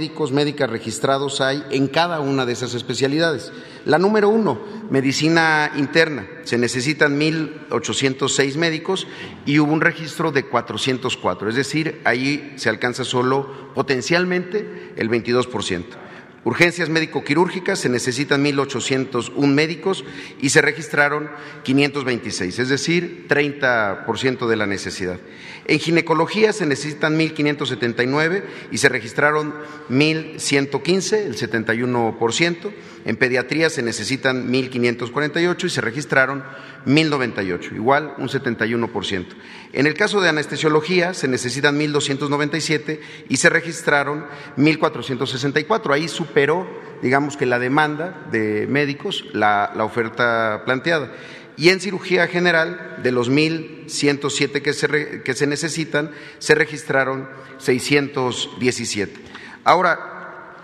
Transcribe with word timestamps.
médicos, 0.00 0.30
médicas 0.30 0.70
registrados 0.70 1.40
hay 1.40 1.64
en 1.72 1.88
cada 1.88 2.20
una 2.20 2.46
de 2.46 2.52
esas 2.52 2.72
especialidades. 2.72 3.50
La 3.84 3.98
número 3.98 4.28
uno, 4.28 4.60
medicina 4.90 5.72
interna. 5.74 6.24
Se 6.44 6.56
necesitan 6.56 7.18
1.806 7.18 8.54
médicos 8.54 9.08
y 9.44 9.58
hubo 9.58 9.72
un 9.72 9.80
registro 9.80 10.30
de 10.30 10.44
404, 10.44 11.48
es 11.48 11.56
decir, 11.56 12.00
ahí 12.04 12.54
se 12.54 12.68
alcanza 12.68 13.02
solo 13.02 13.72
potencialmente 13.74 14.92
el 14.94 15.08
22 15.08 15.48
por 15.48 15.64
ciento. 15.64 15.96
Urgencias 16.44 16.88
médico-quirúrgicas 16.88 17.80
se 17.80 17.88
necesitan 17.88 18.44
1.801 18.44 19.46
médicos 19.46 20.04
y 20.40 20.50
se 20.50 20.62
registraron 20.62 21.28
526, 21.64 22.58
es 22.58 22.68
decir, 22.68 23.26
30% 23.28 24.46
de 24.46 24.56
la 24.56 24.66
necesidad. 24.66 25.18
En 25.66 25.80
ginecología 25.80 26.52
se 26.52 26.64
necesitan 26.64 27.18
1.579 27.18 28.44
y 28.70 28.78
se 28.78 28.88
registraron 28.88 29.52
1.115, 29.90 31.12
el 31.26 31.36
71%. 31.36 32.72
En 33.04 33.16
pediatría 33.16 33.68
se 33.68 33.82
necesitan 33.82 34.50
1.548 34.50 35.64
y 35.64 35.70
se 35.70 35.80
registraron 35.80 36.44
1.098, 36.88 37.74
igual 37.74 38.14
un 38.16 38.28
71%. 38.28 39.26
En 39.74 39.86
el 39.86 39.94
caso 39.94 40.22
de 40.22 40.30
anestesiología 40.30 41.12
se 41.12 41.28
necesitan 41.28 41.78
1.297 41.78 43.00
y 43.28 43.36
se 43.36 43.50
registraron 43.50 44.24
1.464. 44.56 45.92
Ahí 45.92 46.08
superó, 46.08 46.66
digamos 47.02 47.36
que 47.36 47.44
la 47.44 47.58
demanda 47.58 48.26
de 48.32 48.66
médicos, 48.66 49.26
la, 49.34 49.70
oferta 49.80 50.62
planteada. 50.64 51.12
Y 51.58 51.68
en 51.68 51.80
cirugía 51.80 52.26
general, 52.26 52.96
de 53.02 53.12
los 53.12 53.30
1.107 53.30 54.62
que 54.62 54.72
se, 54.72 55.22
que 55.22 55.34
se 55.34 55.46
necesitan, 55.46 56.10
se 56.38 56.54
registraron 56.54 57.28
617. 57.58 59.20
Ahora, 59.64 60.54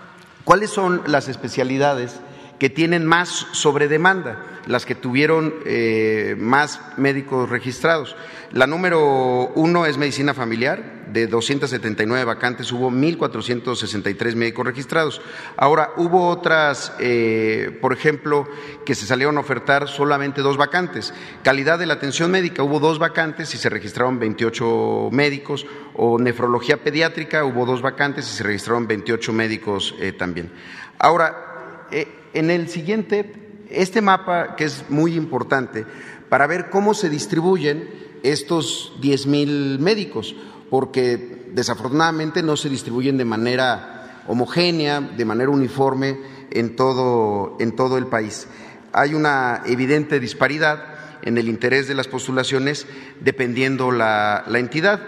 ¿cuáles 0.43 0.71
son 0.71 1.03
las 1.05 1.27
especialidades 1.27 2.19
que 2.59 2.69
tienen 2.69 3.05
más 3.05 3.47
sobredemanda, 3.51 4.61
las 4.65 4.85
que 4.85 4.95
tuvieron 4.95 5.53
eh, 5.65 6.35
más 6.37 6.79
médicos 6.97 7.49
registrados. 7.49 8.15
La 8.51 8.67
número 8.67 9.51
uno 9.55 9.85
es 9.85 9.97
medicina 9.97 10.33
familiar, 10.33 10.95
de 11.11 11.27
279 11.27 12.23
vacantes 12.25 12.71
hubo 12.71 12.89
1.463 12.89 14.35
médicos 14.35 14.65
registrados. 14.65 15.21
Ahora, 15.57 15.91
hubo 15.97 16.29
otras, 16.29 16.93
eh, 16.99 17.77
por 17.81 17.93
ejemplo, 17.93 18.47
que 18.85 18.95
se 18.95 19.05
salieron 19.05 19.37
a 19.37 19.41
ofertar 19.41 19.87
solamente 19.87 20.41
dos 20.41 20.57
vacantes. 20.57 21.13
Calidad 21.43 21.79
de 21.79 21.85
la 21.85 21.95
atención 21.95 22.31
médica, 22.31 22.63
hubo 22.63 22.79
dos 22.79 22.99
vacantes 22.99 23.53
y 23.53 23.57
se 23.57 23.69
registraron 23.69 24.19
28 24.19 25.09
médicos, 25.11 25.65
o 25.93 26.19
nefrología 26.19 26.77
pediátrica, 26.77 27.45
hubo 27.45 27.65
dos 27.65 27.81
vacantes 27.81 28.29
y 28.31 28.35
se 28.35 28.43
registraron 28.43 28.87
28 28.87 29.33
médicos 29.33 29.95
eh, 29.99 30.11
también. 30.11 30.51
Ahora, 30.97 31.87
en 32.35 32.51
el 32.51 32.69
siguiente, 32.69 33.31
este 33.69 34.01
mapa 34.01 34.55
que 34.55 34.65
es 34.65 34.85
muy 34.89 35.15
importante 35.15 35.85
para 36.29 36.47
ver 36.47 36.69
cómo 36.69 36.93
se 36.93 37.09
distribuyen 37.09 37.89
estos 38.23 38.93
10.000 39.01 39.79
médicos, 39.79 40.35
porque 40.69 41.47
desafortunadamente 41.53 42.43
no 42.43 42.57
se 42.57 42.69
distribuyen 42.69 43.17
de 43.17 43.25
manera 43.25 44.23
homogénea, 44.27 45.01
de 45.01 45.25
manera 45.25 45.49
uniforme 45.49 46.17
en 46.51 46.75
todo, 46.75 47.55
en 47.59 47.75
todo 47.75 47.97
el 47.97 48.07
país. 48.07 48.47
Hay 48.91 49.13
una 49.13 49.61
evidente 49.65 50.19
disparidad 50.19 50.83
en 51.21 51.37
el 51.37 51.47
interés 51.47 51.87
de 51.87 51.95
las 51.95 52.07
postulaciones 52.07 52.87
dependiendo 53.21 53.91
la, 53.91 54.43
la 54.47 54.59
entidad. 54.59 55.01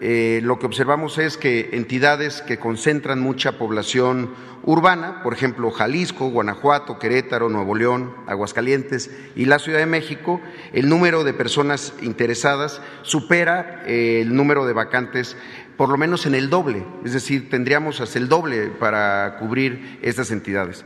Eh, 0.00 0.40
lo 0.42 0.58
que 0.58 0.66
observamos 0.66 1.18
es 1.18 1.36
que 1.36 1.70
entidades 1.74 2.42
que 2.42 2.58
concentran 2.58 3.20
mucha 3.20 3.56
población 3.58 4.30
urbana, 4.64 5.22
por 5.22 5.34
ejemplo 5.34 5.70
Jalisco, 5.70 6.28
Guanajuato, 6.30 6.98
Querétaro, 6.98 7.48
Nuevo 7.48 7.74
León, 7.74 8.14
Aguascalientes 8.26 9.10
y 9.34 9.44
la 9.46 9.58
Ciudad 9.58 9.78
de 9.78 9.86
México, 9.86 10.40
el 10.72 10.88
número 10.88 11.24
de 11.24 11.34
personas 11.34 11.94
interesadas 12.02 12.80
supera 13.02 13.82
eh, 13.86 14.20
el 14.22 14.34
número 14.34 14.66
de 14.66 14.72
vacantes 14.72 15.36
por 15.76 15.88
lo 15.88 15.96
menos 15.96 16.26
en 16.26 16.34
el 16.34 16.50
doble, 16.50 16.84
es 17.04 17.12
decir, 17.12 17.50
tendríamos 17.50 18.00
hasta 18.00 18.18
el 18.18 18.28
doble 18.28 18.68
para 18.68 19.36
cubrir 19.38 19.98
estas 20.02 20.30
entidades. 20.30 20.84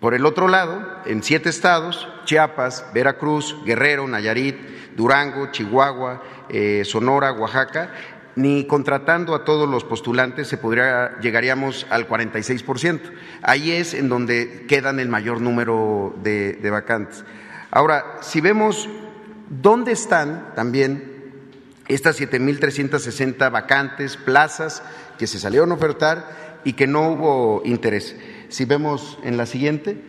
Por 0.00 0.14
el 0.14 0.26
otro 0.26 0.46
lado, 0.48 0.86
en 1.06 1.22
siete 1.22 1.48
estados, 1.48 2.06
Chiapas, 2.26 2.84
Veracruz, 2.92 3.56
Guerrero, 3.64 4.06
Nayarit, 4.06 4.56
Durango, 4.94 5.50
Chihuahua, 5.52 6.22
eh, 6.48 6.82
Sonora, 6.84 7.32
Oaxaca, 7.32 7.92
ni 8.36 8.66
contratando 8.66 9.34
a 9.34 9.44
todos 9.44 9.68
los 9.68 9.84
postulantes 9.84 10.46
se 10.46 10.58
podría, 10.58 11.18
llegaríamos 11.20 11.86
al 11.90 12.06
46%. 12.06 13.00
Ahí 13.42 13.72
es 13.72 13.94
en 13.94 14.08
donde 14.08 14.66
quedan 14.68 15.00
el 15.00 15.08
mayor 15.08 15.40
número 15.40 16.14
de, 16.22 16.52
de 16.52 16.70
vacantes. 16.70 17.24
Ahora, 17.70 18.18
si 18.20 18.40
vemos 18.40 18.88
dónde 19.48 19.92
están 19.92 20.54
también 20.54 21.16
estas 21.88 22.20
7.360 22.20 23.50
vacantes, 23.50 24.16
plazas 24.16 24.82
que 25.18 25.26
se 25.26 25.38
salieron 25.38 25.70
a 25.72 25.74
ofertar 25.74 26.60
y 26.64 26.74
que 26.74 26.86
no 26.86 27.10
hubo 27.10 27.62
interés. 27.64 28.16
Si 28.48 28.64
vemos 28.64 29.18
en 29.22 29.36
la 29.36 29.46
siguiente, 29.46 30.02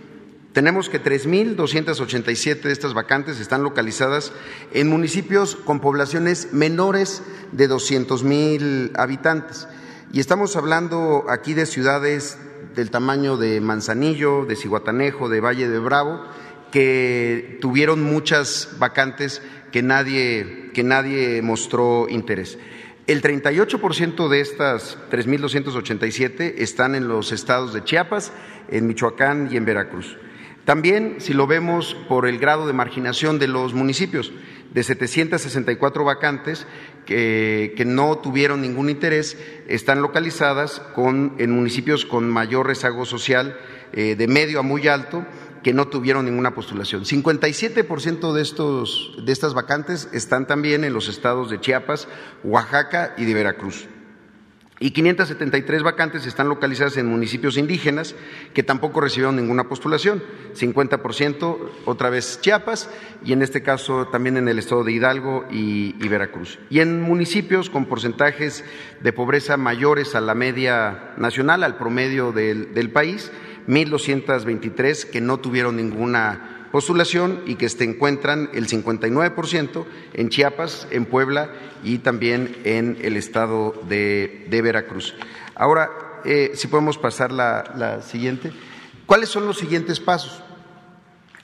tenemos 0.58 0.90
que 0.90 1.00
3.287 1.00 2.62
de 2.64 2.72
estas 2.72 2.96
vacantes 2.96 3.40
están 3.40 3.62
localizadas 3.62 4.34
en 4.74 4.88
municipios 4.88 5.56
con 5.56 5.80
poblaciones 5.80 6.52
menores 6.52 7.22
de 7.52 7.70
200.000 7.70 8.94
habitantes. 8.98 9.68
Y 10.12 10.20
estamos 10.20 10.56
hablando 10.56 11.26
aquí 11.30 11.54
de 11.54 11.68
ciudades 11.68 12.40
del 12.74 12.90
tamaño 12.90 13.38
de 13.38 13.62
Manzanillo, 13.62 14.46
de 14.46 14.56
Ciguatanejo, 14.56 15.30
de 15.30 15.42
Valle 15.42 15.70
de 15.70 15.78
Bravo, 15.78 16.24
que 16.72 17.60
tuvieron 17.62 18.02
muchas 18.02 18.78
vacantes 18.80 19.44
que 19.72 19.84
nadie, 19.84 20.72
que 20.74 20.84
nadie 20.84 21.40
mostró 21.44 22.10
interés. 22.10 22.58
El 23.06 23.22
38% 23.22 24.28
de 24.28 24.42
estas 24.42 24.98
3.287 25.12 26.56
están 26.58 26.96
en 26.96 27.08
los 27.08 27.32
estados 27.32 27.76
de 27.76 27.84
Chiapas, 27.84 28.32
en 28.70 28.88
Michoacán 28.88 29.50
y 29.52 29.58
en 29.58 29.64
Veracruz. 29.64 30.18
También, 30.68 31.16
si 31.20 31.34
lo 31.34 31.48
vemos 31.48 31.96
por 32.10 32.28
el 32.28 32.40
grado 32.40 32.68
de 32.68 32.74
marginación 32.74 33.40
de 33.40 33.48
los 33.48 33.74
municipios, 33.74 34.34
de 34.74 34.84
764 34.84 36.04
vacantes 36.04 36.68
que, 37.06 37.84
no 37.86 38.18
tuvieron 38.18 38.60
ningún 38.60 38.90
interés, 38.90 39.38
están 39.70 40.02
localizadas 40.02 40.82
en 40.98 41.52
municipios 41.52 42.04
con 42.04 42.30
mayor 42.30 42.68
rezago 42.68 43.06
social, 43.06 43.58
eh, 43.94 44.18
de 44.18 44.28
medio 44.28 44.60
a 44.60 44.62
muy 44.62 44.90
alto, 44.90 45.26
que 45.64 45.72
no 45.72 45.88
tuvieron 45.88 46.26
ninguna 46.26 46.54
postulación. 46.54 47.06
57% 47.06 48.34
de, 48.34 48.42
estos, 48.42 49.18
de 49.24 49.32
estas 49.32 49.54
vacantes 49.54 50.10
están 50.12 50.48
también 50.48 50.84
en 50.84 50.92
los 50.92 51.08
estados 51.08 51.50
de 51.50 51.62
Chiapas, 51.62 52.10
Oaxaca 52.44 53.16
y 53.18 53.24
de 53.24 53.34
Veracruz 53.34 53.88
y 54.80 54.92
573 54.92 55.82
vacantes 55.82 56.26
están 56.28 56.50
localizadas 56.50 56.98
en 56.98 57.08
municipios 57.08 57.58
indígenas 57.58 58.16
que 58.54 58.62
tampoco 58.62 59.02
recibieron 59.02 59.36
ninguna 59.36 59.68
postulación, 59.68 60.24
50% 60.56 61.58
otra 61.86 62.10
vez 62.10 62.40
Chiapas 62.42 62.90
y 63.26 63.34
en 63.34 63.42
este 63.42 63.64
caso 63.64 64.08
también 64.08 64.38
en 64.38 64.48
el 64.48 64.60
estado 64.60 64.84
de 64.84 64.92
Hidalgo 64.92 65.46
y, 65.50 65.94
Veracruz. 66.08 66.60
Y 66.70 66.80
en 66.80 67.02
municipios 67.02 67.70
con 67.70 67.86
porcentajes 67.86 68.64
de 69.02 69.14
pobreza 69.14 69.58
mayores 69.58 70.16
a 70.16 70.22
la 70.22 70.36
media 70.36 71.14
nacional, 71.18 71.64
al 71.64 71.78
promedio 71.78 72.32
del, 72.32 72.74
del 72.74 72.92
país, 72.92 73.32
1.223 73.68 75.10
que 75.10 75.22
no 75.22 75.40
tuvieron 75.40 75.76
ninguna 75.76 76.57
postulación 76.72 77.42
y 77.46 77.56
que 77.56 77.70
se 77.70 77.84
encuentran 77.84 78.50
el 78.54 78.68
59% 78.68 79.86
en 80.14 80.30
Chiapas, 80.30 80.88
en 80.92 81.06
Puebla 81.06 81.52
y 81.84 82.00
también 82.00 82.58
en 82.64 82.98
el 83.02 83.18
estado 83.18 83.74
de, 83.88 84.48
Veracruz. 84.50 85.16
Ahora, 85.56 85.90
eh, 86.26 86.52
si 86.56 86.68
podemos 86.68 86.98
pasar 86.98 87.32
la, 87.32 87.74
la 87.76 88.02
siguiente. 88.02 88.52
¿Cuáles 89.06 89.30
son 89.30 89.48
los 89.48 89.58
siguientes 89.58 90.00
pasos? 90.00 90.44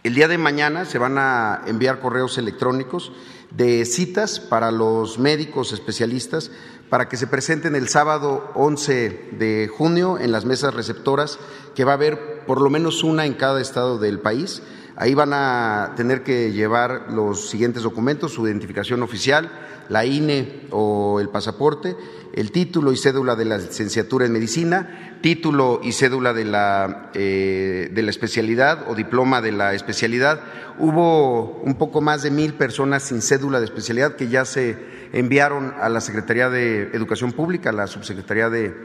El 0.04 0.16
día 0.16 0.28
de 0.28 0.38
mañana 0.38 0.84
se 0.84 0.98
van 0.98 1.18
a 1.18 1.62
enviar 1.66 2.02
correos 2.02 2.38
electrónicos 2.38 3.14
de 3.52 3.86
citas 3.86 4.42
para 4.42 4.72
los 4.72 5.18
médicos 5.18 5.72
especialistas 5.72 6.52
para 6.90 7.10
que 7.10 7.18
se 7.18 7.26
presenten 7.26 7.76
el 7.76 7.88
sábado 7.88 8.52
11 8.54 9.30
de 9.32 9.68
junio 9.68 10.20
en 10.20 10.32
las 10.32 10.46
mesas 10.46 10.76
receptoras, 10.76 11.40
que 11.74 11.86
va 11.86 11.94
a 11.94 11.96
haber 11.96 12.46
por 12.46 12.62
lo 12.62 12.70
menos 12.70 13.04
una 13.04 13.26
en 13.26 13.34
cada 13.34 13.62
estado 13.62 13.98
del 13.98 14.20
país. 14.20 14.62
Ahí 14.96 15.14
van 15.16 15.32
a 15.34 15.94
tener 15.96 16.24
que 16.24 16.52
llevar 16.52 17.08
los 17.12 17.50
siguientes 17.50 17.84
documentos, 17.84 18.34
su 18.34 18.48
identificación 18.48 19.02
oficial, 19.02 19.50
la 19.90 20.06
INE 20.06 20.68
o 20.72 21.20
el 21.20 21.30
pasaporte, 21.30 21.96
el 22.34 22.52
título 22.52 22.92
y 22.92 22.98
cédula 22.98 23.36
de 23.36 23.46
la 23.46 23.58
licenciatura 23.58 24.26
en 24.26 24.34
medicina, 24.34 25.18
título 25.22 25.80
y 25.84 25.92
cédula 25.94 26.34
de 26.34 26.46
la, 26.46 27.10
eh, 27.14 27.90
de 27.92 28.04
la 28.04 28.10
especialidad 28.10 28.86
o 28.90 28.96
diploma 28.96 29.42
de 29.42 29.52
la 29.52 29.74
especialidad. 29.74 30.42
Hubo 30.80 31.60
un 31.64 31.76
poco 31.76 32.02
más 32.02 32.24
de 32.24 32.32
mil 32.32 32.54
personas 32.54 33.04
sin 33.04 33.22
cédula 33.22 33.60
de 33.60 33.66
especialidad 33.66 34.16
que 34.16 34.28
ya 34.28 34.46
se 34.46 34.78
enviaron 35.14 35.74
a 35.80 35.88
la 35.90 36.02
Secretaría 36.02 36.50
de 36.50 36.90
Educación 36.94 37.32
Pública, 37.32 37.70
a 37.70 37.74
la 37.74 37.88
Subsecretaría 37.88 38.50
de, 38.50 38.76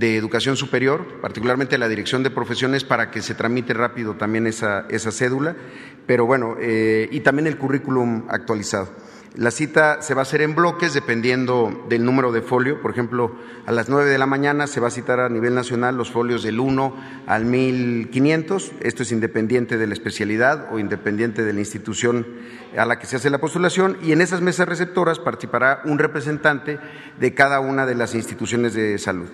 Educación 0.00 0.56
Superior, 0.56 1.20
particularmente 1.20 1.74
a 1.74 1.78
la 1.78 1.88
Dirección 1.88 2.22
de 2.22 2.30
Profesiones, 2.30 2.84
para 2.84 3.10
que 3.10 3.20
se 3.20 3.34
tramite 3.34 3.74
rápido 3.74 4.14
también 4.14 4.46
esa, 4.46 4.86
esa 4.88 5.10
cédula, 5.10 5.56
pero 6.06 6.26
bueno, 6.26 6.56
eh, 6.60 7.08
y 7.10 7.20
también 7.20 7.48
el 7.48 7.58
currículum 7.58 8.24
actualizado. 8.28 8.88
La 9.36 9.50
cita 9.50 10.00
se 10.00 10.14
va 10.14 10.20
a 10.20 10.22
hacer 10.22 10.42
en 10.42 10.54
bloques 10.54 10.94
dependiendo 10.94 11.84
del 11.88 12.04
número 12.04 12.30
de 12.30 12.40
folio. 12.40 12.80
Por 12.80 12.92
ejemplo, 12.92 13.34
a 13.66 13.72
las 13.72 13.88
9 13.88 14.08
de 14.08 14.16
la 14.16 14.26
mañana 14.26 14.68
se 14.68 14.78
va 14.78 14.86
a 14.86 14.92
citar 14.92 15.18
a 15.18 15.28
nivel 15.28 15.56
nacional 15.56 15.96
los 15.96 16.12
folios 16.12 16.44
del 16.44 16.60
1 16.60 16.94
al 17.26 17.44
1500. 17.44 18.70
Esto 18.80 19.02
es 19.02 19.10
independiente 19.10 19.76
de 19.76 19.88
la 19.88 19.94
especialidad 19.94 20.68
o 20.72 20.78
independiente 20.78 21.42
de 21.42 21.52
la 21.52 21.58
institución 21.58 22.28
a 22.78 22.86
la 22.86 23.00
que 23.00 23.06
se 23.06 23.16
hace 23.16 23.28
la 23.28 23.38
postulación. 23.38 23.96
Y 24.04 24.12
en 24.12 24.20
esas 24.20 24.40
mesas 24.40 24.68
receptoras 24.68 25.18
participará 25.18 25.82
un 25.84 25.98
representante 25.98 26.78
de 27.18 27.34
cada 27.34 27.58
una 27.58 27.86
de 27.86 27.96
las 27.96 28.14
instituciones 28.14 28.72
de 28.74 28.96
salud. 28.98 29.26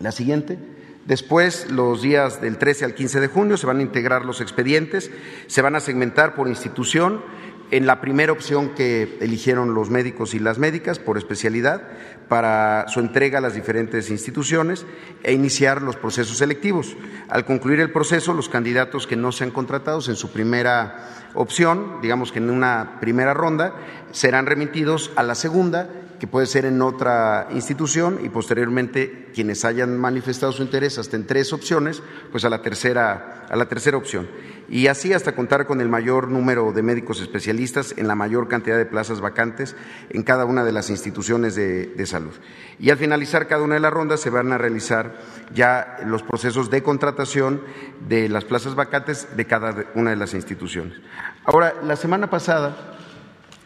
La 0.00 0.12
siguiente. 0.12 0.58
Después, 1.06 1.70
los 1.70 2.02
días 2.02 2.42
del 2.42 2.58
13 2.58 2.84
al 2.84 2.94
15 2.94 3.20
de 3.20 3.28
junio, 3.28 3.56
se 3.56 3.66
van 3.66 3.78
a 3.78 3.82
integrar 3.82 4.26
los 4.26 4.42
expedientes, 4.42 5.10
se 5.46 5.62
van 5.62 5.74
a 5.74 5.80
segmentar 5.80 6.34
por 6.34 6.48
institución 6.48 7.22
en 7.70 7.86
la 7.86 8.00
primera 8.00 8.32
opción 8.32 8.70
que 8.70 9.18
eligieron 9.20 9.74
los 9.74 9.90
médicos 9.90 10.34
y 10.34 10.38
las 10.38 10.58
médicas 10.58 10.98
por 10.98 11.18
especialidad 11.18 11.82
para 12.28 12.86
su 12.88 13.00
entrega 13.00 13.38
a 13.38 13.40
las 13.40 13.54
diferentes 13.54 14.10
instituciones 14.10 14.86
e 15.22 15.32
iniciar 15.32 15.82
los 15.82 15.96
procesos 15.96 16.38
selectivos. 16.38 16.96
Al 17.28 17.44
concluir 17.44 17.80
el 17.80 17.92
proceso, 17.92 18.34
los 18.34 18.48
candidatos 18.48 19.06
que 19.06 19.16
no 19.16 19.32
sean 19.32 19.50
contratados 19.50 20.08
en 20.08 20.16
su 20.16 20.30
primera 20.30 21.08
opción, 21.34 21.98
digamos 22.02 22.32
que 22.32 22.38
en 22.38 22.50
una 22.50 22.98
primera 23.00 23.34
ronda, 23.34 23.74
serán 24.12 24.46
remitidos 24.46 25.10
a 25.16 25.22
la 25.22 25.34
segunda 25.34 25.88
que 26.18 26.26
puede 26.26 26.46
ser 26.46 26.64
en 26.64 26.82
otra 26.82 27.48
institución 27.52 28.20
y 28.24 28.28
posteriormente 28.28 29.28
quienes 29.34 29.64
hayan 29.64 29.96
manifestado 29.96 30.52
su 30.52 30.62
interés 30.62 30.98
hasta 30.98 31.16
en 31.16 31.26
tres 31.26 31.52
opciones, 31.52 32.02
pues 32.32 32.44
a 32.44 32.50
la 32.50 32.60
tercera, 32.60 33.46
a 33.48 33.56
la 33.56 33.66
tercera 33.66 33.96
opción. 33.96 34.28
Y 34.68 34.88
así 34.88 35.12
hasta 35.12 35.34
contar 35.34 35.66
con 35.66 35.80
el 35.80 35.88
mayor 35.88 36.28
número 36.28 36.72
de 36.72 36.82
médicos 36.82 37.20
especialistas 37.20 37.94
en 37.96 38.06
la 38.06 38.14
mayor 38.14 38.48
cantidad 38.48 38.76
de 38.76 38.84
plazas 38.84 39.20
vacantes 39.20 39.74
en 40.10 40.22
cada 40.22 40.44
una 40.44 40.64
de 40.64 40.72
las 40.72 40.90
instituciones 40.90 41.54
de, 41.54 41.86
de 41.86 42.06
salud. 42.06 42.32
Y 42.78 42.90
al 42.90 42.98
finalizar 42.98 43.48
cada 43.48 43.62
una 43.62 43.74
de 43.74 43.80
las 43.80 43.92
rondas 43.92 44.20
se 44.20 44.30
van 44.30 44.52
a 44.52 44.58
realizar 44.58 45.16
ya 45.54 45.96
los 46.04 46.22
procesos 46.22 46.70
de 46.70 46.82
contratación 46.82 47.62
de 48.08 48.28
las 48.28 48.44
plazas 48.44 48.74
vacantes 48.74 49.28
de 49.36 49.46
cada 49.46 49.86
una 49.94 50.10
de 50.10 50.16
las 50.16 50.34
instituciones. 50.34 50.98
Ahora, 51.44 51.74
la 51.82 51.96
semana 51.96 52.28
pasada 52.28 52.98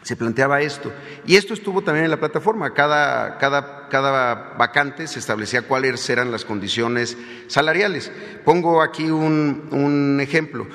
se 0.03 0.17
planteaba 0.17 0.61
esto. 0.61 0.93
Y 1.27 1.37
esto 1.37 1.55
estuvo 1.55 1.83
también 1.83 2.05
en 2.05 2.11
la 2.11 2.21
plataforma. 2.21 2.75
Cada, 2.75 3.39
cada, 3.39 3.89
cada, 3.89 4.55
vacante 4.59 5.07
se 5.07 5.19
establecía 5.19 5.63
cuáles 5.63 6.09
eran 6.11 6.31
las 6.31 6.45
condiciones 6.45 7.17
salariales. 7.47 8.11
Pongo 8.45 8.83
aquí 8.83 9.11
un, 9.11 9.69
un 9.71 10.21
ejemplo. 10.21 10.67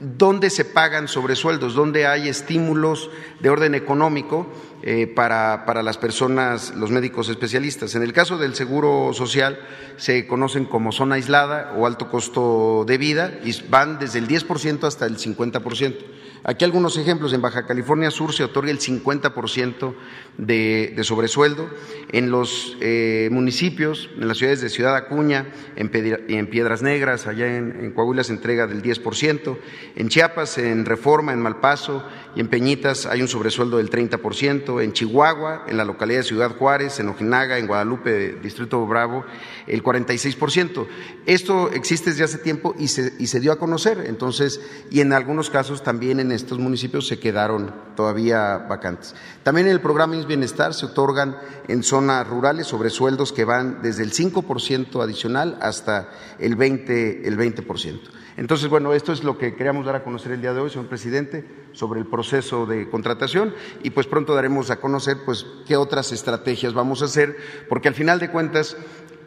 ¿Dónde 0.00 0.50
se 0.50 0.64
pagan 0.64 1.06
sobresueldos? 1.06 1.74
¿Dónde 1.74 2.08
hay 2.08 2.28
estímulos 2.28 3.08
de 3.38 3.50
orden 3.50 3.76
económico 3.76 4.48
eh, 4.82 5.06
para, 5.06 5.64
para, 5.64 5.84
las 5.84 5.96
personas, 5.96 6.74
los 6.74 6.90
médicos 6.90 7.28
especialistas? 7.28 7.94
En 7.94 8.02
el 8.02 8.12
caso 8.12 8.36
del 8.36 8.56
seguro 8.56 9.12
social, 9.12 9.60
se 9.96 10.26
conocen 10.26 10.64
como 10.64 10.90
zona 10.90 11.14
aislada 11.14 11.72
o 11.76 11.86
alto 11.86 12.10
costo 12.10 12.84
de 12.84 12.98
vida 12.98 13.38
y 13.44 13.52
van 13.68 14.00
desde 14.00 14.18
el 14.18 14.26
10% 14.26 14.82
hasta 14.82 15.06
el 15.06 15.18
50%. 15.18 15.94
Aquí 16.44 16.64
algunos 16.64 16.96
ejemplos. 16.96 17.32
En 17.32 17.40
Baja 17.40 17.66
California 17.66 18.10
Sur 18.10 18.32
se 18.32 18.42
otorga 18.42 18.72
el 18.72 18.80
50% 18.80 19.94
de, 20.38 20.92
de, 20.96 21.04
sobresueldo. 21.04 21.68
En 22.10 22.32
los 22.32 22.76
eh, 22.80 23.28
municipios, 23.30 24.10
en 24.16 24.26
las 24.26 24.38
ciudades 24.38 24.60
de 24.60 24.68
Ciudad 24.68 24.96
Acuña, 24.96 25.46
en, 25.76 25.90
en 26.28 26.46
Piedras 26.48 26.82
Negras, 26.82 27.28
allá 27.28 27.56
en, 27.56 27.92
Coahuila 27.92 28.24
se 28.24 28.32
entrega 28.32 28.66
del 28.66 28.82
10%. 28.82 29.56
En 29.94 30.08
Chiapas, 30.08 30.58
en 30.58 30.84
Reforma, 30.84 31.32
en 31.32 31.40
Malpaso 31.40 32.04
y 32.34 32.40
en 32.40 32.48
Peñitas 32.48 33.06
hay 33.06 33.22
un 33.22 33.28
sobresueldo 33.28 33.76
del 33.76 33.88
30%. 33.88 34.82
En 34.82 34.92
Chihuahua, 34.92 35.66
en 35.68 35.76
la 35.76 35.84
localidad 35.84 36.20
de 36.20 36.24
Ciudad 36.24 36.56
Juárez, 36.56 36.98
en 36.98 37.08
Ojinaga, 37.08 37.58
en 37.58 37.68
Guadalupe, 37.68 38.36
Distrito 38.42 38.84
Bravo, 38.84 39.24
el 39.68 39.84
46%. 39.84 40.86
Esto 41.26 41.70
existe 41.70 42.10
desde 42.10 42.24
hace 42.24 42.38
tiempo 42.38 42.74
y 42.80 42.88
se, 42.88 43.12
y 43.20 43.28
se 43.28 43.38
dio 43.38 43.52
a 43.52 43.60
conocer. 43.60 44.04
Entonces, 44.08 44.60
y 44.90 45.02
en 45.02 45.12
algunos 45.12 45.48
casos 45.48 45.84
también 45.84 46.18
en 46.18 46.31
estos 46.32 46.58
municipios 46.58 47.06
se 47.06 47.18
quedaron 47.18 47.72
todavía 47.94 48.58
vacantes. 48.68 49.14
También 49.42 49.66
en 49.66 49.72
el 49.72 49.80
programa 49.80 50.16
INS 50.16 50.26
Bienestar 50.26 50.74
se 50.74 50.86
otorgan 50.86 51.36
en 51.68 51.82
zonas 51.82 52.26
rurales 52.26 52.66
sobresueldos 52.66 53.32
que 53.32 53.44
van 53.44 53.80
desde 53.82 54.02
el 54.02 54.12
5% 54.12 55.02
adicional 55.02 55.58
hasta 55.60 56.08
el 56.38 56.56
20%. 56.56 57.20
El 57.24 57.38
20%. 57.38 58.00
Entonces, 58.36 58.68
bueno, 58.68 58.94
esto 58.94 59.12
es 59.12 59.24
lo 59.24 59.36
que 59.36 59.54
queríamos 59.54 59.84
dar 59.84 59.96
a 59.96 60.04
conocer 60.04 60.32
el 60.32 60.40
día 60.40 60.54
de 60.54 60.60
hoy, 60.60 60.70
señor 60.70 60.88
presidente, 60.88 61.44
sobre 61.72 62.00
el 62.00 62.06
proceso 62.06 62.64
de 62.64 62.88
contratación 62.88 63.54
y 63.82 63.90
pues 63.90 64.06
pronto 64.06 64.34
daremos 64.34 64.70
a 64.70 64.80
conocer 64.80 65.18
pues 65.24 65.46
qué 65.66 65.76
otras 65.76 66.12
estrategias 66.12 66.72
vamos 66.72 67.02
a 67.02 67.06
hacer, 67.06 67.36
porque 67.68 67.88
al 67.88 67.94
final 67.94 68.18
de 68.20 68.30
cuentas 68.30 68.76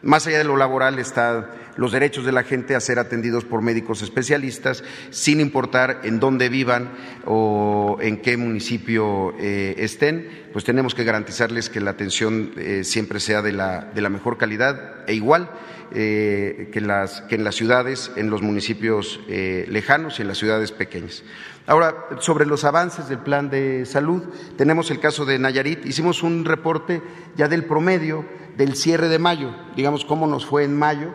más 0.01 0.27
allá 0.27 0.38
de 0.38 0.44
lo 0.44 0.57
laboral 0.57 1.00
están 1.00 1.47
los 1.77 1.92
derechos 1.92 2.25
de 2.25 2.31
la 2.31 2.44
gente 2.44 2.75
a 2.75 2.80
ser 2.80 3.00
atendidos 3.00 3.44
por 3.44 3.62
médicos 3.62 4.01
especialistas, 4.01 4.83
sin 5.09 5.39
importar 5.39 6.01
en 6.03 6.19
dónde 6.19 6.50
vivan 6.50 6.92
o 7.25 7.97
en 8.01 8.18
qué 8.18 8.38
municipio 8.38 9.36
eh, 9.39 9.75
estén, 9.77 10.47
pues 10.53 10.63
tenemos 10.63 10.95
que 10.95 11.03
garantizarles 11.03 11.69
que 11.69 11.81
la 11.81 11.92
atención 11.92 12.51
eh, 12.57 12.83
siempre 12.83 13.19
sea 13.19 13.42
de 13.42 13.51
la, 13.51 13.92
de 13.94 14.01
la, 14.01 14.09
mejor 14.09 14.38
calidad 14.38 15.03
e 15.07 15.13
igual 15.13 15.50
eh, 15.94 16.69
que, 16.71 16.81
las, 16.81 17.21
que, 17.24 17.36
en 17.36 17.44
las 17.44 17.56
ciudades, 17.56 18.12
en 18.15 18.30
los 18.30 18.42
municipios 18.42 19.19
lejanos 19.27 20.19
y 20.19 20.21
en 20.21 20.30
las 20.30 20.38
ciudades 20.38 20.71
pequeñas. 20.71 21.24
Ahora, 21.67 21.95
sobre 22.19 22.45
los 22.45 22.63
avances 22.63 23.09
del 23.09 23.17
plan 23.19 23.50
de 23.50 23.85
salud, 23.85 24.21
tenemos 24.56 24.91
el 24.91 25.00
caso 25.00 25.25
de 25.25 25.39
Nayarit. 25.39 25.83
Hicimos 25.85 26.21
un 26.21 26.45
reporte 26.45 27.01
ya 27.35 27.47
del 27.47 27.65
promedio 27.65 28.23
del 28.56 28.75
cierre 28.75 29.09
de 29.09 29.17
mayo, 29.17 29.50
digamos 29.75 30.06
cómo 30.06 30.27
nos 30.27 30.45
fue 30.45 30.63
en 30.63 30.77
mayo 30.77 31.09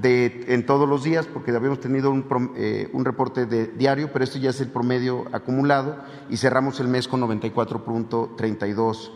de, 0.00 0.44
en 0.48 0.66
todos 0.66 0.86
los 0.86 1.04
días, 1.04 1.26
porque 1.26 1.52
habíamos 1.52 1.80
tenido 1.80 2.10
un, 2.10 2.26
eh, 2.56 2.90
un 2.92 3.06
reporte 3.06 3.46
de 3.46 3.66
diario, 3.66 4.10
pero 4.12 4.24
esto 4.24 4.38
ya 4.38 4.50
es 4.50 4.60
el 4.60 4.68
promedio 4.68 5.24
acumulado 5.32 5.96
y 6.28 6.36
cerramos 6.36 6.80
el 6.80 6.88
mes 6.88 7.08
con 7.08 7.22
94.32 7.22 9.10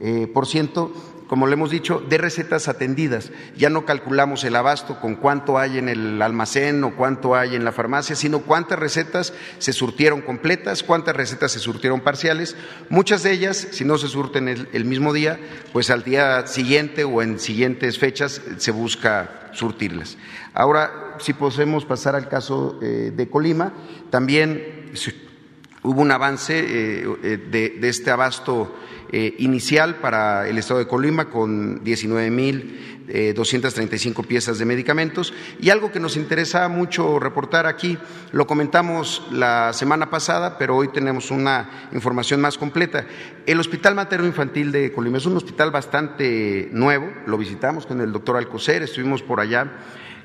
eh, 0.00 0.26
por 0.26 0.46
ciento 0.46 0.92
como 1.28 1.46
le 1.46 1.54
hemos 1.54 1.70
dicho, 1.70 2.02
de 2.08 2.18
recetas 2.18 2.68
atendidas. 2.68 3.30
Ya 3.56 3.70
no 3.70 3.84
calculamos 3.86 4.44
el 4.44 4.56
abasto 4.56 5.00
con 5.00 5.16
cuánto 5.16 5.58
hay 5.58 5.78
en 5.78 5.88
el 5.88 6.20
almacén 6.20 6.84
o 6.84 6.94
cuánto 6.96 7.34
hay 7.34 7.54
en 7.54 7.64
la 7.64 7.72
farmacia, 7.72 8.14
sino 8.16 8.40
cuántas 8.40 8.78
recetas 8.78 9.32
se 9.58 9.72
surtieron 9.72 10.20
completas, 10.20 10.82
cuántas 10.82 11.16
recetas 11.16 11.52
se 11.52 11.58
surtieron 11.60 12.00
parciales. 12.00 12.56
Muchas 12.88 13.22
de 13.22 13.32
ellas, 13.32 13.68
si 13.70 13.84
no 13.84 13.98
se 13.98 14.08
surten 14.08 14.48
el, 14.48 14.84
mismo 14.84 15.12
día, 15.12 15.38
pues 15.72 15.90
al 15.90 16.04
día 16.04 16.46
siguiente 16.46 17.04
o 17.04 17.22
en 17.22 17.38
siguientes 17.38 17.98
fechas 17.98 18.42
se 18.58 18.70
busca 18.70 19.50
surtirlas. 19.52 20.18
Ahora, 20.52 21.16
si 21.18 21.32
podemos 21.32 21.84
pasar 21.84 22.14
al 22.14 22.28
caso 22.28 22.78
eh, 22.82 23.12
de 23.14 23.28
Colima, 23.30 23.72
también 24.10 24.92
hubo 25.84 26.00
un 26.00 26.10
avance 26.10 26.58
eh, 26.58 27.16
eh, 27.22 27.36
de, 27.50 27.88
este 27.88 28.10
abasto 28.10 28.74
eh, 29.12 29.34
inicial 29.38 29.96
para 29.96 30.48
el 30.48 30.56
Estado 30.58 30.80
de 30.80 30.86
Colima 30.86 31.30
con 31.30 31.82
19.235 31.84 34.26
piezas 34.26 34.58
de 34.58 34.64
medicamentos. 34.64 35.34
Y 35.60 35.68
algo 35.70 35.92
que 35.92 36.00
nos 36.00 36.16
interesa 36.16 36.66
mucho 36.68 37.18
reportar 37.18 37.66
aquí, 37.66 37.98
lo 38.32 38.46
comentamos 38.46 39.26
la 39.30 39.72
semana 39.72 40.10
pasada, 40.10 40.58
pero 40.58 40.76
hoy 40.76 40.88
tenemos 40.88 41.30
una 41.30 41.88
información 41.92 42.40
más 42.40 42.58
completa. 42.58 43.06
El 43.46 43.60
Hospital 43.60 43.94
Materno 43.94 44.26
Infantil 44.26 44.72
de 44.72 44.92
Colima 44.92 45.18
es 45.18 45.26
un 45.26 45.36
hospital 45.36 45.70
bastante 45.70 46.68
nuevo, 46.72 47.12
lo 47.26 47.38
visitamos 47.38 47.86
con 47.86 48.00
el 48.00 48.10
doctor 48.12 48.36
Alcocer, 48.36 48.82
estuvimos 48.82 49.22
por 49.22 49.38
allá 49.40 49.70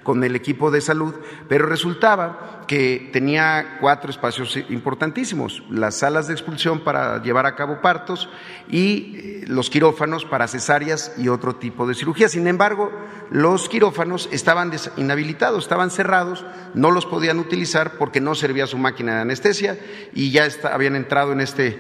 con 0.10 0.24
el 0.24 0.36
equipo 0.36 0.72
de 0.72 0.82
salud, 0.82 1.14
pero 1.48 1.68
resultaba 1.68 2.64
que 2.66 3.12
tenía 3.14 3.78
cuatro 3.80 4.10
espacios 4.10 4.58
importantísimos, 4.70 5.62
las 5.70 6.00
salas 6.00 6.26
de 6.26 6.34
expulsión 6.34 6.80
para 6.80 7.22
llevar 7.22 7.46
a 7.46 7.56
cabo 7.56 7.80
partos 7.80 8.28
y 8.68 9.14
eh, 9.16 9.44
los 9.46 9.70
quirófanos 9.70 10.26
para 10.26 10.48
cesáreas 10.48 11.14
y 11.20 11.28
otro 11.28 11.58
tipo 11.58 11.86
de 11.86 11.94
cirugía. 11.94 12.28
Sin 12.28 12.48
embargo, 12.48 12.92
los 13.30 13.70
quirófanos 13.70 14.28
estaban 14.32 14.72
inhabilitados, 14.98 15.66
estaban 15.66 15.92
cerrados, 15.92 16.44
no 16.74 16.90
los 16.90 17.06
podían 17.06 17.38
utilizar 17.38 18.00
porque 18.00 18.20
no 18.20 18.34
servía 18.34 18.66
su 18.66 18.80
máquina 18.80 19.14
de 19.14 19.22
anestesia 19.22 19.78
y 20.12 20.32
ya 20.32 20.48
habían 20.74 20.96
entrado 20.96 21.34
en 21.34 21.42
este 21.42 21.78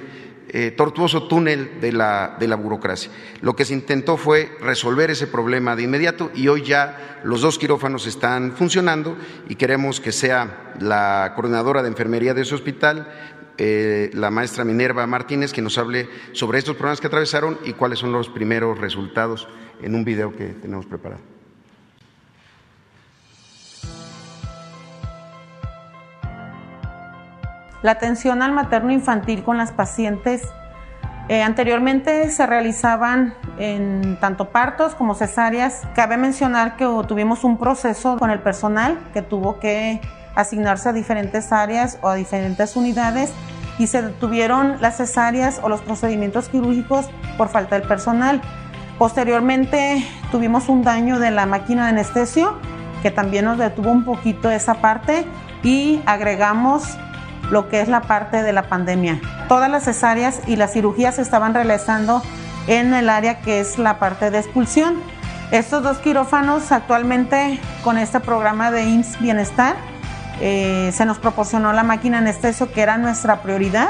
eh, 0.49 0.71
tortuoso 0.71 1.27
túnel 1.27 1.79
de 1.79 1.91
la, 1.91 2.35
de 2.39 2.47
la 2.47 2.55
burocracia. 2.55 3.11
Lo 3.41 3.55
que 3.55 3.65
se 3.65 3.73
intentó 3.73 4.17
fue 4.17 4.51
resolver 4.61 5.11
ese 5.11 5.27
problema 5.27 5.75
de 5.75 5.83
inmediato 5.83 6.31
y 6.33 6.47
hoy 6.47 6.63
ya 6.63 7.19
los 7.23 7.41
dos 7.41 7.57
quirófanos 7.57 8.07
están 8.07 8.53
funcionando 8.53 9.15
y 9.47 9.55
queremos 9.55 9.99
que 9.99 10.11
sea 10.11 10.73
la 10.79 11.33
coordinadora 11.35 11.81
de 11.81 11.89
enfermería 11.89 12.33
de 12.33 12.41
ese 12.41 12.55
hospital 12.55 13.07
eh, 13.61 14.09
la 14.13 14.31
maestra 14.31 14.63
Minerva 14.63 15.05
Martínez, 15.05 15.51
que 15.51 15.61
nos 15.61 15.77
hable 15.77 16.07
sobre 16.31 16.59
estos 16.59 16.77
problemas 16.77 17.01
que 17.01 17.07
atravesaron 17.07 17.59
y 17.65 17.73
cuáles 17.73 17.99
son 17.99 18.13
los 18.13 18.29
primeros 18.29 18.79
resultados 18.79 19.49
en 19.81 19.95
un 19.95 20.05
video 20.05 20.33
que 20.33 20.45
tenemos 20.45 20.85
preparado. 20.85 21.38
La 27.81 27.91
atención 27.91 28.41
al 28.41 28.51
materno 28.51 28.91
infantil 28.91 29.43
con 29.43 29.57
las 29.57 29.71
pacientes 29.71 30.43
eh, 31.29 31.43
anteriormente 31.43 32.29
se 32.31 32.45
realizaban 32.47 33.35
en 33.59 34.17
tanto 34.19 34.49
partos 34.49 34.95
como 34.95 35.13
cesáreas. 35.13 35.83
Cabe 35.93 36.17
mencionar 36.17 36.75
que 36.75 36.85
tuvimos 37.07 37.43
un 37.43 37.57
proceso 37.57 38.17
con 38.17 38.31
el 38.31 38.39
personal 38.39 38.97
que 39.13 39.21
tuvo 39.21 39.59
que 39.59 40.01
asignarse 40.35 40.89
a 40.89 40.93
diferentes 40.93 41.51
áreas 41.51 41.99
o 42.01 42.09
a 42.09 42.15
diferentes 42.15 42.75
unidades 42.75 43.31
y 43.77 43.87
se 43.87 44.01
detuvieron 44.01 44.81
las 44.81 44.97
cesáreas 44.97 45.61
o 45.63 45.69
los 45.69 45.81
procedimientos 45.81 46.49
quirúrgicos 46.49 47.09
por 47.37 47.49
falta 47.49 47.77
del 47.77 47.87
personal. 47.87 48.41
Posteriormente 48.97 50.03
tuvimos 50.31 50.67
un 50.67 50.83
daño 50.83 51.19
de 51.19 51.31
la 51.31 51.45
máquina 51.45 51.83
de 51.83 51.89
anestesio 51.89 52.57
que 53.03 53.11
también 53.11 53.45
nos 53.45 53.57
detuvo 53.57 53.91
un 53.91 54.03
poquito 54.03 54.49
esa 54.49 54.75
parte 54.75 55.25
y 55.63 56.01
agregamos 56.05 56.97
lo 57.49 57.69
que 57.69 57.81
es 57.81 57.87
la 57.87 58.01
parte 58.01 58.43
de 58.43 58.53
la 58.53 58.63
pandemia. 58.63 59.19
Todas 59.47 59.69
las 59.69 59.85
cesáreas 59.85 60.41
y 60.47 60.55
las 60.55 60.73
cirugías 60.73 61.15
se 61.15 61.21
estaban 61.21 61.53
realizando 61.53 62.21
en 62.67 62.93
el 62.93 63.09
área 63.09 63.41
que 63.41 63.59
es 63.59 63.77
la 63.77 63.99
parte 63.99 64.31
de 64.31 64.39
expulsión. 64.39 65.01
Estos 65.51 65.81
dos 65.81 65.97
quirófanos 65.97 66.71
actualmente 66.71 67.59
con 67.83 67.97
este 67.97 68.19
programa 68.19 68.69
de 68.69 68.83
IMSS 68.83 69.19
Bienestar 69.19 69.75
eh, 70.41 70.91
se 70.93 71.05
nos 71.05 71.19
proporcionó 71.19 71.73
la 71.73 71.83
máquina 71.83 72.19
anestesio 72.19 72.71
que 72.71 72.81
era 72.81 72.97
nuestra 72.97 73.41
prioridad. 73.41 73.89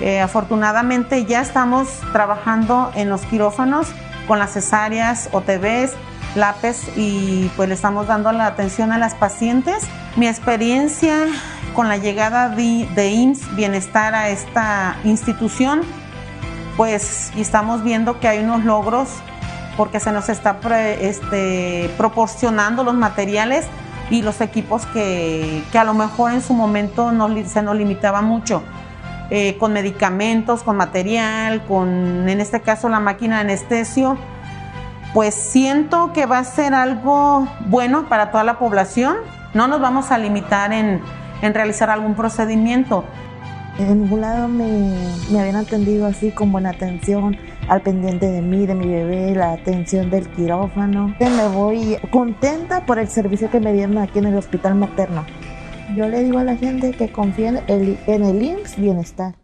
Eh, 0.00 0.20
afortunadamente 0.20 1.24
ya 1.24 1.40
estamos 1.40 1.88
trabajando 2.12 2.90
en 2.94 3.10
los 3.10 3.22
quirófanos 3.22 3.88
con 4.26 4.38
las 4.38 4.52
cesáreas, 4.52 5.28
OTBs, 5.32 5.92
lápiz 6.34 6.76
y 6.96 7.50
pues 7.56 7.68
le 7.68 7.74
estamos 7.74 8.06
dando 8.06 8.32
la 8.32 8.46
atención 8.46 8.92
a 8.92 8.98
las 8.98 9.14
pacientes. 9.14 9.84
Mi 10.16 10.26
experiencia 10.26 11.26
con 11.78 11.88
la 11.88 11.96
llegada 11.96 12.48
de, 12.48 12.88
de 12.96 13.10
IMSS 13.10 13.54
Bienestar 13.54 14.12
a 14.12 14.30
esta 14.30 14.96
institución, 15.04 15.82
pues 16.76 17.30
estamos 17.36 17.84
viendo 17.84 18.18
que 18.18 18.26
hay 18.26 18.40
unos 18.40 18.64
logros 18.64 19.08
porque 19.76 20.00
se 20.00 20.10
nos 20.10 20.28
está 20.28 20.58
este, 21.00 21.88
proporcionando 21.96 22.82
los 22.82 22.94
materiales 22.94 23.64
y 24.10 24.22
los 24.22 24.40
equipos 24.40 24.86
que, 24.86 25.62
a 25.72 25.84
lo 25.84 25.94
mejor 25.94 26.32
en 26.32 26.42
su 26.42 26.52
momento 26.52 27.12
se 27.46 27.62
nos 27.62 27.76
limitaba 27.76 28.22
mucho. 28.22 28.60
Eh, 29.30 29.56
con 29.56 29.72
medicamentos, 29.72 30.64
con 30.64 30.76
material, 30.76 31.64
con 31.66 32.28
en 32.28 32.40
este 32.40 32.60
caso 32.60 32.88
la 32.88 32.98
máquina 32.98 33.36
de 33.36 33.42
anestesio, 33.42 34.18
pues 35.14 35.32
siento 35.32 36.12
que 36.12 36.26
va 36.26 36.38
a 36.38 36.44
ser 36.44 36.74
algo 36.74 37.46
bueno 37.66 38.08
para 38.08 38.32
toda 38.32 38.42
la 38.42 38.58
población. 38.58 39.18
No 39.54 39.68
nos 39.68 39.80
vamos 39.80 40.10
a 40.10 40.18
limitar 40.18 40.72
en, 40.72 41.00
en 41.42 41.54
realizar 41.54 41.90
algún 41.90 42.14
procedimiento. 42.14 43.04
En 43.78 44.02
ningún 44.02 44.22
lado 44.22 44.48
me, 44.48 44.92
me 45.30 45.40
habían 45.40 45.56
atendido 45.56 46.06
así 46.06 46.32
con 46.32 46.50
buena 46.50 46.70
atención, 46.70 47.36
al 47.68 47.80
pendiente 47.82 48.26
de 48.26 48.42
mí, 48.42 48.66
de 48.66 48.74
mi 48.74 48.86
bebé, 48.86 49.34
la 49.34 49.52
atención 49.52 50.10
del 50.10 50.28
quirófano. 50.30 51.14
Me 51.20 51.48
voy 51.48 51.96
contenta 52.10 52.84
por 52.86 52.98
el 52.98 53.08
servicio 53.08 53.50
que 53.50 53.60
me 53.60 53.72
dieron 53.72 53.98
aquí 53.98 54.18
en 54.18 54.26
el 54.26 54.36
hospital 54.36 54.74
materno. 54.74 55.24
Yo 55.94 56.08
le 56.08 56.24
digo 56.24 56.38
a 56.38 56.44
la 56.44 56.56
gente 56.56 56.92
que 56.92 57.10
confíe 57.12 57.48
en 57.48 57.60
el, 57.68 57.98
en 58.06 58.24
el 58.24 58.42
IMSS 58.42 58.76
Bienestar. 58.76 59.34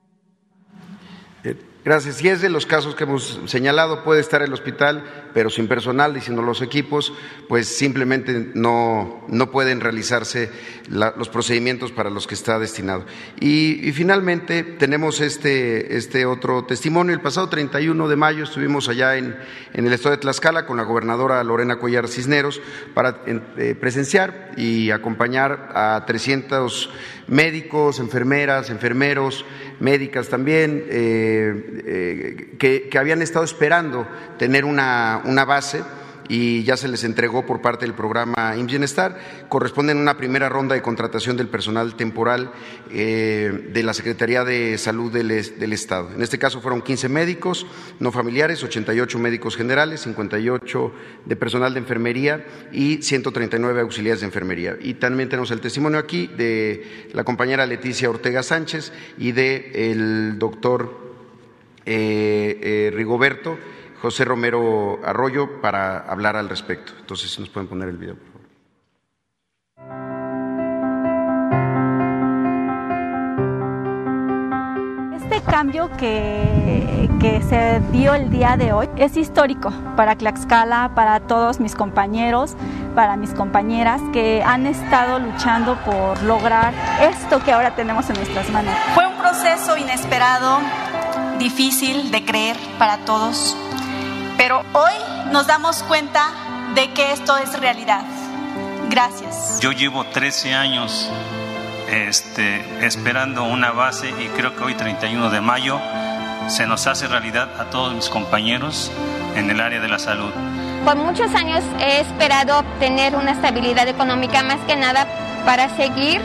Gracias. 1.84 2.16
Si 2.16 2.28
es 2.28 2.40
de 2.40 2.48
los 2.48 2.64
casos 2.64 2.94
que 2.94 3.04
hemos 3.04 3.38
señalado, 3.44 4.04
puede 4.04 4.22
estar 4.22 4.40
el 4.40 4.54
hospital, 4.54 5.04
pero 5.34 5.50
sin 5.50 5.68
personal, 5.68 6.14
diciendo 6.14 6.40
los 6.40 6.62
equipos, 6.62 7.12
pues 7.46 7.68
simplemente 7.68 8.52
no, 8.54 9.26
no 9.28 9.50
pueden 9.50 9.82
realizarse 9.82 10.50
los 10.88 11.28
procedimientos 11.28 11.92
para 11.92 12.08
los 12.08 12.26
que 12.26 12.36
está 12.36 12.58
destinado. 12.58 13.04
Y, 13.38 13.92
finalmente 13.92 14.62
tenemos 14.62 15.20
este, 15.20 15.94
este 15.98 16.24
otro 16.24 16.64
testimonio. 16.64 17.12
El 17.12 17.20
pasado 17.20 17.50
31 17.50 18.08
de 18.08 18.16
mayo 18.16 18.44
estuvimos 18.44 18.88
allá 18.88 19.16
en, 19.16 19.36
en 19.74 19.86
el 19.86 19.92
estado 19.92 20.14
de 20.14 20.22
Tlaxcala 20.22 20.64
con 20.64 20.78
la 20.78 20.84
gobernadora 20.84 21.44
Lorena 21.44 21.78
Collar 21.78 22.08
Cisneros 22.08 22.62
para 22.94 23.20
eh, 23.26 23.76
presenciar 23.78 24.52
y 24.56 24.90
acompañar 24.90 25.70
a 25.74 26.02
300 26.06 26.90
médicos, 27.26 27.98
enfermeras, 28.00 28.70
enfermeros, 28.70 29.44
médicas 29.80 30.28
también, 30.28 30.84
eh, 30.88 31.82
eh, 31.86 32.56
que, 32.58 32.88
que, 32.88 32.98
habían 32.98 33.22
estado 33.22 33.44
esperando 33.44 34.06
tener 34.38 34.64
una, 34.64 35.22
una 35.24 35.44
base 35.44 35.82
y 36.28 36.62
ya 36.64 36.76
se 36.76 36.88
les 36.88 37.04
entregó 37.04 37.46
por 37.46 37.60
parte 37.60 37.84
del 37.86 37.94
programa 37.94 38.54
IMSS 38.56 38.70
Bienestar. 38.74 39.18
Corresponden 39.48 39.98
a 39.98 40.00
una 40.00 40.16
primera 40.16 40.48
ronda 40.48 40.74
de 40.74 40.82
contratación 40.82 41.36
del 41.36 41.48
personal 41.48 41.94
temporal 41.94 42.52
eh, 42.90 43.70
de 43.72 43.82
la 43.82 43.94
Secretaría 43.94 44.44
de 44.44 44.78
Salud 44.78 45.12
del, 45.12 45.30
Estado. 45.72 46.10
En 46.14 46.22
este 46.22 46.38
caso 46.38 46.60
fueron 46.60 46.82
15 46.82 47.08
médicos 47.08 47.66
no 48.00 48.12
familiares, 48.12 48.62
88 48.62 49.18
médicos 49.18 49.56
generales, 49.56 50.02
58 50.02 50.92
de 51.24 51.36
personal 51.36 51.74
de 51.74 51.80
enfermería 51.80 52.44
y 52.72 53.02
139 53.02 53.80
auxiliares 53.80 54.20
de 54.20 54.26
enfermería. 54.26 54.76
Y 54.80 54.94
también 54.94 55.28
tenemos 55.28 55.50
el 55.50 55.60
testimonio 55.60 55.98
aquí 55.98 56.26
de 56.26 57.08
la 57.12 57.24
compañera 57.24 57.66
Leticia 57.66 58.10
Ortega 58.10 58.42
Sánchez 58.42 58.92
y 59.18 59.32
del 59.32 59.70
el 59.74 60.38
doctor 60.38 61.04
eh, 61.86 62.58
eh, 62.62 62.92
Rigoberto 62.94 63.58
José 64.04 64.26
Romero 64.26 65.00
Arroyo 65.02 65.62
para 65.62 66.00
hablar 66.00 66.36
al 66.36 66.50
respecto. 66.50 66.92
Entonces, 67.00 67.30
si 67.30 67.40
nos 67.40 67.48
pueden 67.48 67.70
poner 67.70 67.88
el 67.88 67.96
video, 67.96 68.16
por 68.16 68.26
favor. 68.26 68.44
Este 75.16 75.40
cambio 75.50 75.90
que, 75.96 77.08
que, 77.18 77.40
se 77.48 77.80
dio 77.92 78.12
el 78.12 78.28
día 78.28 78.58
de 78.58 78.74
hoy 78.74 78.90
es 78.98 79.16
histórico 79.16 79.72
para 79.96 80.16
Tlaxcala, 80.16 80.94
para 80.94 81.20
todos 81.20 81.58
mis 81.58 81.74
compañeros, 81.74 82.56
para 82.94 83.16
mis 83.16 83.30
compañeras 83.30 84.02
que 84.12 84.42
han 84.42 84.66
estado 84.66 85.18
luchando 85.18 85.78
por 85.86 86.22
lograr 86.24 86.74
esto 87.00 87.42
que 87.42 87.52
ahora 87.52 87.74
tenemos 87.74 88.10
en 88.10 88.16
nuestras 88.16 88.50
manos. 88.50 88.74
Fue 88.94 89.06
un 89.06 89.16
proceso 89.16 89.78
inesperado, 89.78 90.58
difícil 91.38 92.10
de 92.10 92.22
creer 92.26 92.58
para 92.78 92.98
todos 93.06 93.56
pero 94.36 94.64
hoy 94.72 94.92
nos 95.30 95.46
damos 95.46 95.82
cuenta 95.84 96.30
de 96.74 96.92
que 96.92 97.12
esto 97.12 97.36
es 97.36 97.58
realidad. 97.58 98.02
Gracias. 98.88 99.60
Yo 99.60 99.72
llevo 99.72 100.04
13 100.04 100.54
años 100.54 101.10
este, 101.88 102.84
esperando 102.84 103.44
una 103.44 103.72
base 103.72 104.10
y 104.10 104.28
creo 104.28 104.56
que 104.56 104.64
hoy 104.64 104.74
31 104.74 105.30
de 105.30 105.40
mayo 105.40 105.80
se 106.48 106.66
nos 106.66 106.86
hace 106.86 107.08
realidad 107.08 107.48
a 107.60 107.64
todos 107.70 107.94
mis 107.94 108.08
compañeros 108.08 108.90
en 109.34 109.50
el 109.50 109.60
área 109.60 109.80
de 109.80 109.88
la 109.88 109.98
salud. 109.98 110.30
Por 110.84 110.96
muchos 110.96 111.34
años 111.34 111.64
he 111.80 112.00
esperado 112.00 112.58
obtener 112.58 113.16
una 113.16 113.32
estabilidad 113.32 113.88
económica 113.88 114.42
más 114.42 114.60
que 114.66 114.76
nada 114.76 115.06
para 115.46 115.74
seguir 115.76 116.20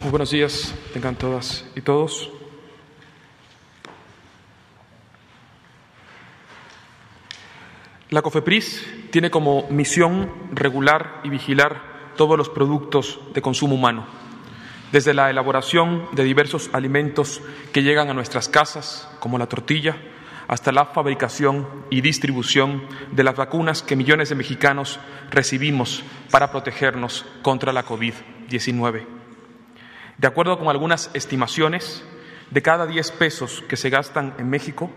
Muy 0.01 0.09
buenos 0.09 0.31
días, 0.31 0.75
tengan 0.95 1.17
todas 1.17 1.67
y 1.77 1.83
todos. 1.83 2.31
La 8.09 8.23
COFEPRIS 8.23 9.11
tiene 9.11 9.31
como 9.31 9.69
misión 9.69 10.33
regular 10.53 11.21
y 11.25 11.29
vigilar 11.29 12.15
todos 12.17 12.39
los 12.39 12.49
productos 12.49 13.21
de 13.35 13.43
consumo 13.43 13.75
humano 13.75 14.30
desde 14.93 15.15
la 15.15 15.31
elaboración 15.31 16.09
de 16.13 16.25
diversos 16.25 16.71
alimentos 16.73 17.41
que 17.73 17.83
llegan 17.83 18.09
a 18.09 18.15
nuestras 18.15 18.49
casas, 18.49 19.09
como 19.21 19.39
la 19.39 19.47
tortilla, 19.47 19.97
hasta 20.49 20.73
la 20.73 20.87
fabricación 20.87 21.69
y 21.91 22.01
distribución 22.01 22.83
de 23.13 23.23
las 23.23 23.37
vacunas 23.37 23.83
que 23.83 23.95
millones 23.95 24.31
de 24.31 24.35
mexicanos 24.35 24.99
recibimos 25.31 26.03
para 26.31 26.51
protegernos 26.51 27.25
contra 27.43 27.73
la 27.73 27.85
COVID-19. 27.85 29.07
De 30.19 30.27
acuerdo 30.27 30.59
con 30.59 30.69
algunas 30.69 31.11
estimaciones, 31.15 32.05
de 32.51 32.63
cada 32.63 32.87
10 32.87 33.13
pesos 33.13 33.63
que 33.69 33.77
se 33.77 33.91
gastan 33.91 34.35
en 34.39 34.51
México, 34.51 34.91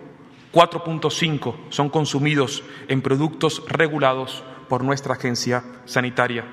4.5 0.53 1.55
son 1.69 1.89
consumidos 1.89 2.63
en 2.87 3.03
productos 3.03 3.63
regulados 3.67 4.43
por 4.67 4.83
nuestra 4.83 5.13
agencia 5.13 5.63
sanitaria. 5.85 6.45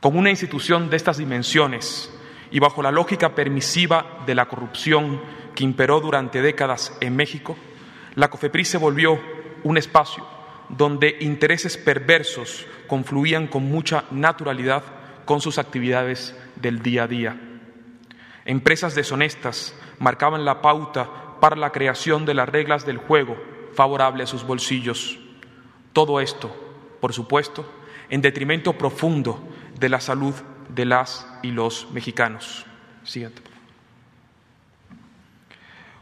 Con 0.00 0.16
una 0.16 0.30
institución 0.30 0.90
de 0.90 0.96
estas 0.96 1.18
dimensiones 1.18 2.12
y 2.50 2.58
bajo 2.58 2.82
la 2.82 2.90
lógica 2.90 3.34
permisiva 3.34 4.22
de 4.26 4.34
la 4.34 4.46
corrupción 4.46 5.20
que 5.54 5.64
imperó 5.64 6.00
durante 6.00 6.42
décadas 6.42 6.96
en 7.00 7.16
México, 7.16 7.56
la 8.14 8.28
COFEPRIS 8.28 8.68
se 8.68 8.78
volvió 8.78 9.20
un 9.62 9.76
espacio 9.78 10.26
donde 10.68 11.16
intereses 11.20 11.76
perversos 11.76 12.66
confluían 12.86 13.46
con 13.46 13.64
mucha 13.64 14.04
naturalidad 14.10 14.82
con 15.24 15.40
sus 15.40 15.58
actividades 15.58 16.36
del 16.56 16.82
día 16.82 17.04
a 17.04 17.08
día. 17.08 17.40
Empresas 18.44 18.94
deshonestas 18.94 19.74
marcaban 19.98 20.44
la 20.44 20.62
pauta 20.62 21.38
para 21.40 21.56
la 21.56 21.72
creación 21.72 22.24
de 22.24 22.34
las 22.34 22.48
reglas 22.48 22.86
del 22.86 22.98
juego 22.98 23.36
favorable 23.74 24.22
a 24.22 24.26
sus 24.26 24.44
bolsillos. 24.44 25.18
Todo 25.92 26.20
esto, 26.20 26.54
por 27.00 27.12
supuesto, 27.12 27.66
en 28.08 28.22
detrimento 28.22 28.72
profundo 28.74 29.46
de 29.78 29.88
la 29.88 30.00
salud 30.00 30.34
de 30.68 30.84
las 30.84 31.26
y 31.42 31.50
los 31.50 31.88
mexicanos. 31.92 32.64
Siguiente. 33.04 33.42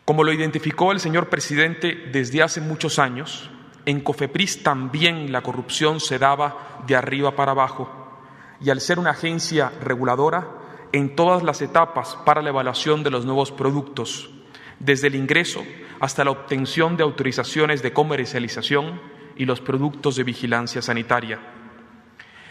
Como 0.04 0.22
lo 0.22 0.32
identificó 0.32 0.92
el 0.92 1.00
señor 1.00 1.28
presidente 1.28 1.94
desde 2.12 2.42
hace 2.42 2.60
muchos 2.60 2.98
años, 2.98 3.50
en 3.86 4.00
Cofepris 4.00 4.62
también 4.62 5.32
la 5.32 5.42
corrupción 5.42 6.00
se 6.00 6.18
daba 6.18 6.82
de 6.86 6.96
arriba 6.96 7.36
para 7.36 7.52
abajo 7.52 7.90
y 8.60 8.70
al 8.70 8.80
ser 8.80 8.98
una 8.98 9.10
agencia 9.10 9.72
reguladora 9.82 10.46
en 10.92 11.16
todas 11.16 11.42
las 11.42 11.60
etapas 11.62 12.16
para 12.24 12.42
la 12.42 12.50
evaluación 12.50 13.02
de 13.02 13.10
los 13.10 13.24
nuevos 13.24 13.50
productos, 13.50 14.30
desde 14.78 15.08
el 15.08 15.14
ingreso 15.14 15.64
hasta 16.00 16.24
la 16.24 16.30
obtención 16.30 16.96
de 16.96 17.02
autorizaciones 17.02 17.82
de 17.82 17.92
comercialización 17.92 19.00
y 19.36 19.44
los 19.44 19.60
productos 19.60 20.16
de 20.16 20.24
vigilancia 20.24 20.82
sanitaria 20.82 21.53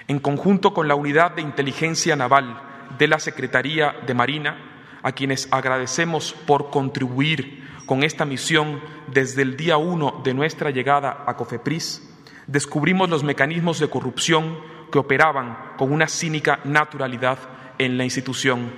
en 0.07 0.19
conjunto 0.19 0.73
con 0.73 0.87
la 0.87 0.95
Unidad 0.95 1.31
de 1.31 1.41
Inteligencia 1.41 2.15
Naval 2.15 2.61
de 2.97 3.07
la 3.07 3.19
Secretaría 3.19 3.95
de 4.05 4.13
Marina, 4.13 4.57
a 5.01 5.11
quienes 5.11 5.47
agradecemos 5.51 6.33
por 6.45 6.69
contribuir 6.69 7.63
con 7.85 8.03
esta 8.03 8.25
misión 8.25 8.81
desde 9.07 9.41
el 9.41 9.57
día 9.57 9.77
uno 9.77 10.21
de 10.23 10.33
nuestra 10.33 10.71
llegada 10.71 11.23
a 11.27 11.35
COFEPRIS, 11.35 12.09
descubrimos 12.47 13.09
los 13.09 13.23
mecanismos 13.23 13.79
de 13.79 13.89
corrupción 13.89 14.57
que 14.91 14.99
operaban 14.99 15.57
con 15.77 15.91
una 15.91 16.07
cínica 16.07 16.59
naturalidad 16.63 17.39
en 17.77 17.97
la 17.97 18.03
institución. 18.03 18.71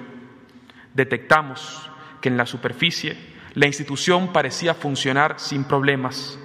Detectamos 0.94 1.90
que 2.22 2.30
en 2.30 2.38
la 2.38 2.46
superficie 2.46 3.36
la 3.54 3.68
institución 3.68 4.34
parecía 4.34 4.74
funcionar 4.74 5.36
sin 5.38 5.64
problemas, 5.64 6.40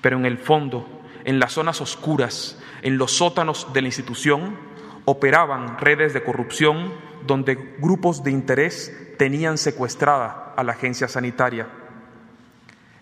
pero 0.00 0.18
en 0.18 0.26
el 0.26 0.38
fondo, 0.38 1.02
en 1.24 1.38
las 1.38 1.52
zonas 1.52 1.80
oscuras, 1.80 2.59
en 2.82 2.98
los 2.98 3.12
sótanos 3.12 3.72
de 3.72 3.82
la 3.82 3.88
institución 3.88 4.56
operaban 5.04 5.78
redes 5.78 6.12
de 6.12 6.22
corrupción 6.22 6.92
donde 7.26 7.76
grupos 7.78 8.22
de 8.22 8.30
interés 8.30 9.14
tenían 9.18 9.58
secuestrada 9.58 10.54
a 10.56 10.64
la 10.64 10.72
agencia 10.72 11.08
sanitaria. 11.08 11.68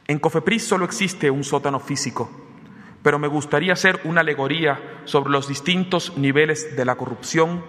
En 0.06 0.18
Cofepris 0.18 0.66
solo 0.66 0.84
existe 0.84 1.30
un 1.30 1.44
sótano 1.44 1.80
físico, 1.80 2.30
pero 3.02 3.18
me 3.18 3.28
gustaría 3.28 3.74
hacer 3.74 4.00
una 4.04 4.22
alegoría 4.22 5.02
sobre 5.04 5.30
los 5.30 5.48
distintos 5.48 6.16
niveles 6.16 6.76
de 6.76 6.84
la 6.84 6.96
corrupción, 6.96 7.64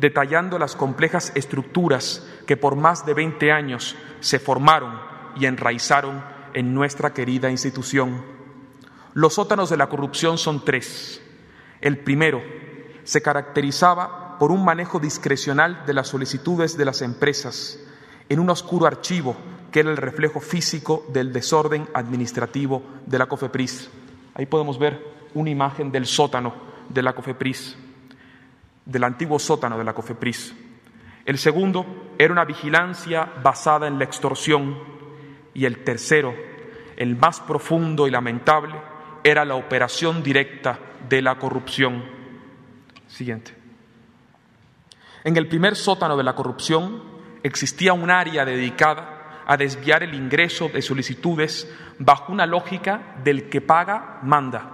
detallando 0.00 0.58
las 0.58 0.76
complejas 0.76 1.32
estructuras 1.34 2.28
que 2.46 2.56
por 2.56 2.76
más 2.76 3.06
de 3.06 3.14
20 3.14 3.52
años 3.52 3.96
se 4.20 4.38
formaron 4.38 4.98
y 5.36 5.46
enraizaron 5.46 6.22
en 6.52 6.74
nuestra 6.74 7.14
querida 7.14 7.50
institución. 7.50 8.22
Los 9.14 9.34
sótanos 9.34 9.70
de 9.70 9.76
la 9.76 9.88
corrupción 9.88 10.36
son 10.38 10.64
tres. 10.64 11.23
El 11.84 11.98
primero 11.98 12.42
se 13.02 13.20
caracterizaba 13.20 14.38
por 14.38 14.50
un 14.50 14.64
manejo 14.64 14.98
discrecional 14.98 15.84
de 15.84 15.92
las 15.92 16.08
solicitudes 16.08 16.78
de 16.78 16.86
las 16.86 17.02
empresas 17.02 17.78
en 18.26 18.40
un 18.40 18.48
oscuro 18.48 18.86
archivo 18.86 19.36
que 19.70 19.80
era 19.80 19.90
el 19.90 19.98
reflejo 19.98 20.40
físico 20.40 21.04
del 21.12 21.30
desorden 21.30 21.86
administrativo 21.92 22.82
de 23.04 23.18
la 23.18 23.26
COFEPRIS. 23.26 23.90
Ahí 24.32 24.46
podemos 24.46 24.78
ver 24.78 24.98
una 25.34 25.50
imagen 25.50 25.92
del 25.92 26.06
sótano 26.06 26.54
de 26.88 27.02
la 27.02 27.12
COFEPRIS, 27.12 27.76
del 28.86 29.04
antiguo 29.04 29.38
sótano 29.38 29.76
de 29.76 29.84
la 29.84 29.92
COFEPRIS. 29.92 30.54
El 31.26 31.36
segundo 31.36 32.14
era 32.16 32.32
una 32.32 32.46
vigilancia 32.46 33.30
basada 33.42 33.88
en 33.88 33.98
la 33.98 34.04
extorsión 34.04 34.78
y 35.52 35.66
el 35.66 35.84
tercero, 35.84 36.34
el 36.96 37.14
más 37.14 37.40
profundo 37.40 38.08
y 38.08 38.10
lamentable, 38.10 38.74
era 39.22 39.44
la 39.44 39.56
operación 39.56 40.22
directa 40.22 40.78
de 41.08 41.22
la 41.22 41.36
corrupción. 41.36 42.04
Siguiente. 43.06 43.54
En 45.24 45.36
el 45.36 45.48
primer 45.48 45.76
sótano 45.76 46.16
de 46.16 46.24
la 46.24 46.34
corrupción 46.34 47.02
existía 47.42 47.92
un 47.92 48.10
área 48.10 48.44
dedicada 48.44 49.42
a 49.46 49.56
desviar 49.56 50.02
el 50.02 50.14
ingreso 50.14 50.68
de 50.68 50.82
solicitudes 50.82 51.70
bajo 51.98 52.32
una 52.32 52.46
lógica 52.46 53.16
del 53.22 53.48
que 53.48 53.60
paga 53.60 54.18
manda. 54.22 54.70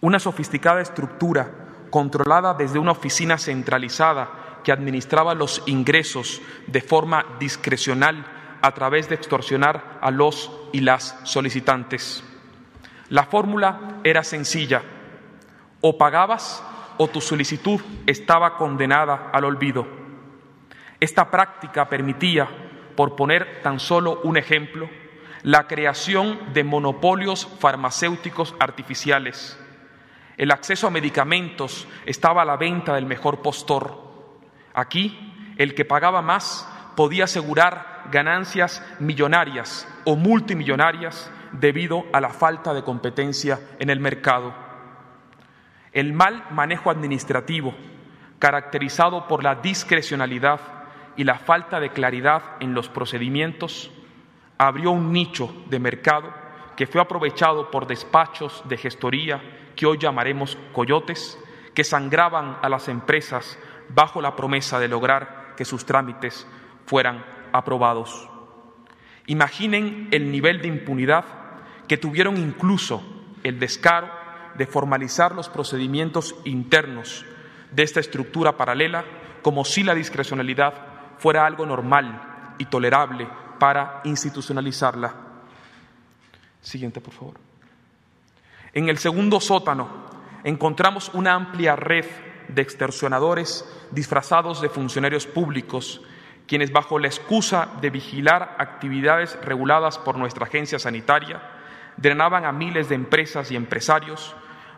Una 0.00 0.18
sofisticada 0.18 0.80
estructura 0.80 1.50
controlada 1.90 2.54
desde 2.54 2.78
una 2.78 2.92
oficina 2.92 3.38
centralizada 3.38 4.60
que 4.62 4.72
administraba 4.72 5.34
los 5.34 5.62
ingresos 5.66 6.40
de 6.66 6.80
forma 6.80 7.24
discrecional 7.38 8.26
a 8.62 8.72
través 8.72 9.08
de 9.08 9.14
extorsionar 9.14 9.98
a 10.00 10.10
los 10.10 10.50
y 10.72 10.80
las 10.80 11.18
solicitantes. 11.24 12.24
La 13.10 13.24
fórmula 13.24 14.00
era 14.04 14.24
sencilla 14.24 14.82
o 15.86 15.98
pagabas 15.98 16.64
o 16.96 17.08
tu 17.08 17.20
solicitud 17.20 17.78
estaba 18.06 18.56
condenada 18.56 19.28
al 19.34 19.44
olvido. 19.44 19.86
Esta 20.98 21.30
práctica 21.30 21.90
permitía, 21.90 22.48
por 22.96 23.14
poner 23.16 23.60
tan 23.62 23.78
solo 23.78 24.22
un 24.24 24.38
ejemplo, 24.38 24.88
la 25.42 25.66
creación 25.66 26.54
de 26.54 26.64
monopolios 26.64 27.46
farmacéuticos 27.58 28.54
artificiales. 28.58 29.60
El 30.38 30.52
acceso 30.52 30.86
a 30.86 30.90
medicamentos 30.90 31.86
estaba 32.06 32.40
a 32.40 32.46
la 32.46 32.56
venta 32.56 32.94
del 32.94 33.04
mejor 33.04 33.42
postor. 33.42 33.94
Aquí, 34.72 35.52
el 35.58 35.74
que 35.74 35.84
pagaba 35.84 36.22
más 36.22 36.66
podía 36.96 37.24
asegurar 37.24 38.04
ganancias 38.10 38.82
millonarias 39.00 39.86
o 40.06 40.16
multimillonarias 40.16 41.30
debido 41.52 42.06
a 42.14 42.22
la 42.22 42.30
falta 42.30 42.72
de 42.72 42.82
competencia 42.82 43.60
en 43.78 43.90
el 43.90 44.00
mercado. 44.00 44.63
El 45.94 46.12
mal 46.12 46.44
manejo 46.50 46.90
administrativo, 46.90 47.72
caracterizado 48.40 49.28
por 49.28 49.44
la 49.44 49.54
discrecionalidad 49.54 50.60
y 51.16 51.22
la 51.22 51.38
falta 51.38 51.78
de 51.78 51.90
claridad 51.90 52.42
en 52.58 52.74
los 52.74 52.88
procedimientos, 52.88 53.92
abrió 54.58 54.90
un 54.90 55.12
nicho 55.12 55.54
de 55.70 55.78
mercado 55.78 56.34
que 56.76 56.88
fue 56.88 57.00
aprovechado 57.00 57.70
por 57.70 57.86
despachos 57.86 58.64
de 58.68 58.76
gestoría 58.76 59.40
que 59.76 59.86
hoy 59.86 59.98
llamaremos 59.98 60.58
coyotes, 60.72 61.38
que 61.74 61.84
sangraban 61.84 62.58
a 62.60 62.68
las 62.68 62.88
empresas 62.88 63.56
bajo 63.88 64.20
la 64.20 64.34
promesa 64.34 64.80
de 64.80 64.88
lograr 64.88 65.54
que 65.56 65.64
sus 65.64 65.86
trámites 65.86 66.44
fueran 66.86 67.24
aprobados. 67.52 68.28
Imaginen 69.26 70.08
el 70.10 70.32
nivel 70.32 70.60
de 70.60 70.66
impunidad 70.66 71.24
que 71.86 71.98
tuvieron 71.98 72.36
incluso 72.36 73.00
el 73.44 73.60
descaro 73.60 74.23
de 74.56 74.66
formalizar 74.66 75.34
los 75.34 75.48
procedimientos 75.48 76.34
internos 76.44 77.24
de 77.70 77.82
esta 77.82 78.00
estructura 78.00 78.56
paralela 78.56 79.04
como 79.42 79.64
si 79.64 79.82
la 79.82 79.94
discrecionalidad 79.94 80.74
fuera 81.18 81.46
algo 81.46 81.66
normal 81.66 82.54
y 82.58 82.66
tolerable 82.66 83.28
para 83.58 84.00
institucionalizarla. 84.04 85.14
Siguiente, 86.60 87.00
por 87.00 87.14
favor. 87.14 87.34
En 88.72 88.88
el 88.88 88.98
segundo 88.98 89.40
sótano 89.40 89.88
encontramos 90.44 91.10
una 91.14 91.34
amplia 91.34 91.76
red 91.76 92.06
de 92.48 92.62
extorsionadores 92.62 93.64
disfrazados 93.90 94.60
de 94.60 94.68
funcionarios 94.68 95.26
públicos, 95.26 96.02
quienes 96.46 96.72
bajo 96.72 96.98
la 96.98 97.06
excusa 97.06 97.68
de 97.80 97.90
vigilar 97.90 98.56
actividades 98.58 99.38
reguladas 99.42 99.98
por 99.98 100.16
nuestra 100.16 100.46
agencia 100.46 100.78
sanitaria, 100.78 101.40
drenaban 101.96 102.44
a 102.44 102.52
miles 102.52 102.88
de 102.88 102.96
empresas 102.96 103.50
y 103.50 103.56
empresarios 103.56 104.34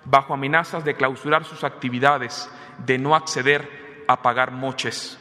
bajo 0.06 0.34
amenazas 0.34 0.84
de 0.84 0.94
clausurar 0.94 1.44
sus 1.44 1.64
actividades, 1.64 2.50
de 2.84 2.98
no 2.98 3.14
acceder 3.14 4.04
a 4.08 4.22
pagar 4.22 4.52
moches. 4.52 5.18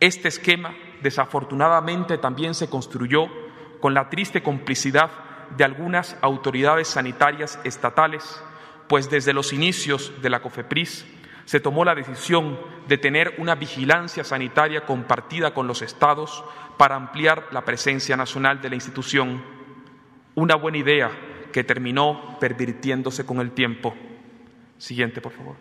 Este 0.00 0.28
esquema, 0.28 0.74
desafortunadamente, 1.02 2.18
también 2.18 2.54
se 2.54 2.68
construyó 2.68 3.26
con 3.80 3.94
la 3.94 4.10
triste 4.10 4.42
complicidad 4.42 5.10
de 5.56 5.64
algunas 5.64 6.16
autoridades 6.20 6.88
sanitarias 6.88 7.58
estatales, 7.64 8.42
pues 8.88 9.10
desde 9.10 9.32
los 9.32 9.52
inicios 9.52 10.12
de 10.22 10.30
la 10.30 10.40
COFEPRIS 10.40 11.06
se 11.46 11.60
tomó 11.60 11.84
la 11.84 11.94
decisión 11.94 12.60
de 12.88 12.98
tener 12.98 13.34
una 13.38 13.54
vigilancia 13.54 14.22
sanitaria 14.22 14.84
compartida 14.84 15.54
con 15.54 15.66
los 15.66 15.80
estados 15.80 16.44
para 16.76 16.94
ampliar 16.94 17.46
la 17.52 17.64
presencia 17.64 18.16
nacional 18.18 18.60
de 18.60 18.68
la 18.68 18.74
institución. 18.74 19.42
Una 20.34 20.56
buena 20.56 20.78
idea 20.78 21.10
que 21.52 21.64
terminó 21.64 22.38
pervirtiéndose 22.40 23.24
con 23.24 23.40
el 23.40 23.52
tiempo. 23.52 23.94
Siguiente, 24.78 25.20
por 25.20 25.32
favor. 25.32 25.56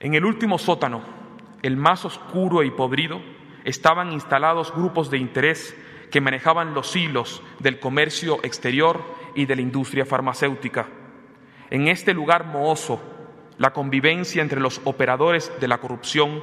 En 0.00 0.14
el 0.14 0.24
último 0.24 0.58
sótano, 0.58 1.02
el 1.62 1.76
más 1.76 2.04
oscuro 2.04 2.62
y 2.62 2.70
podrido, 2.70 3.20
estaban 3.64 4.12
instalados 4.12 4.74
grupos 4.74 5.10
de 5.10 5.18
interés 5.18 5.76
que 6.10 6.20
manejaban 6.20 6.74
los 6.74 6.94
hilos 6.94 7.42
del 7.58 7.78
comercio 7.78 8.40
exterior 8.42 9.02
y 9.34 9.46
de 9.46 9.56
la 9.56 9.62
industria 9.62 10.04
farmacéutica. 10.04 10.88
En 11.70 11.88
este 11.88 12.12
lugar 12.12 12.46
mohoso, 12.46 13.00
la 13.58 13.72
convivencia 13.72 14.42
entre 14.42 14.60
los 14.60 14.80
operadores 14.84 15.52
de 15.60 15.68
la 15.68 15.78
corrupción 15.78 16.42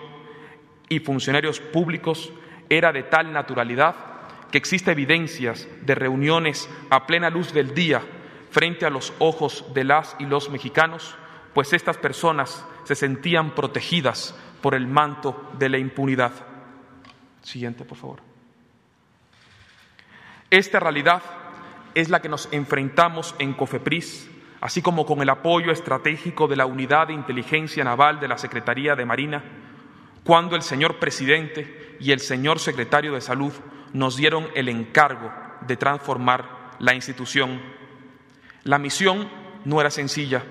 y 0.87 0.99
funcionarios 0.99 1.59
públicos 1.59 2.31
era 2.69 2.91
de 2.91 3.03
tal 3.03 3.31
naturalidad 3.31 3.95
que 4.51 4.57
existe 4.57 4.91
evidencias 4.91 5.67
de 5.81 5.95
reuniones 5.95 6.69
a 6.89 7.05
plena 7.05 7.29
luz 7.29 7.53
del 7.53 7.73
día 7.73 8.01
frente 8.51 8.85
a 8.85 8.89
los 8.89 9.13
ojos 9.19 9.65
de 9.73 9.83
las 9.83 10.15
y 10.19 10.25
los 10.25 10.49
mexicanos, 10.49 11.15
pues 11.53 11.73
estas 11.73 11.97
personas 11.97 12.65
se 12.83 12.95
sentían 12.95 13.53
protegidas 13.53 14.35
por 14.61 14.75
el 14.75 14.87
manto 14.87 15.51
de 15.57 15.69
la 15.69 15.77
impunidad. 15.77 16.31
Siguiente, 17.41 17.85
por 17.85 17.97
favor. 17.97 18.21
Esta 20.49 20.79
realidad 20.79 21.21
es 21.93 22.09
la 22.09 22.21
que 22.21 22.29
nos 22.29 22.49
enfrentamos 22.51 23.35
en 23.39 23.53
COFEPRIS, 23.53 24.29
así 24.61 24.81
como 24.81 25.05
con 25.05 25.21
el 25.21 25.29
apoyo 25.29 25.71
estratégico 25.71 26.47
de 26.47 26.55
la 26.55 26.65
Unidad 26.65 27.07
de 27.07 27.13
Inteligencia 27.13 27.83
Naval 27.83 28.19
de 28.19 28.27
la 28.27 28.37
Secretaría 28.37 28.95
de 28.95 29.05
Marina, 29.05 29.43
cuando 30.23 30.55
el 30.55 30.63
señor 30.63 30.97
presidente 30.97 31.97
y 31.99 32.11
el 32.11 32.19
señor 32.19 32.59
secretario 32.59 33.13
de 33.13 33.21
Salud 33.21 33.53
nos 33.93 34.15
dieron 34.15 34.47
el 34.55 34.69
encargo 34.69 35.31
de 35.61 35.77
transformar 35.77 36.75
la 36.79 36.93
institución. 36.93 37.61
La 38.63 38.77
misión 38.77 39.29
no 39.65 39.81
era 39.81 39.89
sencilla, 39.89 40.43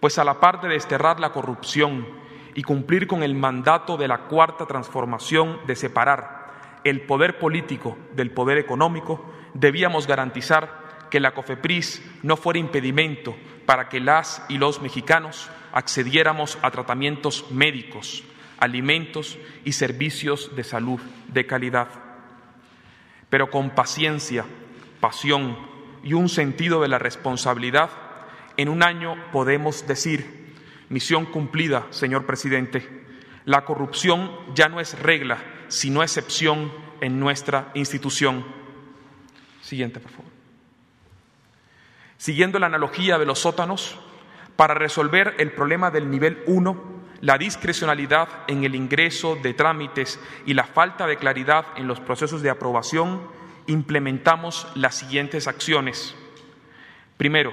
pues 0.00 0.18
a 0.18 0.24
la 0.24 0.40
par 0.40 0.60
de 0.60 0.68
desterrar 0.68 1.20
la 1.20 1.32
corrupción 1.32 2.06
y 2.54 2.62
cumplir 2.62 3.06
con 3.06 3.22
el 3.22 3.34
mandato 3.34 3.96
de 3.96 4.08
la 4.08 4.18
cuarta 4.28 4.66
transformación 4.66 5.60
de 5.66 5.76
separar 5.76 6.80
el 6.84 7.02
poder 7.02 7.38
político 7.38 7.96
del 8.14 8.30
poder 8.32 8.58
económico, 8.58 9.32
debíamos 9.54 10.06
garantizar 10.06 11.08
que 11.10 11.20
la 11.20 11.34
COFEPRIS 11.34 12.02
no 12.22 12.36
fuera 12.36 12.58
impedimento 12.58 13.36
para 13.66 13.88
que 13.88 14.00
las 14.00 14.42
y 14.48 14.58
los 14.58 14.80
mexicanos 14.80 15.50
accediéramos 15.72 16.58
a 16.62 16.70
tratamientos 16.70 17.50
médicos, 17.50 18.24
alimentos 18.58 19.38
y 19.64 19.72
servicios 19.72 20.54
de 20.56 20.64
salud 20.64 21.00
de 21.28 21.46
calidad. 21.46 22.09
Pero 23.30 23.50
con 23.50 23.70
paciencia, 23.70 24.44
pasión 25.00 25.56
y 26.02 26.12
un 26.12 26.28
sentido 26.28 26.82
de 26.82 26.88
la 26.88 26.98
responsabilidad, 26.98 27.90
en 28.56 28.68
un 28.68 28.82
año 28.82 29.16
podemos 29.32 29.86
decir, 29.86 30.54
misión 30.88 31.24
cumplida, 31.24 31.86
señor 31.90 32.26
presidente, 32.26 33.06
la 33.46 33.64
corrupción 33.64 34.30
ya 34.54 34.68
no 34.68 34.80
es 34.80 34.98
regla, 34.98 35.38
sino 35.68 36.02
excepción 36.02 36.72
en 37.00 37.18
nuestra 37.18 37.70
institución. 37.74 38.44
Siguiente, 39.62 40.00
por 40.00 40.10
favor. 40.10 40.30
Siguiendo 42.18 42.58
la 42.58 42.66
analogía 42.66 43.18
de 43.18 43.24
los 43.24 43.38
sótanos, 43.38 43.98
para 44.56 44.74
resolver 44.74 45.36
el 45.38 45.52
problema 45.52 45.90
del 45.90 46.10
nivel 46.10 46.42
1, 46.46 46.99
la 47.20 47.36
discrecionalidad 47.36 48.28
en 48.48 48.64
el 48.64 48.74
ingreso 48.74 49.36
de 49.36 49.54
trámites 49.54 50.18
y 50.46 50.54
la 50.54 50.64
falta 50.64 51.06
de 51.06 51.16
claridad 51.16 51.66
en 51.76 51.86
los 51.86 52.00
procesos 52.00 52.42
de 52.42 52.50
aprobación, 52.50 53.20
implementamos 53.66 54.66
las 54.74 54.94
siguientes 54.94 55.46
acciones. 55.46 56.14
Primero, 57.16 57.52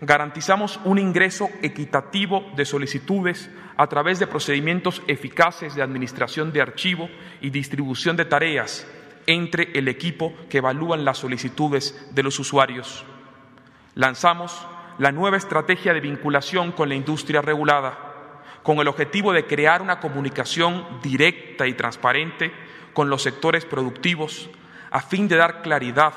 garantizamos 0.00 0.80
un 0.84 0.98
ingreso 0.98 1.48
equitativo 1.62 2.50
de 2.56 2.64
solicitudes 2.64 3.50
a 3.76 3.86
través 3.86 4.18
de 4.18 4.26
procedimientos 4.26 5.02
eficaces 5.06 5.74
de 5.74 5.82
administración 5.82 6.52
de 6.52 6.60
archivo 6.60 7.08
y 7.40 7.50
distribución 7.50 8.16
de 8.16 8.24
tareas 8.24 8.86
entre 9.26 9.70
el 9.78 9.88
equipo 9.88 10.34
que 10.48 10.58
evalúan 10.58 11.04
las 11.04 11.18
solicitudes 11.18 12.08
de 12.12 12.22
los 12.22 12.38
usuarios. 12.38 13.04
Lanzamos 13.94 14.66
la 14.98 15.12
nueva 15.12 15.36
estrategia 15.36 15.92
de 15.92 16.00
vinculación 16.00 16.72
con 16.72 16.88
la 16.88 16.94
industria 16.94 17.40
regulada, 17.40 18.07
con 18.68 18.80
el 18.80 18.88
objetivo 18.88 19.32
de 19.32 19.46
crear 19.46 19.80
una 19.80 19.98
comunicación 19.98 21.00
directa 21.02 21.66
y 21.66 21.72
transparente 21.72 22.52
con 22.92 23.08
los 23.08 23.22
sectores 23.22 23.64
productivos, 23.64 24.50
a 24.90 25.00
fin 25.00 25.26
de 25.26 25.36
dar 25.36 25.62
claridad 25.62 26.12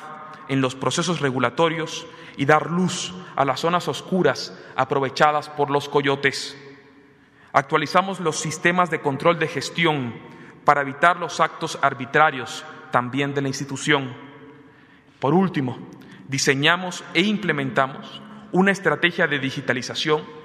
en 0.49 0.59
los 0.59 0.75
procesos 0.75 1.21
regulatorios 1.21 2.05
y 2.35 2.43
dar 2.43 2.69
luz 2.69 3.13
a 3.37 3.45
las 3.45 3.61
zonas 3.61 3.87
oscuras 3.87 4.53
aprovechadas 4.75 5.47
por 5.47 5.69
los 5.69 5.87
coyotes. 5.87 6.57
Actualizamos 7.53 8.19
los 8.19 8.41
sistemas 8.41 8.89
de 8.89 8.99
control 8.99 9.39
de 9.39 9.47
gestión 9.47 10.13
para 10.65 10.81
evitar 10.81 11.21
los 11.21 11.39
actos 11.39 11.79
arbitrarios 11.81 12.65
también 12.91 13.33
de 13.33 13.43
la 13.43 13.47
institución. 13.47 14.13
Por 15.21 15.33
último, 15.33 15.77
diseñamos 16.27 17.05
e 17.13 17.21
implementamos 17.21 18.21
una 18.51 18.71
estrategia 18.71 19.25
de 19.27 19.39
digitalización, 19.39 20.40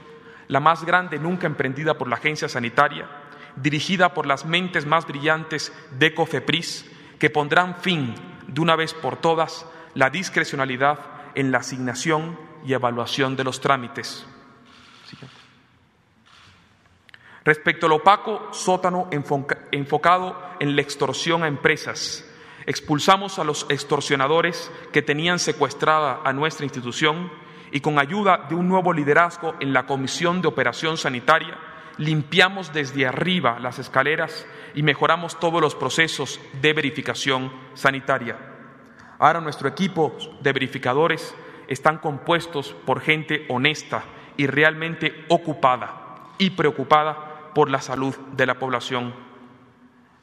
la 0.48 0.60
más 0.60 0.84
grande 0.84 1.18
nunca 1.18 1.46
emprendida 1.46 1.94
por 1.98 2.08
la 2.08 2.16
agencia 2.16 2.48
sanitaria, 2.48 3.08
dirigida 3.56 4.14
por 4.14 4.26
las 4.26 4.44
mentes 4.44 4.86
más 4.86 5.06
brillantes 5.06 5.72
de 5.98 6.14
COFEPRIS, 6.14 6.90
que 7.18 7.30
pondrán 7.30 7.76
fin 7.76 8.14
de 8.46 8.60
una 8.60 8.76
vez 8.76 8.94
por 8.94 9.16
todas 9.16 9.66
la 9.94 10.10
discrecionalidad 10.10 10.98
en 11.34 11.50
la 11.50 11.58
asignación 11.58 12.38
y 12.64 12.74
evaluación 12.74 13.36
de 13.36 13.44
los 13.44 13.60
trámites. 13.60 14.26
Respecto 17.44 17.86
al 17.86 17.92
opaco 17.92 18.48
sótano 18.52 19.08
enfocado 19.70 20.36
en 20.58 20.74
la 20.74 20.82
extorsión 20.82 21.44
a 21.44 21.48
empresas, 21.48 22.28
expulsamos 22.66 23.38
a 23.38 23.44
los 23.44 23.66
extorsionadores 23.68 24.70
que 24.92 25.00
tenían 25.00 25.38
secuestrada 25.38 26.20
a 26.24 26.32
nuestra 26.32 26.64
institución 26.64 27.30
y 27.70 27.80
con 27.80 27.98
ayuda 27.98 28.46
de 28.48 28.54
un 28.54 28.68
nuevo 28.68 28.92
liderazgo 28.92 29.54
en 29.60 29.72
la 29.72 29.86
Comisión 29.86 30.42
de 30.42 30.48
Operación 30.48 30.96
Sanitaria, 30.96 31.56
limpiamos 31.98 32.72
desde 32.72 33.06
arriba 33.06 33.58
las 33.60 33.78
escaleras 33.78 34.46
y 34.74 34.82
mejoramos 34.82 35.38
todos 35.40 35.60
los 35.60 35.74
procesos 35.74 36.40
de 36.60 36.72
verificación 36.72 37.52
sanitaria. 37.74 38.36
Ahora 39.18 39.40
nuestro 39.40 39.68
equipo 39.68 40.16
de 40.40 40.52
verificadores 40.52 41.34
están 41.68 41.98
compuestos 41.98 42.74
por 42.84 43.00
gente 43.00 43.46
honesta 43.48 44.04
y 44.36 44.46
realmente 44.46 45.24
ocupada 45.28 46.34
y 46.38 46.50
preocupada 46.50 47.52
por 47.54 47.70
la 47.70 47.80
salud 47.80 48.14
de 48.36 48.46
la 48.46 48.58
población. 48.58 49.14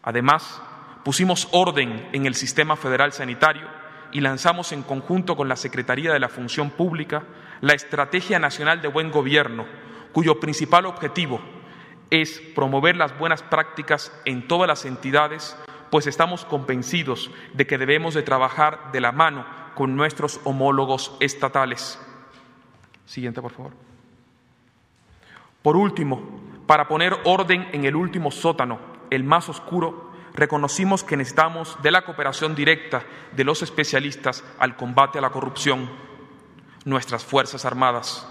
Además, 0.03 0.61
pusimos 1.03 1.47
orden 1.51 2.09
en 2.13 2.25
el 2.25 2.35
sistema 2.35 2.75
federal 2.75 3.11
sanitario 3.11 3.67
y 4.13 4.21
lanzamos 4.21 4.71
en 4.71 4.83
conjunto 4.83 5.35
con 5.35 5.49
la 5.49 5.55
Secretaría 5.55 6.13
de 6.13 6.19
la 6.19 6.29
Función 6.29 6.69
Pública 6.69 7.23
la 7.61 7.73
Estrategia 7.73 8.39
Nacional 8.39 8.81
de 8.81 8.89
Buen 8.89 9.09
Gobierno, 9.09 9.65
cuyo 10.11 10.39
principal 10.39 10.85
objetivo 10.85 11.41
es 12.09 12.41
promover 12.53 12.95
las 12.95 13.17
buenas 13.17 13.41
prácticas 13.41 14.11
en 14.25 14.47
todas 14.47 14.67
las 14.67 14.85
entidades, 14.85 15.57
pues 15.89 16.05
estamos 16.05 16.45
convencidos 16.45 17.31
de 17.53 17.65
que 17.65 17.77
debemos 17.77 18.13
de 18.13 18.21
trabajar 18.21 18.91
de 18.91 19.01
la 19.01 19.11
mano 19.11 19.45
con 19.75 19.95
nuestros 19.95 20.41
homólogos 20.43 21.15
estatales. 21.19 21.99
Siguiente, 23.05 23.41
por 23.41 23.51
favor. 23.51 23.71
Por 25.61 25.77
último, 25.77 26.21
para 26.67 26.87
poner 26.87 27.17
orden 27.23 27.69
en 27.71 27.85
el 27.85 27.95
último 27.95 28.29
sótano, 28.29 28.79
el 29.09 29.23
más 29.23 29.47
oscuro, 29.49 30.02
reconocimos 30.33 31.03
que 31.03 31.17
necesitamos 31.17 31.77
de 31.81 31.91
la 31.91 32.03
cooperación 32.03 32.55
directa 32.55 33.03
de 33.35 33.43
los 33.43 33.61
especialistas 33.61 34.43
al 34.59 34.75
combate 34.75 35.19
a 35.19 35.21
la 35.21 35.29
corrupción, 35.29 35.89
nuestras 36.85 37.23
Fuerzas 37.23 37.65
Armadas. 37.65 38.27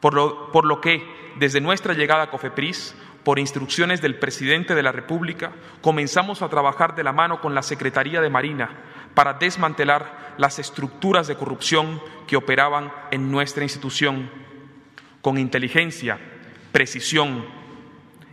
Por 0.00 0.14
lo, 0.14 0.52
por 0.52 0.64
lo 0.64 0.80
que, 0.80 1.02
desde 1.38 1.60
nuestra 1.60 1.94
llegada 1.94 2.24
a 2.24 2.30
COFEPRIS, 2.30 2.94
por 3.26 3.38
instrucciones 3.40 4.00
del 4.00 4.18
presidente 4.18 4.74
de 4.74 4.82
la 4.84 4.92
República, 4.92 5.50
comenzamos 5.80 6.42
a 6.42 6.48
trabajar 6.48 6.94
de 6.94 7.02
la 7.02 7.12
mano 7.12 7.40
con 7.40 7.54
la 7.54 7.62
Secretaría 7.62 8.20
de 8.20 8.30
Marina 8.30 8.70
para 9.14 9.34
desmantelar 9.34 10.34
las 10.38 10.58
estructuras 10.58 11.26
de 11.26 11.36
corrupción 11.36 12.00
que 12.28 12.36
operaban 12.36 12.92
en 13.10 13.30
nuestra 13.30 13.64
institución. 13.64 14.30
Con 15.22 15.38
inteligencia, 15.38 16.20
precisión 16.70 17.44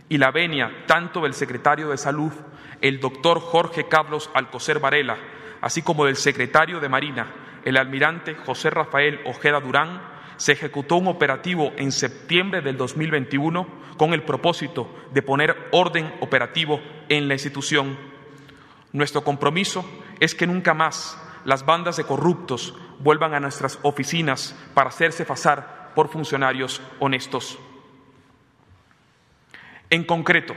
y 0.08 0.18
la 0.18 0.30
venia 0.30 0.84
tanto 0.86 1.22
del 1.22 1.34
secretario 1.34 1.88
de 1.88 1.96
Salud 1.96 2.32
el 2.84 3.00
doctor 3.00 3.40
Jorge 3.40 3.88
Carlos 3.88 4.28
Alcocer 4.34 4.78
Varela, 4.78 5.16
así 5.62 5.80
como 5.80 6.04
del 6.04 6.16
secretario 6.16 6.80
de 6.80 6.90
Marina, 6.90 7.32
el 7.64 7.78
almirante 7.78 8.34
José 8.34 8.68
Rafael 8.68 9.20
Ojeda 9.24 9.58
Durán, 9.58 10.02
se 10.36 10.52
ejecutó 10.52 10.96
un 10.96 11.06
operativo 11.06 11.72
en 11.78 11.90
septiembre 11.90 12.60
del 12.60 12.76
2021 12.76 13.66
con 13.96 14.12
el 14.12 14.22
propósito 14.22 14.94
de 15.14 15.22
poner 15.22 15.56
orden 15.72 16.14
operativo 16.20 16.78
en 17.08 17.26
la 17.26 17.32
institución. 17.32 17.96
Nuestro 18.92 19.24
compromiso 19.24 19.88
es 20.20 20.34
que 20.34 20.46
nunca 20.46 20.74
más 20.74 21.18
las 21.46 21.64
bandas 21.64 21.96
de 21.96 22.04
corruptos 22.04 22.74
vuelvan 22.98 23.32
a 23.32 23.40
nuestras 23.40 23.78
oficinas 23.80 24.54
para 24.74 24.90
hacerse 24.90 25.24
pasar 25.24 25.92
por 25.94 26.10
funcionarios 26.10 26.82
honestos. 27.00 27.58
En 29.88 30.04
concreto, 30.04 30.54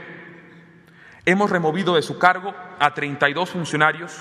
Hemos 1.28 1.50
removido 1.50 1.96
de 1.96 2.00
su 2.00 2.18
cargo 2.18 2.54
a 2.78 2.94
32 2.94 3.50
funcionarios 3.50 4.16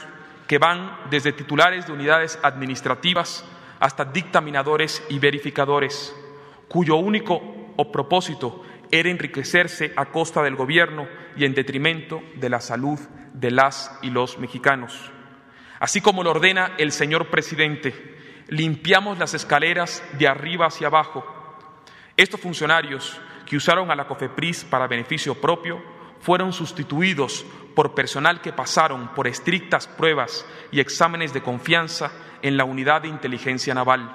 que 0.46 0.58
van 0.58 1.00
desde 1.10 1.32
titulares 1.32 1.88
de 1.88 1.94
unidades 1.94 2.38
administrativas 2.44 3.46
hasta 3.80 4.04
dictaminadores 4.04 5.02
y 5.08 5.18
verificadores, 5.18 6.14
cuyo 6.68 6.98
único 6.98 7.42
propósito 7.94 8.62
era 8.92 9.10
enriquecerse 9.10 9.94
a 9.96 10.08
costa 10.08 10.44
del 10.44 10.58
gobierno 10.58 11.08
y 11.38 11.46
en 11.46 11.54
detrimento 11.54 12.22
de 12.36 12.50
la 12.50 12.60
salud 12.60 13.00
de 13.32 13.52
las 13.52 13.98
y 14.02 14.10
los 14.10 14.38
mexicanos. 14.38 15.10
Así 15.80 16.02
como 16.02 16.24
lo 16.24 16.32
ordena 16.32 16.74
el 16.78 16.92
señor 16.92 17.28
presidente, 17.28 18.18
limpiamos 18.50 19.18
las 19.18 19.34
escaleras 19.34 20.04
de 20.20 20.28
arriba 20.28 20.66
hacia 20.66 20.88
abajo. 20.88 21.26
Estos 22.18 22.42
funcionarios 22.42 23.18
que 23.46 23.56
usaron 23.56 23.92
a 23.92 23.96
la 23.96 24.10
COFEPRIS 24.10 24.66
para 24.66 24.88
beneficio 24.88 25.36
propio 25.36 25.96
fueron 26.20 26.54
sustituidos 26.54 27.46
por 27.76 27.94
personal 27.94 28.42
que 28.42 28.54
pasaron 28.54 29.10
por 29.14 29.28
estrictas 29.28 29.88
pruebas 29.88 30.46
y 30.72 30.80
exámenes 30.80 31.34
de 31.34 31.42
confianza 31.42 32.12
en 32.42 32.58
la 32.58 32.64
unidad 32.66 33.04
de 33.04 33.08
inteligencia 33.08 33.74
naval. 33.74 34.12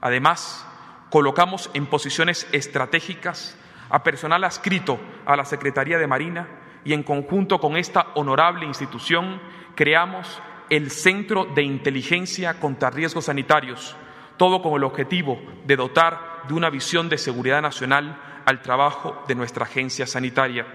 Además, 0.00 0.66
colocamos 1.10 1.70
en 1.74 1.86
posiciones 1.86 2.46
estratégicas 2.52 3.56
a 3.88 4.02
personal 4.02 4.44
adscrito 4.44 5.00
a 5.24 5.36
la 5.36 5.44
Secretaría 5.44 5.98
de 5.98 6.06
Marina 6.06 6.48
y 6.84 6.92
en 6.92 7.02
conjunto 7.02 7.60
con 7.60 7.76
esta 7.76 8.08
honorable 8.14 8.66
institución 8.66 9.40
creamos 9.74 10.40
el 10.70 10.90
Centro 10.90 11.44
de 11.44 11.62
Inteligencia 11.62 12.58
contra 12.60 12.90
Riesgos 12.90 13.26
Sanitarios, 13.26 13.96
todo 14.36 14.62
con 14.62 14.74
el 14.74 14.84
objetivo 14.84 15.40
de 15.64 15.76
dotar 15.76 16.42
de 16.48 16.54
una 16.54 16.70
visión 16.70 17.08
de 17.08 17.18
seguridad 17.18 17.62
nacional 17.62 18.20
al 18.44 18.62
trabajo 18.62 19.24
de 19.26 19.34
nuestra 19.34 19.64
agencia 19.64 20.06
sanitaria. 20.06 20.66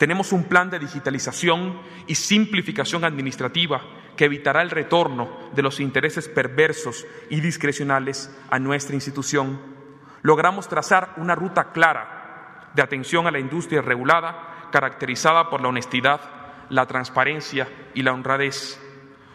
Tenemos 0.00 0.32
un 0.32 0.44
plan 0.44 0.70
de 0.70 0.78
digitalización 0.78 1.78
y 2.06 2.14
simplificación 2.14 3.04
administrativa 3.04 3.82
que 4.16 4.24
evitará 4.24 4.62
el 4.62 4.70
retorno 4.70 5.28
de 5.52 5.60
los 5.60 5.78
intereses 5.78 6.26
perversos 6.26 7.04
y 7.28 7.42
discrecionales 7.42 8.34
a 8.48 8.58
nuestra 8.58 8.94
institución. 8.94 9.60
Logramos 10.22 10.68
trazar 10.68 11.12
una 11.18 11.34
ruta 11.34 11.72
clara 11.72 12.70
de 12.74 12.80
atención 12.80 13.26
a 13.26 13.30
la 13.30 13.40
industria 13.40 13.82
regulada, 13.82 14.70
caracterizada 14.72 15.50
por 15.50 15.60
la 15.60 15.68
honestidad, 15.68 16.22
la 16.70 16.86
transparencia 16.86 17.68
y 17.92 18.02
la 18.02 18.14
honradez. 18.14 18.80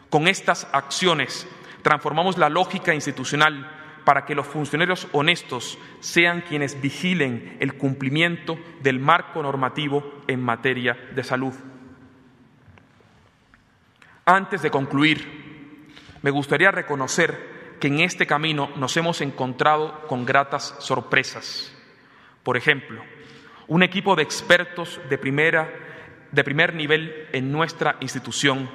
Con 0.09 0.27
estas 0.27 0.67
acciones 0.71 1.47
transformamos 1.83 2.39
la 2.39 2.49
lógica 2.49 2.95
institucional 2.95 3.74
para 4.05 4.23
que 4.25 4.35
los 4.35 4.47
funcionarios 4.47 5.07
honestos 5.11 5.77
sean 5.99 6.41
quienes 6.41 6.79
vigilen 6.79 7.57
el 7.59 7.73
cumplimiento 7.73 8.57
del 8.81 8.99
marco 8.99 9.41
normativo 9.41 10.21
en 10.27 10.41
materia 10.41 10.95
de 11.13 11.23
salud. 11.23 11.53
Antes 14.25 14.61
de 14.61 14.71
concluir, 14.71 15.91
me 16.21 16.31
gustaría 16.31 16.71
reconocer 16.71 17.77
que 17.79 17.87
en 17.87 17.99
este 17.99 18.25
camino 18.25 18.69
nos 18.77 18.95
hemos 18.95 19.21
encontrado 19.21 20.07
con 20.07 20.25
gratas 20.25 20.75
sorpresas. 20.79 21.75
Por 22.43 22.57
ejemplo, 22.57 23.03
un 23.67 23.83
equipo 23.83 24.15
de 24.15 24.23
expertos 24.23 24.99
de, 25.09 25.17
primera, 25.17 25.69
de 26.31 26.43
primer 26.43 26.75
nivel 26.75 27.27
en 27.33 27.51
nuestra 27.51 27.97
institución, 27.99 28.69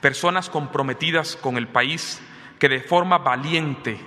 personas 0.00 0.48
comprometidas 0.48 1.36
con 1.36 1.56
el 1.56 1.68
país 1.68 2.22
que 2.58 2.68
de 2.68 2.80
forma 2.80 3.18
valiente 3.18 3.98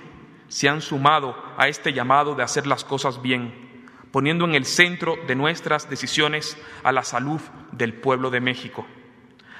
se 0.48 0.68
han 0.68 0.80
sumado 0.80 1.36
a 1.56 1.68
este 1.68 1.92
llamado 1.92 2.34
de 2.34 2.42
hacer 2.42 2.66
las 2.66 2.84
cosas 2.84 3.22
bien, 3.22 3.68
poniendo 4.10 4.44
en 4.44 4.54
el 4.54 4.64
centro 4.64 5.16
de 5.26 5.34
nuestras 5.34 5.88
decisiones 5.88 6.56
a 6.82 6.92
la 6.92 7.04
salud 7.04 7.40
del 7.72 7.94
pueblo 7.94 8.30
de 8.30 8.40
México. 8.40 8.86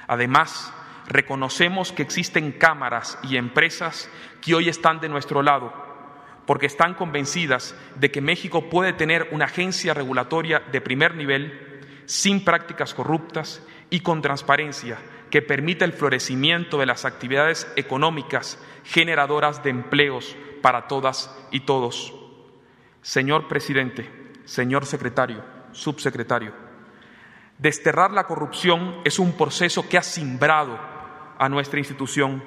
Además, 0.07 0.73
reconocemos 1.07 1.91
que 1.91 2.01
existen 2.01 2.51
cámaras 2.51 3.19
y 3.23 3.37
empresas 3.37 4.09
que 4.41 4.55
hoy 4.55 4.69
están 4.69 4.99
de 4.99 5.09
nuestro 5.09 5.43
lado, 5.43 5.71
porque 6.45 6.65
están 6.65 6.95
convencidas 6.95 7.75
de 7.95 8.09
que 8.09 8.21
México 8.21 8.69
puede 8.69 8.93
tener 8.93 9.29
una 9.31 9.45
agencia 9.45 9.93
regulatoria 9.93 10.59
de 10.71 10.81
primer 10.81 11.13
nivel, 11.15 11.67
sin 12.05 12.43
prácticas 12.43 12.95
corruptas 12.95 13.61
y 13.91 13.99
con 13.99 14.23
transparencia, 14.23 14.97
que 15.29 15.43
permita 15.43 15.85
el 15.85 15.93
florecimiento 15.93 16.79
de 16.79 16.87
las 16.87 17.05
actividades 17.05 17.71
económicas 17.75 18.57
generadoras 18.83 19.61
de 19.63 19.69
empleos 19.69 20.35
para 20.61 20.87
todas 20.87 21.35
y 21.51 21.61
todos. 21.61 22.13
Señor 23.01 23.47
presidente, 23.47 24.09
señor 24.45 24.85
secretario, 24.85 25.43
subsecretario, 25.71 26.53
desterrar 27.57 28.11
la 28.11 28.25
corrupción 28.25 29.01
es 29.03 29.19
un 29.19 29.33
proceso 29.33 29.87
que 29.87 29.97
ha 29.97 30.03
simbrado 30.03 30.79
a 31.37 31.49
nuestra 31.49 31.79
institución, 31.79 32.43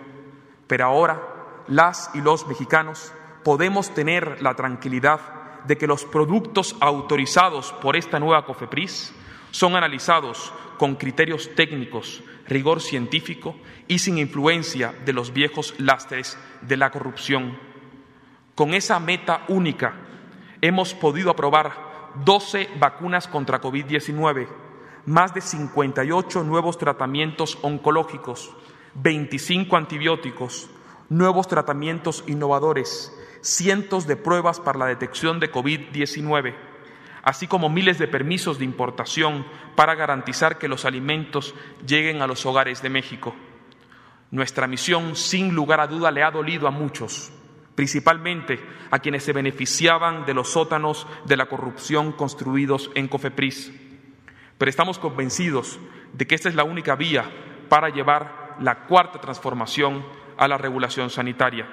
pero 0.66 0.84
ahora 0.86 1.20
las 1.68 2.10
y 2.14 2.20
los 2.20 2.46
mexicanos 2.46 3.12
podemos 3.44 3.94
tener 3.94 4.42
la 4.42 4.54
tranquilidad 4.54 5.20
de 5.64 5.78
que 5.78 5.86
los 5.86 6.04
productos 6.04 6.76
autorizados 6.80 7.72
por 7.80 7.96
esta 7.96 8.18
nueva 8.18 8.44
COFEPRIS 8.44 9.14
son 9.50 9.76
analizados 9.76 10.52
con 10.78 10.96
criterios 10.96 11.50
técnicos, 11.54 12.22
rigor 12.48 12.80
científico 12.80 13.54
y 13.86 13.98
sin 13.98 14.18
influencia 14.18 14.94
de 15.04 15.12
los 15.12 15.32
viejos 15.32 15.74
lastres 15.78 16.36
de 16.62 16.76
la 16.76 16.90
corrupción. 16.90 17.71
Con 18.54 18.74
esa 18.74 19.00
meta 19.00 19.44
única 19.48 19.94
hemos 20.60 20.92
podido 20.92 21.30
aprobar 21.30 21.72
12 22.24 22.68
vacunas 22.78 23.26
contra 23.26 23.62
COVID-19, 23.62 24.46
más 25.06 25.32
de 25.32 25.40
58 25.40 26.44
nuevos 26.44 26.76
tratamientos 26.76 27.58
oncológicos, 27.62 28.54
25 28.94 29.74
antibióticos, 29.74 30.68
nuevos 31.08 31.48
tratamientos 31.48 32.24
innovadores, 32.26 33.16
cientos 33.40 34.06
de 34.06 34.16
pruebas 34.16 34.60
para 34.60 34.78
la 34.78 34.86
detección 34.86 35.40
de 35.40 35.50
COVID-19. 35.50 36.54
así 37.24 37.46
como 37.46 37.70
miles 37.70 37.98
de 37.98 38.08
permisos 38.08 38.58
de 38.58 38.64
importación 38.64 39.46
para 39.76 39.94
garantizar 39.94 40.58
que 40.58 40.66
los 40.66 40.84
alimentos 40.84 41.54
lleguen 41.86 42.20
a 42.20 42.26
los 42.26 42.44
hogares 42.44 42.82
de 42.82 42.90
México. 42.90 43.32
Nuestra 44.32 44.66
misión, 44.66 45.14
sin 45.14 45.54
lugar 45.54 45.78
a 45.80 45.86
duda, 45.86 46.10
le 46.10 46.24
ha 46.24 46.32
dolido 46.32 46.66
a 46.66 46.72
muchos, 46.72 47.30
principalmente 47.74 48.60
a 48.90 48.98
quienes 48.98 49.24
se 49.24 49.32
beneficiaban 49.32 50.26
de 50.26 50.34
los 50.34 50.52
sótanos 50.52 51.06
de 51.24 51.36
la 51.36 51.46
corrupción 51.46 52.12
construidos 52.12 52.90
en 52.94 53.08
Cofepris. 53.08 53.72
Pero 54.58 54.68
estamos 54.68 54.98
convencidos 54.98 55.78
de 56.12 56.26
que 56.26 56.34
esta 56.34 56.48
es 56.48 56.54
la 56.54 56.64
única 56.64 56.94
vía 56.94 57.24
para 57.68 57.88
llevar 57.88 58.56
la 58.60 58.84
cuarta 58.86 59.20
transformación 59.20 60.04
a 60.36 60.46
la 60.48 60.58
regulación 60.58 61.10
sanitaria. 61.10 61.66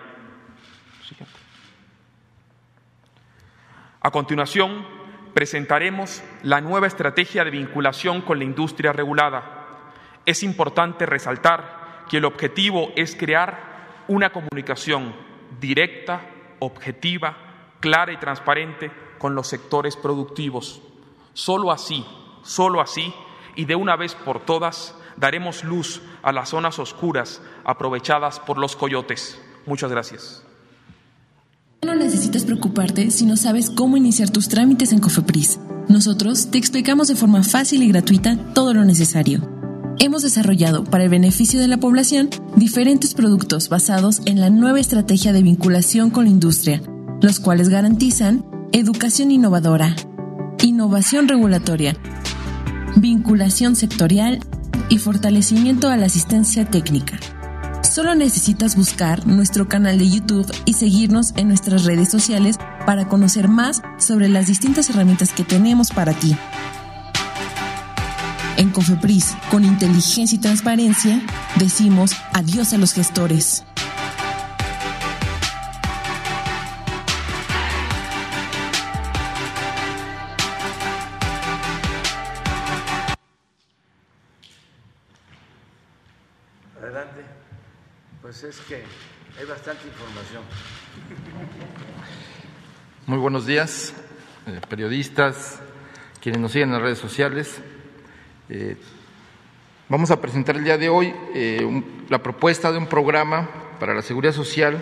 A 4.02 4.12
continuación, 4.12 4.86
presentaremos 5.34 6.24
la 6.44 6.62
nueva 6.62 6.88
estrategia 6.88 7.44
de 7.44 7.52
vinculación 7.52 8.22
con 8.22 8.40
la 8.40 8.46
industria 8.46 8.94
regulada. 8.94 9.68
Es 10.26 10.42
importante 10.44 11.06
resaltar 11.06 12.06
que 12.10 12.18
el 12.18 12.26
objetivo 12.26 12.92
es 12.96 13.16
crear 13.16 14.06
una 14.08 14.32
comunicación 14.32 15.14
directa, 15.60 16.22
objetiva, 16.60 17.38
clara 17.80 18.12
y 18.12 18.18
transparente 18.18 18.92
con 19.18 19.36
los 19.36 19.48
sectores 19.48 19.96
productivos. 19.96 20.82
Solo 21.34 21.72
así, 21.72 22.06
solo 22.44 22.82
así, 22.82 23.14
y 23.56 23.66
de 23.66 23.76
una 23.76 23.96
vez 23.96 24.16
por 24.16 24.40
todas, 24.46 24.96
daremos 25.18 25.64
luz 25.64 26.02
a 26.24 26.32
las 26.32 26.50
zonas 26.50 26.80
oscuras 26.80 27.42
aprovechadas 27.64 28.40
por 28.40 28.58
los 28.58 28.76
coyotes. 28.76 29.40
Muchas 29.66 29.92
gracias. 29.92 30.44
No 31.82 31.96
necesitas 31.96 32.44
preocuparte 32.44 33.10
si 33.12 33.26
no 33.26 33.38
sabes 33.38 33.70
cómo 33.70 33.98
iniciar 33.98 34.30
tus 34.30 34.50
trámites 34.50 34.92
en 34.92 35.00
Cofepris. 35.00 35.60
Nosotros 35.88 36.52
te 36.52 36.58
explicamos 36.58 37.08
de 37.08 37.16
forma 37.16 37.44
fácil 37.44 37.84
y 37.84 37.88
gratuita 37.88 38.38
todo 38.54 38.74
lo 38.74 38.84
necesario. 38.84 39.59
Hemos 40.02 40.22
desarrollado 40.22 40.86
para 40.86 41.04
el 41.04 41.10
beneficio 41.10 41.60
de 41.60 41.68
la 41.68 41.76
población 41.76 42.30
diferentes 42.56 43.14
productos 43.14 43.68
basados 43.68 44.22
en 44.26 44.40
la 44.40 44.50
nueva 44.50 44.80
estrategia 44.80 45.34
de 45.34 45.44
vinculación 45.44 46.10
con 46.10 46.24
la 46.24 46.32
industria, 46.32 46.82
los 47.22 47.42
cuales 47.42 47.68
garantizan 47.68 48.46
educación 48.72 49.30
innovadora, 49.30 49.94
innovación 50.64 51.28
regulatoria, 51.28 51.98
vinculación 52.96 53.76
sectorial 53.76 54.40
y 54.88 55.00
fortalecimiento 55.00 55.90
a 55.90 55.98
la 55.98 56.06
asistencia 56.06 56.64
técnica. 56.64 57.20
Solo 57.82 58.16
necesitas 58.16 58.78
buscar 58.78 59.28
nuestro 59.28 59.68
canal 59.68 60.00
de 60.00 60.10
YouTube 60.10 60.50
y 60.64 60.74
seguirnos 60.74 61.34
en 61.36 61.50
nuestras 61.50 61.84
redes 61.84 62.10
sociales 62.10 62.56
para 62.86 63.10
conocer 63.10 63.50
más 63.50 63.82
sobre 63.98 64.30
las 64.30 64.48
distintas 64.48 64.90
herramientas 64.90 65.34
que 65.34 65.44
tenemos 65.44 65.90
para 65.90 66.14
ti. 66.14 66.38
En 68.60 68.72
Cofepris, 68.72 69.38
con 69.50 69.64
inteligencia 69.64 70.36
y 70.36 70.42
transparencia, 70.42 71.22
decimos 71.56 72.12
adiós 72.34 72.74
a 72.74 72.78
los 72.78 72.92
gestores. 72.92 73.64
Adelante. 86.82 87.24
Pues 88.22 88.44
es 88.44 88.58
que 88.68 88.84
hay 89.40 89.46
bastante 89.46 89.88
información. 89.88 90.44
Muy 93.08 93.20
buenos 93.20 93.46
días, 93.46 93.94
eh, 94.48 94.60
periodistas, 94.68 95.62
quienes 96.20 96.42
nos 96.42 96.52
siguen 96.52 96.68
en 96.68 96.74
las 96.74 96.82
redes 96.82 97.00
sociales. 97.00 97.62
Eh, 98.52 98.76
vamos 99.90 100.10
a 100.10 100.20
presentar 100.20 100.58
el 100.58 100.64
día 100.64 100.80
de 100.80 100.90
hoy 100.90 101.14
eh, 101.36 101.84
la 102.10 102.24
propuesta 102.24 102.72
de 102.72 102.80
un 102.80 102.88
programa 102.88 103.48
para 103.80 103.94
la 103.94 104.02
seguridad 104.02 104.34
social 104.34 104.82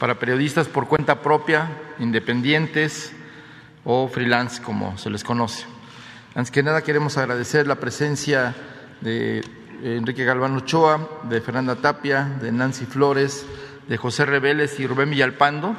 para 0.00 0.18
periodistas 0.18 0.66
por 0.66 0.88
cuenta 0.88 1.22
propia, 1.22 1.70
independientes 2.00 3.12
o 3.84 4.08
freelance, 4.08 4.60
como 4.60 4.98
se 4.98 5.10
les 5.10 5.22
conoce. 5.22 5.64
Antes 6.34 6.50
que 6.50 6.64
nada, 6.64 6.82
queremos 6.82 7.16
agradecer 7.16 7.68
la 7.68 7.76
presencia 7.76 8.56
de 9.00 9.44
Enrique 9.84 10.24
Galván 10.24 10.56
Ochoa, 10.56 11.08
de 11.22 11.40
Fernanda 11.40 11.76
Tapia, 11.76 12.24
de 12.42 12.50
Nancy 12.50 12.84
Flores, 12.84 13.46
de 13.86 13.96
José 13.96 14.24
Reveles 14.24 14.80
y 14.80 14.88
Rubén 14.88 15.10
Villalpando, 15.10 15.76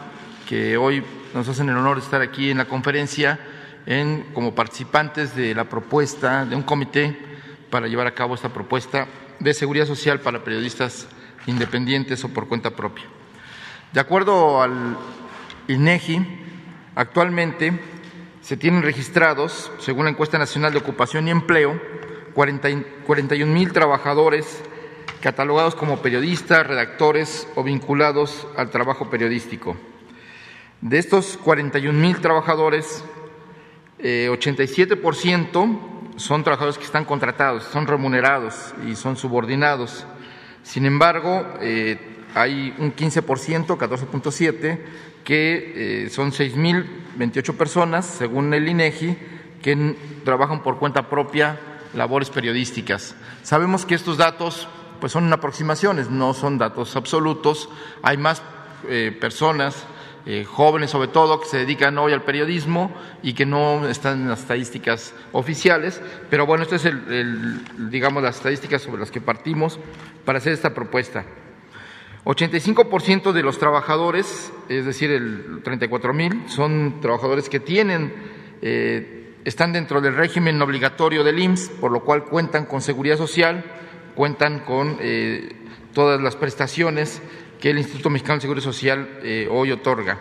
que 0.47 0.77
hoy 0.77 1.03
nos 1.33 1.49
hacen 1.49 1.67
el 1.67 1.75
honor 1.75 1.97
de 1.97 2.03
estar 2.03 2.21
aquí 2.21 2.49
en 2.49 2.59
la 2.59 2.65
conferencia 2.65 3.37
como 4.33 4.55
participantes 4.55 5.35
de 5.35 5.53
la 5.53 5.65
propuesta 5.65 6.45
de 6.45 6.55
un 6.55 6.63
comité 6.63 7.17
para 7.69 7.87
llevar 7.87 8.07
a 8.07 8.15
cabo 8.15 8.33
esta 8.33 8.49
propuesta 8.49 9.07
de 9.39 9.53
seguridad 9.53 9.85
social 9.85 10.19
para 10.21 10.43
periodistas 10.43 11.07
independientes 11.45 12.23
o 12.23 12.29
por 12.29 12.47
cuenta 12.47 12.71
propia. 12.71 13.05
De 13.93 13.99
acuerdo 13.99 14.61
al 14.61 14.97
INEGI, 15.67 16.25
actualmente 16.95 17.79
se 18.41 18.57
tienen 18.57 18.81
registrados, 18.81 19.71
según 19.79 20.05
la 20.05 20.11
encuesta 20.11 20.37
nacional 20.37 20.71
de 20.71 20.79
ocupación 20.79 21.27
y 21.27 21.31
empleo, 21.31 21.79
40 22.33 22.69
y- 22.69 22.85
41 23.05 23.51
mil 23.53 23.71
trabajadores 23.71 24.61
catalogados 25.21 25.75
como 25.75 26.01
periodistas, 26.01 26.67
redactores 26.67 27.47
o 27.55 27.63
vinculados 27.63 28.47
al 28.57 28.69
trabajo 28.69 29.09
periodístico. 29.09 29.75
De 30.81 30.97
estos 30.99 31.37
41 31.37 31.97
mil 31.99 32.19
trabajadores, 32.19 33.03
eh, 33.99 34.29
87% 34.31 35.79
son 36.17 36.43
trabajadores 36.43 36.77
que 36.77 36.85
están 36.85 37.05
contratados, 37.05 37.63
son 37.63 37.87
remunerados 37.87 38.73
y 38.87 38.95
son 38.95 39.17
subordinados. 39.17 40.05
Sin 40.63 40.85
embargo, 40.85 41.45
eh, 41.61 41.99
hay 42.33 42.73
un 42.79 42.95
15%, 42.95 43.77
14.7%, 43.77 44.79
que 45.23 46.05
eh, 46.05 46.09
son 46.09 46.31
6.028 46.31 47.57
personas, 47.57 48.05
según 48.05 48.53
el 48.53 48.69
INEGI, 48.69 49.17
que 49.61 49.95
trabajan 50.23 50.61
por 50.61 50.77
cuenta 50.77 51.09
propia 51.09 51.59
labores 51.95 52.29
periodísticas. 52.29 53.15
Sabemos 53.41 53.85
que 53.85 53.95
estos 53.95 54.17
datos 54.17 54.67
pues 54.99 55.11
son 55.11 55.31
aproximaciones, 55.33 56.09
no 56.09 56.33
son 56.33 56.57
datos 56.57 56.95
absolutos. 56.95 57.69
Hay 58.03 58.17
más 58.17 58.43
eh, 58.87 59.15
personas 59.19 59.85
eh, 60.25 60.43
jóvenes 60.43 60.89
sobre 60.89 61.09
todo 61.09 61.39
que 61.39 61.47
se 61.47 61.57
dedican 61.57 61.97
hoy 61.99 62.11
al 62.11 62.23
periodismo 62.23 62.91
y 63.21 63.33
que 63.33 63.45
no 63.45 63.87
están 63.87 64.23
en 64.23 64.29
las 64.29 64.41
estadísticas 64.41 65.13
oficiales, 65.31 66.01
pero 66.31 66.47
bueno, 66.47 66.63
estas 66.63 66.85
es 66.85 66.93
el, 66.93 67.89
digamos 67.91 68.23
las 68.23 68.37
estadísticas 68.37 68.81
sobre 68.81 69.01
las 69.01 69.11
que 69.11 69.21
partimos 69.21 69.79
para 70.25 70.39
hacer 70.39 70.53
esta 70.53 70.73
propuesta. 70.73 71.25
85% 72.25 73.33
de 73.33 73.43
los 73.43 73.59
trabajadores, 73.59 74.51
es 74.67 74.85
decir, 74.85 75.11
el 75.11 75.61
34 75.63 76.11
mil, 76.11 76.43
son 76.47 76.99
trabajadores 77.01 77.47
que 77.47 77.59
tienen, 77.59 78.11
eh, 78.63 79.35
están 79.45 79.73
dentro 79.73 80.01
del 80.01 80.15
régimen 80.15 80.59
obligatorio 80.59 81.23
del 81.23 81.37
IMSS, 81.37 81.69
por 81.79 81.91
lo 81.91 82.03
cual 82.03 82.23
cuentan 82.23 82.65
con 82.65 82.81
seguridad 82.81 83.17
social, 83.17 83.63
cuentan 84.15 84.61
con 84.61 84.97
eh, 85.01 85.55
todas 85.93 86.19
las 86.19 86.35
prestaciones 86.35 87.21
que 87.59 87.69
el 87.69 87.77
Instituto 87.77 88.09
Mexicano 88.09 88.35
de 88.35 88.41
Seguridad 88.41 88.63
Social 88.63 89.19
eh, 89.23 89.47
hoy 89.51 89.71
otorga. 89.71 90.19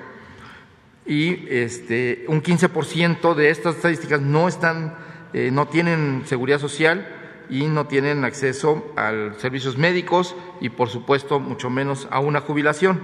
Y 1.07 1.47
este, 1.51 2.25
un 2.29 2.43
15% 2.43 3.35
de 3.35 3.51
estas 3.51 3.77
estadísticas 3.77 4.21
no 4.21 4.49
están, 4.49 4.95
eh, 5.33 5.51
no 5.53 5.69
tienen 5.69 6.23
seguridad 6.25 6.59
social 6.59 7.07
y 7.51 7.67
no 7.67 7.87
tienen 7.87 8.25
acceso 8.25 8.93
a 8.97 9.13
servicios 9.39 9.77
médicos 9.77 10.35
y, 10.61 10.71
por 10.71 10.89
supuesto, 10.89 11.41
mucho 11.41 11.69
menos 11.69 12.09
a 12.11 12.21
una 12.21 12.41
jubilación. 12.41 13.01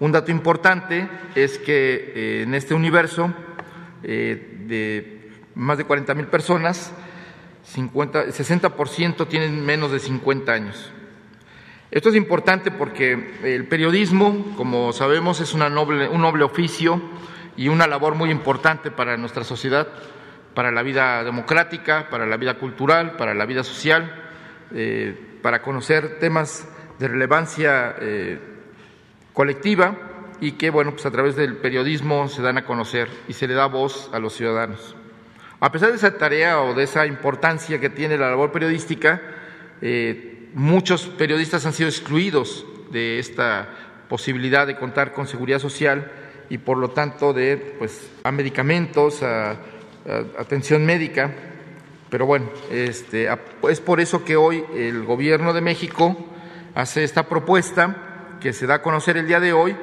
Un 0.00 0.10
dato 0.10 0.32
importante 0.32 1.08
es 1.36 1.58
que 1.58 2.12
eh, 2.14 2.42
en 2.42 2.54
este 2.54 2.74
universo 2.74 3.32
de 4.02 5.30
más 5.54 5.78
de 5.78 5.84
40 5.84 6.14
mil 6.14 6.26
personas, 6.26 6.92
50, 7.64 8.26
60% 8.26 9.28
tienen 9.28 9.64
menos 9.64 9.92
de 9.92 10.00
50 10.00 10.52
años. 10.52 10.92
Esto 11.92 12.08
es 12.08 12.14
importante 12.14 12.70
porque 12.70 13.34
el 13.42 13.68
periodismo, 13.68 14.54
como 14.56 14.94
sabemos, 14.94 15.42
es 15.42 15.52
un 15.52 15.60
noble 15.60 16.42
oficio 16.42 17.02
y 17.54 17.68
una 17.68 17.86
labor 17.86 18.14
muy 18.14 18.30
importante 18.30 18.90
para 18.90 19.18
nuestra 19.18 19.44
sociedad, 19.44 19.88
para 20.54 20.70
la 20.70 20.82
vida 20.82 21.22
democrática, 21.22 22.08
para 22.08 22.24
la 22.24 22.38
vida 22.38 22.54
cultural, 22.54 23.18
para 23.18 23.34
la 23.34 23.44
vida 23.44 23.62
social, 23.62 24.10
eh, 24.74 25.38
para 25.42 25.60
conocer 25.60 26.18
temas 26.18 26.66
de 26.98 27.08
relevancia 27.08 27.94
eh, 28.00 28.38
colectiva 29.34 29.94
y 30.40 30.52
que, 30.52 30.70
bueno, 30.70 30.92
pues 30.92 31.04
a 31.04 31.10
través 31.10 31.36
del 31.36 31.58
periodismo 31.58 32.26
se 32.28 32.40
dan 32.40 32.56
a 32.56 32.64
conocer 32.64 33.08
y 33.28 33.34
se 33.34 33.46
le 33.46 33.52
da 33.52 33.66
voz 33.66 34.08
a 34.14 34.18
los 34.18 34.32
ciudadanos. 34.32 34.96
A 35.60 35.70
pesar 35.70 35.90
de 35.90 35.96
esa 35.96 36.16
tarea 36.16 36.62
o 36.62 36.72
de 36.72 36.84
esa 36.84 37.04
importancia 37.04 37.78
que 37.78 37.90
tiene 37.90 38.16
la 38.16 38.30
labor 38.30 38.50
periodística, 38.50 39.20
eh, 39.82 40.31
muchos 40.54 41.06
periodistas 41.06 41.66
han 41.66 41.72
sido 41.72 41.88
excluidos 41.88 42.64
de 42.90 43.18
esta 43.18 43.68
posibilidad 44.08 44.66
de 44.66 44.76
contar 44.76 45.12
con 45.12 45.26
seguridad 45.26 45.58
social 45.58 46.12
y 46.50 46.58
por 46.58 46.76
lo 46.76 46.90
tanto 46.90 47.32
de 47.32 47.56
pues 47.78 48.10
a 48.24 48.30
medicamentos, 48.30 49.22
a 49.22 49.56
atención 50.38 50.84
médica. 50.84 51.32
Pero 52.10 52.26
bueno, 52.26 52.50
este, 52.70 53.28
es 53.68 53.80
por 53.80 54.00
eso 54.00 54.24
que 54.24 54.36
hoy 54.36 54.64
el 54.74 55.04
Gobierno 55.04 55.52
de 55.52 55.62
México 55.62 56.16
hace 56.74 57.04
esta 57.04 57.28
propuesta 57.28 58.36
que 58.40 58.52
se 58.52 58.66
da 58.66 58.76
a 58.76 58.82
conocer 58.82 59.16
el 59.16 59.26
día 59.26 59.40
de 59.40 59.52
hoy 59.52 59.76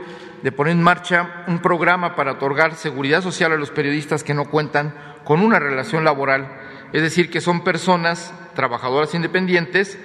de 0.44 0.52
poner 0.52 0.74
en 0.74 0.84
marcha 0.84 1.44
un 1.48 1.60
programa 1.60 2.16
para 2.16 2.34
otorgar 2.34 2.76
seguridad 2.76 3.22
social 3.22 3.52
a 3.52 3.58
los 3.58 3.72
periodistas 3.72 4.24
que 4.24 4.34
no 4.34 4.46
cuentan 4.46 4.94
con 5.24 5.42
una 5.42 5.60
relación 5.60 6.04
laboral, 6.04 6.48
es 6.94 7.02
decir, 7.02 7.30
que 7.30 7.42
son 7.42 7.64
personas 7.64 8.34
trabajadoras 8.56 9.14
independientes 9.14 9.98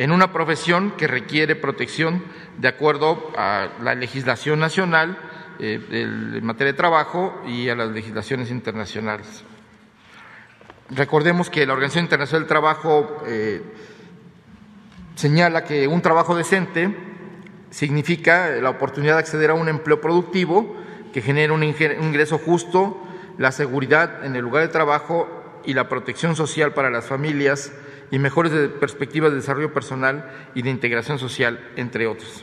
en 0.00 0.12
una 0.12 0.32
profesión 0.32 0.92
que 0.92 1.06
requiere 1.06 1.56
protección 1.56 2.24
de 2.56 2.68
acuerdo 2.68 3.30
a 3.36 3.68
la 3.82 3.94
legislación 3.94 4.58
nacional 4.58 5.18
eh, 5.58 5.78
en 5.90 6.42
materia 6.42 6.72
de 6.72 6.76
trabajo 6.78 7.38
y 7.46 7.68
a 7.68 7.74
las 7.74 7.90
legislaciones 7.90 8.50
internacionales. 8.50 9.44
Recordemos 10.88 11.50
que 11.50 11.66
la 11.66 11.74
Organización 11.74 12.06
Internacional 12.06 12.44
del 12.44 12.48
Trabajo 12.48 13.22
eh, 13.26 13.60
señala 15.16 15.64
que 15.64 15.86
un 15.86 16.00
trabajo 16.00 16.34
decente 16.34 16.96
significa 17.68 18.48
la 18.52 18.70
oportunidad 18.70 19.16
de 19.16 19.20
acceder 19.20 19.50
a 19.50 19.54
un 19.54 19.68
empleo 19.68 20.00
productivo 20.00 20.76
que 21.12 21.20
genera 21.20 21.52
un 21.52 21.62
ingreso 21.62 22.38
justo, 22.38 23.06
la 23.36 23.52
seguridad 23.52 24.24
en 24.24 24.34
el 24.34 24.40
lugar 24.40 24.62
de 24.62 24.72
trabajo 24.72 25.28
y 25.66 25.74
la 25.74 25.90
protección 25.90 26.36
social 26.36 26.72
para 26.72 26.88
las 26.88 27.04
familias 27.04 27.70
y 28.10 28.18
mejores 28.18 28.52
perspectivas 28.80 29.30
de 29.30 29.36
desarrollo 29.36 29.72
personal 29.72 30.48
y 30.54 30.62
de 30.62 30.70
integración 30.70 31.18
social, 31.18 31.60
entre 31.76 32.06
otros. 32.06 32.42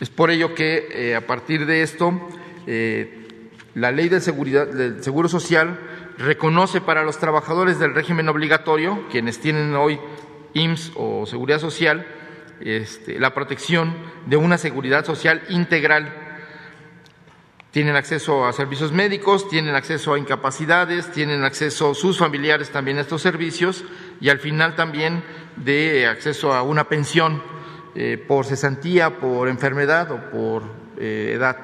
Es 0.00 0.10
por 0.10 0.30
ello 0.30 0.54
que 0.54 0.88
eh, 0.90 1.14
a 1.14 1.26
partir 1.26 1.66
de 1.66 1.82
esto, 1.82 2.20
eh, 2.66 3.48
la 3.74 3.92
ley 3.92 4.08
de 4.08 4.20
seguridad, 4.20 4.66
del 4.66 5.02
Seguro 5.02 5.28
Social 5.28 5.78
reconoce 6.18 6.80
para 6.80 7.04
los 7.04 7.18
trabajadores 7.18 7.78
del 7.78 7.94
régimen 7.94 8.28
obligatorio, 8.28 9.06
quienes 9.10 9.40
tienen 9.40 9.74
hoy 9.74 9.98
IMSS 10.54 10.92
o 10.96 11.26
Seguridad 11.26 11.58
Social, 11.58 12.06
este, 12.60 13.18
la 13.18 13.34
protección 13.34 13.94
de 14.26 14.36
una 14.36 14.58
seguridad 14.58 15.04
social 15.04 15.42
integral. 15.48 16.12
Tienen 17.70 17.96
acceso 17.96 18.46
a 18.46 18.52
servicios 18.52 18.92
médicos, 18.92 19.48
tienen 19.48 19.74
acceso 19.74 20.14
a 20.14 20.18
incapacidades, 20.18 21.10
tienen 21.10 21.42
acceso 21.42 21.94
sus 21.94 22.18
familiares 22.18 22.70
también 22.70 22.98
a 22.98 23.00
estos 23.00 23.22
servicios 23.22 23.84
y 24.20 24.28
al 24.28 24.38
final 24.38 24.74
también 24.74 25.22
de 25.56 26.06
acceso 26.06 26.52
a 26.52 26.62
una 26.62 26.88
pensión 26.88 27.42
eh, 27.94 28.22
por 28.26 28.46
cesantía, 28.46 29.18
por 29.18 29.48
enfermedad 29.48 30.10
o 30.10 30.30
por 30.30 30.62
eh, 30.98 31.32
edad. 31.36 31.56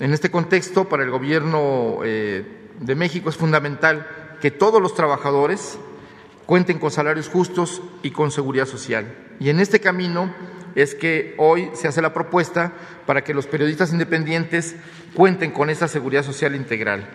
En 0.00 0.12
este 0.12 0.30
contexto, 0.30 0.88
para 0.88 1.04
el 1.04 1.10
Gobierno 1.10 2.00
eh, 2.04 2.70
de 2.80 2.94
México 2.94 3.30
es 3.30 3.36
fundamental 3.36 4.06
que 4.40 4.50
todos 4.50 4.82
los 4.82 4.94
trabajadores 4.94 5.78
cuenten 6.46 6.78
con 6.78 6.90
salarios 6.90 7.28
justos 7.28 7.80
y 8.02 8.10
con 8.10 8.30
seguridad 8.30 8.66
social. 8.66 9.06
Y 9.38 9.50
en 9.50 9.60
este 9.60 9.80
camino 9.80 10.34
es 10.74 10.94
que 10.94 11.34
hoy 11.38 11.70
se 11.74 11.88
hace 11.88 12.02
la 12.02 12.12
propuesta 12.12 12.72
para 13.06 13.22
que 13.22 13.34
los 13.34 13.46
periodistas 13.46 13.92
independientes 13.92 14.74
cuenten 15.14 15.52
con 15.52 15.70
esa 15.70 15.88
seguridad 15.88 16.24
social 16.24 16.54
integral. 16.54 17.08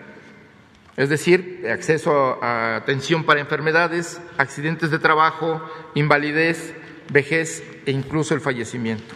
Es 0.96 1.08
decir, 1.08 1.66
acceso 1.70 2.42
a 2.42 2.76
atención 2.76 3.24
para 3.24 3.40
enfermedades, 3.40 4.20
accidentes 4.36 4.90
de 4.90 4.98
trabajo, 4.98 5.62
invalidez, 5.94 6.74
vejez 7.10 7.62
e 7.86 7.90
incluso 7.90 8.34
el 8.34 8.40
fallecimiento. 8.40 9.14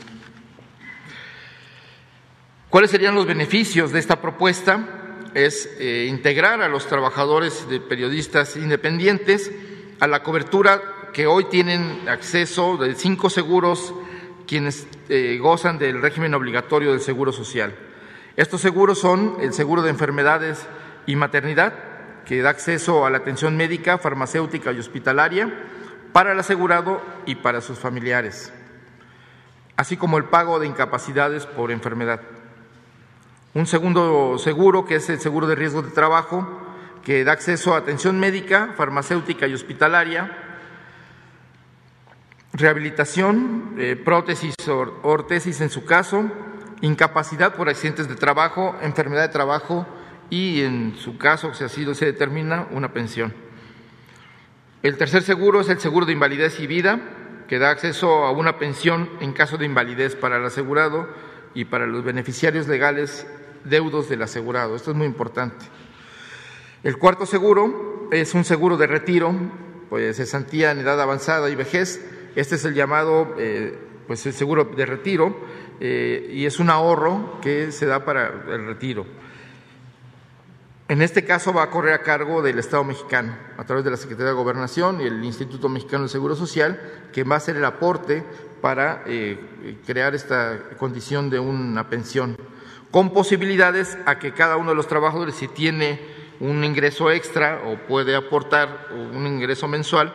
¿Cuáles 2.70 2.90
serían 2.90 3.14
los 3.14 3.26
beneficios 3.26 3.92
de 3.92 4.00
esta 4.00 4.20
propuesta? 4.20 5.30
Es 5.34 5.68
eh, 5.78 6.06
integrar 6.08 6.62
a 6.62 6.68
los 6.68 6.86
trabajadores 6.86 7.68
de 7.68 7.80
periodistas 7.80 8.56
independientes 8.56 9.50
a 10.00 10.06
la 10.06 10.22
cobertura 10.22 11.10
que 11.12 11.26
hoy 11.26 11.44
tienen 11.44 12.08
acceso 12.08 12.76
de 12.76 12.94
cinco 12.94 13.30
seguros 13.30 13.94
quienes 14.46 14.86
eh, 15.08 15.38
gozan 15.40 15.78
del 15.78 16.02
régimen 16.02 16.34
obligatorio 16.34 16.90
del 16.90 17.00
Seguro 17.00 17.32
Social. 17.32 17.74
Estos 18.36 18.60
seguros 18.60 18.98
son 18.98 19.36
el 19.40 19.52
seguro 19.52 19.82
de 19.82 19.90
enfermedades 19.90 20.66
y 21.06 21.16
maternidad, 21.16 21.74
que 22.24 22.42
da 22.42 22.50
acceso 22.50 23.04
a 23.06 23.10
la 23.10 23.18
atención 23.18 23.56
médica, 23.56 23.98
farmacéutica 23.98 24.72
y 24.72 24.78
hospitalaria 24.78 25.52
para 26.12 26.32
el 26.32 26.38
asegurado 26.38 27.02
y 27.26 27.36
para 27.36 27.60
sus 27.60 27.78
familiares, 27.78 28.52
así 29.76 29.96
como 29.96 30.16
el 30.16 30.24
pago 30.24 30.58
de 30.58 30.66
incapacidades 30.66 31.46
por 31.46 31.70
enfermedad. 31.70 32.20
Un 33.52 33.66
segundo 33.66 34.38
seguro, 34.38 34.84
que 34.84 34.96
es 34.96 35.08
el 35.10 35.20
seguro 35.20 35.46
de 35.46 35.54
riesgo 35.54 35.82
de 35.82 35.90
trabajo, 35.90 36.46
que 37.04 37.22
da 37.24 37.32
acceso 37.32 37.74
a 37.74 37.78
atención 37.78 38.18
médica, 38.18 38.74
farmacéutica 38.76 39.46
y 39.46 39.54
hospitalaria, 39.54 40.38
rehabilitación, 42.52 43.74
eh, 43.78 43.96
prótesis 43.96 44.54
o 44.68 45.00
ortesis 45.02 45.60
en 45.60 45.70
su 45.70 45.84
caso, 45.84 46.24
incapacidad 46.80 47.54
por 47.54 47.68
accidentes 47.68 48.08
de 48.08 48.14
trabajo, 48.14 48.76
enfermedad 48.80 49.22
de 49.22 49.28
trabajo 49.28 49.86
y 50.30 50.62
en 50.62 50.96
su 50.96 51.18
caso, 51.18 51.54
si 51.54 51.64
así 51.64 51.86
se 51.94 52.06
determina, 52.06 52.68
una 52.70 52.92
pensión. 52.92 53.34
El 54.82 54.96
tercer 54.96 55.22
seguro 55.22 55.60
es 55.60 55.68
el 55.68 55.80
seguro 55.80 56.06
de 56.06 56.12
invalidez 56.12 56.60
y 56.60 56.66
vida, 56.66 57.00
que 57.48 57.58
da 57.58 57.70
acceso 57.70 58.24
a 58.24 58.30
una 58.30 58.58
pensión 58.58 59.08
en 59.20 59.32
caso 59.32 59.56
de 59.56 59.66
invalidez 59.66 60.16
para 60.16 60.36
el 60.36 60.44
asegurado 60.44 61.08
y 61.54 61.66
para 61.66 61.86
los 61.86 62.04
beneficiarios 62.04 62.68
legales 62.68 63.26
deudos 63.64 64.08
del 64.08 64.22
asegurado. 64.22 64.76
Esto 64.76 64.90
es 64.90 64.96
muy 64.96 65.06
importante. 65.06 65.64
El 66.82 66.98
cuarto 66.98 67.26
seguro 67.26 68.08
es 68.12 68.34
un 68.34 68.44
seguro 68.44 68.76
de 68.76 68.86
retiro, 68.86 69.34
pues 69.88 70.16
cesantía 70.16 70.70
en 70.70 70.80
edad 70.80 71.00
avanzada 71.00 71.48
y 71.48 71.54
vejez. 71.54 72.04
Este 72.36 72.56
es 72.56 72.64
el 72.64 72.74
llamado, 72.74 73.34
eh, 73.38 73.78
pues 74.06 74.26
el 74.26 74.32
seguro 74.32 74.64
de 74.64 74.84
retiro 74.84 75.34
eh, 75.80 76.30
y 76.32 76.44
es 76.44 76.58
un 76.58 76.70
ahorro 76.70 77.40
que 77.40 77.72
se 77.72 77.86
da 77.86 78.04
para 78.04 78.28
el 78.48 78.66
retiro. 78.66 79.06
En 80.86 81.00
este 81.00 81.24
caso 81.24 81.54
va 81.54 81.62
a 81.62 81.70
correr 81.70 81.94
a 81.94 82.02
cargo 82.02 82.42
del 82.42 82.58
Estado 82.58 82.84
mexicano, 82.84 83.34
a 83.56 83.64
través 83.64 83.86
de 83.86 83.90
la 83.90 83.96
Secretaría 83.96 84.32
de 84.32 84.36
Gobernación 84.36 85.00
y 85.00 85.04
el 85.04 85.24
Instituto 85.24 85.70
Mexicano 85.70 86.02
del 86.02 86.10
Seguro 86.10 86.36
Social, 86.36 86.78
que 87.10 87.24
va 87.24 87.36
a 87.36 87.38
hacer 87.38 87.56
el 87.56 87.64
aporte 87.64 88.22
para 88.60 89.02
eh, 89.06 89.78
crear 89.86 90.14
esta 90.14 90.58
condición 90.76 91.30
de 91.30 91.38
una 91.38 91.88
pensión, 91.88 92.36
con 92.90 93.14
posibilidades 93.14 93.96
a 94.04 94.18
que 94.18 94.32
cada 94.32 94.58
uno 94.58 94.70
de 94.70 94.76
los 94.76 94.86
trabajadores, 94.86 95.36
si 95.36 95.48
tiene 95.48 96.00
un 96.40 96.62
ingreso 96.64 97.10
extra 97.10 97.62
o 97.64 97.76
puede 97.86 98.14
aportar 98.14 98.88
un 98.92 99.26
ingreso 99.26 99.66
mensual, 99.66 100.12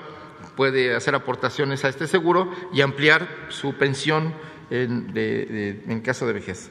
puede 0.55 0.95
hacer 0.95 1.15
aportaciones 1.15 1.83
a 1.83 1.89
este 1.89 2.05
seguro 2.05 2.51
y 2.71 2.81
ampliar 2.81 3.27
su 3.49 3.73
pensión 3.73 4.35
en, 4.69 6.01
caso 6.03 6.27
de 6.27 6.33
vejez. 6.33 6.69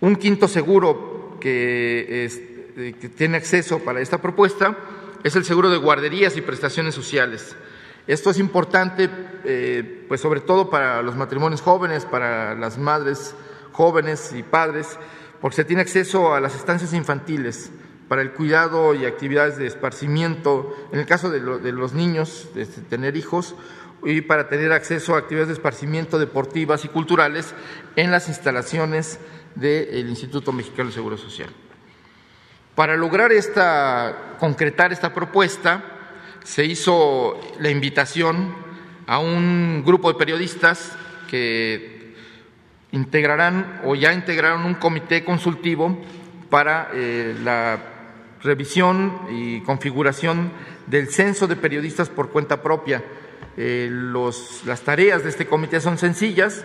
Un 0.00 0.16
quinto 0.16 0.48
seguro 0.48 1.36
que, 1.40 2.24
tiene 3.16 3.36
acceso 3.36 3.78
para 3.80 4.00
esta 4.00 4.18
propuesta 4.18 4.76
es 5.24 5.34
el 5.36 5.44
seguro 5.44 5.70
de 5.70 5.78
guarderías 5.78 6.36
y 6.36 6.42
prestaciones 6.42 6.94
sociales. 6.94 7.56
Esto 8.06 8.30
es 8.30 8.38
importante, 8.38 9.08
eh, 9.44 10.04
pues 10.06 10.20
sobre 10.20 10.40
todo 10.40 10.68
para 10.68 11.02
los 11.02 11.16
matrimonios 11.16 11.62
jóvenes, 11.62 12.04
para 12.04 12.54
las 12.54 12.76
madres 12.76 13.34
jóvenes 13.72 14.32
y 14.36 14.42
padres, 14.42 14.98
porque 15.40 15.56
se 15.56 15.64
tiene 15.64 15.82
acceso 15.82 16.34
a 16.34 16.40
las 16.40 16.54
estancias 16.54 16.92
infantiles 16.92 17.70
para 18.08 18.20
el 18.20 18.32
cuidado 18.32 18.94
y 18.94 19.06
actividades 19.06 19.56
de 19.56 19.66
esparcimiento, 19.66 20.76
en 20.92 21.00
el 21.00 21.06
caso 21.06 21.30
de, 21.30 21.40
los 21.40 21.94
niños, 21.94 22.50
de 22.54 22.66
tener 22.66 23.16
hijos, 23.16 23.54
y 24.04 24.20
para 24.20 24.48
tener 24.50 24.72
acceso 24.72 25.14
a 25.14 25.18
actividades 25.18 25.48
de 25.48 25.54
esparcimiento 25.54 26.18
deportivas 26.18 26.84
y 26.84 26.88
culturales 26.88 27.54
en 27.96 28.10
las 28.10 28.28
instalaciones 28.28 29.18
del 29.54 30.08
Instituto 30.10 30.52
Mexicano 30.52 30.90
de 30.90 30.94
Seguro 30.94 31.16
Social. 31.16 31.48
Para 32.74 32.96
lograr 32.96 33.30
esta, 33.30 34.34
concretar 34.40 34.92
esta 34.92 35.14
propuesta, 35.14 35.84
se 36.42 36.64
hizo 36.64 37.40
la 37.60 37.70
invitación 37.70 38.52
a 39.06 39.20
un 39.20 39.84
grupo 39.84 40.12
de 40.12 40.18
periodistas 40.18 40.92
que 41.30 42.14
integrarán 42.90 43.80
o 43.84 43.94
ya 43.94 44.12
integraron 44.12 44.64
un 44.64 44.74
comité 44.74 45.24
consultivo 45.24 45.96
para 46.50 46.90
eh, 46.92 47.36
la 47.44 47.78
revisión 48.42 49.20
y 49.30 49.60
configuración 49.60 50.50
del 50.88 51.10
censo 51.10 51.46
de 51.46 51.54
periodistas 51.54 52.08
por 52.08 52.30
cuenta 52.30 52.60
propia. 52.60 53.04
Eh, 53.56 53.88
las 54.66 54.80
tareas 54.80 55.22
de 55.22 55.30
este 55.30 55.46
comité 55.46 55.80
son 55.80 55.96
sencillas, 55.96 56.64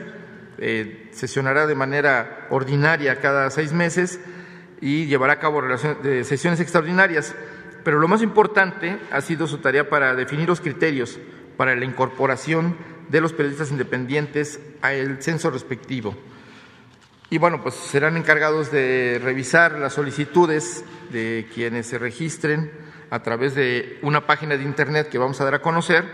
eh, 0.58 1.10
sesionará 1.12 1.68
de 1.68 1.76
manera 1.76 2.48
ordinaria 2.50 3.20
cada 3.22 3.52
seis 3.52 3.74
meses 3.74 4.20
y 4.82 5.06
llevará 5.06 5.34
a 5.34 5.40
cabo 5.40 5.62
sesiones 6.24 6.60
extraordinarias. 6.60 7.36
Pero 7.84 8.00
lo 8.00 8.08
más 8.08 8.22
importante 8.22 9.00
ha 9.12 9.22
sido 9.22 9.48
su 9.48 9.60
tarea 9.60 9.90
para 9.90 10.16
definir 10.16 10.48
los 10.48 10.62
criterios 10.62 11.20
para 11.58 11.76
la 11.76 11.86
incorporación 11.86 12.78
de 13.10 13.22
los 13.22 13.34
periodistas 13.34 13.72
independientes 13.72 14.60
al 14.82 15.22
censo 15.22 15.50
respectivo. 15.50 16.16
y 17.32 17.38
bueno, 17.38 17.62
pues 17.62 17.76
serán 17.76 18.18
encargados 18.18 18.72
de 18.72 19.20
revisar 19.24 19.74
las 19.78 19.94
solicitudes 19.94 20.84
de 21.12 21.48
quienes 21.54 21.86
se 21.86 22.00
registren 22.00 22.72
a 23.10 23.22
través 23.22 23.56
de 23.56 24.00
una 24.02 24.26
página 24.26 24.58
de 24.58 24.64
internet 24.64 25.10
que 25.10 25.18
vamos 25.18 25.40
a 25.42 25.44
dar 25.44 25.56
a 25.56 25.62
conocer 25.62 26.06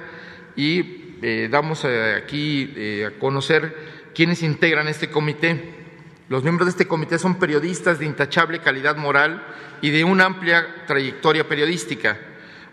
y 0.56 1.18
eh, 1.22 1.48
damos 1.50 1.84
eh, 1.86 2.16
aquí 2.16 2.74
eh, 2.76 3.06
a 3.06 3.20
conocer 3.20 3.76
quiénes 4.14 4.44
integran 4.44 4.88
este 4.88 5.10
comité. 5.10 5.85
Los 6.28 6.42
miembros 6.42 6.66
de 6.66 6.72
este 6.72 6.88
comité 6.88 7.20
son 7.20 7.36
periodistas 7.36 8.00
de 8.00 8.06
intachable 8.06 8.60
calidad 8.60 8.98
moral 8.98 9.46
y 9.82 9.92
de 9.92 10.04
una 10.04 10.26
amplia 10.26 10.86
trayectoria 10.88 11.48
periodística. 11.48 12.18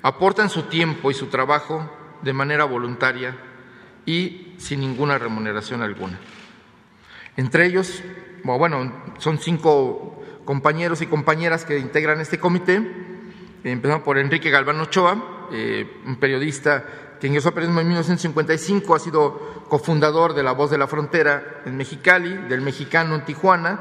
Aportan 0.03 0.48
su 0.48 0.64
tiempo 0.64 1.11
y 1.11 1.14
su 1.14 1.26
trabajo 1.26 1.90
de 2.22 2.32
manera 2.32 2.64
voluntaria 2.64 3.36
y 4.07 4.55
sin 4.57 4.80
ninguna 4.80 5.18
remuneración 5.18 5.82
alguna. 5.82 6.18
Entre 7.36 7.66
ellos, 7.66 8.03
bueno, 8.42 8.92
son 9.18 9.38
cinco 9.38 10.24
compañeros 10.44 11.03
y 11.03 11.07
compañeras 11.07 11.64
que 11.64 11.78
integran 11.78 12.20
este 12.20 12.38
comité. 12.38 12.82
Empezamos 13.64 14.03
por 14.03 14.18
Enrique 14.18 14.50
Galván 14.50 14.80
Ochoa, 14.80 15.48
eh, 15.53 16.00
un 16.07 16.16
periodista 16.16 16.84
que 17.22 17.28
ingresó 17.28 17.50
a 17.50 17.54
periodismo 17.54 17.80
en 17.80 17.86
1955, 17.86 18.96
ha 18.96 18.98
sido 18.98 19.64
cofundador 19.68 20.34
de 20.34 20.42
La 20.42 20.50
Voz 20.50 20.72
de 20.72 20.76
la 20.76 20.88
Frontera 20.88 21.62
en 21.64 21.76
Mexicali, 21.76 22.34
del 22.48 22.62
Mexicano 22.62 23.14
en 23.14 23.24
Tijuana, 23.24 23.78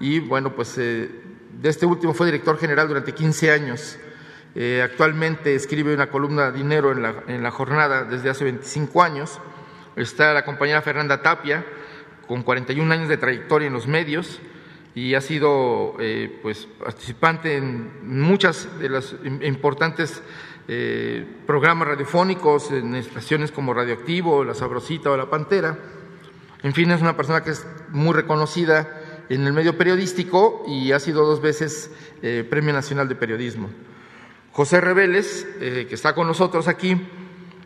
y 0.00 0.20
bueno, 0.20 0.54
pues 0.54 0.78
eh, 0.78 1.10
de 1.52 1.68
este 1.68 1.84
último 1.84 2.14
fue 2.14 2.24
director 2.24 2.56
general 2.56 2.88
durante 2.88 3.12
15 3.12 3.50
años. 3.50 3.98
Eh, 4.54 4.80
actualmente 4.82 5.54
escribe 5.54 5.92
una 5.92 6.08
columna 6.08 6.50
Dinero 6.50 6.90
en 6.90 7.02
la, 7.02 7.24
en 7.26 7.42
la 7.42 7.50
jornada 7.50 8.04
desde 8.04 8.30
hace 8.30 8.44
25 8.44 9.02
años. 9.02 9.38
Está 9.94 10.32
la 10.32 10.46
compañera 10.46 10.80
Fernanda 10.80 11.20
Tapia, 11.20 11.66
con 12.26 12.42
41 12.42 12.90
años 12.90 13.10
de 13.10 13.18
trayectoria 13.18 13.66
en 13.66 13.74
los 13.74 13.86
medios 13.86 14.40
y 14.94 15.14
ha 15.14 15.20
sido 15.20 15.94
eh, 16.00 16.38
pues, 16.40 16.66
participante 16.82 17.58
en 17.58 18.18
muchas 18.18 18.66
de 18.80 18.88
las 18.88 19.14
importantes 19.42 20.22
eh, 20.68 21.26
programas 21.46 21.88
radiofónicos, 21.88 22.70
en 22.70 22.94
estaciones 22.94 23.50
como 23.50 23.74
Radioactivo, 23.74 24.44
La 24.44 24.54
Sabrosita 24.54 25.10
o 25.10 25.16
La 25.16 25.28
Pantera. 25.28 25.76
En 26.62 26.72
fin, 26.74 26.90
es 26.90 27.00
una 27.00 27.16
persona 27.16 27.42
que 27.42 27.50
es 27.50 27.66
muy 27.88 28.12
reconocida 28.14 29.24
en 29.28 29.46
el 29.46 29.52
medio 29.52 29.76
periodístico 29.76 30.62
y 30.66 30.92
ha 30.92 31.00
sido 31.00 31.26
dos 31.26 31.40
veces 31.40 31.90
eh, 32.22 32.46
Premio 32.48 32.72
Nacional 32.72 33.08
de 33.08 33.16
Periodismo. 33.16 33.70
José 34.52 34.80
Reveles, 34.80 35.46
que 35.60 35.94
está 35.94 36.14
con 36.14 36.26
nosotros 36.26 36.66
aquí, 36.66 36.96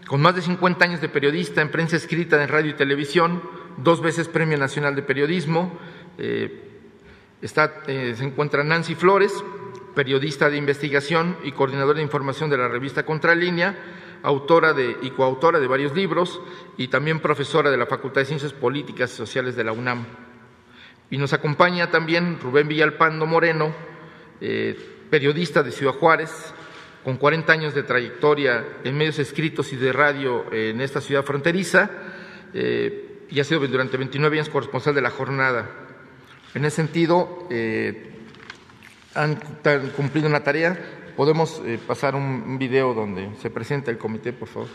con 0.06 0.20
más 0.20 0.34
de 0.34 0.42
50 0.42 0.84
años 0.84 1.00
de 1.00 1.08
periodista 1.08 1.62
en 1.62 1.70
prensa 1.70 1.96
escrita, 1.96 2.42
en 2.42 2.48
radio 2.50 2.72
y 2.72 2.74
televisión, 2.74 3.42
dos 3.78 4.02
veces 4.02 4.28
Premio 4.28 4.58
Nacional 4.58 4.94
de 4.94 5.02
Periodismo. 5.02 5.72
Eh, 6.18 6.70
está, 7.40 7.82
eh, 7.86 8.14
se 8.16 8.24
encuentra 8.24 8.62
Nancy 8.62 8.94
Flores, 8.94 9.32
periodista 9.94 10.48
de 10.48 10.56
investigación 10.56 11.36
y 11.44 11.52
coordinadora 11.52 11.98
de 11.98 12.04
información 12.04 12.50
de 12.50 12.56
la 12.56 12.68
revista 12.68 13.04
Contralínea, 13.04 13.76
autora 14.22 14.72
de, 14.72 14.96
y 15.02 15.10
coautora 15.10 15.60
de 15.60 15.66
varios 15.66 15.94
libros 15.94 16.40
y 16.76 16.88
también 16.88 17.20
profesora 17.20 17.70
de 17.70 17.76
la 17.76 17.86
Facultad 17.86 18.20
de 18.20 18.26
Ciencias 18.26 18.52
Políticas 18.52 19.12
y 19.12 19.16
Sociales 19.16 19.56
de 19.56 19.64
la 19.64 19.72
UNAM. 19.72 20.06
Y 21.10 21.18
nos 21.18 21.32
acompaña 21.32 21.90
también 21.90 22.38
Rubén 22.40 22.68
Villalpando 22.68 23.26
Moreno, 23.26 23.74
eh, 24.40 24.76
periodista 25.10 25.62
de 25.62 25.72
Ciudad 25.72 25.94
Juárez, 25.94 26.54
con 27.04 27.16
40 27.16 27.52
años 27.52 27.74
de 27.74 27.82
trayectoria 27.82 28.64
en 28.84 28.96
medios 28.96 29.18
escritos 29.18 29.72
y 29.72 29.76
de 29.76 29.92
radio 29.92 30.46
en 30.52 30.80
esta 30.80 31.00
ciudad 31.00 31.24
fronteriza 31.24 31.90
y 33.32 33.40
ha 33.40 33.44
sido 33.44 33.66
durante 33.66 33.96
29 33.96 34.36
años 34.36 34.50
corresponsal 34.50 34.94
de 34.94 35.00
la 35.00 35.10
jornada. 35.10 35.70
En 36.54 36.66
ese 36.66 36.76
sentido, 36.76 37.48
eh, 37.50 38.11
han, 39.14 39.36
cumplido 39.96 40.28
una 40.28 40.42
tarea. 40.42 40.78
Podemos 41.16 41.60
eh, 41.64 41.78
pasar 41.86 42.14
un, 42.14 42.58
video 42.58 42.94
donde 42.94 43.30
se 43.40 43.50
presenta 43.50 43.90
el 43.90 43.98
comité, 43.98 44.32
por 44.32 44.48
favor. 44.48 44.68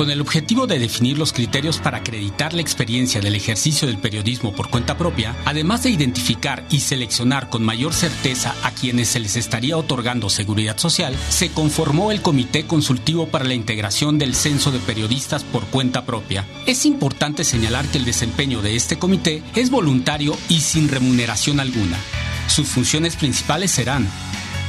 Con 0.00 0.10
el 0.10 0.22
objetivo 0.22 0.66
de 0.66 0.78
definir 0.78 1.18
los 1.18 1.34
criterios 1.34 1.76
para 1.76 1.98
acreditar 1.98 2.54
la 2.54 2.62
experiencia 2.62 3.20
del 3.20 3.34
ejercicio 3.34 3.86
del 3.86 3.98
periodismo 3.98 4.54
por 4.54 4.70
cuenta 4.70 4.96
propia, 4.96 5.36
además 5.44 5.82
de 5.82 5.90
identificar 5.90 6.64
y 6.70 6.80
seleccionar 6.80 7.50
con 7.50 7.62
mayor 7.62 7.92
certeza 7.92 8.54
a 8.62 8.70
quienes 8.70 9.08
se 9.08 9.20
les 9.20 9.36
estaría 9.36 9.76
otorgando 9.76 10.30
seguridad 10.30 10.78
social, 10.78 11.14
se 11.28 11.50
conformó 11.50 12.12
el 12.12 12.22
Comité 12.22 12.66
Consultivo 12.66 13.26
para 13.26 13.44
la 13.44 13.52
Integración 13.52 14.18
del 14.18 14.34
Censo 14.34 14.70
de 14.72 14.78
Periodistas 14.78 15.44
por 15.44 15.66
cuenta 15.66 16.06
propia. 16.06 16.46
Es 16.64 16.86
importante 16.86 17.44
señalar 17.44 17.84
que 17.88 17.98
el 17.98 18.06
desempeño 18.06 18.62
de 18.62 18.76
este 18.76 18.98
comité 18.98 19.42
es 19.54 19.70
voluntario 19.70 20.34
y 20.48 20.60
sin 20.60 20.88
remuneración 20.88 21.60
alguna. 21.60 21.98
Sus 22.46 22.68
funciones 22.68 23.16
principales 23.16 23.70
serán 23.70 24.08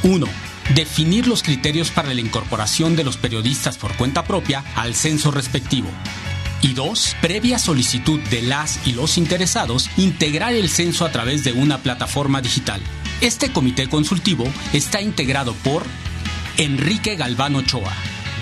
1 0.02 0.51
definir 0.74 1.26
los 1.26 1.42
criterios 1.42 1.90
para 1.90 2.12
la 2.14 2.20
incorporación 2.20 2.96
de 2.96 3.04
los 3.04 3.16
periodistas 3.16 3.78
por 3.78 3.96
cuenta 3.96 4.24
propia 4.24 4.64
al 4.76 4.94
censo 4.94 5.30
respectivo. 5.30 5.88
Y 6.62 6.74
dos, 6.74 7.16
previa 7.20 7.58
solicitud 7.58 8.20
de 8.30 8.42
las 8.42 8.86
y 8.86 8.92
los 8.92 9.18
interesados, 9.18 9.90
integrar 9.96 10.54
el 10.54 10.68
censo 10.68 11.04
a 11.04 11.10
través 11.10 11.42
de 11.42 11.52
una 11.52 11.78
plataforma 11.78 12.40
digital. 12.40 12.80
Este 13.20 13.50
comité 13.52 13.88
consultivo 13.88 14.44
está 14.72 15.00
integrado 15.00 15.54
por 15.54 15.84
Enrique 16.56 17.16
Galván 17.16 17.56
Ochoa. 17.56 17.92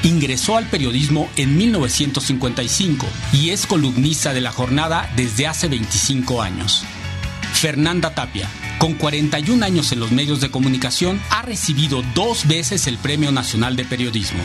Ingresó 0.02 0.56
al 0.56 0.66
periodismo 0.66 1.28
en 1.36 1.56
1955 1.56 3.06
y 3.32 3.50
es 3.50 3.66
columnista 3.66 4.32
de 4.32 4.40
la 4.40 4.52
jornada 4.52 5.10
desde 5.16 5.46
hace 5.46 5.68
25 5.68 6.42
años. 6.42 6.84
Fernanda 7.52 8.14
Tapia, 8.14 8.48
con 8.80 8.94
41 8.94 9.62
años 9.62 9.92
en 9.92 10.00
los 10.00 10.10
medios 10.10 10.40
de 10.40 10.50
comunicación, 10.50 11.20
ha 11.28 11.42
recibido 11.42 12.02
dos 12.14 12.48
veces 12.48 12.86
el 12.86 12.96
Premio 12.96 13.30
Nacional 13.30 13.76
de 13.76 13.84
Periodismo. 13.84 14.40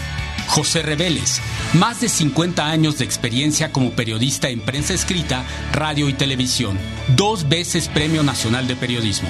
José 0.48 0.82
Reveles, 0.82 1.42
más 1.74 2.02
de 2.02 2.10
50 2.10 2.68
años 2.68 2.98
de 2.98 3.06
experiencia 3.06 3.72
como 3.72 3.92
periodista 3.92 4.50
en 4.50 4.60
prensa 4.60 4.94
escrita, 4.94 5.46
radio 5.72 6.10
y 6.10 6.14
televisión, 6.14 6.78
dos 7.16 7.48
veces 7.48 7.88
Premio 7.88 8.24
Nacional 8.24 8.68
de 8.68 8.76
Periodismo. 8.76 9.30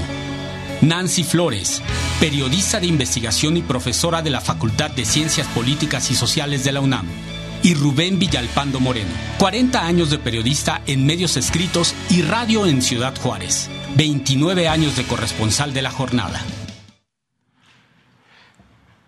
Nancy 0.81 1.23
Flores, 1.23 1.83
periodista 2.19 2.79
de 2.79 2.87
investigación 2.87 3.57
y 3.57 3.61
profesora 3.61 4.23
de 4.23 4.31
la 4.31 4.41
Facultad 4.41 4.89
de 4.89 5.05
Ciencias 5.05 5.45
Políticas 5.49 6.09
y 6.09 6.15
Sociales 6.15 6.63
de 6.63 6.71
la 6.71 6.81
UNAM. 6.81 7.05
Y 7.61 7.75
Rubén 7.75 8.17
Villalpando 8.17 8.79
Moreno, 8.79 9.11
40 9.37 9.85
años 9.85 10.09
de 10.09 10.17
periodista 10.17 10.81
en 10.87 11.05
medios 11.05 11.37
escritos 11.37 11.93
y 12.09 12.23
radio 12.23 12.65
en 12.65 12.81
Ciudad 12.81 13.15
Juárez. 13.15 13.69
29 13.95 14.67
años 14.67 14.97
de 14.97 15.05
corresponsal 15.05 15.73
de 15.73 15.81
la 15.81 15.89
jornada. 15.89 16.41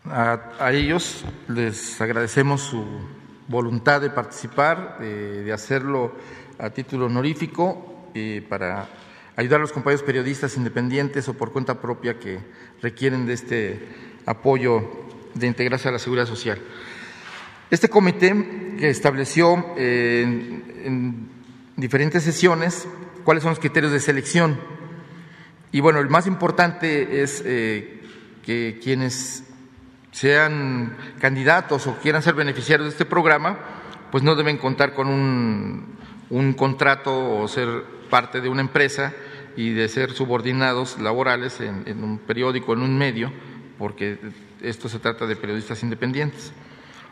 A, 0.05 0.71
ellos 0.71 1.25
les 1.49 1.99
agradecemos 1.99 2.61
su 2.61 2.85
voluntad 3.49 3.99
de 3.99 4.09
participar, 4.09 4.97
de, 4.99 5.51
hacerlo 5.51 6.13
a 6.57 6.69
título 6.69 7.07
honorífico 7.07 8.09
y 8.13 8.39
para 8.41 8.87
ayudar 9.35 9.59
a 9.59 9.63
los 9.63 9.73
compañeros 9.73 10.03
periodistas 10.03 10.55
independientes 10.55 11.27
o 11.27 11.33
por 11.33 11.51
cuenta 11.51 11.81
propia 11.81 12.17
que 12.17 12.39
requieren 12.81 13.25
de 13.25 13.33
este 13.33 13.87
apoyo 14.25 15.05
de 15.33 15.47
integrarse 15.47 15.89
a 15.89 15.91
la 15.91 15.99
seguridad 15.99 16.25
social. 16.25 16.59
Este 17.69 17.89
comité 17.89 18.77
que 18.79 18.89
estableció 18.89 19.65
en 19.75 21.29
diferentes 21.75 22.23
sesiones 22.23 22.87
cuáles 23.25 23.43
son 23.43 23.49
los 23.49 23.59
criterios 23.59 23.91
de 23.91 23.99
selección 23.99 24.76
y 25.71 25.79
bueno, 25.81 25.99
el 25.99 26.09
más 26.09 26.27
importante 26.27 27.21
es 27.21 27.43
eh, 27.45 28.01
que 28.43 28.79
quienes 28.81 29.43
sean 30.11 30.95
candidatos 31.19 31.85
o 31.87 31.97
quieran 31.97 32.23
ser 32.23 32.33
beneficiarios 32.33 32.87
de 32.87 32.91
este 32.91 33.05
programa, 33.05 33.59
pues 34.11 34.23
no 34.23 34.35
deben 34.35 34.57
contar 34.57 34.93
con 34.93 35.07
un, 35.07 35.97
un 36.29 36.53
contrato 36.53 37.39
o 37.39 37.47
ser 37.47 37.83
parte 38.09 38.41
de 38.41 38.49
una 38.49 38.61
empresa 38.61 39.13
y 39.57 39.71
de 39.71 39.89
ser 39.89 40.13
subordinados 40.13 40.99
laborales 40.99 41.59
en, 41.59 42.03
un 42.03 42.19
periódico, 42.19 42.73
en 42.73 42.81
un 42.81 42.97
medio, 42.97 43.31
porque 43.77 44.17
esto 44.61 44.87
se 44.87 44.99
trata 44.99 45.27
de 45.27 45.35
periodistas 45.35 45.83
independientes. 45.83 46.53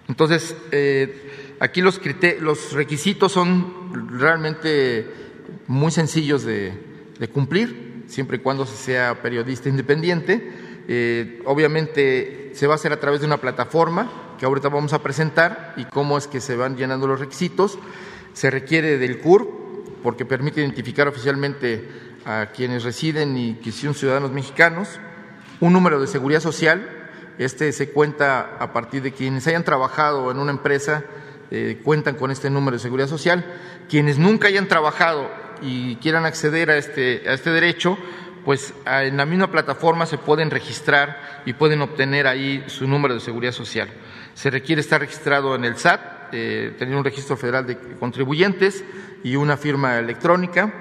Entonces, 0.08 0.56
eh, 0.72 1.56
aquí 1.60 1.82
los, 1.82 2.00
los 2.40 2.74
requisitos 2.74 3.32
son 3.32 4.10
realmente 4.20 5.08
muy 5.68 5.92
sencillos 5.92 6.44
de, 6.44 6.74
de 7.20 7.28
cumplir 7.28 7.95
siempre 8.08 8.38
y 8.38 8.40
cuando 8.40 8.66
sea 8.66 9.22
periodista 9.22 9.70
independiente. 9.70 10.52
Eh, 10.88 11.42
obviamente 11.46 12.52
se 12.54 12.68
va 12.68 12.74
a 12.74 12.76
hacer 12.76 12.94
a 12.94 13.00
través 13.00 13.22
de 13.22 13.26
una 13.26 13.38
plataforma 13.38 14.36
que 14.40 14.46
ahorita 14.46 14.70
vamos 14.70 14.94
a 14.94 15.02
presentar 15.02 15.74
y 15.78 15.86
cómo 15.86 16.18
es 16.18 16.28
que 16.28 16.42
se 16.42 16.56
van 16.56 16.76
llenando 16.78 17.08
los 17.08 17.20
requisitos. 17.20 17.80
Se 18.34 18.52
requiere 18.52 18.98
del 18.98 19.20
CUR 19.20 19.96
porque 20.04 20.26
permite 20.26 20.62
identificar 20.62 21.08
oficialmente 21.08 21.88
a 22.26 22.48
quienes 22.54 22.84
residen 22.84 23.38
y 23.38 23.56
que 23.56 23.72
son 23.72 23.94
ciudadanos 23.94 24.32
mexicanos. 24.32 25.00
Un 25.60 25.74
número 25.74 26.02
de 26.02 26.08
seguridad 26.08 26.42
social, 26.42 27.10
este 27.38 27.72
se 27.72 27.90
cuenta 27.90 28.58
a 28.60 28.74
partir 28.74 29.02
de 29.02 29.14
quienes 29.14 29.48
hayan 29.48 29.64
trabajado 29.64 30.32
en 30.32 30.40
una 30.40 30.52
empresa 30.52 31.04
eh, 31.52 31.80
cuentan 31.84 32.16
con 32.16 32.32
este 32.32 32.50
número 32.50 32.76
de 32.78 32.84
seguridad 32.84 33.08
social. 33.08 33.46
Quienes 33.90 34.18
nunca 34.18 34.48
hayan 34.48 34.68
trabajado 34.68 35.30
y 35.62 35.96
quieran 35.98 36.26
acceder 36.26 36.70
a 36.70 36.78
este, 36.78 37.24
a 37.28 37.34
este 37.34 37.52
derecho, 37.52 37.98
pues 38.46 38.74
en 38.86 39.18
la 39.18 39.26
misma 39.26 39.52
plataforma 39.52 40.06
se 40.06 40.20
pueden 40.20 40.52
registrar 40.52 41.42
y 41.46 41.54
pueden 41.54 41.82
obtener 41.82 42.28
ahí 42.28 42.64
su 42.68 42.88
número 42.88 43.16
de 43.16 43.20
seguridad 43.20 43.52
social. 43.52 43.90
Se 44.36 44.52
requiere 44.52 44.82
estar 44.82 45.02
registrado 45.02 45.56
en 45.56 45.66
el 45.66 45.78
SAT, 45.78 46.02
eh, 46.32 46.76
tener 46.78 46.96
un 46.96 47.04
registro 47.04 47.36
federal 47.38 47.66
de 47.66 47.78
contribuyentes 48.00 48.84
y 49.24 49.36
una 49.36 49.58
firma 49.58 49.98
electrónica 49.98 50.72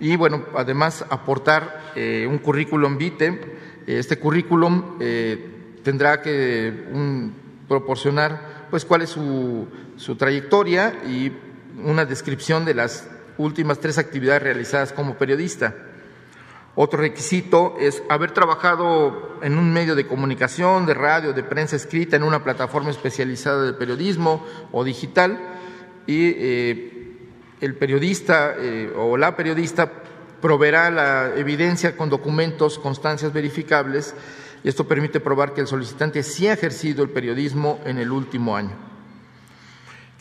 y 0.00 0.16
bueno, 0.16 0.46
además 0.56 1.04
aportar 1.08 1.92
eh, 1.94 2.26
un 2.28 2.38
currículum 2.38 2.96
vitae. 2.96 3.56
Este 3.86 4.18
currículum 4.18 4.96
eh, 5.00 5.78
tendrá 5.82 6.20
que 6.20 6.72
proporcionar 7.68 8.66
pues 8.70 8.84
cuál 8.84 9.02
es 9.02 9.10
su, 9.10 9.68
su 9.96 10.16
trayectoria 10.16 11.02
y 11.06 11.32
una 11.84 12.04
descripción 12.04 12.64
de 12.64 12.74
las 12.74 13.08
últimas 13.38 13.78
tres 13.80 13.98
actividades 13.98 14.42
realizadas 14.42 14.92
como 14.92 15.16
periodista. 15.16 15.74
Otro 16.74 17.00
requisito 17.00 17.76
es 17.80 18.02
haber 18.10 18.32
trabajado 18.32 19.38
en 19.40 19.56
un 19.56 19.72
medio 19.72 19.94
de 19.94 20.06
comunicación, 20.06 20.84
de 20.84 20.92
radio, 20.92 21.32
de 21.32 21.42
prensa 21.42 21.74
escrita, 21.76 22.16
en 22.16 22.22
una 22.22 22.44
plataforma 22.44 22.90
especializada 22.90 23.62
de 23.62 23.72
periodismo 23.72 24.44
o 24.72 24.84
digital 24.84 25.40
y 26.06 26.34
eh, 26.36 27.18
el 27.62 27.74
periodista 27.76 28.54
eh, 28.58 28.92
o 28.94 29.16
la 29.16 29.34
periodista 29.36 29.90
proveerá 30.42 30.90
la 30.90 31.34
evidencia 31.36 31.96
con 31.96 32.10
documentos, 32.10 32.78
constancias 32.78 33.32
verificables 33.32 34.14
y 34.62 34.68
esto 34.68 34.86
permite 34.86 35.20
probar 35.20 35.54
que 35.54 35.62
el 35.62 35.66
solicitante 35.66 36.22
sí 36.22 36.46
ha 36.46 36.52
ejercido 36.52 37.02
el 37.02 37.10
periodismo 37.10 37.80
en 37.86 37.98
el 37.98 38.12
último 38.12 38.54
año. 38.54 38.95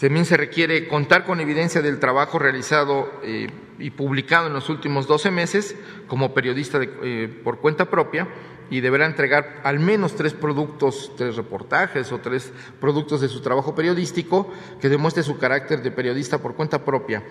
También 0.06 0.26
se 0.26 0.38
requiere 0.38 0.88
contar 0.88 1.26
con 1.26 1.40
evidencia 1.40 1.82
del 1.82 2.00
trabajo 2.00 2.38
realizado 2.38 3.12
eh, 3.24 3.48
y 3.80 3.90
publicado 3.90 4.46
en 4.46 4.54
los 4.54 4.70
últimos 4.70 5.08
12 5.08 5.32
meses 5.32 5.76
como 6.06 6.32
periodista 6.32 6.80
eh, 6.80 7.42
por 7.44 7.58
cuenta 7.58 7.90
propia 7.90 8.28
y 8.70 8.82
deberá 8.82 9.08
entregar 9.08 9.62
al 9.64 9.80
menos 9.80 10.14
tres 10.14 10.34
productos, 10.34 11.12
tres 11.18 11.38
reportajes 11.38 12.12
o 12.12 12.20
tres 12.20 12.54
productos 12.80 13.20
de 13.22 13.30
su 13.30 13.42
trabajo 13.42 13.74
periodístico 13.74 14.54
que 14.80 14.90
demuestre 14.90 15.24
su 15.24 15.40
carácter 15.40 15.82
de 15.82 15.90
periodista 15.90 16.38
por 16.38 16.54
cuenta 16.54 16.86
propia. 16.86 17.24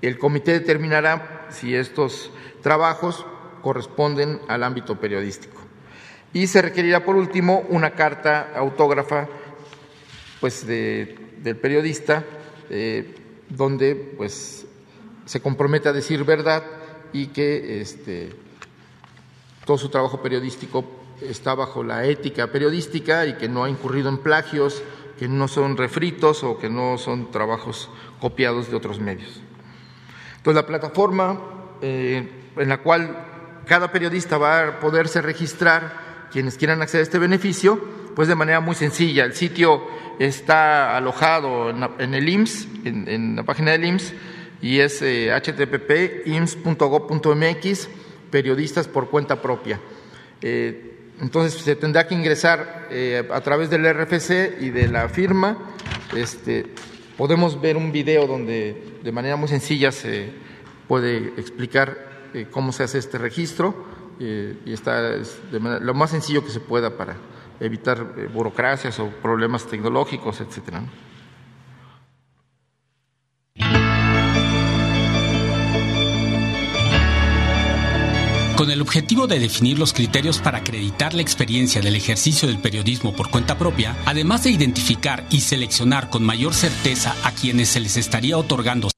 El 0.00 0.16
comité 0.16 0.52
determinará 0.52 1.48
si 1.50 1.74
estos 1.74 2.30
trabajos 2.62 3.26
corresponden 3.60 4.40
al 4.48 4.62
ámbito 4.62 4.98
periodístico. 4.98 5.60
Y 6.32 6.46
se 6.46 6.62
requerirá, 6.62 7.04
por 7.04 7.16
último, 7.16 7.66
una 7.68 7.90
carta 7.90 8.50
autógrafa 8.56 9.28
pues, 10.40 10.66
del 11.44 11.56
periodista 11.56 12.24
eh, 12.70 13.14
donde 13.48 13.94
pues, 14.16 14.66
se 15.26 15.40
compromete 15.40 15.90
a 15.90 15.92
decir 15.92 16.24
verdad 16.24 16.64
y 17.12 17.28
que 17.28 17.80
este, 17.80 18.30
todo 19.64 19.78
su 19.78 19.90
trabajo 19.90 20.20
periodístico 20.22 20.84
está 21.20 21.54
bajo 21.54 21.84
la 21.84 22.06
ética 22.06 22.50
periodística 22.50 23.26
y 23.26 23.34
que 23.34 23.48
no 23.48 23.64
ha 23.64 23.70
incurrido 23.70 24.08
en 24.08 24.18
plagios, 24.18 24.82
que 25.18 25.28
no 25.28 25.46
son 25.46 25.76
refritos 25.76 26.42
o 26.42 26.58
que 26.58 26.68
no 26.68 26.98
son 26.98 27.30
trabajos 27.30 27.90
copiados 28.20 28.70
de 28.70 28.76
otros 28.76 28.98
medios. 28.98 29.40
Entonces, 30.38 30.62
la 30.62 30.66
plataforma 30.66 31.40
eh, 31.82 32.28
en 32.56 32.68
la 32.68 32.78
cual 32.78 33.62
cada 33.66 33.92
periodista 33.92 34.38
va 34.38 34.68
a 34.68 34.80
poderse 34.80 35.22
registrar, 35.22 36.03
quienes 36.34 36.58
quieran 36.58 36.82
acceder 36.82 37.02
a 37.02 37.04
este 37.04 37.20
beneficio, 37.20 37.80
pues 38.16 38.26
de 38.26 38.34
manera 38.34 38.58
muy 38.58 38.74
sencilla. 38.74 39.24
El 39.24 39.34
sitio 39.34 39.86
está 40.18 40.96
alojado 40.96 41.70
en, 41.70 42.12
el 42.12 42.28
IMSS, 42.28 42.66
en, 42.84 43.36
la 43.36 43.44
página 43.44 43.70
del 43.70 43.84
IMSS, 43.84 44.14
y 44.60 44.80
es 44.80 45.00
eh, 45.00 45.30
http 45.32 46.26
ims.gov.mx 46.26 47.88
periodistas 48.32 48.88
por 48.88 49.10
cuenta 49.10 49.40
propia. 49.40 49.78
Eh, 50.42 51.12
entonces 51.20 51.62
se 51.62 51.76
tendrá 51.76 52.08
que 52.08 52.16
ingresar 52.16 52.88
eh, 52.90 53.28
a 53.32 53.40
través 53.40 53.70
del 53.70 53.84
RFC 53.84 54.60
y 54.60 54.70
de 54.70 54.88
la 54.88 55.08
firma. 55.08 55.56
Este, 56.16 56.66
podemos 57.16 57.60
ver 57.60 57.76
un 57.76 57.92
video 57.92 58.26
donde 58.26 58.96
de 59.04 59.12
manera 59.12 59.36
muy 59.36 59.46
sencilla 59.46 59.92
se 59.92 60.30
puede 60.88 61.28
explicar 61.36 61.96
eh, 62.34 62.48
cómo 62.50 62.72
se 62.72 62.82
hace 62.82 62.98
este 62.98 63.18
registro 63.18 63.93
y 64.18 64.72
está 64.72 65.00
lo 65.80 65.94
más 65.94 66.10
sencillo 66.10 66.44
que 66.44 66.50
se 66.50 66.60
pueda 66.60 66.96
para 66.96 67.16
evitar 67.60 68.28
burocracias 68.32 68.98
o 69.00 69.08
problemas 69.08 69.66
tecnológicos, 69.66 70.40
etcétera. 70.40 70.82
Con 78.56 78.70
el 78.70 78.80
objetivo 78.80 79.26
de 79.26 79.40
definir 79.40 79.78
los 79.80 79.92
criterios 79.92 80.38
para 80.38 80.58
acreditar 80.58 81.12
la 81.12 81.22
experiencia 81.22 81.82
del 81.82 81.96
ejercicio 81.96 82.46
del 82.48 82.58
periodismo 82.58 83.12
por 83.12 83.28
cuenta 83.28 83.58
propia, 83.58 83.96
además 84.06 84.44
de 84.44 84.50
identificar 84.50 85.24
y 85.30 85.40
seleccionar 85.40 86.08
con 86.08 86.24
mayor 86.24 86.54
certeza 86.54 87.14
a 87.24 87.32
quienes 87.32 87.68
se 87.68 87.80
les 87.80 87.96
estaría 87.96 88.38
otorgando 88.38 88.93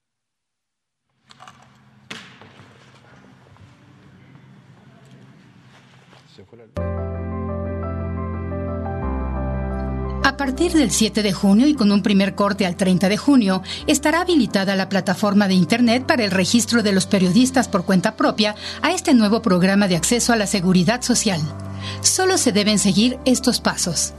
A 10.37 10.45
partir 10.47 10.75
del 10.75 10.91
7 10.91 11.23
de 11.23 11.33
junio 11.33 11.67
y 11.67 11.73
con 11.73 11.91
un 11.91 12.03
primer 12.03 12.35
corte 12.35 12.67
al 12.67 12.77
30 12.77 13.09
de 13.09 13.17
junio, 13.17 13.63
estará 13.87 14.21
habilitada 14.21 14.77
la 14.77 14.91
plataforma 14.91 15.49
de 15.49 15.55
Internet 15.55 16.05
para 16.05 16.27
el 16.27 16.31
registro 16.31 16.83
de 16.83 16.93
los 16.93 17.07
periodistas 17.07 17.69
por 17.69 17.87
cuenta 17.87 18.17
propia 18.17 18.55
a 18.83 18.93
este 18.93 19.15
nuevo 19.15 19.41
programa 19.41 19.89
de 19.89 19.97
acceso 19.97 20.35
a 20.35 20.37
la 20.37 20.47
seguridad 20.47 21.01
social. 21.01 21.41
Solo 22.03 22.37
se 22.37 22.53
deben 22.53 22.79
seguir 22.79 23.19
estos 23.25 23.63
pasos. 23.63 24.13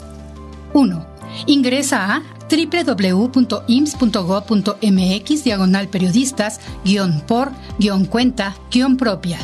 1. 0.73 1.05
Ingresa 1.45 2.15
a 2.15 2.23
www.ims.gov.mx 2.49 5.43
diagonal 5.43 5.87
periodistas 5.87 6.59
por 7.27 7.51
cuenta 8.05 8.55
propia. 8.97 9.37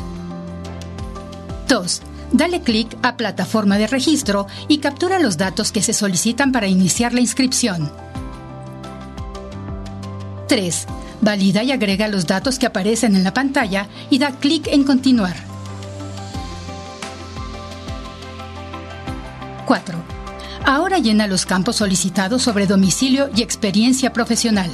2 1.69 2.01
dale 2.34 2.62
clic 2.62 2.98
a 3.04 3.16
Plataforma 3.16 3.78
de 3.78 3.88
Registro 3.88 4.48
y 4.68 4.80
captura 4.80 5.20
los 5.20 5.38
datos 5.38 5.72
que 5.72 5.82
se 5.82 5.94
solicitan 5.94 6.52
para 6.52 6.68
iniciar 6.68 7.14
la 7.14 7.22
inscripción. 7.22 7.92
3. 10.50 10.88
Valida 11.22 11.64
y 11.64 11.72
agrega 11.72 12.10
los 12.10 12.28
datos 12.28 12.60
que 12.60 12.66
aparecen 12.66 13.16
en 13.16 13.24
la 13.24 13.34
pantalla 13.34 13.88
y 14.10 14.18
da 14.20 14.32
clic 14.32 14.68
en 14.68 14.84
Continuar. 14.84 15.36
4. 19.66 19.98
Ahora 20.66 21.00
llena 21.00 21.28
los 21.28 21.46
campos 21.46 21.78
solicitados 21.78 22.42
sobre 22.42 22.68
domicilio 22.68 23.30
y 23.36 23.42
experiencia 23.42 24.12
profesional. 24.12 24.70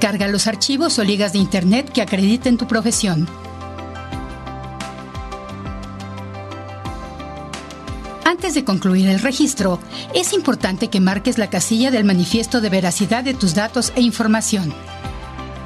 Carga 0.00 0.28
los 0.28 0.46
archivos 0.46 0.98
o 0.98 1.04
ligas 1.04 1.32
de 1.32 1.38
Internet 1.38 1.90
que 1.92 2.02
acrediten 2.02 2.56
tu 2.56 2.66
profesión. 2.66 3.28
Antes 8.26 8.54
de 8.54 8.64
concluir 8.64 9.06
el 9.06 9.20
registro, 9.20 9.78
es 10.12 10.32
importante 10.32 10.88
que 10.88 10.98
marques 10.98 11.38
la 11.38 11.48
casilla 11.48 11.92
del 11.92 12.02
manifiesto 12.02 12.60
de 12.60 12.70
veracidad 12.70 13.22
de 13.22 13.34
tus 13.34 13.54
datos 13.54 13.92
e 13.94 14.00
información. 14.00 14.74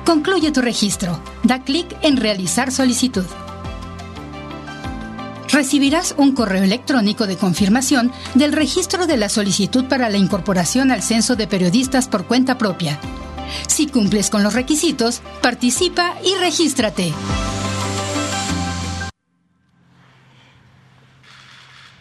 Concluye 0.04 0.52
tu 0.52 0.60
registro. 0.60 1.18
Da 1.42 1.62
clic 1.64 1.86
en 2.02 2.18
Realizar 2.18 2.70
solicitud. 2.70 3.24
Recibirás 5.50 6.14
un 6.18 6.32
correo 6.32 6.62
electrónico 6.62 7.26
de 7.26 7.38
confirmación 7.38 8.12
del 8.34 8.52
registro 8.52 9.06
de 9.06 9.16
la 9.16 9.30
solicitud 9.30 9.86
para 9.86 10.10
la 10.10 10.18
incorporación 10.18 10.90
al 10.90 11.02
censo 11.02 11.36
de 11.36 11.46
periodistas 11.46 12.08
por 12.08 12.26
cuenta 12.26 12.58
propia. 12.58 13.00
Si 13.68 13.86
cumples 13.86 14.28
con 14.28 14.42
los 14.42 14.52
requisitos, 14.52 15.22
participa 15.40 16.14
y 16.22 16.34
regístrate. 16.38 17.14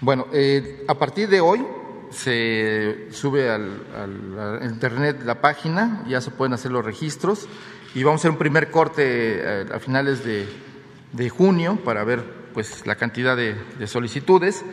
Bueno, 0.01 0.27
eh, 0.31 0.85
a 0.87 0.93
partir 0.93 1.27
de 1.27 1.41
hoy 1.41 1.65
se 2.09 3.09
sube 3.11 3.49
al, 3.49 4.61
internet 4.63 5.23
la 5.25 5.41
página, 5.41 6.05
ya 6.07 6.21
se 6.21 6.31
pueden 6.31 6.53
hacer 6.53 6.71
los 6.71 6.85
registros 6.85 7.49
y 7.93 8.03
vamos 8.03 8.19
a 8.19 8.21
hacer 8.21 8.31
un 8.31 8.37
primer 8.37 8.71
corte 8.71 9.03
eh, 9.05 9.65
a, 9.73 9.79
finales 9.79 10.23
de, 10.23 11.29
junio 11.29 11.79
para 11.83 12.05
ver 12.05 12.23
pues 12.53 12.87
la 12.87 12.95
cantidad 12.95 13.35
de, 13.35 13.57
solicitudes 13.87 14.63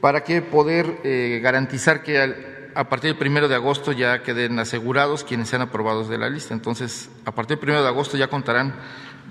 para 0.00 0.22
que 0.22 0.42
poder 0.42 1.00
eh, 1.02 1.40
garantizar 1.42 2.04
que 2.04 2.70
a 2.72 2.88
partir 2.88 3.10
del 3.10 3.18
primero 3.18 3.48
de 3.48 3.56
agosto 3.56 3.90
ya 3.90 4.22
queden 4.22 4.60
asegurados 4.60 5.24
quienes 5.24 5.48
sean 5.48 5.62
aprobados 5.62 6.08
de 6.08 6.18
la 6.18 6.30
lista. 6.30 6.54
Entonces, 6.54 7.10
a 7.24 7.32
partir 7.32 7.56
del 7.56 7.62
primero 7.62 7.82
de 7.82 7.88
agosto 7.88 8.16
ya 8.16 8.28
contarán 8.28 8.76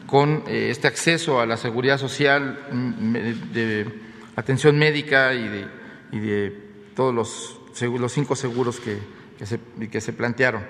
con 0.07 0.43
este 0.47 0.89
acceso 0.89 1.39
a 1.39 1.45
la 1.45 1.55
seguridad 1.55 1.97
social 1.97 2.67
mm, 2.69 3.13
de 3.53 4.10
atención 4.35 4.77
médica 4.77 5.33
y 5.33 5.47
de, 5.47 5.67
y 6.11 6.19
de 6.19 6.71
todos 6.95 7.13
los, 7.13 7.59
los 7.99 8.11
cinco 8.11 8.35
seguros 8.35 8.79
que, 8.79 8.99
que, 9.37 10.01
se, 10.01 10.13
plantearon. 10.13 10.63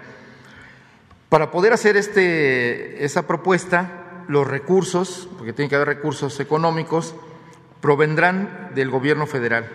Para 1.30 1.52
poder 1.52 1.74
hacer 1.74 1.98
este, 1.98 3.04
esa 3.04 3.28
propuesta, 3.28 4.24
los 4.28 4.48
recursos, 4.48 5.30
porque 5.38 5.54
tiene 5.54 5.70
que 5.70 5.76
haber 5.76 5.88
recursos 5.88 6.40
económicos, 6.40 7.16
provendrán 7.82 8.72
del 8.76 8.90
gobierno 8.90 9.26
federal. 9.26 9.68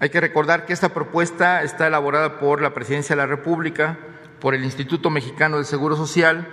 Hay 0.00 0.10
que 0.10 0.20
recordar 0.20 0.66
que 0.66 0.72
esta 0.72 0.92
propuesta 0.92 1.62
está 1.62 1.86
elaborada 1.86 2.38
por 2.38 2.60
la 2.60 2.74
Presidencia 2.74 3.14
de 3.14 3.22
la 3.22 3.26
República, 3.26 3.98
por 4.40 4.54
el 4.54 4.64
Instituto 4.64 5.10
Mexicano 5.10 5.56
del 5.56 5.66
Seguro 5.66 5.96
Social 5.96 6.48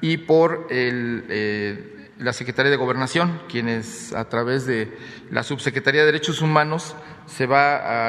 y 0.00 0.18
por 0.18 0.66
eh, 0.70 1.97
la 2.18 2.32
Secretaría 2.32 2.70
de 2.70 2.76
Gobernación, 2.76 3.40
quienes 3.48 4.12
a 4.12 4.28
través 4.28 4.66
de 4.66 4.96
la 5.30 5.42
Subsecretaría 5.42 6.00
de 6.00 6.06
Derechos 6.06 6.42
Humanos 6.42 6.96
se 7.26 7.46
va 7.46 8.08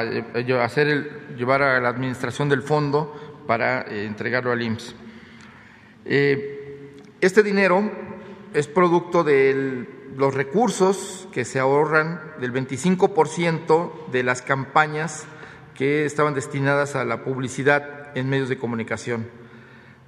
hacer 0.64 1.36
llevar 1.36 1.62
a 1.62 1.80
la 1.80 1.88
administración 1.88 2.48
del 2.48 2.62
fondo 2.62 3.42
para 3.46 3.82
eh, 3.82 4.06
entregarlo 4.06 4.52
al 4.52 4.62
IMSS. 4.62 4.94
Eh, 6.04 6.96
este 7.20 7.42
dinero 7.42 7.90
es 8.54 8.66
producto 8.66 9.22
de 9.22 9.86
los 10.16 10.34
recursos 10.34 11.28
que 11.32 11.44
se 11.44 11.60
ahorran 11.60 12.20
del 12.40 12.52
25% 12.52 14.08
de 14.10 14.22
las 14.22 14.42
campañas 14.42 15.26
que 15.74 16.04
estaban 16.04 16.34
destinadas 16.34 16.96
a 16.96 17.04
la 17.04 17.22
publicidad 17.22 18.16
en 18.16 18.28
medios 18.28 18.48
de 18.48 18.58
comunicación. 18.58 19.39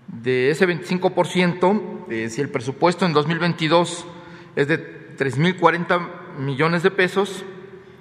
De 0.09 0.50
ese 0.50 0.66
25%, 0.66 2.07
eh, 2.11 2.28
si 2.28 2.40
el 2.40 2.48
presupuesto 2.48 3.07
en 3.07 3.12
2022 3.12 4.07
es 4.57 4.68
de 4.68 5.16
3.040 5.16 6.38
millones 6.38 6.82
de 6.82 6.90
pesos, 6.90 7.44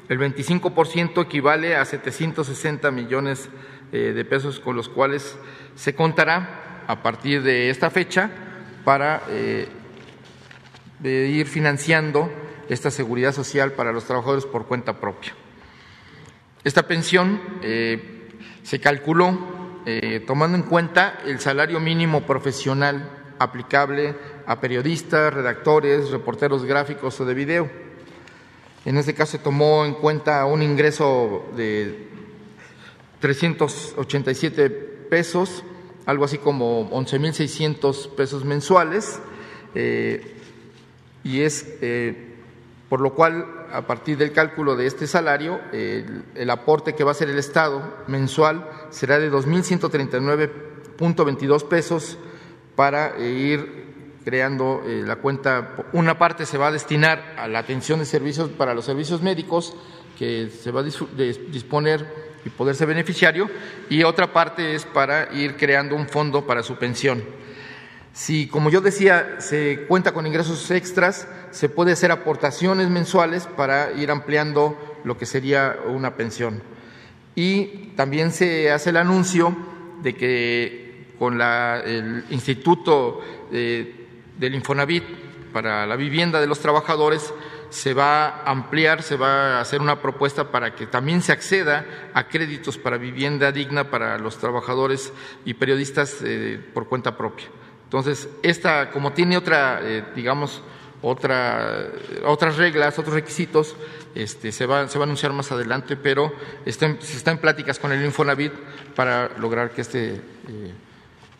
el 0.09 0.19
25% 0.19 1.23
equivale 1.23 1.75
a 1.75 1.85
760 1.85 2.91
millones 2.91 3.49
eh, 3.91 4.13
de 4.13 4.25
pesos 4.25 4.59
con 4.59 4.75
los 4.75 4.89
cuales 4.89 5.37
se 5.75 5.95
contará 5.95 6.83
a 6.87 7.01
partir 7.01 7.43
de 7.43 7.69
esta 7.69 7.89
fecha 7.89 8.29
para 8.83 9.21
eh, 9.29 9.67
ir 11.03 11.47
financiando 11.47 12.31
esta 12.69 12.91
seguridad 12.91 13.33
social 13.33 13.73
para 13.73 13.91
los 13.91 14.05
trabajadores 14.05 14.45
por 14.45 14.65
cuenta 14.65 14.99
propia. 14.99 15.33
Esta 16.63 16.87
pensión 16.87 17.41
eh, 17.61 18.29
se 18.63 18.79
calculó 18.79 19.60
tomando 20.27 20.57
en 20.57 20.63
cuenta 20.63 21.19
el 21.25 21.39
salario 21.39 21.79
mínimo 21.79 22.21
profesional 22.21 23.09
aplicable 23.39 24.15
a 24.45 24.59
periodistas, 24.61 25.33
redactores, 25.33 26.11
reporteros 26.11 26.65
gráficos 26.65 27.19
o 27.19 27.25
de 27.25 27.33
video. 27.33 27.69
En 28.85 28.97
este 28.97 29.13
caso 29.13 29.33
se 29.33 29.39
tomó 29.39 29.85
en 29.85 29.93
cuenta 29.93 30.45
un 30.45 30.61
ingreso 30.61 31.45
de 31.55 32.07
387 33.19 34.69
pesos, 35.09 35.63
algo 36.05 36.25
así 36.25 36.37
como 36.39 36.89
11.600 36.91 38.15
pesos 38.15 38.43
mensuales, 38.43 39.19
eh, 39.75 40.35
y 41.23 41.41
es 41.41 41.77
eh, 41.81 42.30
por 42.91 42.99
lo 42.99 43.15
cual, 43.15 43.47
a 43.71 43.87
partir 43.87 44.17
del 44.17 44.33
cálculo 44.33 44.75
de 44.75 44.85
este 44.85 45.07
salario, 45.07 45.61
el 45.71 46.49
aporte 46.49 46.93
que 46.93 47.05
va 47.05 47.11
a 47.11 47.13
hacer 47.13 47.29
el 47.29 47.39
Estado 47.39 47.81
mensual 48.07 48.69
será 48.89 49.17
de 49.17 49.31
2.139.22 49.31 51.69
pesos 51.69 52.17
para 52.75 53.17
ir 53.17 54.19
creando 54.25 54.83
eh, 54.85 55.03
la 55.07 55.15
cuenta. 55.15 55.73
Una 55.93 56.17
parte 56.17 56.45
se 56.45 56.57
va 56.57 56.67
a 56.67 56.71
destinar 56.73 57.35
a 57.37 57.47
la 57.47 57.59
atención 57.59 57.99
de 57.99 58.05
servicios 58.05 58.49
para 58.49 58.73
los 58.73 58.83
servicios 58.83 59.21
médicos, 59.21 59.73
que 60.19 60.49
se 60.49 60.71
va 60.71 60.81
a 60.81 60.83
disponer 60.83 62.05
y 62.43 62.49
poderse 62.49 62.85
beneficiario, 62.85 63.49
y 63.89 64.03
otra 64.03 64.33
parte 64.33 64.75
es 64.75 64.83
para 64.83 65.33
ir 65.33 65.55
creando 65.55 65.95
un 65.95 66.09
fondo 66.09 66.45
para 66.45 66.61
su 66.61 66.75
pensión. 66.75 67.23
Si, 68.13 68.47
como 68.47 68.69
yo 68.69 68.81
decía, 68.81 69.37
se 69.39 69.85
cuenta 69.87 70.13
con 70.13 70.27
ingresos 70.27 70.69
extras, 70.71 71.27
se 71.51 71.69
puede 71.69 71.93
hacer 71.93 72.11
aportaciones 72.11 72.89
mensuales 72.89 73.47
para 73.47 73.91
ir 73.93 74.11
ampliando 74.11 74.77
lo 75.03 75.17
que 75.17 75.25
sería 75.25 75.77
una 75.87 76.15
pensión. 76.15 76.61
Y 77.35 77.93
también 77.95 78.31
se 78.31 78.71
hace 78.71 78.89
el 78.89 78.97
anuncio 78.97 79.55
de 80.03 80.15
que 80.15 81.15
con 81.17 81.39
el 81.41 82.25
Instituto 82.29 83.21
de 83.51 84.01
del 84.41 84.55
Infonavit 84.55 85.03
para 85.53 85.85
la 85.85 85.95
vivienda 85.95 86.41
de 86.41 86.47
los 86.47 86.59
trabajadores 86.59 87.33
se 87.69 87.93
va 87.93 88.27
a 88.27 88.51
ampliar, 88.51 89.03
se 89.03 89.15
va 89.15 89.57
a 89.57 89.61
hacer 89.61 89.79
una 89.81 90.01
propuesta 90.01 90.51
para 90.51 90.75
que 90.75 90.87
también 90.87 91.21
se 91.21 91.31
acceda 91.31 91.85
a 92.13 92.27
créditos 92.27 92.77
para 92.77 92.97
vivienda 92.97 93.51
digna 93.51 93.89
para 93.89 94.17
los 94.17 94.39
trabajadores 94.39 95.13
y 95.45 95.53
periodistas 95.53 96.17
eh, 96.23 96.59
por 96.73 96.87
cuenta 96.87 97.15
propia. 97.15 97.45
Entonces, 97.91 98.29
esta, 98.41 98.89
como 98.89 99.11
tiene 99.11 99.35
otra, 99.35 99.81
eh, 99.83 100.05
digamos, 100.15 100.63
otra, 101.01 101.89
otras 102.23 102.55
reglas, 102.55 102.97
otros 102.97 103.13
requisitos, 103.13 103.75
este, 104.15 104.53
se, 104.53 104.65
va, 104.65 104.87
se 104.87 104.97
va 104.97 105.03
a 105.03 105.07
anunciar 105.07 105.33
más 105.33 105.51
adelante, 105.51 105.97
pero 105.97 106.31
se 106.63 106.69
está 106.69 107.31
en 107.31 107.37
pláticas 107.39 107.79
con 107.79 107.91
el 107.91 108.05
Infonavit 108.05 108.53
para 108.95 109.37
lograr 109.37 109.71
que 109.71 109.81
este 109.81 110.13
eh, 110.13 110.73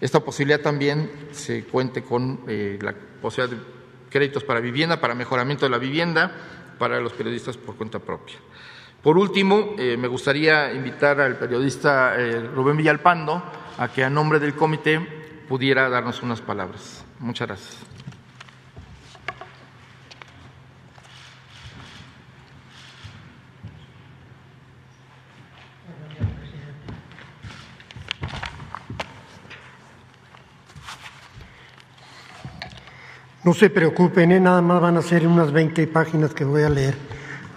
esta 0.01 0.19
posibilidad 0.19 0.59
también 0.59 1.09
se 1.31 1.63
cuente 1.63 2.03
con 2.03 2.41
eh, 2.49 2.77
la 2.81 2.95
posibilidad 3.21 3.57
de 3.57 3.63
créditos 4.09 4.43
para 4.43 4.59
vivienda, 4.59 4.99
para 4.99 5.15
mejoramiento 5.15 5.65
de 5.65 5.69
la 5.69 5.77
vivienda, 5.77 6.33
para 6.77 6.99
los 6.99 7.13
periodistas 7.13 7.55
por 7.55 7.77
cuenta 7.77 7.99
propia. 7.99 8.35
Por 9.01 9.17
último, 9.17 9.75
me 9.77 10.07
gustaría 10.07 10.73
invitar 10.73 11.21
al 11.21 11.37
periodista 11.37 12.13
Rubén 12.53 12.77
Villalpando 12.77 13.41
a 13.77 13.87
que 13.87 14.03
a 14.03 14.09
nombre 14.11 14.39
del 14.39 14.53
comité 14.53 15.20
pudiera 15.51 15.89
darnos 15.89 16.23
unas 16.23 16.39
palabras. 16.39 17.03
Muchas 17.19 17.45
gracias. 17.45 17.77
No 33.43 33.53
se 33.53 33.69
preocupen, 33.69 34.31
¿eh? 34.31 34.39
nada 34.39 34.61
más 34.61 34.79
van 34.79 34.95
a 34.95 35.01
ser 35.01 35.27
unas 35.27 35.51
20 35.51 35.85
páginas 35.87 36.33
que 36.33 36.45
voy 36.45 36.63
a 36.63 36.69
leer, 36.69 36.95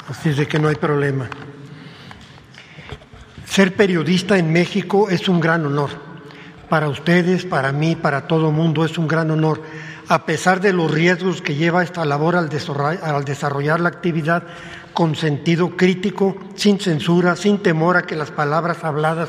así 0.08 0.30
es 0.30 0.36
de 0.36 0.48
que 0.48 0.58
no 0.58 0.66
hay 0.66 0.74
problema. 0.74 1.28
Ser 3.44 3.76
periodista 3.76 4.36
en 4.36 4.52
México 4.52 5.08
es 5.08 5.28
un 5.28 5.38
gran 5.38 5.64
honor. 5.64 6.13
Para 6.74 6.88
ustedes, 6.88 7.44
para 7.44 7.70
mí, 7.70 7.94
para 7.94 8.26
todo 8.26 8.50
mundo 8.50 8.84
es 8.84 8.98
un 8.98 9.06
gran 9.06 9.30
honor. 9.30 9.62
A 10.08 10.26
pesar 10.26 10.60
de 10.60 10.72
los 10.72 10.90
riesgos 10.90 11.40
que 11.40 11.54
lleva 11.54 11.84
esta 11.84 12.04
labor 12.04 12.34
al 12.34 12.48
desarrollar 12.48 13.78
la 13.78 13.90
actividad 13.90 14.42
con 14.92 15.14
sentido 15.14 15.76
crítico, 15.76 16.36
sin 16.56 16.80
censura, 16.80 17.36
sin 17.36 17.58
temor 17.58 17.96
a 17.96 18.02
que 18.02 18.16
las 18.16 18.32
palabras 18.32 18.82
habladas 18.82 19.28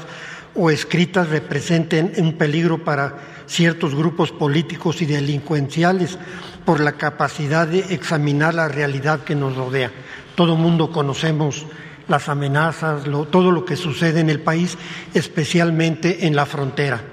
o 0.56 0.72
escritas 0.72 1.30
representen 1.30 2.14
un 2.18 2.34
peligro 2.34 2.84
para 2.84 3.14
ciertos 3.46 3.94
grupos 3.94 4.32
políticos 4.32 5.04
y 5.04 5.06
delincuenciales 5.06 6.18
por 6.66 6.80
la 6.80 6.94
capacidad 6.94 7.68
de 7.68 7.94
examinar 7.94 8.56
la 8.56 8.70
realidad 8.70 9.20
que 9.20 9.36
nos 9.36 9.56
rodea. 9.56 9.92
Todo 10.34 10.56
mundo 10.56 10.92
conocemos 10.92 11.68
las 12.08 12.28
amenazas, 12.28 13.04
todo 13.30 13.52
lo 13.52 13.66
que 13.66 13.76
sucede 13.76 14.20
en 14.20 14.32
el 14.32 14.40
país, 14.40 14.80
especialmente 15.14 16.26
en 16.26 16.36
la 16.36 16.48
frontera. 16.48 17.04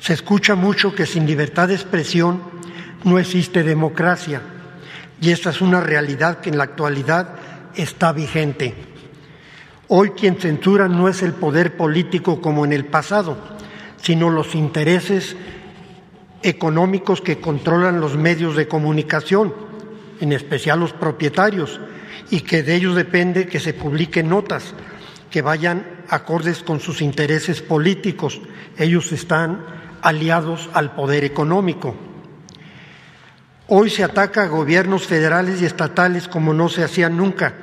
Se 0.00 0.12
escucha 0.12 0.54
mucho 0.54 0.94
que 0.94 1.06
sin 1.06 1.26
libertad 1.26 1.68
de 1.68 1.74
expresión 1.74 2.42
no 3.04 3.18
existe 3.18 3.62
democracia 3.62 4.40
y 5.20 5.30
esta 5.30 5.50
es 5.50 5.60
una 5.60 5.80
realidad 5.80 6.40
que 6.40 6.50
en 6.50 6.58
la 6.58 6.64
actualidad 6.64 7.34
está 7.74 8.12
vigente. 8.12 8.74
Hoy 9.88 10.10
quien 10.10 10.36
censura 10.36 10.86
no 10.88 11.08
es 11.08 11.22
el 11.22 11.32
poder 11.32 11.76
político 11.76 12.40
como 12.40 12.64
en 12.64 12.72
el 12.72 12.84
pasado, 12.84 13.38
sino 14.00 14.30
los 14.30 14.54
intereses 14.54 15.36
económicos 16.42 17.20
que 17.20 17.40
controlan 17.40 18.00
los 18.00 18.16
medios 18.16 18.54
de 18.54 18.68
comunicación, 18.68 19.54
en 20.20 20.32
especial 20.32 20.80
los 20.80 20.92
propietarios, 20.92 21.80
y 22.30 22.42
que 22.42 22.62
de 22.62 22.76
ellos 22.76 22.94
depende 22.94 23.46
que 23.46 23.60
se 23.60 23.74
publiquen 23.74 24.28
notas 24.28 24.74
que 25.30 25.42
vayan 25.42 25.84
acordes 26.08 26.62
con 26.62 26.80
sus 26.80 27.02
intereses 27.02 27.60
políticos. 27.60 28.40
Ellos 28.76 29.12
están 29.12 29.77
aliados 30.02 30.68
al 30.72 30.94
poder 30.94 31.24
económico. 31.24 31.94
Hoy 33.66 33.90
se 33.90 34.02
ataca 34.02 34.44
a 34.44 34.48
gobiernos 34.48 35.06
federales 35.06 35.60
y 35.60 35.66
estatales 35.66 36.26
como 36.26 36.54
no 36.54 36.68
se 36.68 36.82
hacía 36.82 37.08
nunca. 37.10 37.54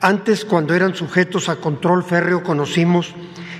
Antes, 0.00 0.44
cuando 0.44 0.74
eran 0.74 0.94
sujetos 0.94 1.48
a 1.48 1.56
control 1.56 2.04
férreo, 2.04 2.42
conocimos 2.42 3.14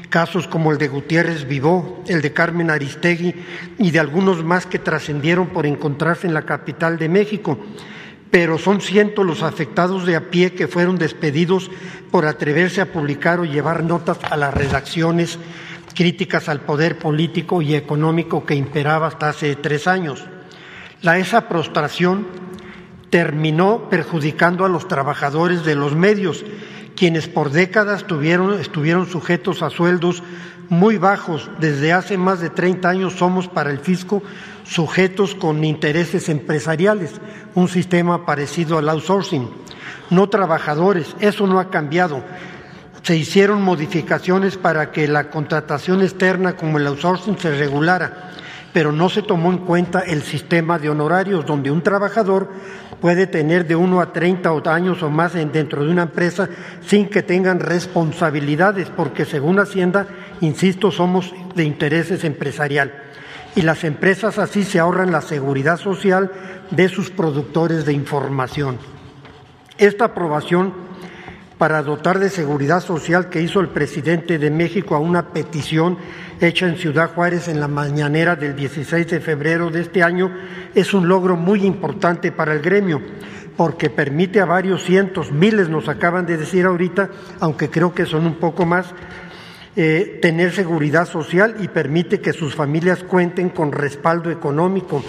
casos 0.09 0.47
como 0.47 0.72
el 0.72 0.79
de 0.79 0.89
Gutiérrez 0.89 1.47
Vivó, 1.49 2.03
el 2.07 2.22
de 2.22 2.33
Carmen 2.33 2.70
Aristegui 2.70 3.35
y 3.79 3.91
de 3.91 3.99
algunos 3.99 4.45
más 4.45 4.64
que 4.64 4.79
trascendieron 4.79 5.49
por 5.49 5.66
encontrarse 5.66 6.27
en 6.27 6.35
la 6.35 6.43
capital 6.43 6.99
de 6.99 7.09
México. 7.09 7.59
Pero 8.31 8.59
son 8.59 8.81
cientos 8.81 9.27
los 9.27 9.43
afectados 9.43 10.07
de 10.07 10.16
a 10.16 10.31
pie 10.31 10.55
que 10.55 10.68
fueron 10.68 10.99
despedidos 10.99 11.70
por 12.11 12.27
atreverse 12.27 12.81
a 12.81 12.93
publicar 12.93 13.41
o 13.41 13.45
llevar 13.45 13.83
notas 13.85 14.18
a 14.22 14.37
las 14.37 14.55
redacciones 14.55 15.39
críticas 15.95 16.49
al 16.49 16.61
poder 16.61 16.99
político 16.99 17.62
y 17.62 17.74
económico 17.74 18.45
que 18.45 18.55
imperaba 18.55 19.07
hasta 19.07 19.28
hace 19.28 19.57
tres 19.57 19.86
años. 19.86 20.24
La, 21.03 21.18
esa 21.18 21.49
prostración 21.49 22.26
terminó 23.11 23.88
perjudicando 23.88 24.64
a 24.64 24.68
los 24.68 24.88
trabajadores 24.88 25.64
de 25.64 25.76
los 25.76 25.95
medios, 25.95 26.45
quienes 26.97 27.28
por 27.28 27.51
décadas 27.51 28.07
tuvieron, 28.07 28.61
estuvieron 28.61 29.07
sujetos 29.07 29.62
a 29.62 29.70
sueldos 29.70 30.22
muy 30.68 30.99
bajos. 30.99 31.51
Desde 31.61 31.92
hace 31.92 32.18
más 32.18 32.40
de 32.40 32.51
30 32.51 32.88
años 32.88 33.14
somos 33.14 33.49
para 33.49 33.70
el 33.70 33.78
fisco 33.78 34.22
sujetos 34.64 35.34
con 35.34 35.62
intereses 35.62 36.28
empresariales, 36.28 37.20
un 37.55 37.68
sistema 37.68 38.24
parecido 38.24 38.78
al 38.78 38.88
outsourcing, 38.88 39.49
no 40.11 40.28
trabajadores. 40.28 41.14
Eso 41.20 41.47
no 41.47 41.61
ha 41.61 41.70
cambiado. 41.70 42.24
Se 43.05 43.14
hicieron 43.14 43.61
modificaciones 43.61 44.57
para 44.57 44.90
que 44.90 45.07
la 45.07 45.28
contratación 45.28 46.00
externa 46.00 46.57
como 46.57 46.78
el 46.78 46.86
outsourcing 46.86 47.38
se 47.38 47.55
regulara, 47.55 48.30
pero 48.72 48.92
no 48.92 49.11
se 49.11 49.20
tomó 49.20 49.52
en 49.52 49.59
cuenta 49.59 50.00
el 50.00 50.22
sistema 50.22 50.78
de 50.78 50.88
honorarios, 50.88 51.44
donde 51.44 51.70
un 51.70 51.82
trabajador 51.82 52.48
puede 53.02 53.26
tener 53.26 53.66
de 53.66 53.76
uno 53.76 54.00
a 54.00 54.11
30 54.11 54.50
años 54.72 55.02
o 55.02 55.11
más 55.11 55.34
dentro 55.34 55.84
de 55.84 55.90
una 55.90 56.05
empresa 56.05 56.48
sin 56.80 57.11
que 57.11 57.22
tengan 57.22 57.61
responsabilidades, 57.61 58.88
porque 58.88 59.26
según 59.26 59.59
Hacienda, 59.61 60.07
insisto, 60.40 60.90
somos 60.90 61.34
de 61.55 61.64
intereses 61.64 62.24
empresarial. 62.24 63.02
Y 63.55 63.61
las 63.61 63.84
empresas 63.84 64.38
así 64.38 64.64
se 64.64 64.80
ahorran 64.80 65.12
la 65.12 65.20
seguridad 65.20 65.76
social 65.76 66.32
de 66.70 66.88
sus 66.88 67.11
productores 67.11 67.84
de 67.84 67.92
información. 67.92 68.78
Esta 69.76 70.07
aprobación 70.07 70.84
para 71.59 71.82
dotar 71.82 72.18
de 72.18 72.30
seguridad 72.30 72.80
social 72.80 73.28
que 73.28 73.40
hizo 73.40 73.61
el 73.61 73.68
presidente 73.68 74.38
de 74.38 74.50
México 74.50 74.94
a 74.94 74.98
una 74.98 75.32
petición 75.32 75.98
hecha 76.40 76.66
en 76.66 76.76
Ciudad 76.76 77.14
Juárez 77.14 77.48
en 77.48 77.61
la 77.61 77.68
mañanera 77.68 78.36
del 78.36 78.57
16 78.57 79.09
de 79.09 79.20
febrero 79.20 79.70
de 79.70 79.82
este 79.82 80.02
año 80.02 80.34
es 80.74 80.92
un 80.94 81.09
logro 81.09 81.36
muy 81.36 81.64
importante 81.64 82.32
para 82.32 82.52
el 82.52 82.61
gremio 82.61 83.00
porque 83.57 83.90
permite 83.90 84.40
a 84.40 84.46
varios 84.46 84.82
cientos, 84.82 85.30
miles 85.30 85.68
nos 85.68 85.88
acaban 85.88 86.26
de 86.26 86.36
decir 86.36 86.66
ahorita, 86.66 87.11
aunque 87.40 87.70
creo 87.70 87.94
que 87.94 88.07
son 88.07 88.26
un 88.26 88.34
poco 88.34 88.66
más, 88.66 88.92
eh, 89.77 90.20
tener 90.22 90.53
seguridad 90.53 91.05
social 91.05 91.57
y 91.59 91.66
permite 91.66 92.20
que 92.20 92.33
sus 92.33 92.55
familias 92.55 93.03
cuenten 93.03 93.49
con 93.49 93.72
respaldo 93.72 94.31
económico. 94.31 95.03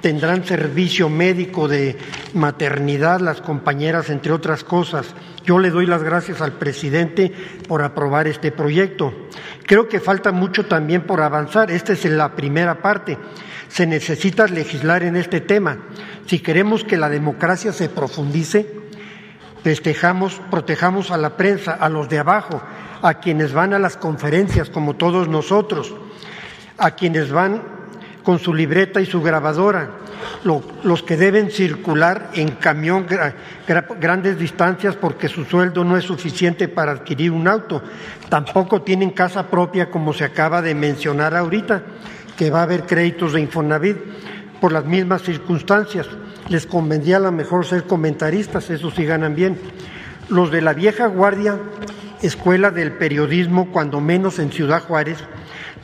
Tendrán 0.00 0.44
servicio 0.44 1.08
médico 1.08 1.66
de 1.66 1.96
maternidad 2.32 3.20
las 3.20 3.40
compañeras, 3.40 4.10
entre 4.10 4.30
otras 4.30 4.62
cosas. 4.62 5.12
Yo 5.44 5.58
le 5.58 5.70
doy 5.70 5.86
las 5.86 6.04
gracias 6.04 6.40
al 6.40 6.52
presidente 6.52 7.32
por 7.66 7.82
aprobar 7.82 8.28
este 8.28 8.52
proyecto. 8.52 9.12
Creo 9.66 9.88
que 9.88 9.98
falta 9.98 10.30
mucho 10.30 10.66
también 10.66 11.02
por 11.02 11.20
avanzar. 11.20 11.72
Esta 11.72 11.92
es 11.92 12.04
la 12.04 12.36
primera 12.36 12.80
parte. 12.80 13.18
Se 13.66 13.88
necesita 13.88 14.46
legislar 14.46 15.02
en 15.02 15.16
este 15.16 15.40
tema. 15.40 15.78
Si 16.26 16.38
queremos 16.38 16.84
que 16.84 16.96
la 16.96 17.08
democracia 17.08 17.72
se 17.72 17.88
profundice, 17.88 18.68
festejamos, 19.64 20.40
protejamos 20.48 21.10
a 21.10 21.16
la 21.16 21.36
prensa, 21.36 21.72
a 21.72 21.88
los 21.88 22.08
de 22.08 22.20
abajo, 22.20 22.62
a 23.02 23.14
quienes 23.14 23.52
van 23.52 23.74
a 23.74 23.78
las 23.78 23.96
conferencias, 23.96 24.70
como 24.70 24.94
todos 24.94 25.28
nosotros, 25.28 25.94
a 26.78 26.92
quienes 26.92 27.30
van 27.30 27.62
con 28.22 28.38
su 28.38 28.54
libreta 28.54 29.00
y 29.00 29.06
su 29.06 29.20
grabadora, 29.20 29.90
los 30.44 31.02
que 31.02 31.16
deben 31.16 31.50
circular 31.50 32.30
en 32.34 32.52
camión 32.52 33.06
grandes 34.00 34.38
distancias 34.38 34.94
porque 34.94 35.28
su 35.28 35.44
sueldo 35.44 35.82
no 35.82 35.96
es 35.96 36.04
suficiente 36.04 36.68
para 36.68 36.92
adquirir 36.92 37.32
un 37.32 37.48
auto, 37.48 37.82
tampoco 38.28 38.82
tienen 38.82 39.10
casa 39.10 39.48
propia 39.48 39.90
como 39.90 40.12
se 40.12 40.24
acaba 40.24 40.62
de 40.62 40.74
mencionar 40.74 41.34
ahorita, 41.34 41.82
que 42.36 42.50
va 42.50 42.60
a 42.60 42.64
haber 42.64 42.86
créditos 42.86 43.32
de 43.32 43.40
Infonavit 43.40 43.96
por 44.60 44.72
las 44.72 44.84
mismas 44.84 45.22
circunstancias. 45.22 46.06
Les 46.48 46.66
convendría 46.66 47.16
a 47.16 47.20
lo 47.20 47.32
mejor 47.32 47.66
ser 47.66 47.84
comentaristas, 47.84 48.70
eso 48.70 48.90
sí 48.90 49.04
ganan 49.04 49.34
bien. 49.34 49.58
Los 50.28 50.50
de 50.50 50.60
la 50.60 50.72
vieja 50.72 51.06
guardia 51.06 51.58
escuela 52.22 52.70
del 52.70 52.92
periodismo, 52.92 53.70
cuando 53.70 54.00
menos 54.00 54.38
en 54.38 54.52
Ciudad 54.52 54.82
Juárez, 54.82 55.18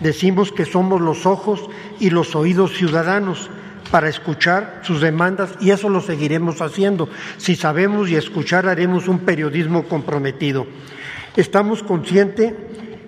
decimos 0.00 0.52
que 0.52 0.64
somos 0.64 1.00
los 1.00 1.26
ojos 1.26 1.68
y 2.00 2.10
los 2.10 2.34
oídos 2.36 2.72
ciudadanos 2.76 3.50
para 3.90 4.08
escuchar 4.08 4.80
sus 4.82 5.00
demandas 5.00 5.50
y 5.60 5.70
eso 5.70 5.88
lo 5.88 6.00
seguiremos 6.00 6.60
haciendo. 6.60 7.08
Si 7.36 7.56
sabemos 7.56 8.10
y 8.10 8.16
escuchar, 8.16 8.68
haremos 8.68 9.08
un 9.08 9.20
periodismo 9.20 9.84
comprometido. 9.84 10.66
Estamos 11.36 11.82
conscientes 11.82 12.52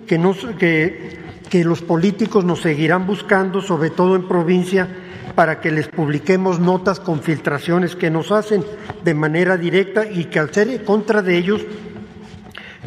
que, 0.07 1.19
que 1.49 1.63
los 1.63 1.81
políticos 1.81 2.43
nos 2.43 2.61
seguirán 2.61 3.05
buscando, 3.07 3.61
sobre 3.61 3.89
todo 3.89 4.15
en 4.15 4.27
provincia, 4.27 4.87
para 5.35 5.61
que 5.61 5.71
les 5.71 5.87
publiquemos 5.87 6.59
notas 6.59 6.99
con 6.99 7.21
filtraciones 7.21 7.95
que 7.95 8.09
nos 8.09 8.31
hacen 8.31 8.65
de 9.03 9.13
manera 9.13 9.57
directa 9.57 10.05
y 10.05 10.25
que 10.25 10.39
al 10.39 10.53
ser 10.53 10.83
contra 10.83 11.21
de 11.21 11.37
ellos 11.37 11.61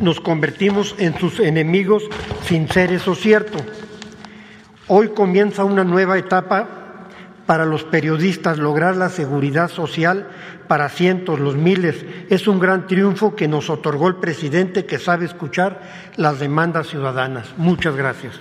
nos 0.00 0.20
convertimos 0.20 0.94
en 0.98 1.18
sus 1.18 1.40
enemigos 1.40 2.04
sin 2.46 2.68
ser 2.68 2.92
eso 2.92 3.14
cierto. 3.14 3.58
Hoy 4.86 5.08
comienza 5.08 5.64
una 5.64 5.84
nueva 5.84 6.18
etapa 6.18 7.08
para 7.46 7.64
los 7.64 7.84
periodistas, 7.84 8.58
lograr 8.58 8.96
la 8.96 9.08
seguridad 9.08 9.70
social 9.70 10.28
para 10.66 10.88
cientos, 10.88 11.40
los 11.40 11.56
miles. 11.56 12.04
Es 12.30 12.48
un 12.48 12.58
gran 12.58 12.86
triunfo 12.86 13.36
que 13.36 13.48
nos 13.48 13.70
otorgó 13.70 14.08
el 14.08 14.16
presidente 14.16 14.86
que 14.86 14.98
sabe 14.98 15.26
escuchar 15.26 15.80
las 16.16 16.38
demandas 16.38 16.88
ciudadanas. 16.88 17.54
Muchas 17.56 17.96
gracias. 17.96 18.40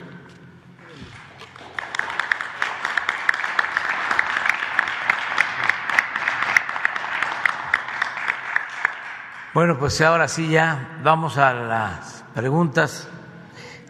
Bueno, 9.54 9.78
pues 9.78 10.02
ahora 10.02 10.28
sí 10.28 10.50
ya 10.50 10.98
vamos 11.04 11.38
a 11.38 11.54
las 11.54 12.26
preguntas. 12.34 13.08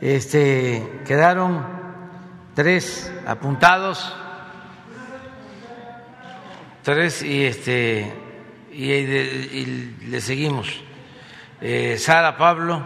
Este, 0.02 1.02
quedaron 1.08 1.66
tres 2.54 3.10
apuntados, 3.26 4.14
tres 6.82 7.24
y 7.24 7.46
este 7.46 8.14
y, 8.74 10.06
le 10.10 10.20
seguimos. 10.20 10.84
Eh, 11.62 11.96
Sara 11.98 12.36
Pablo. 12.36 12.84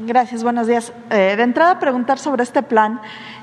Gracias, 0.00 0.42
buenos 0.42 0.66
días. 0.66 0.92
Eh, 1.10 1.34
de 1.36 1.42
entrada, 1.44 1.78
preguntar 1.78 2.18
sobre 2.18 2.42
este 2.42 2.64
plan. 2.64 3.00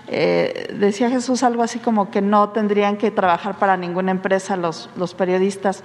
Eh, 0.07 0.75
decía 0.77 1.09
Jesús 1.09 1.41
algo 1.43 1.63
así 1.63 1.79
como 1.79 2.11
que 2.11 2.21
no 2.21 2.49
tendrían 2.49 2.97
que 2.97 3.09
trabajar 3.09 3.57
para 3.57 3.75
ninguna 3.75 4.11
empresa 4.11 4.55
los, 4.55 4.89
los 4.95 5.13
periodistas. 5.13 5.83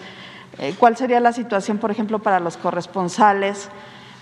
Eh, 0.59 0.75
¿Cuál 0.79 0.97
sería 0.97 1.21
la 1.21 1.33
situación, 1.33 1.79
por 1.79 1.91
ejemplo, 1.91 2.19
para 2.19 2.41
los 2.41 2.57
corresponsales? 2.57 3.69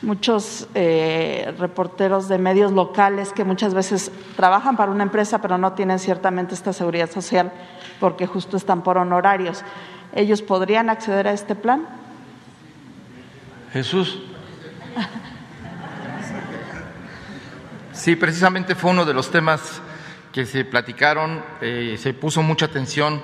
Muchos 0.00 0.68
eh, 0.74 1.52
reporteros 1.58 2.28
de 2.28 2.38
medios 2.38 2.70
locales 2.70 3.32
que 3.32 3.42
muchas 3.42 3.74
veces 3.74 4.12
trabajan 4.36 4.76
para 4.76 4.92
una 4.92 5.02
empresa 5.02 5.40
pero 5.40 5.58
no 5.58 5.72
tienen 5.72 5.98
ciertamente 5.98 6.54
esta 6.54 6.72
seguridad 6.72 7.10
social 7.10 7.50
porque 7.98 8.26
justo 8.26 8.56
están 8.56 8.82
por 8.82 8.98
honorarios. 8.98 9.64
¿Ellos 10.14 10.40
podrían 10.40 10.88
acceder 10.88 11.26
a 11.26 11.32
este 11.32 11.56
plan? 11.56 11.86
Jesús. 13.72 14.20
Sí, 17.92 18.14
precisamente 18.14 18.76
fue 18.76 18.92
uno 18.92 19.04
de 19.04 19.12
los 19.12 19.32
temas 19.32 19.82
que 20.38 20.46
se 20.46 20.64
platicaron, 20.64 21.42
eh, 21.60 21.96
se 21.98 22.14
puso 22.14 22.44
mucha 22.44 22.66
atención 22.66 23.20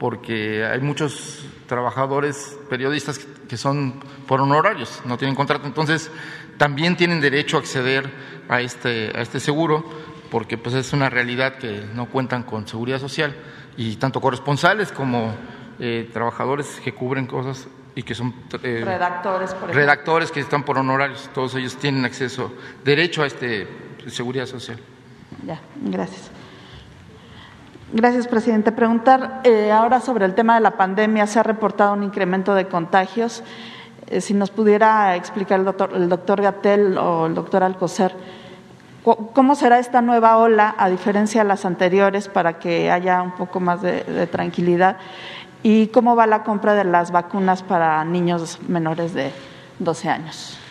porque 0.00 0.64
hay 0.64 0.80
muchos 0.80 1.46
trabajadores, 1.68 2.58
periodistas 2.68 3.20
que 3.20 3.56
son 3.56 4.00
por 4.26 4.40
honorarios, 4.40 5.00
no 5.04 5.16
tienen 5.16 5.36
contrato, 5.36 5.68
entonces 5.68 6.10
también 6.58 6.96
tienen 6.96 7.20
derecho 7.20 7.56
a 7.56 7.60
acceder 7.60 8.10
a 8.48 8.62
este, 8.62 9.16
a 9.16 9.22
este 9.22 9.38
seguro 9.38 9.88
porque 10.28 10.58
pues 10.58 10.74
es 10.74 10.92
una 10.92 11.08
realidad 11.08 11.54
que 11.58 11.86
no 11.94 12.06
cuentan 12.06 12.42
con 12.42 12.66
seguridad 12.66 12.98
social 12.98 13.36
y 13.76 13.94
tanto 13.94 14.20
corresponsales 14.20 14.90
como 14.90 15.36
eh, 15.78 16.10
trabajadores 16.12 16.80
que 16.82 16.92
cubren 16.92 17.28
cosas 17.28 17.68
y 17.94 18.02
que 18.02 18.16
son 18.16 18.34
eh, 18.64 18.82
redactores, 18.84 19.54
por 19.54 19.72
redactores 19.72 20.32
que 20.32 20.40
están 20.40 20.64
por 20.64 20.78
honorarios, 20.78 21.30
todos 21.32 21.54
ellos 21.54 21.76
tienen 21.76 22.04
acceso, 22.04 22.52
derecho 22.84 23.22
a 23.22 23.28
este 23.28 23.68
seguridad 24.08 24.46
social. 24.46 24.80
Ya, 25.46 25.60
gracias. 25.76 26.32
Gracias, 27.96 28.28
presidente. 28.28 28.72
Preguntar 28.72 29.40
eh, 29.44 29.72
ahora 29.72 30.02
sobre 30.02 30.26
el 30.26 30.34
tema 30.34 30.56
de 30.56 30.60
la 30.60 30.72
pandemia. 30.72 31.26
Se 31.26 31.38
ha 31.38 31.42
reportado 31.42 31.94
un 31.94 32.02
incremento 32.02 32.54
de 32.54 32.68
contagios. 32.68 33.42
Eh, 34.08 34.20
si 34.20 34.34
nos 34.34 34.50
pudiera 34.50 35.16
explicar 35.16 35.60
el 35.60 35.64
doctor, 35.64 35.92
el 35.94 36.06
doctor 36.10 36.42
Gatel 36.42 36.98
o 36.98 37.24
el 37.24 37.34
doctor 37.34 37.62
Alcocer, 37.62 38.14
¿cómo 39.02 39.54
será 39.54 39.78
esta 39.78 40.02
nueva 40.02 40.36
ola 40.36 40.74
a 40.76 40.90
diferencia 40.90 41.42
de 41.42 41.48
las 41.48 41.64
anteriores 41.64 42.28
para 42.28 42.58
que 42.58 42.90
haya 42.90 43.22
un 43.22 43.32
poco 43.32 43.60
más 43.60 43.80
de, 43.80 44.04
de 44.04 44.26
tranquilidad? 44.26 44.98
¿Y 45.62 45.86
cómo 45.86 46.14
va 46.14 46.26
la 46.26 46.42
compra 46.42 46.74
de 46.74 46.84
las 46.84 47.12
vacunas 47.12 47.62
para 47.62 48.04
niños 48.04 48.58
menores 48.68 49.14
de 49.14 49.32
12 49.78 50.08
años? 50.10 50.65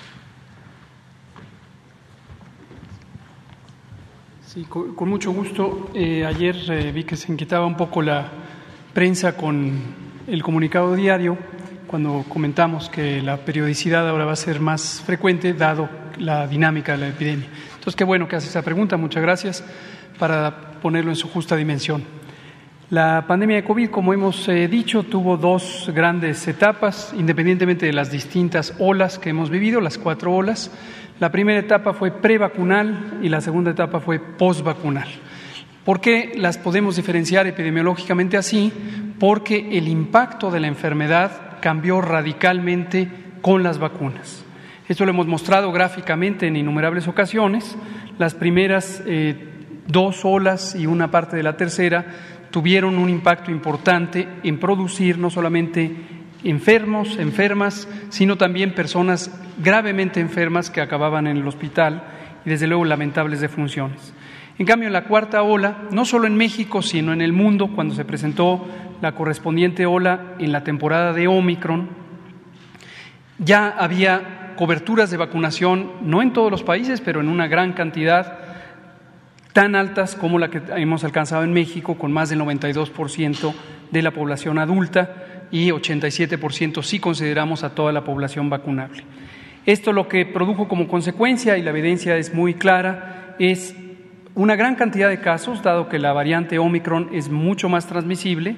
Sí, 4.55 4.63
con, 4.69 5.09
mucho 5.09 5.33
gusto. 5.33 5.89
Eh, 5.93 6.25
ayer 6.25 6.55
eh, 6.69 6.93
vi 6.93 7.03
que 7.03 7.17
se 7.17 7.29
inquietaba 7.29 7.65
un 7.65 7.75
poco 7.75 8.01
la 8.01 8.31
prensa 8.93 9.35
con 9.35 9.73
el 10.27 10.41
comunicado 10.43 10.95
diario 10.95 11.37
cuando 11.87 12.23
comentamos 12.29 12.87
que 12.87 13.21
la 13.21 13.35
periodicidad 13.35 14.07
ahora 14.07 14.23
va 14.23 14.31
a 14.31 14.37
ser 14.37 14.61
más 14.61 15.03
frecuente 15.05 15.53
dado 15.53 15.89
la 16.19 16.47
dinámica 16.47 16.93
de 16.93 16.99
la 16.99 17.07
epidemia. 17.09 17.47
Entonces, 17.73 17.97
qué 17.97 18.05
bueno 18.05 18.29
que 18.29 18.37
hace 18.37 18.47
esa 18.47 18.61
pregunta. 18.61 18.95
Muchas 18.95 19.21
gracias 19.21 19.61
para 20.17 20.79
ponerlo 20.81 21.11
en 21.11 21.17
su 21.17 21.27
justa 21.27 21.57
dimensión. 21.57 22.05
La 22.91 23.25
pandemia 23.27 23.57
de 23.57 23.65
COVID, 23.65 23.89
como 23.89 24.13
hemos 24.13 24.47
eh, 24.47 24.69
dicho, 24.69 25.03
tuvo 25.03 25.35
dos 25.35 25.91
grandes 25.93 26.47
etapas, 26.47 27.13
independientemente 27.17 27.87
de 27.87 27.91
las 27.91 28.09
distintas 28.09 28.73
olas 28.79 29.19
que 29.19 29.31
hemos 29.31 29.49
vivido, 29.49 29.81
las 29.81 29.97
cuatro 29.97 30.33
olas. 30.33 30.71
La 31.19 31.31
primera 31.31 31.59
etapa 31.59 31.93
fue 31.93 32.11
prevacunal 32.11 33.19
y 33.21 33.29
la 33.29 33.39
segunda 33.39 33.71
etapa 33.71 34.01
fue 34.01 34.19
postvacunal. 34.19 35.07
¿Por 35.85 36.01
qué 36.01 36.33
las 36.35 36.57
podemos 36.57 36.97
diferenciar 36.97 37.47
epidemiológicamente 37.47 38.35
así? 38.35 38.73
Porque 39.17 39.77
el 39.77 39.87
impacto 39.87 40.51
de 40.51 40.59
la 40.59 40.67
enfermedad 40.67 41.59
cambió 41.61 42.01
radicalmente 42.01 43.09
con 43.41 43.63
las 43.63 43.79
vacunas. 43.79 44.43
Esto 44.89 45.05
lo 45.05 45.11
hemos 45.11 45.27
mostrado 45.27 45.71
gráficamente 45.71 46.47
en 46.47 46.57
innumerables 46.57 47.07
ocasiones. 47.07 47.77
Las 48.17 48.33
primeras 48.33 49.01
eh, 49.05 49.35
dos 49.87 50.25
olas 50.25 50.75
y 50.75 50.85
una 50.85 51.11
parte 51.11 51.37
de 51.37 51.43
la 51.43 51.55
tercera 51.55 52.05
tuvieron 52.51 52.97
un 52.97 53.09
impacto 53.09 53.51
importante 53.51 54.27
en 54.43 54.59
producir 54.59 55.17
no 55.17 55.29
solamente 55.29 56.14
enfermos, 56.45 57.17
enfermas, 57.17 57.89
sino 58.09 58.37
también 58.37 58.73
personas 58.73 59.31
gravemente 59.57 60.19
enfermas 60.19 60.69
que 60.69 60.79
acababan 60.79 61.27
en 61.27 61.37
el 61.37 61.47
hospital 61.47 62.03
y 62.45 62.49
desde 62.49 62.67
luego 62.67 62.85
lamentables 62.85 63.41
defunciones. 63.41 64.13
En 64.57 64.65
cambio, 64.65 64.87
en 64.87 64.93
la 64.93 65.05
cuarta 65.05 65.41
ola, 65.41 65.79
no 65.91 66.05
solo 66.05 66.27
en 66.27 66.37
México, 66.37 66.81
sino 66.81 67.11
en 67.11 67.21
el 67.21 67.33
mundo, 67.33 67.71
cuando 67.75 67.93
se 67.93 68.05
presentó 68.05 68.65
la 69.01 69.13
correspondiente 69.13 69.85
ola 69.85 70.35
en 70.39 70.51
la 70.51 70.63
temporada 70.63 71.11
de 71.11 71.27
Omicron, 71.27 71.89
ya 73.37 73.67
había 73.77 74.53
coberturas 74.55 75.11
de 75.11 75.17
vacunación, 75.17 75.91
no 76.01 76.21
en 76.21 76.31
todos 76.31 76.49
los 76.49 76.63
países, 76.63 77.01
pero 77.01 77.19
en 77.19 77.27
una 77.27 77.47
gran 77.47 77.73
cantidad, 77.73 78.37
tan 79.51 79.75
altas 79.75 80.15
como 80.15 80.39
la 80.39 80.49
que 80.49 80.61
hemos 80.77 81.03
alcanzado 81.03 81.43
en 81.43 81.51
México, 81.51 81.97
con 81.97 82.13
más 82.13 82.29
del 82.29 82.39
92% 82.39 83.53
de 83.91 84.01
la 84.01 84.11
población 84.11 84.57
adulta 84.57 85.34
y 85.51 85.69
87% 85.69 86.83
si 86.83 86.99
consideramos 86.99 87.63
a 87.63 87.75
toda 87.75 87.91
la 87.91 88.03
población 88.03 88.49
vacunable. 88.49 89.03
Esto 89.65 89.93
lo 89.93 90.07
que 90.07 90.25
produjo 90.25 90.67
como 90.67 90.87
consecuencia, 90.87 91.57
y 91.57 91.63
la 91.63 91.71
evidencia 91.71 92.17
es 92.17 92.33
muy 92.33 92.53
clara, 92.53 93.35
es 93.39 93.75
una 94.35 94.55
gran 94.55 94.75
cantidad 94.75 95.09
de 95.09 95.21
casos, 95.21 95.63
dado 95.63 95.89
que 95.89 95.97
la 95.97 96.13
variante 96.13 96.59
Omicron 96.59 97.09
es 97.13 97.29
mucho 97.29 97.69
más 97.69 97.87
transmisible, 97.87 98.57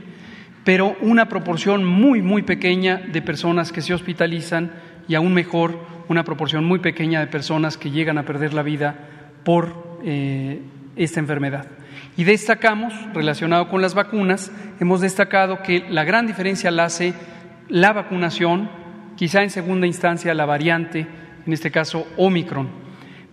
pero 0.64 0.98
una 1.02 1.30
proporción 1.30 1.86
muy, 1.86 2.22
muy 2.22 2.42
pequeña 2.42 2.98
de 2.98 3.22
personas 3.22 3.72
que 3.72 3.82
se 3.82 3.94
hospitalizan 3.94 4.72
y 5.08 5.16
aún 5.16 5.34
mejor, 5.34 5.80
una 6.10 6.24
proporción 6.24 6.66
muy 6.66 6.80
pequeña 6.80 7.20
de 7.20 7.28
personas 7.28 7.78
que 7.78 7.92
llegan 7.92 8.18
a 8.18 8.26
perder 8.26 8.54
la 8.54 8.64
vida 8.64 8.96
por 9.44 10.00
eh, 10.04 10.62
esta 10.96 11.20
enfermedad. 11.20 11.68
Y 12.18 12.24
destacamos, 12.24 12.94
relacionado 13.14 13.70
con 13.70 13.80
las 13.80 13.94
vacunas, 13.94 14.52
hemos 14.80 15.02
destacado 15.02 15.62
que 15.62 15.86
la 15.88 16.04
gran 16.04 16.26
diferencia 16.26 16.72
la 16.72 16.86
hace 16.86 17.14
la 17.70 17.94
vacunación, 17.94 18.72
quizá 19.16 19.44
en 19.44 19.52
segunda 19.52 19.86
instancia 19.86 20.34
la 20.34 20.48
variante, 20.48 21.06
en 21.46 21.54
este 21.54 21.70
caso 21.70 22.08
Omicron, 22.18 22.70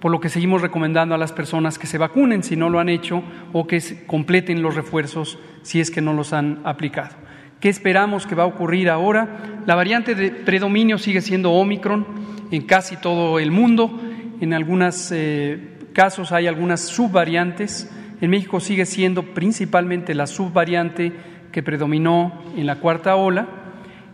por 0.01 0.13
lo 0.13 0.21
que 0.21 0.29
seguimos 0.29 0.61
recomendando 0.61 1.15
a 1.15 1.19
las 1.19 1.33
personas 1.33 1.79
que 1.79 1.87
se 1.87 1.97
vacunen 1.97 2.43
si 2.43 2.57
no 2.57 2.69
lo 2.69 2.79
han 2.79 2.91
hecho 2.91 3.23
o 3.55 3.67
que 3.67 3.81
completen 4.07 4.61
los 4.61 4.75
refuerzos 4.75 5.39
si 5.63 5.81
es 5.81 5.91
que 5.91 6.03
no 6.03 6.13
los 6.13 6.35
han 6.35 6.61
aplicado. 6.65 7.17
¿Qué 7.61 7.71
esperamos 7.71 8.27
que 8.27 8.35
va 8.35 8.43
a 8.43 8.47
ocurrir 8.47 8.91
ahora? 8.91 9.63
La 9.65 9.77
variante 9.77 10.15
de 10.15 10.31
predominio 10.31 10.99
sigue 10.99 11.23
siendo 11.23 11.53
Omicron 11.53 12.07
en 12.51 12.61
casi 12.67 12.99
todo 12.99 13.39
el 13.39 13.51
mundo. 13.51 13.99
En 14.43 14.53
algunos 14.53 15.11
eh, 15.11 15.79
casos 15.95 16.33
hay 16.33 16.49
algunas 16.49 16.83
subvariantes 16.83 17.91
en 18.21 18.31
México 18.31 18.61
sigue 18.61 18.87
siendo 18.87 19.23
principalmente 19.23 20.15
la 20.15 20.27
subvariante 20.27 21.13
que 21.53 21.63
predominó 21.63 22.43
en 22.57 22.67
la 22.67 22.77
cuarta 22.77 23.17
ola 23.17 23.47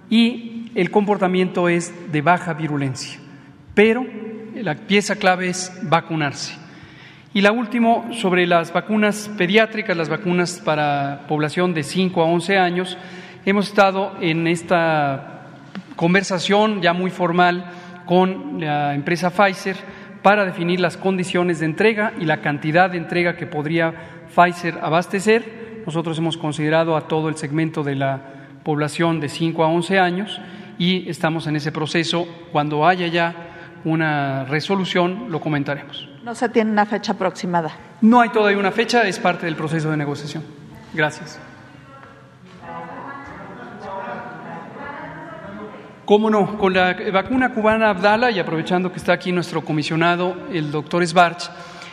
y 0.09 0.71
el 0.75 0.91
comportamiento 0.91 1.69
es 1.69 2.13
de 2.13 2.23
baja 2.23 2.55
virulencia. 2.55 3.19
Pero 3.75 4.07
la 4.55 4.75
pieza 4.75 5.17
clave 5.17 5.49
es 5.49 5.73
vacunarse. 5.83 6.55
Y 7.33 7.43
la 7.43 7.53
última, 7.53 8.13
sobre 8.13 8.47
las 8.47 8.73
vacunas 8.73 9.31
pediátricas, 9.39 9.97
las 9.97 10.09
vacunas 10.09 10.61
para 10.65 11.27
población 11.29 11.73
de 11.75 11.85
5 11.85 12.23
a 12.23 12.27
11 12.27 12.59
años, 12.59 12.99
hemos 13.47 13.69
estado 13.69 14.17
en 14.21 14.47
esta 14.49 15.47
conversación 15.95 16.83
ya 16.83 16.93
muy 16.93 17.11
formal 17.11 17.65
con 18.05 18.61
la 18.61 18.95
empresa 18.95 19.31
Pfizer 19.31 19.77
para 20.23 20.45
definir 20.45 20.81
las 20.81 20.97
condiciones 20.97 21.61
de 21.61 21.67
entrega 21.67 22.13
y 22.19 22.25
la 22.25 22.41
cantidad 22.41 22.91
de 22.91 22.99
entrega 22.99 23.37
que 23.37 23.47
podría 23.47 23.95
Pfizer 24.35 24.79
abastecer. 24.83 25.83
Nosotros 25.87 26.19
hemos 26.19 26.37
considerado 26.37 26.97
a 26.97 27.09
todo 27.09 27.29
el 27.29 27.37
segmento 27.37 27.83
de 27.83 27.97
la 27.97 28.21
población 28.63 29.21
de 29.21 29.29
5 29.29 29.65
a 29.65 29.69
11 29.69 29.99
años 29.99 30.41
y 30.79 31.09
estamos 31.09 31.47
en 31.47 31.57
ese 31.57 31.73
proceso. 31.73 32.27
Cuando 32.53 32.87
haya 32.87 33.07
ya 33.07 33.35
una 33.85 34.45
resolución, 34.45 35.27
lo 35.31 35.41
comentaremos. 35.41 36.09
No 36.23 36.35
se 36.35 36.49
tiene 36.49 36.71
una 36.71 36.87
fecha 36.87 37.13
aproximada. 37.13 37.71
No 38.03 38.21
hay 38.21 38.29
todavía 38.29 38.59
una 38.59 38.73
fecha, 38.73 39.07
es 39.07 39.19
parte 39.19 39.47
del 39.47 39.57
proceso 39.57 39.91
de 39.91 39.97
negociación. 39.97 40.45
Gracias. 40.93 41.41
Cómo 46.11 46.29
no, 46.29 46.59
con 46.59 46.73
la 46.75 46.97
vacuna 47.13 47.55
cubana 47.55 47.89
Abdala, 47.89 48.33
y 48.33 48.41
aprovechando 48.41 48.91
que 48.91 48.99
está 48.99 49.13
aquí 49.13 49.31
nuestro 49.31 49.65
comisionado, 49.65 50.49
el 50.53 50.73
doctor 50.73 51.07
Sbarch, 51.07 51.49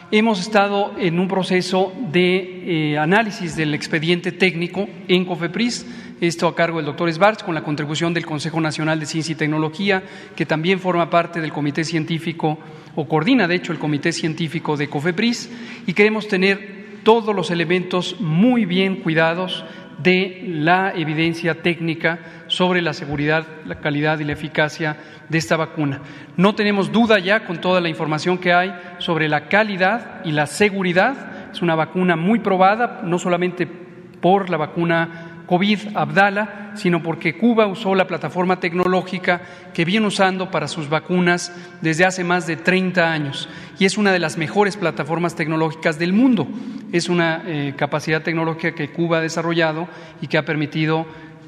hemos 0.09 0.39
estado 0.39 0.95
en 0.97 1.19
un 1.19 1.27
proceso 1.27 1.93
de 2.11 2.93
eh, 2.93 2.97
análisis 2.97 3.55
del 3.55 3.75
expediente 3.75 4.31
técnico 4.31 4.89
en 5.07 5.23
COFEPRIS, 5.23 5.85
esto 6.19 6.47
a 6.47 6.55
cargo 6.55 6.77
del 6.77 6.87
doctor 6.87 7.13
Sbarch, 7.13 7.43
con 7.43 7.53
la 7.53 7.61
contribución 7.61 8.11
del 8.11 8.25
Consejo 8.25 8.59
Nacional 8.59 8.99
de 8.99 9.05
Ciencia 9.05 9.33
y 9.33 9.35
Tecnología, 9.35 10.01
que 10.35 10.47
también 10.47 10.79
forma 10.79 11.11
parte 11.11 11.39
del 11.39 11.53
comité 11.53 11.83
científico, 11.83 12.57
o 12.95 13.07
coordina 13.07 13.47
de 13.47 13.53
hecho 13.53 13.71
el 13.71 13.77
comité 13.77 14.11
científico 14.11 14.77
de 14.77 14.89
COFEPRIS, 14.89 15.51
y 15.85 15.93
queremos 15.93 16.27
tener 16.27 17.01
todos 17.03 17.35
los 17.35 17.51
elementos 17.51 18.19
muy 18.19 18.65
bien 18.65 18.95
cuidados 18.95 19.63
de 19.97 20.43
la 20.47 20.93
evidencia 20.95 21.61
técnica 21.61 22.45
sobre 22.57 22.81
la 22.81 22.95
seguridad, 22.95 23.45
la 23.67 23.75
calidad 23.75 24.17
y 24.17 24.23
la 24.23 24.33
eficacia 24.33 24.97
de 25.29 25.37
esta 25.37 25.57
vacuna. 25.57 26.01
No 26.37 26.55
tenemos 26.55 26.91
duda 26.91 27.19
ya 27.19 27.45
con 27.45 27.61
toda 27.61 27.79
la 27.79 27.87
información 27.87 28.39
que 28.39 28.51
hay 28.51 28.73
sobre 28.97 29.29
la 29.29 29.47
calidad 29.47 30.25
y 30.25 30.31
la 30.31 30.47
seguridad. 30.47 31.51
Es 31.51 31.61
una 31.61 31.75
vacuna 31.75 32.15
muy 32.15 32.39
probada, 32.39 33.01
no 33.03 33.19
solamente 33.19 33.67
por 33.67 34.49
la 34.49 34.57
vacuna 34.57 35.43
COVID 35.45 35.95
Abdala, 35.95 36.71
sino 36.73 37.03
porque 37.03 37.37
Cuba 37.37 37.67
usó 37.67 37.93
la 37.93 38.07
plataforma 38.07 38.59
tecnológica 38.59 39.41
que 39.71 39.85
viene 39.85 40.07
usando 40.07 40.49
para 40.49 40.67
sus 40.67 40.89
vacunas 40.89 41.55
desde 41.81 42.05
hace 42.05 42.23
más 42.23 42.47
de 42.47 42.57
30 42.57 43.11
años 43.11 43.47
y 43.79 43.85
es 43.85 43.97
una 43.97 44.11
de 44.11 44.19
las 44.19 44.37
mejores 44.37 44.77
plataformas 44.77 45.35
tecnológicas 45.35 45.99
del 45.99 46.11
mundo. 46.11 46.47
Es 46.91 47.07
una 47.07 47.43
eh, 47.45 47.73
capacidad 47.77 48.23
tecnológica 48.23 48.73
que 48.73 48.91
Cuba 48.91 49.19
ha 49.19 49.21
desarrollado 49.21 49.87
y 50.21 50.27
que 50.27 50.37
ha 50.37 50.45
permitido 50.45 51.05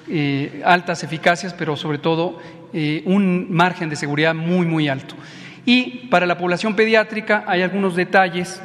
eh, 0.10 0.62
altas 0.66 1.04
eficacias, 1.04 1.54
pero 1.54 1.76
sobre 1.76 1.98
todo 2.00 2.40
eh, 2.74 3.04
un 3.06 3.48
margen 3.52 3.90
de 3.90 3.96
seguridad 3.96 4.34
muy, 4.34 4.66
muy 4.66 4.88
alto. 4.88 5.16
Y 5.66 6.08
para 6.10 6.26
la 6.26 6.38
población 6.38 6.76
pediátrica 6.76 7.44
hay 7.48 7.62
algunos 7.62 7.96
detalles 7.96 8.62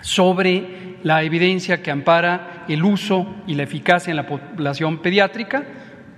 sobre 0.00 0.98
la 1.02 1.22
evidencia 1.22 1.82
que 1.82 1.90
ampara 1.90 2.64
el 2.68 2.84
uso 2.84 3.26
y 3.46 3.54
la 3.54 3.64
eficacia 3.64 4.10
en 4.10 4.16
la 4.16 4.26
población 4.26 4.98
pediátrica. 4.98 5.64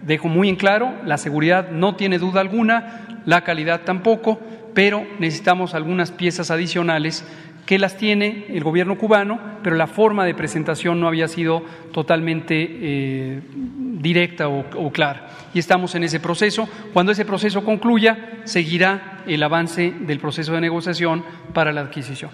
Dejo 0.02 0.28
muy 0.28 0.48
en 0.48 0.56
claro, 0.56 0.94
la 1.04 1.18
seguridad 1.18 1.70
no 1.70 1.96
tiene 1.96 2.18
duda 2.18 2.40
alguna, 2.40 3.22
la 3.26 3.42
calidad 3.42 3.82
tampoco, 3.82 4.40
pero 4.74 5.06
necesitamos 5.18 5.74
algunas 5.74 6.10
piezas 6.10 6.50
adicionales 6.50 7.24
que 7.70 7.78
las 7.78 7.96
tiene 7.96 8.46
el 8.48 8.64
gobierno 8.64 8.98
cubano, 8.98 9.38
pero 9.62 9.76
la 9.76 9.86
forma 9.86 10.24
de 10.24 10.34
presentación 10.34 10.98
no 10.98 11.06
había 11.06 11.28
sido 11.28 11.62
totalmente 11.92 12.56
eh, 12.68 13.40
directa 13.54 14.48
o, 14.48 14.64
o, 14.74 14.90
clara. 14.90 15.28
Y 15.54 15.60
estamos 15.60 15.94
en 15.94 16.02
ese 16.02 16.18
proceso. 16.18 16.68
Cuando 16.92 17.12
ese 17.12 17.24
proceso 17.24 17.64
concluya, 17.64 18.40
seguirá 18.42 19.22
el 19.24 19.40
avance 19.40 19.94
del 20.00 20.18
proceso 20.18 20.52
de 20.52 20.60
negociación 20.62 21.24
para 21.54 21.72
la 21.72 21.82
adquisición. 21.82 22.32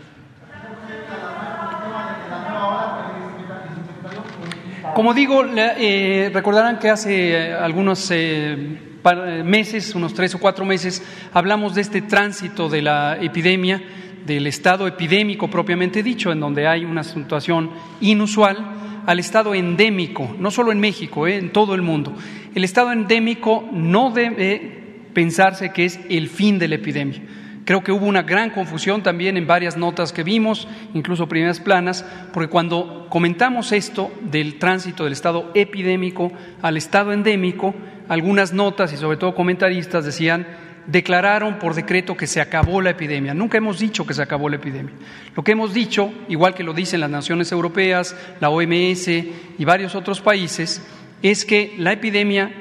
Como 4.95 5.13
digo, 5.13 5.45
eh, 5.55 6.31
recordarán 6.33 6.79
que 6.79 6.89
hace 6.89 7.33
eh, 7.33 7.53
algunos 7.53 8.11
eh, 8.11 8.57
meses, 9.45 9.95
unos 9.95 10.15
tres 10.15 10.35
o 10.35 10.39
cuatro 10.39 10.65
meses, 10.65 11.03
hablamos 11.35 11.75
de 11.75 11.83
este 11.83 12.01
tránsito 12.01 12.71
de 12.71 12.81
la 12.81 13.19
epidemia 13.21 13.83
del 14.27 14.47
estado 14.47 14.87
epidémico 14.87 15.49
propiamente 15.49 16.03
dicho, 16.03 16.33
en 16.33 16.41
donde 16.41 16.67
hay 16.67 16.85
una 16.85 17.05
situación 17.05 17.71
inusual, 18.01 18.57
al 19.07 19.21
estado 19.21 19.55
endémico, 19.55 20.35
no 20.39 20.51
solo 20.51 20.73
en 20.73 20.81
México, 20.81 21.27
eh, 21.27 21.37
en 21.37 21.53
todo 21.53 21.75
el 21.75 21.83
mundo. 21.83 22.13
El 22.55 22.65
estado 22.65 22.93
endémico 22.93 23.69
no 23.73 24.11
debe 24.11 25.09
pensarse 25.15 25.73
que 25.73 25.85
es 25.85 26.01
el 26.11 26.29
fin 26.29 26.59
de 26.59 26.69
la 26.69 26.75
epidemia. 26.75 27.23
Creo 27.65 27.83
que 27.83 27.91
hubo 27.91 28.07
una 28.07 28.23
gran 28.23 28.51
confusión 28.51 29.03
también 29.03 29.37
en 29.37 29.47
varias 29.47 29.77
notas 29.77 30.13
que 30.13 30.23
vimos, 30.23 30.69
incluso 30.95 31.29
primeras 31.29 31.59
planas, 31.59 32.05
porque 32.33 32.49
cuando 32.49 33.07
comentamos 33.09 33.73
esto 33.73 34.13
del 34.23 34.59
tránsito 34.59 35.05
del 35.05 35.13
estado 35.13 35.51
epidémico 35.55 36.33
al 36.63 36.77
estado 36.77 37.13
endémico, 37.13 37.75
algunas 38.09 38.53
notas 38.53 38.93
y 38.93 38.97
sobre 38.97 39.17
todo 39.17 39.35
comentaristas 39.35 40.05
decían 40.05 40.47
declararon 40.87 41.59
por 41.59 41.75
decreto 41.75 42.17
que 42.17 42.27
se 42.27 42.41
acabó 42.41 42.81
la 42.81 42.91
epidemia. 42.91 43.35
Nunca 43.35 43.59
hemos 43.59 43.79
dicho 43.79 44.07
que 44.07 44.15
se 44.15 44.23
acabó 44.23 44.49
la 44.49 44.57
epidemia. 44.57 44.95
Lo 45.35 45.43
que 45.43 45.53
hemos 45.53 45.75
dicho, 45.75 46.13
igual 46.29 46.55
que 46.55 46.65
lo 46.65 46.73
dicen 46.73 47.01
las 47.01 47.11
naciones 47.11 47.51
europeas, 47.53 48.17
la 48.41 48.51
OMS 48.51 49.09
y 49.09 49.65
varios 49.65 49.95
otros 49.95 50.21
países, 50.21 50.83
es 51.23 51.45
que 51.45 51.75
la 51.79 51.93
epidemia, 51.93 52.53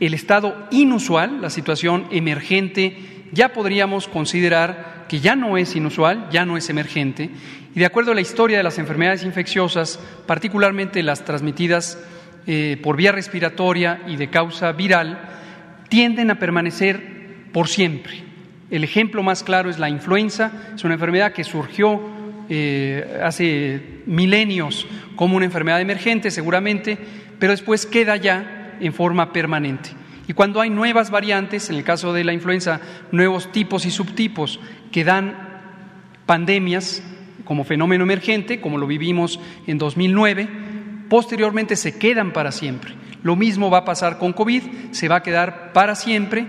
el 0.00 0.14
estado 0.14 0.68
inusual, 0.70 1.40
la 1.40 1.50
situación 1.50 2.06
emergente, 2.10 2.96
ya 3.32 3.52
podríamos 3.52 4.08
considerar 4.08 5.06
que 5.08 5.20
ya 5.20 5.36
no 5.36 5.56
es 5.56 5.74
inusual, 5.76 6.28
ya 6.30 6.44
no 6.44 6.56
es 6.56 6.68
emergente, 6.70 7.30
y 7.74 7.80
de 7.80 7.86
acuerdo 7.86 8.12
a 8.12 8.14
la 8.14 8.20
historia 8.20 8.56
de 8.56 8.62
las 8.62 8.78
enfermedades 8.78 9.24
infecciosas, 9.24 9.98
particularmente 10.26 11.02
las 11.02 11.24
transmitidas 11.24 11.98
eh, 12.46 12.78
por 12.82 12.96
vía 12.96 13.10
respiratoria 13.10 14.02
y 14.06 14.16
de 14.16 14.30
causa 14.30 14.70
viral, 14.72 15.18
tienden 15.88 16.30
a 16.30 16.38
permanecer 16.38 17.13
por 17.54 17.68
siempre. 17.68 18.20
El 18.68 18.82
ejemplo 18.82 19.22
más 19.22 19.44
claro 19.44 19.70
es 19.70 19.78
la 19.78 19.88
influenza, 19.88 20.50
es 20.74 20.82
una 20.82 20.94
enfermedad 20.94 21.32
que 21.32 21.44
surgió 21.44 22.00
eh, 22.48 23.20
hace 23.22 24.02
milenios 24.06 24.88
como 25.14 25.36
una 25.36 25.44
enfermedad 25.44 25.80
emergente 25.80 26.32
seguramente, 26.32 26.98
pero 27.38 27.52
después 27.52 27.86
queda 27.86 28.16
ya 28.16 28.76
en 28.80 28.92
forma 28.92 29.32
permanente. 29.32 29.90
Y 30.26 30.32
cuando 30.32 30.60
hay 30.60 30.68
nuevas 30.68 31.12
variantes, 31.12 31.70
en 31.70 31.76
el 31.76 31.84
caso 31.84 32.12
de 32.12 32.24
la 32.24 32.32
influenza, 32.32 32.80
nuevos 33.12 33.52
tipos 33.52 33.86
y 33.86 33.92
subtipos 33.92 34.58
que 34.90 35.04
dan 35.04 35.36
pandemias 36.26 37.04
como 37.44 37.62
fenómeno 37.62 38.02
emergente, 38.02 38.60
como 38.60 38.78
lo 38.78 38.88
vivimos 38.88 39.38
en 39.68 39.78
2009, 39.78 40.48
posteriormente 41.08 41.76
se 41.76 41.98
quedan 41.98 42.32
para 42.32 42.50
siempre. 42.50 42.94
Lo 43.22 43.36
mismo 43.36 43.70
va 43.70 43.78
a 43.78 43.84
pasar 43.84 44.18
con 44.18 44.32
COVID, 44.32 44.90
se 44.90 45.06
va 45.06 45.16
a 45.16 45.22
quedar 45.22 45.72
para 45.72 45.94
siempre 45.94 46.46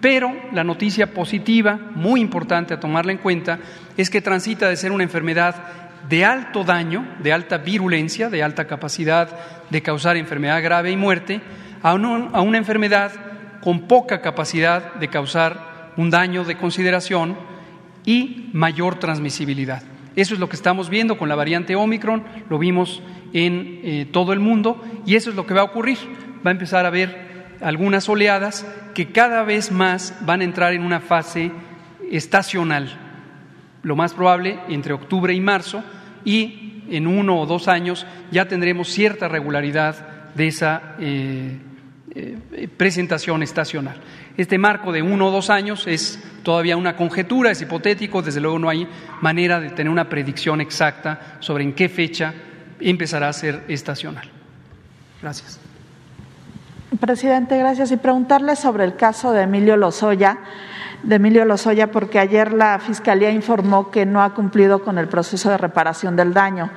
pero 0.00 0.34
la 0.52 0.64
noticia 0.64 1.12
positiva, 1.12 1.78
muy 1.94 2.20
importante 2.20 2.74
a 2.74 2.80
tomarla 2.80 3.12
en 3.12 3.18
cuenta, 3.18 3.58
es 3.96 4.10
que 4.10 4.20
transita 4.20 4.68
de 4.68 4.76
ser 4.76 4.92
una 4.92 5.04
enfermedad 5.04 5.54
de 6.08 6.24
alto 6.24 6.64
daño, 6.64 7.06
de 7.22 7.32
alta 7.32 7.58
virulencia, 7.58 8.30
de 8.30 8.42
alta 8.42 8.66
capacidad 8.66 9.28
de 9.70 9.82
causar 9.82 10.16
enfermedad 10.16 10.62
grave 10.62 10.90
y 10.90 10.96
muerte, 10.96 11.40
a, 11.82 11.94
una 11.94 12.58
enfermedad 12.58 13.12
con 13.60 13.88
poca 13.88 14.20
capacidad 14.20 14.94
de 14.94 15.08
causar 15.08 15.92
un 15.96 16.10
daño 16.10 16.44
de 16.44 16.56
consideración 16.56 17.36
y 18.04 18.50
mayor 18.52 18.98
transmisibilidad. 18.98 19.82
Eso 20.14 20.34
es 20.34 20.40
lo 20.40 20.48
que 20.48 20.56
estamos 20.56 20.88
viendo 20.88 21.18
con 21.18 21.28
la 21.28 21.34
variante 21.34 21.76
Omicron, 21.76 22.24
lo 22.48 22.58
vimos 22.58 23.02
en 23.32 23.80
eh, 23.82 24.06
todo 24.10 24.32
el 24.32 24.40
mundo 24.40 24.82
y 25.04 25.16
eso 25.16 25.30
es 25.30 25.36
lo 25.36 25.46
que 25.46 25.54
va 25.54 25.60
a 25.60 25.64
ocurrir. 25.64 25.98
Va 26.46 26.50
a 26.50 26.52
empezar 26.52 26.84
a 26.84 26.88
haber 26.88 27.35
algunas 27.60 28.08
oleadas 28.08 28.66
que 28.94 29.12
cada 29.12 29.42
vez 29.42 29.70
más 29.70 30.14
van 30.20 30.40
a 30.40 30.44
entrar 30.44 30.72
en 30.72 30.82
una 30.82 31.00
fase 31.00 31.52
estacional, 32.10 32.98
lo 33.82 33.96
más 33.96 34.14
probable 34.14 34.58
entre 34.68 34.92
octubre 34.92 35.34
y 35.34 35.40
marzo, 35.40 35.82
y 36.24 36.82
en 36.90 37.06
uno 37.06 37.40
o 37.40 37.46
dos 37.46 37.68
años 37.68 38.06
ya 38.30 38.46
tendremos 38.46 38.88
cierta 38.88 39.28
regularidad 39.28 40.34
de 40.34 40.48
esa 40.48 40.96
eh, 41.00 41.58
eh, 42.14 42.68
presentación 42.76 43.42
estacional. 43.42 44.00
Este 44.36 44.58
marco 44.58 44.92
de 44.92 45.02
uno 45.02 45.28
o 45.28 45.30
dos 45.30 45.50
años 45.50 45.86
es 45.86 46.22
todavía 46.42 46.76
una 46.76 46.96
conjetura, 46.96 47.50
es 47.50 47.62
hipotético, 47.62 48.22
desde 48.22 48.40
luego 48.40 48.58
no 48.58 48.68
hay 48.68 48.86
manera 49.20 49.60
de 49.60 49.70
tener 49.70 49.90
una 49.90 50.08
predicción 50.08 50.60
exacta 50.60 51.38
sobre 51.40 51.64
en 51.64 51.72
qué 51.72 51.88
fecha 51.88 52.34
empezará 52.80 53.28
a 53.28 53.32
ser 53.32 53.64
estacional. 53.68 54.28
Gracias. 55.22 55.65
Presidente, 56.98 57.58
gracias. 57.58 57.90
Y 57.92 57.96
preguntarle 57.96 58.56
sobre 58.56 58.84
el 58.84 58.96
caso 58.96 59.32
de 59.32 59.42
Emilio 59.42 59.76
Lozoya, 59.76 60.38
de 61.02 61.16
Emilio 61.16 61.44
Lozoya, 61.44 61.90
porque 61.90 62.18
ayer 62.18 62.52
la 62.52 62.78
Fiscalía 62.78 63.30
informó 63.30 63.90
que 63.90 64.06
no 64.06 64.22
ha 64.22 64.34
cumplido 64.34 64.82
con 64.82 64.98
el 64.98 65.08
proceso 65.08 65.50
de 65.50 65.58
reparación 65.58 66.16
del 66.16 66.32
daño. 66.32 66.70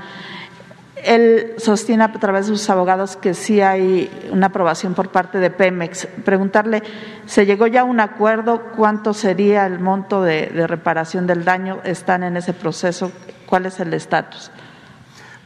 Él 0.96 1.54
sostiene 1.58 2.04
a 2.04 2.12
través 2.12 2.48
de 2.48 2.58
sus 2.58 2.70
abogados 2.70 3.16
que 3.16 3.34
sí 3.34 3.62
hay 3.62 4.12
una 4.32 4.48
aprobación 4.48 4.94
por 4.94 5.10
parte 5.10 5.38
de 5.38 5.50
Pemex. 5.50 6.08
Preguntarle, 6.26 6.84
¿se 7.26 7.46
llegó 7.46 7.68
ya 7.68 7.82
a 7.82 7.86
un 7.86 8.02
acuerdo? 8.02 8.64
¿Cuánto 8.76 9.14
sería 9.14 9.66
el 9.66 9.80
monto 9.80 10.22
de, 10.22 10.48
de 10.48 10.68
reparación 10.68 11.26
del 11.26 11.46
daño? 11.46 11.80
¿Están 11.86 12.24
en 12.24 12.36
ese 12.36 12.54
proceso? 12.54 13.12
¿Cuál 13.46 13.66
es 13.66 13.80
el 13.80 13.94
estatus? 13.94 14.52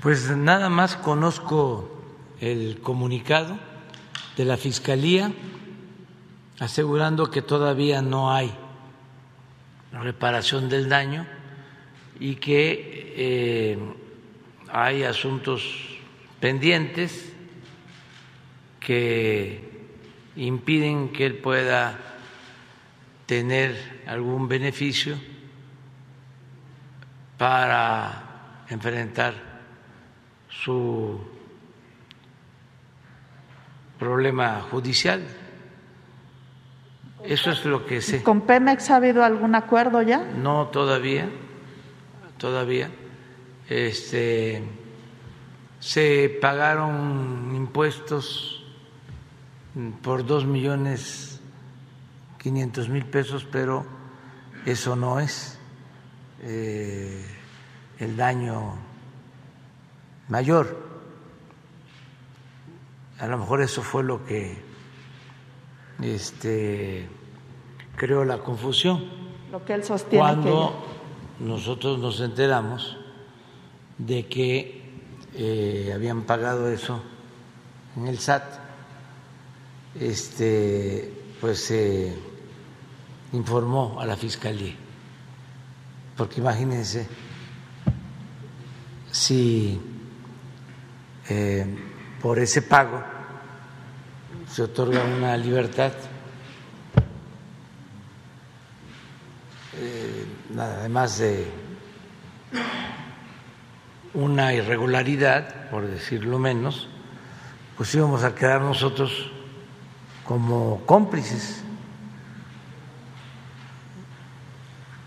Pues 0.02 0.36
nada 0.36 0.70
más 0.70 0.96
conozco 0.96 1.90
el 2.42 2.80
comunicado 2.82 3.73
de 4.38 4.46
la 4.46 4.58
Fiscalía 4.58 5.32
asegurando 6.60 7.30
que 7.30 7.42
todavía 7.42 8.02
no 8.02 8.32
hay 8.32 8.54
reparación 9.92 10.70
del 10.70 10.90
daño 10.90 11.26
y 12.20 12.36
que 12.36 13.14
eh, 13.16 13.78
hay 14.70 15.04
asuntos 15.04 15.64
pendientes 16.40 17.34
que 18.80 19.72
impiden 20.36 21.10
que 21.10 21.26
él 21.26 21.36
pueda 21.36 22.00
tener 23.26 24.04
algún 24.08 24.48
beneficio 24.48 25.18
para 27.38 28.66
enfrentar 28.70 29.34
su 30.50 31.33
problema 34.04 34.62
judicial. 34.70 35.24
Eso 37.24 37.52
es 37.52 37.64
lo 37.64 37.86
que 37.86 38.02
sé. 38.02 38.22
¿Con 38.22 38.42
Pemex 38.42 38.90
ha 38.90 38.98
habido 38.98 39.24
algún 39.24 39.56
acuerdo 39.56 40.02
ya? 40.02 40.20
No, 40.20 40.68
todavía, 40.68 41.30
todavía. 42.38 42.90
Este, 43.70 44.62
se 45.80 46.38
pagaron 46.42 47.54
impuestos 47.56 48.66
por 50.02 50.26
dos 50.26 50.46
millones 50.46 51.40
quinientos 52.40 52.90
mil 52.90 53.06
pesos, 53.06 53.48
pero 53.50 53.86
eso 54.66 54.98
no 54.98 55.22
es 55.22 55.58
eh, 56.42 57.26
el 58.00 58.18
daño 58.18 58.76
mayor 60.28 60.83
a 63.24 63.28
lo 63.28 63.38
mejor 63.38 63.62
eso 63.62 63.82
fue 63.82 64.04
lo 64.04 64.26
que 64.26 64.58
este, 66.02 67.08
creó 67.96 68.26
la 68.26 68.40
confusión. 68.40 69.02
Lo 69.50 69.64
que 69.64 69.76
él 69.76 69.84
sostiene. 69.86 70.20
Cuando 70.20 70.84
nosotros 71.40 72.00
nos 72.00 72.20
enteramos 72.20 72.98
de 73.98 74.28
que 74.28 74.92
eh, 75.36 75.94
habían 75.96 76.24
pagado 76.24 76.70
eso 76.70 77.02
en 77.96 78.08
el 78.08 78.20
SAT, 78.20 78.44
este, 79.98 81.14
pues 81.40 81.64
se 81.64 82.14
informó 83.32 84.02
a 84.02 84.06
la 84.06 84.18
fiscalía. 84.18 84.76
Porque 86.18 86.42
imagínense 86.42 87.08
si 89.12 89.80
eh, 91.30 91.93
por 92.24 92.40
ese 92.40 92.62
pago 92.62 93.04
se 94.50 94.64
otorga 94.64 95.04
una 95.04 95.36
libertad 95.36 95.92
eh, 99.78 100.26
además 100.58 101.18
de 101.18 101.46
una 104.14 104.54
irregularidad, 104.54 105.70
por 105.70 105.86
decirlo 105.86 106.40
menos, 106.40 106.88
pues 107.76 107.94
íbamos 107.94 108.24
a 108.24 108.34
quedar 108.34 108.62
nosotros 108.62 109.30
como 110.24 110.82
cómplices. 110.86 111.62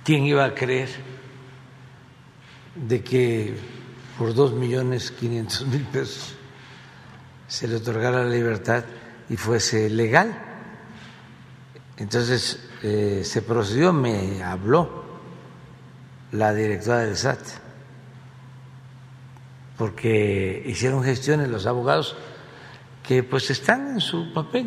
¿Quién 0.04 0.24
iba 0.24 0.44
a 0.44 0.54
creer 0.54 0.90
de 2.74 3.02
que 3.02 3.56
por 4.18 4.34
dos 4.34 4.52
millones 4.52 5.10
quinientos 5.10 5.66
mil 5.66 5.82
pesos 5.84 6.35
se 7.48 7.68
le 7.68 7.76
otorgara 7.76 8.24
la 8.24 8.30
libertad 8.30 8.84
y 9.28 9.36
fuese 9.36 9.88
legal. 9.90 10.36
Entonces 11.96 12.68
eh, 12.82 13.22
se 13.24 13.42
procedió, 13.42 13.92
me 13.92 14.42
habló 14.42 15.04
la 16.32 16.52
directora 16.52 17.00
del 17.00 17.16
SAT, 17.16 17.40
porque 19.78 20.62
hicieron 20.66 21.02
gestiones 21.02 21.48
los 21.48 21.66
abogados 21.66 22.16
que 23.06 23.22
pues 23.22 23.50
están 23.50 23.88
en 23.88 24.00
su 24.00 24.32
papel 24.32 24.66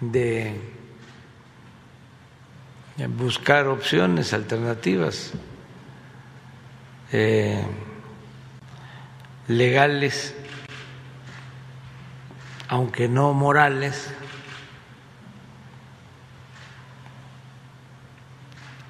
de 0.00 0.60
buscar 3.18 3.66
opciones 3.68 4.32
alternativas 4.32 5.32
eh, 7.12 7.62
legales, 9.48 10.34
aunque 12.72 13.06
no 13.06 13.34
morales, 13.34 14.10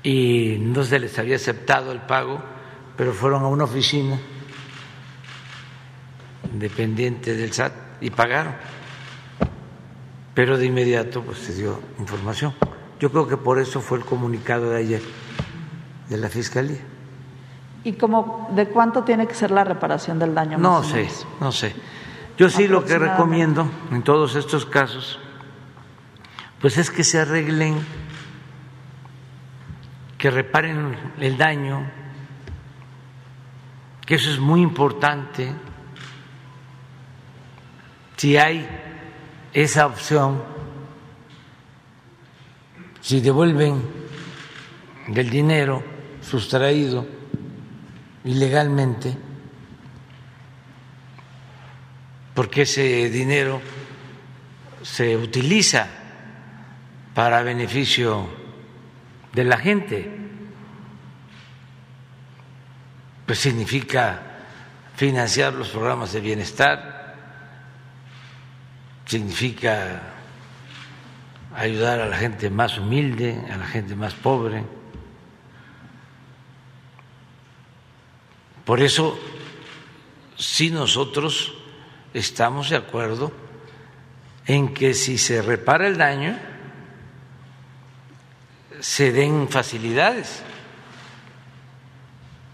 y 0.04 0.56
no 0.60 0.84
se 0.84 1.00
les 1.00 1.18
había 1.18 1.34
aceptado 1.34 1.90
el 1.90 2.00
pago, 2.02 2.40
pero 2.96 3.12
fueron 3.12 3.42
a 3.42 3.48
una 3.48 3.64
oficina 3.64 4.20
dependiente 6.52 7.34
del 7.34 7.52
SAT 7.52 7.72
y 8.00 8.10
pagaron. 8.10 8.54
Pero 10.32 10.58
de 10.58 10.66
inmediato 10.66 11.20
pues 11.22 11.38
se 11.38 11.52
dio 11.52 11.80
información. 11.98 12.54
Yo 13.00 13.10
creo 13.10 13.26
que 13.26 13.36
por 13.36 13.58
eso 13.58 13.80
fue 13.80 13.98
el 13.98 14.04
comunicado 14.04 14.70
de 14.70 14.78
ayer 14.78 15.02
de 16.08 16.16
la 16.18 16.28
Fiscalía. 16.28 16.82
¿Y 17.82 17.94
cómo, 17.94 18.48
de 18.54 18.68
cuánto 18.68 19.02
tiene 19.02 19.26
que 19.26 19.34
ser 19.34 19.50
la 19.50 19.64
reparación 19.64 20.20
del 20.20 20.36
daño? 20.36 20.56
No 20.56 20.84
sé, 20.84 21.08
no 21.40 21.50
sé. 21.50 21.74
Yo 22.42 22.50
sí 22.50 22.66
lo 22.66 22.84
que 22.84 22.98
recomiendo 22.98 23.70
en 23.92 24.02
todos 24.02 24.34
estos 24.34 24.66
casos, 24.66 25.16
pues 26.60 26.76
es 26.76 26.90
que 26.90 27.04
se 27.04 27.20
arreglen, 27.20 27.78
que 30.18 30.28
reparen 30.28 30.98
el 31.20 31.38
daño, 31.38 31.88
que 34.04 34.16
eso 34.16 34.28
es 34.28 34.40
muy 34.40 34.60
importante. 34.60 35.52
Si 38.16 38.36
hay 38.36 38.68
esa 39.52 39.86
opción, 39.86 40.42
si 43.00 43.20
devuelven 43.20 43.80
del 45.06 45.30
dinero 45.30 45.84
sustraído 46.20 47.06
ilegalmente, 48.24 49.16
porque 52.34 52.62
ese 52.62 53.10
dinero 53.10 53.60
se 54.82 55.16
utiliza 55.16 55.86
para 57.14 57.42
beneficio 57.42 58.28
de 59.32 59.44
la 59.44 59.58
gente, 59.58 60.10
pues 63.26 63.38
significa 63.38 64.22
financiar 64.96 65.54
los 65.54 65.68
programas 65.68 66.12
de 66.12 66.20
bienestar, 66.20 67.16
significa 69.06 70.00
ayudar 71.54 72.00
a 72.00 72.06
la 72.06 72.16
gente 72.16 72.50
más 72.50 72.78
humilde, 72.78 73.38
a 73.50 73.56
la 73.56 73.66
gente 73.66 73.94
más 73.94 74.14
pobre. 74.14 74.64
Por 78.64 78.80
eso, 78.80 79.18
si 80.36 80.70
nosotros 80.70 81.61
estamos 82.14 82.70
de 82.70 82.76
acuerdo 82.76 83.32
en 84.46 84.74
que 84.74 84.94
si 84.94 85.18
se 85.18 85.42
repara 85.42 85.86
el 85.86 85.96
daño, 85.96 86.38
se 88.80 89.12
den 89.12 89.48
facilidades, 89.48 90.42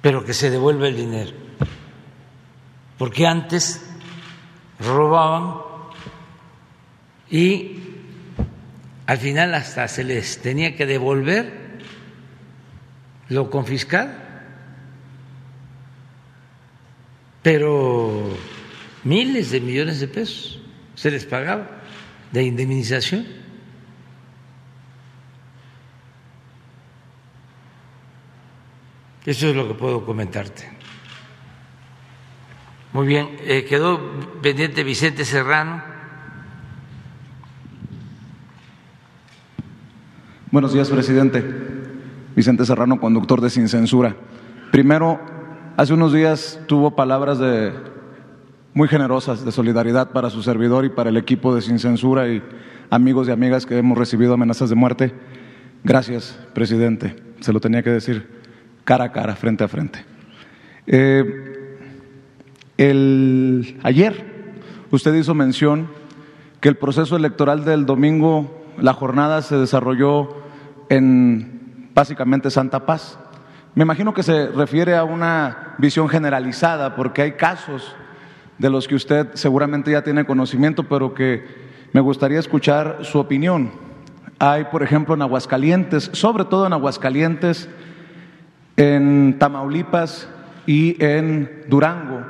pero 0.03 0.25
que 0.25 0.35
se 0.35 0.51
devuelva 0.51 0.89
el 0.89 0.97
dinero. 0.97 1.33
Porque 2.99 3.27
antes 3.27 3.85
robaban 4.79 5.63
y 7.31 7.79
al 9.07 9.19
final 9.19 9.55
hasta 9.55 9.89
se 9.89 10.05
les 10.05 10.43
tenía 10.43 10.77
que 10.77 10.85
devolver 10.85 11.79
lo 13.29 13.51
confiscado, 13.51 14.11
pero 17.43 18.37
miles 19.05 19.51
de 19.51 19.61
millones 19.61 20.01
de 20.01 20.09
pesos 20.09 20.61
se 20.95 21.11
les 21.11 21.25
pagaba 21.25 21.69
de 22.33 22.43
indemnización. 22.43 23.27
Eso 29.25 29.49
es 29.49 29.57
lo 29.57 29.69
que 29.69 29.75
puedo 29.75 30.05
comentarte. 30.05 30.69
Muy 32.93 33.07
bien, 33.07 33.37
eh, 33.43 33.65
quedó 33.65 34.01
pendiente 34.41 34.83
Vicente 34.83 35.25
Serrano. 35.25 35.83
Buenos 40.51 40.73
días, 40.73 40.89
presidente. 40.89 41.45
Vicente 42.35 42.65
Serrano, 42.65 42.99
conductor 42.99 43.43
de 43.43 43.51
Sin 43.51 43.69
Censura. 43.69 44.17
Primero, 44.73 45.21
hace 45.77 45.93
unos 45.93 46.13
días 46.15 46.59
tuvo 46.67 46.97
palabras 46.97 47.39
de 47.39 47.75
muy 48.79 48.87
generosas 48.87 49.45
de 49.45 49.51
solidaridad 49.51 50.13
para 50.13 50.31
su 50.31 50.41
servidor 50.41 50.85
y 50.85 50.89
para 50.89 51.11
el 51.11 51.17
equipo 51.17 51.53
de 51.53 51.63
Sin 51.63 51.81
Censura 51.81 52.29
y 52.29 52.41
amigos 52.91 53.27
y 53.27 53.33
amigas 53.33 53.67
que 53.67 53.77
hemos 53.77 53.99
recibido 53.99 54.35
amenazas 54.35 54.71
de 54.71 54.77
muerte. 54.77 55.13
Gracias, 55.83 56.39
presidente. 56.53 57.17
Se 57.41 57.53
lo 57.53 57.59
tenía 57.59 57.83
que 57.83 57.91
decir 57.91 58.29
cara 58.85 59.07
a 59.07 59.11
cara, 59.11 59.35
frente 59.35 59.65
a 59.65 59.69
frente. 59.69 60.05
Eh, 60.87 61.77
el, 62.77 63.81
ayer 63.83 64.55
usted 64.93 65.13
hizo 65.15 65.35
mención 65.35 65.89
que 66.61 66.69
el 66.69 66.77
proceso 66.77 67.17
electoral 67.17 67.65
del 67.65 67.85
domingo 67.85 68.65
la 68.81 68.93
jornada 68.93 69.43
se 69.43 69.57
desarrolló 69.57 70.37
en 70.89 71.91
básicamente 71.95 72.49
Santa 72.49 72.87
Paz. 72.87 73.19
Me 73.75 73.83
imagino 73.83 74.15
que 74.15 74.23
se 74.23 74.47
refiere 74.47 74.95
a 74.95 75.03
una 75.03 75.75
visión 75.79 76.09
generalizada, 76.09 76.95
porque 76.95 77.23
hay 77.23 77.33
casos 77.33 77.97
de 78.59 78.71
los 78.71 78.89
que 78.89 78.95
usted 78.95 79.29
seguramente 79.35 79.93
ya 79.93 80.03
tiene 80.03 80.25
conocimiento, 80.25 80.85
pero 80.85 81.15
que 81.15 81.45
me 81.93 82.01
gustaría 82.01 82.39
escuchar 82.39 82.99
su 83.03 83.19
opinión. 83.19 83.71
Hay, 84.39 84.65
por 84.65 84.83
ejemplo, 84.83 85.15
en 85.15 85.23
Aguascalientes, 85.23 86.11
sobre 86.13 86.45
todo 86.45 86.67
en 86.67 86.73
Aguascalientes, 86.73 87.69
en 88.77 89.37
Tamaulipas 89.39 90.29
y 90.67 91.03
en 91.03 91.65
Durango, 91.69 92.25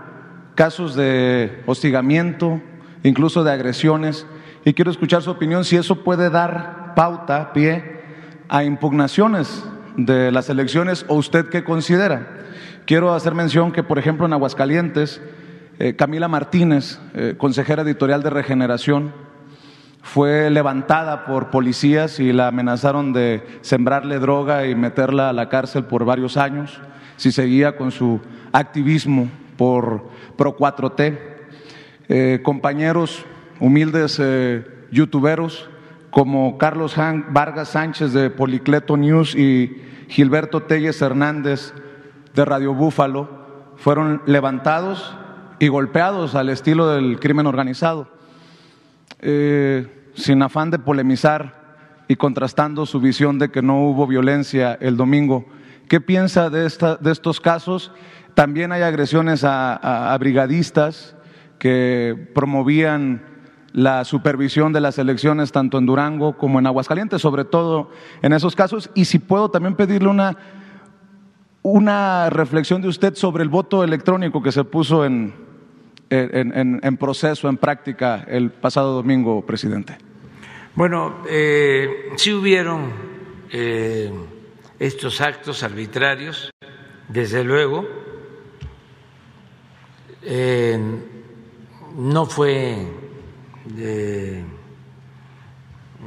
casos 0.55 0.95
de 0.95 1.63
hostigamiento, 1.67 2.61
incluso 3.03 3.45
de 3.45 3.53
agresiones 3.53 4.27
y 4.65 4.75
quiero 4.75 4.91
escuchar 4.91 5.23
su 5.23 5.31
opinión 5.31 5.65
si 5.65 5.77
eso 5.77 6.05
puede 6.05 6.31
dar 6.31 6.93
pauta, 6.95 7.53
pie 7.55 8.03
a 8.49 8.65
impugnaciones 8.65 9.65
de 9.97 10.31
las 10.31 10.51
elecciones 10.51 11.05
o 11.09 11.15
usted 11.15 11.49
qué 11.49 11.65
considera. 11.65 12.29
Quiero 12.85 13.15
hacer 13.15 13.35
mención 13.35 13.73
que, 13.73 13.83
por 13.83 13.99
ejemplo, 13.99 14.27
en 14.27 14.33
Aguascalientes, 14.35 15.23
eh, 15.81 15.95
Camila 15.95 16.27
Martínez, 16.27 17.01
eh, 17.15 17.35
consejera 17.39 17.83
editorial 17.83 18.23
de 18.23 18.31
Regeneración, 18.31 19.13
fue 20.03 20.51
levantada 20.51 21.25
por 21.25 21.51
policías 21.51 22.19
y 22.19 22.33
la 22.33 22.49
amenazaron 22.49 23.13
de 23.13 23.47
sembrarle 23.61 24.19
droga 24.19 24.67
y 24.67 24.75
meterla 24.75 25.29
a 25.29 25.33
la 25.33 25.49
cárcel 25.49 25.85
por 25.85 26.05
varios 26.05 26.37
años 26.37 26.81
si 27.17 27.31
seguía 27.31 27.77
con 27.77 27.93
su 27.93 28.21
activismo 28.53 29.29
por 29.57 30.09
Pro 30.37 30.57
4T. 30.57 31.19
Eh, 32.09 32.41
compañeros 32.43 33.25
humildes 33.61 34.21
youtuberos 34.91 35.69
como 36.11 36.59
Carlos 36.59 36.97
Vargas 37.29 37.69
Sánchez 37.69 38.13
de 38.13 38.31
Policleto 38.31 38.97
News 38.97 39.37
y 39.37 39.83
Gilberto 40.09 40.63
Telles 40.63 41.01
Hernández 41.03 41.73
de 42.35 42.45
Radio 42.45 42.75
Búfalo 42.75 43.29
fueron 43.77 44.23
levantados 44.27 45.17
y 45.59 45.69
golpeados 45.69 46.35
al 46.35 46.49
estilo 46.49 46.89
del 46.89 47.19
crimen 47.21 47.47
organizado, 47.47 48.09
eh, 49.21 50.11
sin 50.15 50.43
afán 50.43 50.71
de 50.71 50.79
polemizar 50.79 51.59
y 52.09 52.17
contrastando 52.17 52.87
su 52.87 53.01
visión 53.01 53.39
de 53.39 53.51
que 53.51 53.63
no 53.63 53.83
hubo 53.83 54.07
violencia 54.07 54.79
el 54.81 54.97
domingo. 54.97 55.47
¿Qué 55.89 56.01
piensa 56.01 56.51
de, 56.51 56.67
esta, 56.67 56.97
de 56.97 57.13
estos 57.13 57.41
casos? 57.41 57.93
También 58.35 58.73
hay 58.73 58.83
agresiones 58.83 59.43
a 59.45 60.17
brigadistas 60.19 61.17
que 61.59 62.31
promovían 62.35 63.23
la 63.73 64.05
supervisión 64.05 64.73
de 64.73 64.81
las 64.81 64.99
elecciones 64.99 65.53
tanto 65.53 65.79
en 65.79 65.87
Durango 65.87 66.37
como 66.37 66.59
en 66.59 66.67
Aguascalientes, 66.67 67.21
sobre 67.21 67.45
todo 67.45 67.91
en 68.23 68.33
esos 68.33 68.57
casos. 68.57 68.91
Y 68.95 69.05
si 69.05 69.19
puedo 69.19 69.51
también 69.51 69.75
pedirle 69.75 70.09
una, 70.09 70.37
una 71.63 72.31
reflexión 72.31 72.81
de 72.81 72.89
usted 72.89 73.15
sobre 73.15 73.43
el 73.43 73.49
voto 73.49 73.85
electrónico 73.85 74.43
que 74.43 74.53
se 74.53 74.65
puso 74.65 75.05
en, 75.05 75.35
en, 76.11 76.97
proceso, 76.97 77.49
en 77.49 77.57
práctica 77.57 78.25
el 78.29 78.51
pasado 78.51 78.95
domingo, 78.95 79.45
presidente. 79.45 79.99
Bueno, 80.75 81.25
eh, 81.29 82.11
sí 82.17 82.33
hubieron 82.33 82.93
eh, 83.51 84.13
estos 84.79 85.21
actos 85.21 85.63
arbitrarios, 85.63 86.51
desde 87.09 87.43
luego, 87.43 87.87
eh, 90.23 90.79
no 91.97 92.27
fue 92.27 92.77
eh, 93.77 94.45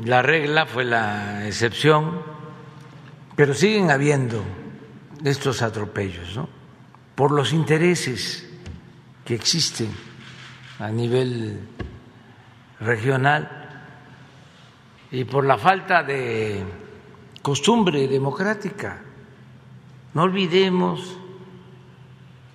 la 0.06 0.22
regla, 0.22 0.66
fue 0.66 0.86
la 0.86 1.48
excepción, 1.48 2.22
pero 3.36 3.54
siguen 3.54 3.92
habiendo 3.92 4.44
estos 5.24 5.62
atropellos, 5.62 6.36
¿no? 6.36 6.48
Por 7.16 7.32
los 7.32 7.52
intereses 7.52 8.51
existen 9.36 9.94
a 10.80 10.90
nivel 10.90 11.60
regional 12.80 13.62
y 15.12 15.24
por 15.26 15.46
la 15.46 15.58
falta 15.58 16.04
de 16.04 16.64
costumbre 17.42 18.08
democrática. 18.08 19.02
No 20.14 20.24
olvidemos 20.24 21.18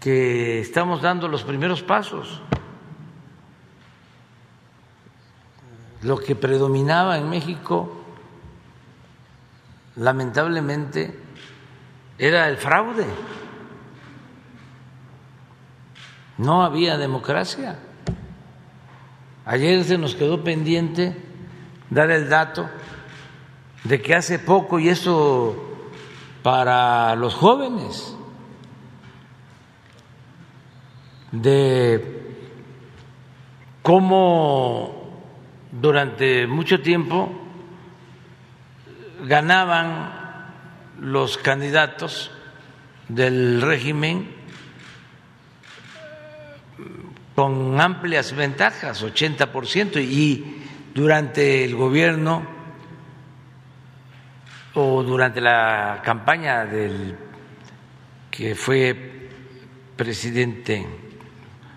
que 0.00 0.60
estamos 0.60 1.02
dando 1.02 1.28
los 1.28 1.42
primeros 1.42 1.82
pasos. 1.82 2.40
Lo 6.02 6.18
que 6.18 6.36
predominaba 6.36 7.18
en 7.18 7.28
México, 7.28 8.04
lamentablemente, 9.96 11.18
era 12.18 12.48
el 12.48 12.56
fraude. 12.56 13.06
No 16.38 16.62
había 16.62 16.98
democracia. 16.98 17.78
Ayer 19.44 19.84
se 19.84 19.96
nos 19.96 20.14
quedó 20.14 20.42
pendiente 20.42 21.16
dar 21.88 22.10
el 22.10 22.28
dato 22.28 22.68
de 23.84 24.02
que 24.02 24.14
hace 24.14 24.38
poco, 24.38 24.78
y 24.78 24.88
eso 24.88 25.56
para 26.42 27.14
los 27.14 27.34
jóvenes, 27.34 28.16
de 31.32 32.36
cómo 33.82 35.20
durante 35.70 36.46
mucho 36.46 36.80
tiempo 36.80 37.30
ganaban 39.24 40.12
los 41.00 41.38
candidatos 41.38 42.30
del 43.08 43.62
régimen 43.62 44.35
con 47.36 47.78
amplias 47.78 48.34
ventajas, 48.34 49.04
80%, 49.04 50.02
y 50.02 50.62
durante 50.94 51.64
el 51.64 51.76
gobierno 51.76 52.42
o 54.72 55.02
durante 55.02 55.42
la 55.42 56.00
campaña 56.02 56.64
del 56.64 57.14
que 58.30 58.54
fue 58.54 59.28
presidente 59.96 60.86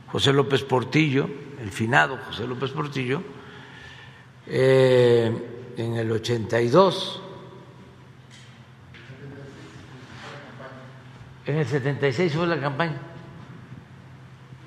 José 0.08 0.32
López 0.32 0.64
Portillo, 0.64 1.30
el 1.62 1.72
finado 1.72 2.18
José 2.26 2.48
López 2.48 2.72
Portillo, 2.72 3.22
eh, 4.48 5.74
en 5.76 5.96
el 5.96 6.10
82, 6.10 7.22
en 11.46 11.58
el 11.58 11.66
76 11.66 12.34
fue 12.34 12.48
la 12.48 12.62
campaña, 12.62 13.09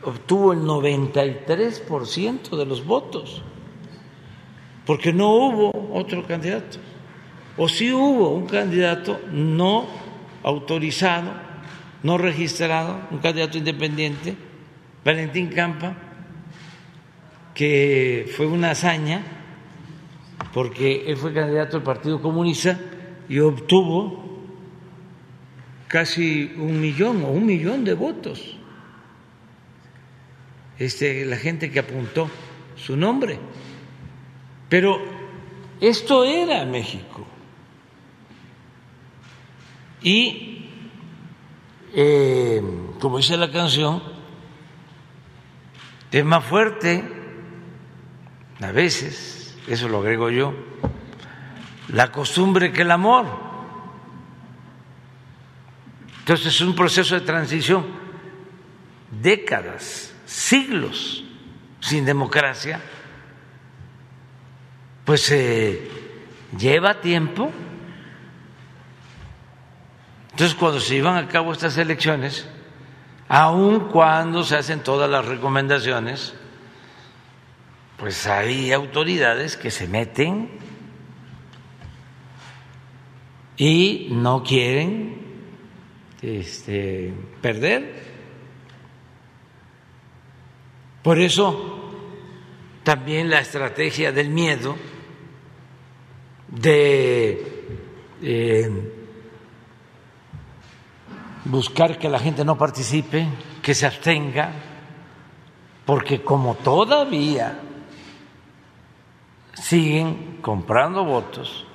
obtuvo 0.05 0.53
el 0.53 0.61
93% 0.61 2.57
de 2.57 2.67
los 2.67 2.85
votos 2.85 3.43
porque 4.87 5.13
no 5.13 5.31
hubo 5.31 5.91
otro 5.93 6.27
candidato. 6.27 6.79
O 7.57 7.69
sí 7.69 7.93
hubo 7.93 8.31
un 8.31 8.47
candidato 8.47 9.21
no 9.31 9.87
autorizado, 10.43 11.33
no 12.03 12.19
registrado, 12.19 12.99
un 13.11 13.19
candidato 13.19 13.59
independiente, 13.59 14.35
Valentín 15.05 15.49
Campa, 15.49 15.95
que 17.55 18.31
fue 18.37 18.47
una 18.47 18.71
hazaña, 18.71 19.23
porque 20.53 21.05
él 21.07 21.17
fue 21.17 21.33
candidato 21.33 21.77
del 21.77 21.85
Partido 21.85 22.21
Comunista 22.21 22.79
y 23.29 23.39
obtuvo 23.39 24.23
casi 25.87 26.55
un 26.57 26.81
millón 26.81 27.23
o 27.23 27.29
un 27.29 27.47
millón 27.47 27.85
de 27.85 27.95
votos. 27.95 28.57
Este, 30.79 31.25
la 31.25 31.37
gente 31.37 31.71
que 31.71 31.79
apuntó 31.79 32.29
su 32.77 32.97
nombre. 32.97 33.39
Pero 34.69 34.99
esto 35.81 36.25
era 36.25 36.65
México. 36.65 37.27
Y, 40.03 40.69
eh, 41.95 42.63
como 42.99 43.19
dice 43.19 43.37
la 43.37 43.51
canción, 43.51 44.03
es 46.11 46.25
más 46.25 46.45
fuerte, 46.45 47.05
a 48.61 48.73
veces, 48.73 49.57
eso 49.67 49.89
lo 49.89 49.99
agrego 49.99 50.31
yo, 50.31 50.55
la 51.89 52.11
costumbre 52.11 52.73
que 52.73 52.83
el 52.83 52.91
amor. 52.91 53.27
Entonces 56.21 56.47
es 56.47 56.61
un 56.61 56.75
proceso 56.75 57.15
de 57.15 57.23
transición, 57.23 57.85
décadas, 59.21 60.12
siglos 60.33 61.25
sin 61.81 62.05
democracia 62.05 62.81
pues 65.05 65.31
eh, 65.31 65.91
lleva 66.57 67.01
tiempo. 67.01 67.51
Entonces, 70.31 70.57
cuando 70.57 70.81
se 70.81 70.95
llevan 70.95 71.17
a 71.17 71.29
cabo 71.29 71.53
estas 71.53 71.77
elecciones, 71.77 72.49
aun 73.29 73.89
cuando 73.91 74.45
se 74.45 74.57
hacen 74.57 74.81
todas 74.81 75.11
las 75.11 75.27
recomendaciones, 75.27 76.35
pues 77.99 78.27
hay 78.27 78.73
autoridades 78.73 79.57
que 79.57 79.71
se 79.71 79.87
meten 79.87 80.51
y 83.57 84.09
no 84.11 84.43
quieren 84.43 85.21
este, 86.23 87.13
perder. 87.41 88.12
Por 91.03 91.19
eso 91.19 91.81
también 92.85 93.29
la 93.29 93.41
estrategia 93.41 94.13
del 94.13 94.31
miedo 94.31 94.77
de 96.49 97.65
eh, 98.23 98.93
buscar 101.45 101.99
que 101.99 102.09
la 102.09 102.19
gente 102.19 102.45
no 102.45 102.57
participe, 102.57 103.27
que 103.63 103.75
se 103.75 103.87
abstenga, 103.87 104.53
porque 105.85 106.23
como 106.23 106.55
todavía 106.57 107.59
siguen 109.55 110.39
comprando 110.41 111.05
votos 111.05 111.67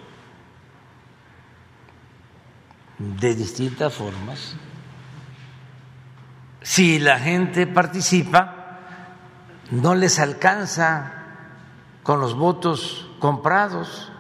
de 2.98 3.36
distintas 3.36 3.94
formas, 3.94 4.56
si 6.62 7.00
la 7.00 7.20
gente 7.20 7.68
participa, 7.68 8.57
no 9.72 9.96
les 9.96 10.20
alcanza 10.20 11.14
con 12.04 12.20
los 12.20 12.36
votos 12.36 13.10
comprados 13.20 14.12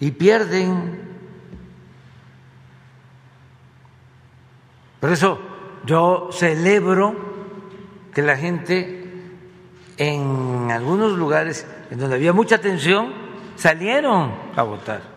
y 0.00 0.10
pierden. 0.12 1.06
Por 5.00 5.10
eso 5.10 5.38
yo 5.84 6.30
celebro 6.32 7.14
que 8.12 8.22
la 8.22 8.36
gente 8.36 9.04
en 9.96 10.70
algunos 10.70 11.12
lugares 11.16 11.66
en 11.90 11.98
donde 11.98 12.16
había 12.16 12.32
mucha 12.32 12.58
tensión 12.58 13.12
salieron 13.56 14.34
a 14.56 14.62
votar 14.62 15.16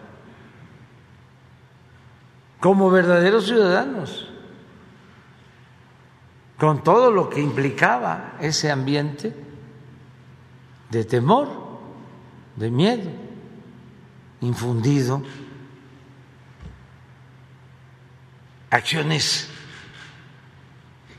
como 2.60 2.90
verdaderos 2.90 3.46
ciudadanos, 3.46 4.29
con 6.60 6.84
todo 6.84 7.10
lo 7.10 7.30
que 7.30 7.40
implicaba 7.40 8.34
ese 8.42 8.70
ambiente 8.70 9.34
de 10.90 11.06
temor, 11.06 11.48
de 12.58 12.70
miedo 12.70 13.10
infundido, 14.42 15.22
acciones 18.70 19.50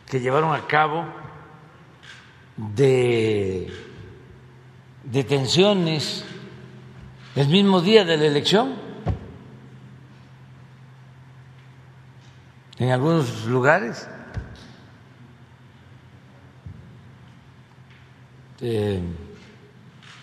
que 0.06 0.20
llevaron 0.20 0.54
a 0.54 0.66
cabo 0.66 1.06
de 2.56 3.72
detenciones 5.04 6.24
el 7.34 7.48
mismo 7.48 7.80
día 7.80 8.04
de 8.04 8.16
la 8.16 8.26
elección. 8.26 8.74
En 12.78 12.90
algunos 12.90 13.44
lugares 13.44 14.08
eh, 18.60 19.00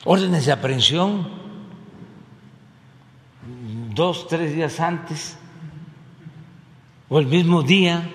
órdenes 0.06 0.46
de 0.46 0.52
aprehensión 0.52 1.28
dos, 3.94 4.28
tres 4.28 4.54
días 4.54 4.80
antes 4.80 5.38
o 7.10 7.20
el 7.20 7.26
mismo 7.26 7.64
día, 7.64 8.10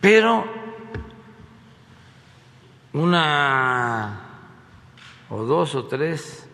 pero 0.00 0.44
una 2.92 4.20
o 5.30 5.42
dos 5.42 5.74
o 5.74 5.86
tres 5.86 6.46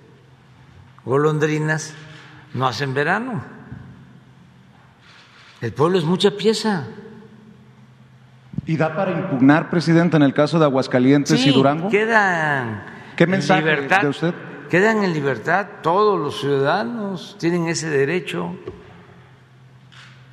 golondrinas 1.05 1.93
no 2.55 2.67
hacen 2.67 2.95
verano. 2.95 3.43
El 5.61 5.73
pueblo 5.75 5.99
es 5.99 6.05
mucha 6.05 6.31
pieza. 6.31 6.87
¿Y 8.71 8.77
da 8.77 8.95
para 8.95 9.11
impugnar, 9.11 9.69
presidente, 9.69 10.17
en 10.17 10.23
el 10.23 10.33
caso 10.33 10.61
de 10.61 10.65
Aguascalientes 10.65 11.45
y 11.45 11.51
Durango? 11.51 11.89
Quedan 11.89 12.85
¿Qué 13.17 13.25
en 13.25 13.31
mensaje 13.31 13.63
libertad, 13.63 14.03
de 14.03 14.09
usted? 14.09 14.35
Quedan 14.71 15.03
en 15.03 15.13
libertad 15.13 15.67
todos 15.83 16.21
los 16.21 16.39
ciudadanos, 16.39 17.37
tienen 17.41 17.67
ese 17.67 17.91
derecho 17.91 18.55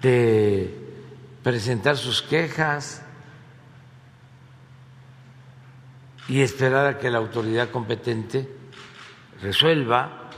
de 0.03 0.71
presentar 1.41 1.97
sus 1.97 2.21
quejas 2.21 3.01
y 6.27 6.41
esperar 6.41 6.85
a 6.85 6.99
que 6.99 7.09
la 7.09 7.17
autoridad 7.17 7.71
competente 7.71 8.47
resuelva 9.41 10.29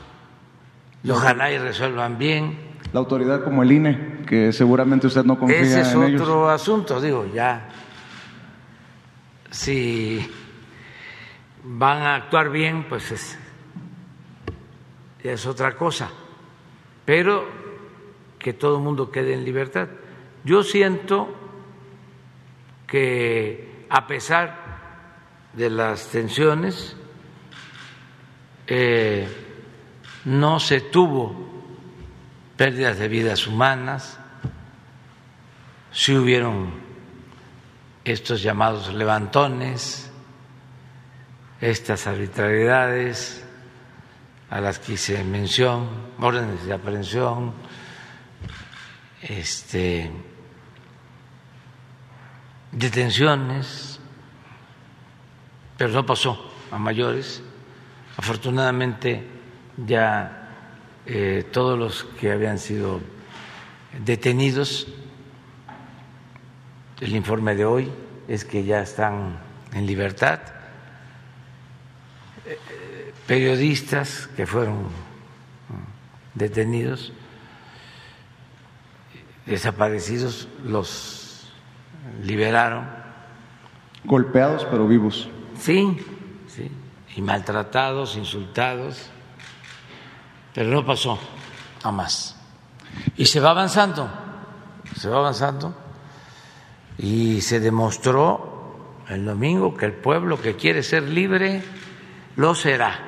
y 1.04 1.12
ojalá 1.12 1.52
y 1.52 1.58
resuelvan 1.58 2.18
bien. 2.18 2.58
La 2.94 3.02
autoridad 3.02 3.44
como 3.44 3.62
el 3.62 3.74
INE, 3.74 4.22
que 4.26 4.54
seguramente 4.54 5.06
usted 5.06 5.26
no 5.26 5.38
confía 5.38 5.60
Ese 5.60 5.82
es 5.82 5.92
en 5.92 6.04
ellos. 6.04 6.22
otro 6.22 6.50
asunto, 6.50 7.02
digo, 7.02 7.26
ya. 7.34 7.68
Si 9.52 10.30
van 11.64 12.02
a 12.02 12.16
actuar 12.16 12.50
bien, 12.50 12.88
pues 12.88 13.38
es, 15.24 15.46
otra 15.46 15.76
cosa. 15.76 16.10
Pero 17.06 17.48
que 18.38 18.54
todo 18.54 18.78
el 18.78 18.84
mundo 18.84 19.12
quede 19.12 19.34
en 19.34 19.44
libertad. 19.44 19.90
Yo 20.44 20.64
siento 20.64 21.36
que 22.88 23.86
a 23.90 24.08
pesar 24.08 24.70
de 25.54 25.70
las 25.70 26.08
tensiones, 26.08 26.96
eh, 28.68 29.28
no 30.26 30.60
se 30.60 30.82
tuvo 30.82 31.36
pérdidas 32.56 33.00
de 33.00 33.08
vidas 33.08 33.48
humanas, 33.48 34.20
si 35.92 36.16
hubieron 36.16 36.89
estos 38.12 38.42
llamados 38.42 38.94
levantones, 38.94 40.10
estas 41.62 42.08
arbitrariedades 42.08 43.44
a 44.50 44.62
las 44.62 44.80
que 44.80 44.94
hice 44.94 45.24
mención, 45.24 45.88
órdenes 46.20 46.66
de 46.66 46.74
aprehensión, 46.74 47.54
este, 49.22 50.10
detenciones, 52.72 54.00
pero 55.78 55.92
no 55.92 56.06
pasó 56.06 56.52
a 56.72 56.78
mayores. 56.78 57.44
Afortunadamente 58.18 59.24
ya 59.86 60.50
eh, 61.06 61.48
todos 61.52 61.78
los 61.78 62.04
que 62.20 62.32
habían 62.32 62.58
sido 62.58 63.02
detenidos, 64.04 64.88
el 67.02 67.16
informe 67.16 67.56
de 67.56 67.66
hoy 67.66 67.92
es 68.28 68.46
que 68.46 68.64
ya 68.64 68.82
están 68.82 69.40
en 69.74 69.86
libertad, 69.86 70.40
Eh, 72.50 73.14
periodistas 73.28 74.28
que 74.36 74.48
fueron 74.48 74.88
detenidos, 76.34 77.14
desaparecidos, 79.46 80.48
los 80.64 81.52
liberaron. 82.24 82.90
Golpeados 84.04 84.66
pero 84.72 84.88
vivos. 84.88 85.30
Sí, 85.60 86.04
sí, 86.48 86.72
y 87.16 87.22
maltratados, 87.22 88.16
insultados, 88.16 89.12
pero 90.56 90.72
no 90.72 90.84
pasó 90.84 91.20
a 91.84 91.92
más. 91.92 92.36
Y 93.16 93.28
se 93.28 93.40
va 93.40 93.52
avanzando, 93.52 94.10
se 94.96 95.08
va 95.08 95.18
avanzando, 95.18 95.76
y 97.00 97.42
se 97.42 97.60
demostró 97.60 98.76
el 99.08 99.26
domingo 99.26 99.76
que 99.76 99.86
el 99.86 99.94
pueblo 99.94 100.40
que 100.42 100.56
quiere 100.56 100.84
ser 100.84 101.04
libre 101.04 101.62
lo 102.36 102.54
será. 102.54 103.00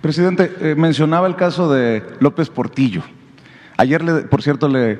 Presidente, 0.00 0.52
eh, 0.60 0.74
mencionaba 0.74 1.26
el 1.26 1.36
caso 1.36 1.70
de 1.72 2.02
López 2.20 2.48
Portillo. 2.50 3.02
Ayer, 3.76 4.02
le- 4.02 4.22
por 4.22 4.42
cierto, 4.42 4.68
le, 4.68 4.98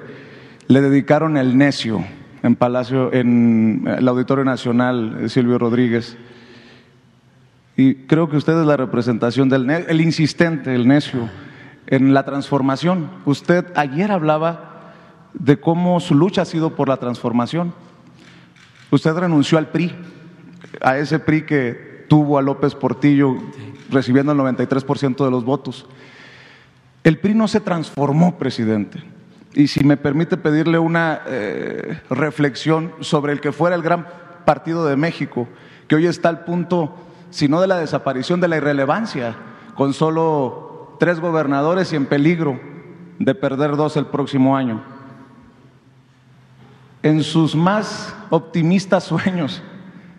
dedicaron 0.69 1.37
el 1.37 1.57
necio 1.59 2.05
en 2.43 2.57
Palacio, 2.57 3.13
en 3.13 3.85
el 3.87 4.07
Auditorio 4.07 4.45
Nacional, 4.45 5.19
eh, 5.23 5.29
Silvio 5.29 5.59
Rodríguez. 5.59 6.17
Y 7.77 7.95
creo 8.07 8.29
que 8.29 8.37
usted 8.37 8.59
es 8.61 8.67
la 8.67 8.77
representación 8.77 9.49
del 9.49 9.69
el 9.71 10.01
insistente, 10.01 10.75
el 10.75 10.87
necio, 10.87 11.29
en 11.87 12.13
la 12.15 12.25
transformación. 12.25 13.11
Usted 13.25 13.67
ayer 13.75 14.13
hablaba 14.13 14.93
de 15.35 15.59
cómo 15.61 15.99
su 16.01 16.15
lucha 16.15 16.43
ha 16.43 16.47
sido 16.47 16.75
por 16.77 16.89
la 16.89 16.99
transformación. 16.99 17.73
Usted 18.91 19.15
renunció 19.15 19.59
al 19.59 19.69
PRI, 19.69 19.93
a 20.81 20.99
ese 20.99 21.19
PRI 21.19 21.43
que 21.43 22.07
tuvo 22.09 22.39
a 22.39 22.43
López 22.43 22.75
Portillo 22.75 23.37
recibiendo 23.91 24.33
el 24.33 24.39
93% 24.39 25.25
de 25.25 25.31
los 25.31 25.45
votos. 25.45 25.87
El 27.05 27.19
PRI 27.19 27.35
no 27.35 27.49
se 27.49 27.61
transformó, 27.61 28.37
presidente. 28.37 29.03
Y 29.55 29.69
si 29.69 29.85
me 29.85 29.97
permite 29.97 30.37
pedirle 30.37 30.79
una 30.79 31.23
eh, 31.27 32.01
reflexión 32.11 32.93
sobre 33.01 33.33
el 33.33 33.41
que 33.41 33.53
fuera 33.53 33.77
el 33.77 33.83
gran 33.83 34.07
partido 34.45 34.87
de 34.87 34.97
México, 34.97 35.49
que 35.89 35.97
hoy 35.97 36.07
está 36.07 36.29
al 36.29 36.45
punto, 36.45 36.97
si 37.31 37.49
no 37.49 37.61
de 37.61 37.67
la 37.67 37.79
desaparición, 37.79 38.41
de 38.41 38.49
la 38.49 38.57
irrelevancia, 38.57 39.37
con 39.75 39.93
solo 39.93 40.97
tres 41.01 41.21
gobernadores 41.21 41.93
y 41.93 41.97
en 41.97 42.07
peligro 42.07 42.61
de 43.19 43.35
perder 43.35 43.77
dos 43.77 43.97
el 43.97 44.07
próximo 44.07 44.57
año. 44.57 44.83
En 47.03 47.23
sus 47.23 47.57
más 47.57 48.15
optimistas 48.29 49.05
sueños 49.05 49.63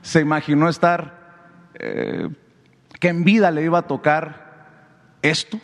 se 0.02 0.20
imaginó 0.20 0.68
estar, 0.68 1.70
eh, 1.76 2.28
que 3.00 3.10
en 3.10 3.24
vida 3.24 3.52
le 3.52 3.64
iba 3.64 3.80
a 3.80 3.88
tocar 3.88 4.66
esto, 5.22 5.60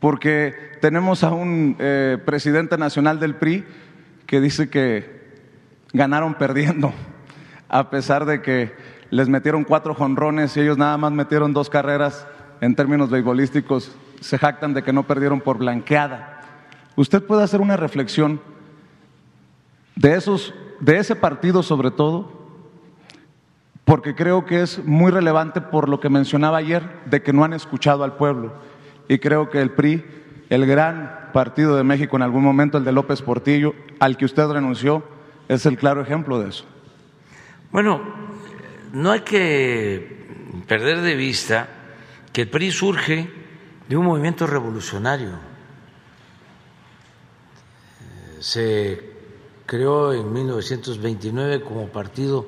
porque 0.00 0.54
tenemos 0.80 1.22
a 1.22 1.32
un 1.32 1.76
eh, 1.78 2.16
presidente 2.24 2.78
nacional 2.78 3.20
del 3.20 3.34
PRI 3.34 3.64
que 4.26 4.40
dice 4.40 4.70
que 4.70 5.42
ganaron 5.92 6.34
perdiendo, 6.34 6.94
a 7.68 7.90
pesar 7.90 8.24
de 8.24 8.40
que 8.40 8.72
les 9.10 9.28
metieron 9.28 9.64
cuatro 9.64 9.94
jonrones 9.94 10.56
y 10.56 10.60
ellos 10.60 10.78
nada 10.78 10.96
más 10.96 11.12
metieron 11.12 11.52
dos 11.52 11.68
carreras 11.68 12.26
en 12.62 12.74
términos 12.74 13.10
beisbolísticos, 13.10 13.94
se 14.20 14.38
jactan 14.38 14.72
de 14.72 14.82
que 14.82 14.94
no 14.94 15.02
perdieron 15.02 15.42
por 15.42 15.58
blanqueada. 15.58 16.40
Usted 16.96 17.22
puede 17.22 17.42
hacer 17.42 17.60
una 17.60 17.76
reflexión 17.76 18.40
de 19.96 20.14
esos, 20.14 20.54
de 20.80 20.98
ese 20.98 21.16
partido 21.16 21.62
sobre 21.62 21.90
todo, 21.90 22.32
porque 23.84 24.14
creo 24.14 24.46
que 24.46 24.62
es 24.62 24.84
muy 24.84 25.10
relevante 25.10 25.60
por 25.60 25.88
lo 25.88 26.00
que 26.00 26.08
mencionaba 26.08 26.58
ayer, 26.58 26.82
de 27.06 27.22
que 27.22 27.32
no 27.32 27.44
han 27.44 27.52
escuchado 27.52 28.02
al 28.04 28.16
pueblo. 28.16 28.54
Y 29.08 29.18
creo 29.18 29.50
que 29.50 29.60
el 29.60 29.72
PRI, 29.72 30.04
el 30.48 30.66
gran 30.66 31.30
partido 31.32 31.76
de 31.76 31.84
México 31.84 32.16
en 32.16 32.22
algún 32.22 32.42
momento, 32.42 32.78
el 32.78 32.84
de 32.84 32.92
López 32.92 33.20
Portillo, 33.20 33.74
al 34.00 34.16
que 34.16 34.24
usted 34.24 34.48
renunció, 34.48 35.04
es 35.48 35.66
el 35.66 35.76
claro 35.76 36.00
ejemplo 36.00 36.40
de 36.40 36.48
eso. 36.48 36.64
Bueno, 37.70 38.00
no 38.92 39.10
hay 39.10 39.20
que 39.20 40.26
perder 40.66 41.02
de 41.02 41.14
vista 41.14 41.68
que 42.32 42.42
el 42.42 42.48
PRI 42.48 42.70
surge 42.70 43.30
de 43.88 43.96
un 43.96 44.06
movimiento 44.06 44.46
revolucionario. 44.46 45.32
Eh, 48.00 48.36
Se 48.40 49.13
creó 49.66 50.12
en 50.12 50.32
1929 50.32 51.62
como 51.62 51.88
partido 51.88 52.46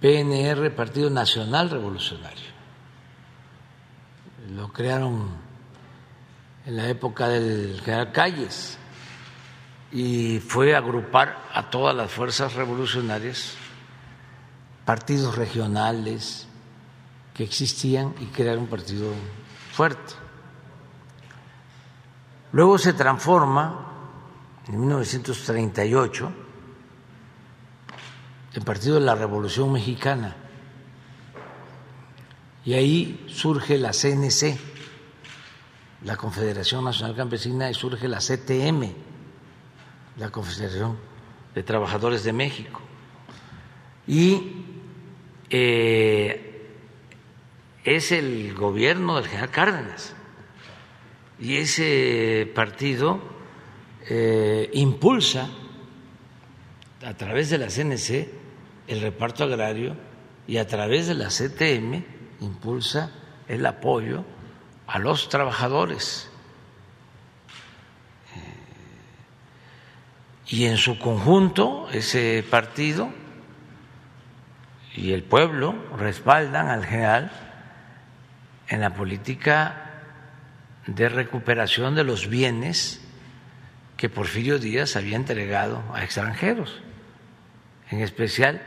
PNR, 0.00 0.74
Partido 0.74 1.10
Nacional 1.10 1.70
Revolucionario. 1.70 2.46
Lo 4.54 4.72
crearon 4.72 5.28
en 6.66 6.76
la 6.76 6.88
época 6.88 7.28
del 7.28 7.80
general 7.80 8.12
Calles 8.12 8.78
y 9.90 10.38
fue 10.38 10.76
agrupar 10.76 11.38
a 11.52 11.70
todas 11.70 11.96
las 11.96 12.12
fuerzas 12.12 12.54
revolucionarias, 12.54 13.54
partidos 14.84 15.36
regionales 15.36 16.46
que 17.34 17.42
existían 17.42 18.14
y 18.20 18.26
crear 18.26 18.58
un 18.58 18.68
partido 18.68 19.12
fuerte. 19.72 20.27
Luego 22.52 22.78
se 22.78 22.92
transforma 22.92 23.86
en 24.66 24.80
1938 24.80 26.32
el 28.54 28.62
Partido 28.62 28.94
de 28.94 29.02
la 29.02 29.14
Revolución 29.14 29.72
Mexicana 29.72 30.36
y 32.64 32.74
ahí 32.74 33.26
surge 33.28 33.78
la 33.78 33.92
CNC 33.92 34.58
la 36.04 36.16
Confederación 36.16 36.84
Nacional 36.84 37.16
Campesina 37.16 37.70
y 37.70 37.74
surge 37.74 38.08
la 38.08 38.18
CTM, 38.18 38.92
la 40.16 40.30
Confederación 40.30 40.96
de 41.54 41.62
Trabajadores 41.62 42.24
de 42.24 42.32
México. 42.32 42.80
Y 44.06 44.64
eh, 45.50 46.70
es 47.84 48.12
el 48.12 48.54
gobierno 48.54 49.16
del 49.16 49.26
general 49.26 49.50
Cárdenas. 49.50 50.14
Y 51.40 51.56
ese 51.56 52.50
partido 52.54 53.20
eh, 54.08 54.70
impulsa 54.74 55.48
a 57.04 57.14
través 57.14 57.50
de 57.50 57.58
la 57.58 57.68
CNC 57.68 58.28
el 58.88 59.00
reparto 59.00 59.44
agrario 59.44 59.96
y 60.46 60.56
a 60.56 60.66
través 60.66 61.06
de 61.06 61.14
la 61.14 61.28
CTM 61.28 62.02
impulsa 62.40 63.12
el 63.46 63.64
apoyo 63.66 64.24
a 64.86 64.98
los 64.98 65.28
trabajadores. 65.28 66.30
Eh, 68.34 68.40
y 70.48 70.64
en 70.64 70.76
su 70.78 70.98
conjunto, 70.98 71.88
ese 71.92 72.44
partido 72.50 73.10
y 74.96 75.12
el 75.12 75.22
pueblo 75.22 75.74
respaldan 75.96 76.68
al 76.68 76.84
general 76.84 77.30
en 78.68 78.80
la 78.80 78.94
política 78.94 79.87
de 80.88 81.08
recuperación 81.10 81.94
de 81.94 82.02
los 82.02 82.28
bienes 82.28 83.00
que 83.98 84.08
Porfirio 84.08 84.58
Díaz 84.58 84.96
había 84.96 85.16
entregado 85.16 85.82
a 85.92 86.02
extranjeros, 86.02 86.80
en 87.90 88.00
especial 88.00 88.62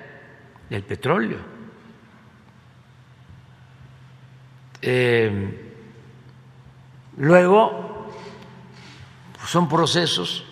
el 0.70 0.84
petróleo. 0.84 1.40
Eh, 4.84 5.74
luego, 7.18 8.12
son 9.48 9.68
procesos, 9.68 10.44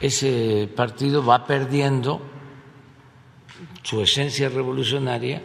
ese 0.00 0.66
partido 0.74 1.24
va 1.24 1.46
perdiendo 1.46 2.22
su 3.82 4.00
esencia 4.00 4.48
revolucionaria. 4.48 5.42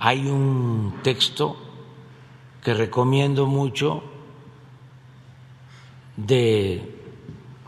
Hay 0.00 0.26
un 0.26 0.98
texto 1.04 1.56
que 2.60 2.74
recomiendo 2.74 3.46
mucho 3.46 4.17
de 6.18 6.82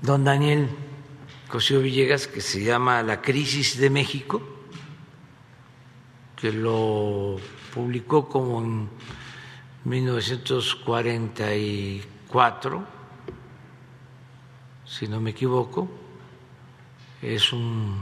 don 0.02 0.24
Daniel 0.24 0.68
Cosío 1.48 1.80
Villegas 1.80 2.26
que 2.26 2.40
se 2.40 2.64
llama 2.64 3.04
La 3.04 3.22
crisis 3.22 3.78
de 3.78 3.90
México, 3.90 4.42
que 6.34 6.50
lo 6.52 7.36
publicó 7.72 8.28
como 8.28 8.60
en 8.60 8.88
1944, 9.84 12.84
si 14.84 15.06
no 15.06 15.20
me 15.20 15.30
equivoco. 15.30 15.88
Es 17.22 17.52
un 17.52 18.00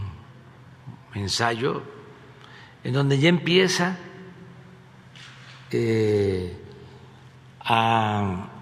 ensayo 1.15 1.83
en 2.85 2.95
donde 2.95 3.19
ya 3.19 3.29
empieza 3.29 3.99
eh, 5.71 6.57
a 7.61 8.58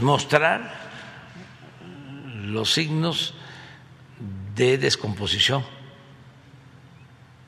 mostrar 0.00 0.74
los 2.44 2.72
signos 2.72 3.34
de 4.54 4.78
descomposición 4.78 5.64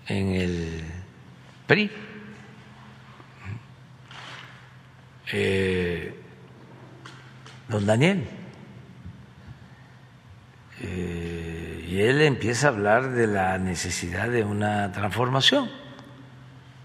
en 0.07 0.35
el 0.35 0.85
PRI. 1.67 1.91
Eh, 5.35 6.23
don 7.69 7.87
Daniel. 7.87 8.29
Eh, 10.81 11.87
y 11.89 12.01
él 12.01 12.21
empieza 12.23 12.67
a 12.67 12.71
hablar 12.71 13.13
de 13.13 13.27
la 13.27 13.59
necesidad 13.59 14.29
de 14.29 14.45
una 14.45 14.93
transformación. 14.93 15.71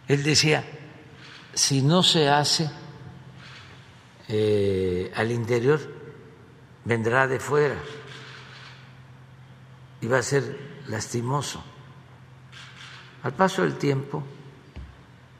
Él 0.07 0.23
decía, 0.23 0.64
si 1.53 1.81
no 1.81 2.03
se 2.03 2.30
hace 2.30 2.69
eh, 4.28 5.12
al 5.16 5.32
interior, 5.32 5.80
vendrá 6.84 7.28
de 7.28 7.40
fuera 7.40 7.78
y 10.02 10.08
va 10.08 10.20
a 10.20 10.24
ser 10.24 10.84
lastimoso. 10.88 11.64
Al 13.24 13.34
paso 13.34 13.64
del 13.64 13.78
tiempo, 13.78 14.24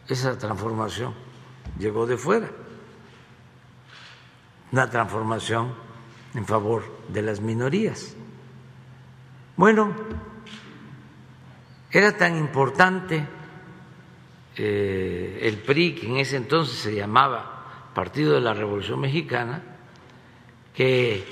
esa 0.08 0.38
transformación 0.38 1.14
llegó 1.78 2.06
de 2.06 2.18
fuera, 2.18 2.50
una 4.72 4.90
transformación 4.90 5.74
en 6.34 6.46
favor 6.46 6.84
de 7.08 7.22
las 7.22 7.40
minorías. 7.40 8.16
Bueno, 9.56 9.94
era 11.92 12.16
tan 12.16 12.38
importante 12.38 13.26
eh, 14.56 15.40
el 15.42 15.58
PRI, 15.58 15.96
que 15.96 16.08
en 16.08 16.18
ese 16.18 16.38
entonces 16.38 16.78
se 16.78 16.96
llamaba 16.96 17.57
Partido 17.98 18.36
de 18.36 18.42
la 18.42 18.54
Revolución 18.54 19.00
Mexicana, 19.00 19.60
que 20.72 21.26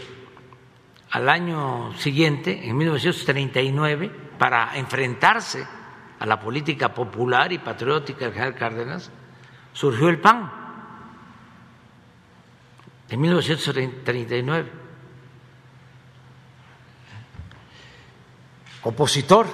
al 1.11 1.29
año 1.29 1.93
siguiente, 1.93 2.67
en 2.67 2.75
1939, 2.75 4.11
para 4.39 4.75
enfrentarse 4.75 5.63
a 6.17 6.25
la 6.25 6.39
política 6.39 6.91
popular 6.91 7.53
y 7.53 7.59
patriótica 7.59 8.25
del 8.25 8.33
general 8.33 8.55
Cárdenas, 8.55 9.11
surgió 9.73 10.09
el 10.09 10.19
PAN 10.19 10.51
en 13.09 13.21
1939. 13.21 14.71
Opositor 18.81 19.45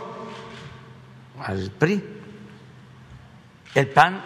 al 1.41 1.71
PRI. 1.71 2.03
El 3.75 3.89
PAN 3.89 4.23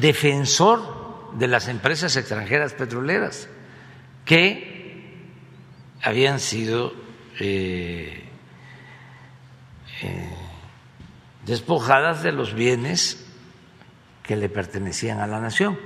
defensor 0.00 1.01
de 1.38 1.48
las 1.48 1.68
empresas 1.68 2.16
extranjeras 2.16 2.74
petroleras 2.74 3.48
que 4.24 4.72
habían 6.02 6.40
sido 6.40 6.92
eh, 7.38 8.24
eh, 10.02 10.30
despojadas 11.46 12.22
de 12.22 12.32
los 12.32 12.54
bienes 12.54 13.24
que 14.22 14.36
le 14.36 14.48
pertenecían 14.48 15.20
a 15.20 15.26
la 15.26 15.40
nación 15.40 15.78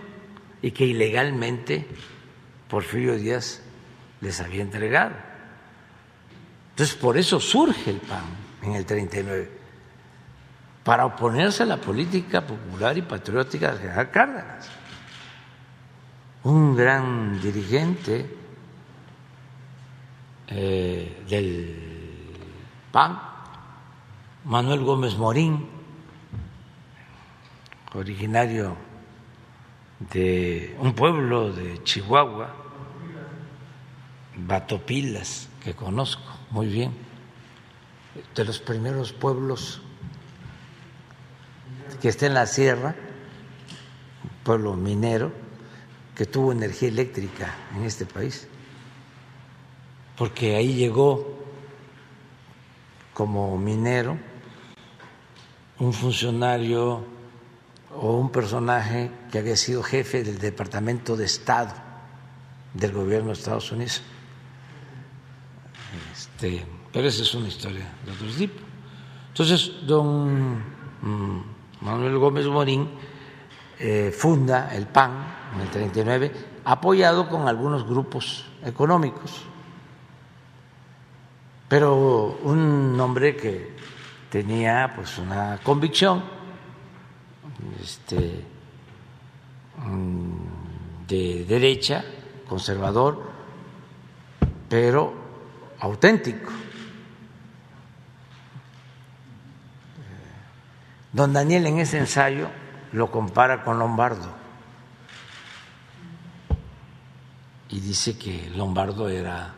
y 0.62 0.72
que 0.72 0.84
ilegalmente 0.84 1.86
Porfirio 2.68 3.16
Díaz 3.16 3.62
les 4.20 4.40
había 4.40 4.62
entregado. 4.62 5.14
Entonces, 6.70 6.96
por 6.96 7.16
eso 7.16 7.40
surge 7.40 7.90
el 7.90 8.00
PAN 8.00 8.24
en 8.62 8.74
el 8.74 8.84
39, 8.84 9.50
para 10.82 11.06
oponerse 11.06 11.62
a 11.62 11.66
la 11.66 11.76
política 11.78 12.46
popular 12.46 12.98
y 12.98 13.02
patriótica 13.02 13.72
de 13.72 13.78
general 13.78 14.10
Cárdenas 14.10 14.75
un 16.46 16.76
gran 16.76 17.40
dirigente 17.40 18.24
eh, 20.46 21.24
del 21.28 21.74
PAN, 22.92 23.20
Manuel 24.44 24.84
Gómez 24.84 25.16
Morín, 25.16 25.66
originario 27.94 28.76
de 30.12 30.76
un 30.78 30.94
pueblo 30.94 31.52
de 31.52 31.82
Chihuahua, 31.82 32.54
Batopilas, 34.36 35.48
que 35.64 35.74
conozco 35.74 36.30
muy 36.50 36.68
bien, 36.68 36.92
de 38.36 38.44
los 38.44 38.60
primeros 38.60 39.12
pueblos 39.12 39.82
que 42.00 42.08
está 42.08 42.26
en 42.26 42.34
la 42.34 42.46
sierra, 42.46 42.94
pueblo 44.44 44.76
minero, 44.76 45.45
que 46.16 46.24
tuvo 46.24 46.52
energía 46.52 46.88
eléctrica 46.88 47.54
en 47.76 47.84
este 47.84 48.06
país, 48.06 48.48
porque 50.16 50.56
ahí 50.56 50.74
llegó 50.74 51.36
como 53.12 53.58
minero 53.58 54.18
un 55.78 55.92
funcionario 55.92 57.04
o 57.94 58.16
un 58.16 58.30
personaje 58.30 59.10
que 59.30 59.38
había 59.38 59.56
sido 59.56 59.82
jefe 59.82 60.24
del 60.24 60.38
Departamento 60.38 61.16
de 61.16 61.26
Estado 61.26 61.74
del 62.72 62.92
gobierno 62.92 63.28
de 63.28 63.34
Estados 63.34 63.70
Unidos. 63.72 64.02
Este, 66.12 66.64
pero 66.92 67.08
esa 67.08 67.22
es 67.22 67.34
una 67.34 67.48
historia 67.48 67.86
de 68.04 68.12
otro 68.12 68.26
tipo. 68.28 68.60
Entonces, 69.28 69.72
don 69.86 70.56
mm, 71.02 71.44
Manuel 71.82 72.18
Gómez 72.18 72.46
Morín 72.46 72.88
eh, 73.78 74.10
funda 74.16 74.74
el 74.74 74.86
PAN 74.86 75.12
en 75.54 75.60
el 75.60 75.68
39, 75.68 76.32
apoyado 76.64 77.28
con 77.28 77.46
algunos 77.46 77.86
grupos 77.86 78.46
económicos, 78.64 79.42
pero 81.68 82.38
un 82.42 82.98
hombre 82.98 83.36
que 83.36 83.76
tenía 84.30 84.92
pues 84.94 85.18
una 85.18 85.58
convicción 85.62 86.22
este, 87.82 88.44
mm, 89.78 91.06
de 91.06 91.44
derecha, 91.44 92.04
conservador, 92.48 93.22
pero 94.68 95.12
auténtico. 95.80 96.50
Don 101.12 101.32
Daniel 101.32 101.66
en 101.66 101.78
ese 101.78 101.98
ensayo 101.98 102.48
lo 102.96 103.10
compara 103.10 103.62
con 103.62 103.78
Lombardo 103.78 104.32
y 107.68 107.78
dice 107.80 108.16
que 108.16 108.50
Lombardo 108.56 109.10
era 109.10 109.52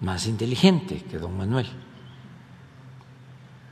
más 0.00 0.28
inteligente 0.28 1.02
que 1.10 1.18
don 1.18 1.36
Manuel. 1.36 1.66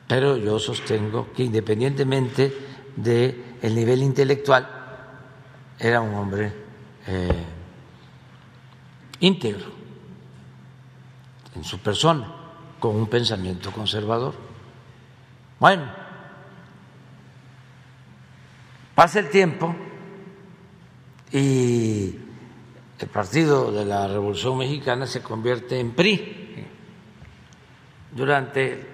Pero 0.08 0.36
yo 0.36 0.58
sostengo 0.58 1.32
que 1.32 1.44
independientemente 1.44 2.52
del 2.96 3.44
el 3.62 3.76
nivel 3.76 4.02
intelectual, 4.02 4.68
era 5.78 6.00
un 6.00 6.14
hombre 6.16 6.52
eh, 7.06 7.44
íntegro 9.20 9.66
en 11.54 11.62
su 11.62 11.78
persona, 11.78 12.26
con 12.80 12.96
un 12.96 13.06
pensamiento 13.06 13.70
conservador. 13.70 14.34
Bueno, 15.60 15.97
pasa 18.98 19.20
el 19.20 19.30
tiempo 19.30 19.76
y 21.30 22.16
el 22.98 23.08
Partido 23.08 23.70
de 23.70 23.84
la 23.84 24.08
Revolución 24.08 24.58
Mexicana 24.58 25.06
se 25.06 25.22
convierte 25.22 25.78
en 25.78 25.92
PRI 25.92 26.66
durante 28.10 28.72
el 28.72 28.86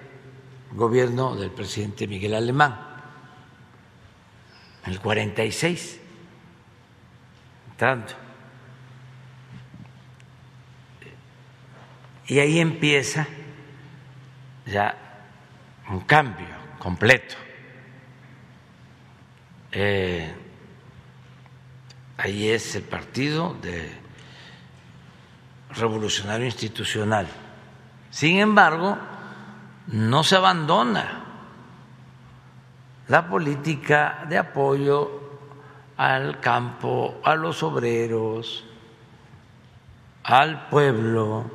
gobierno 0.73 1.35
del 1.35 1.49
presidente 1.49 2.05
Miguel 2.05 2.35
Alemán, 2.35 2.77
en 4.85 4.93
el 4.93 4.99
46, 4.99 5.99
entrando. 7.71 8.13
Y 12.27 12.37
ahí 12.37 12.59
empieza 12.59 13.25
ya 14.67 14.95
un 15.89 16.01
cambio 16.01 16.55
completo. 16.77 17.44
Eh, 19.77 20.33
ahí 22.15 22.49
es 22.49 22.75
el 22.75 22.83
partido 22.83 23.57
de 23.61 23.91
revolucionario 25.71 26.45
institucional. 26.45 27.27
Sin 28.09 28.37
embargo, 28.37 28.97
no 29.87 30.23
se 30.23 30.37
abandona 30.37 31.25
la 33.09 33.27
política 33.27 34.25
de 34.29 34.37
apoyo 34.37 35.41
al 35.97 36.39
campo, 36.39 37.19
a 37.21 37.35
los 37.35 37.61
obreros, 37.61 38.63
al 40.23 40.69
pueblo, 40.69 41.51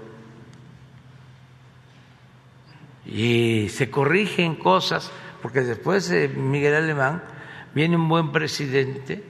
y 3.07 3.71
se 3.71 3.91
corrigen 3.91 4.57
cosas, 4.57 5.11
porque 5.41 5.63
después 5.63 6.11
de 6.11 6.29
Miguel 6.29 6.75
Alemán 6.75 7.40
viene 7.75 7.97
un 7.97 8.09
buen 8.09 8.33
presidente, 8.33 9.23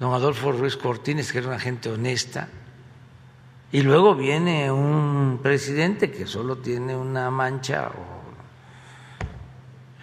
don 0.00 0.12
Adolfo 0.14 0.52
Ruiz 0.52 0.76
Cortines, 0.76 1.32
que 1.32 1.38
era 1.38 1.48
una 1.48 1.58
gente 1.58 1.90
honesta, 1.90 2.48
y 3.70 3.82
luego 3.82 4.14
viene 4.14 4.70
un 4.70 5.40
presidente 5.42 6.10
que 6.10 6.26
solo 6.26 6.58
tiene 6.58 6.94
una 6.94 7.30
mancha 7.30 7.90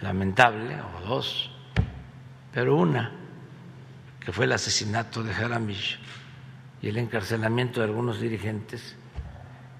lamentable, 0.00 0.76
o 0.80 1.06
dos, 1.06 1.50
pero 2.52 2.76
una, 2.76 3.12
que 4.18 4.32
fue 4.32 4.46
el 4.46 4.52
asesinato 4.52 5.22
de 5.22 5.32
Jaramillo 5.32 5.98
y 6.82 6.88
el 6.88 6.96
encarcelamiento 6.98 7.80
de 7.80 7.86
algunos 7.86 8.20
dirigentes. 8.20 8.96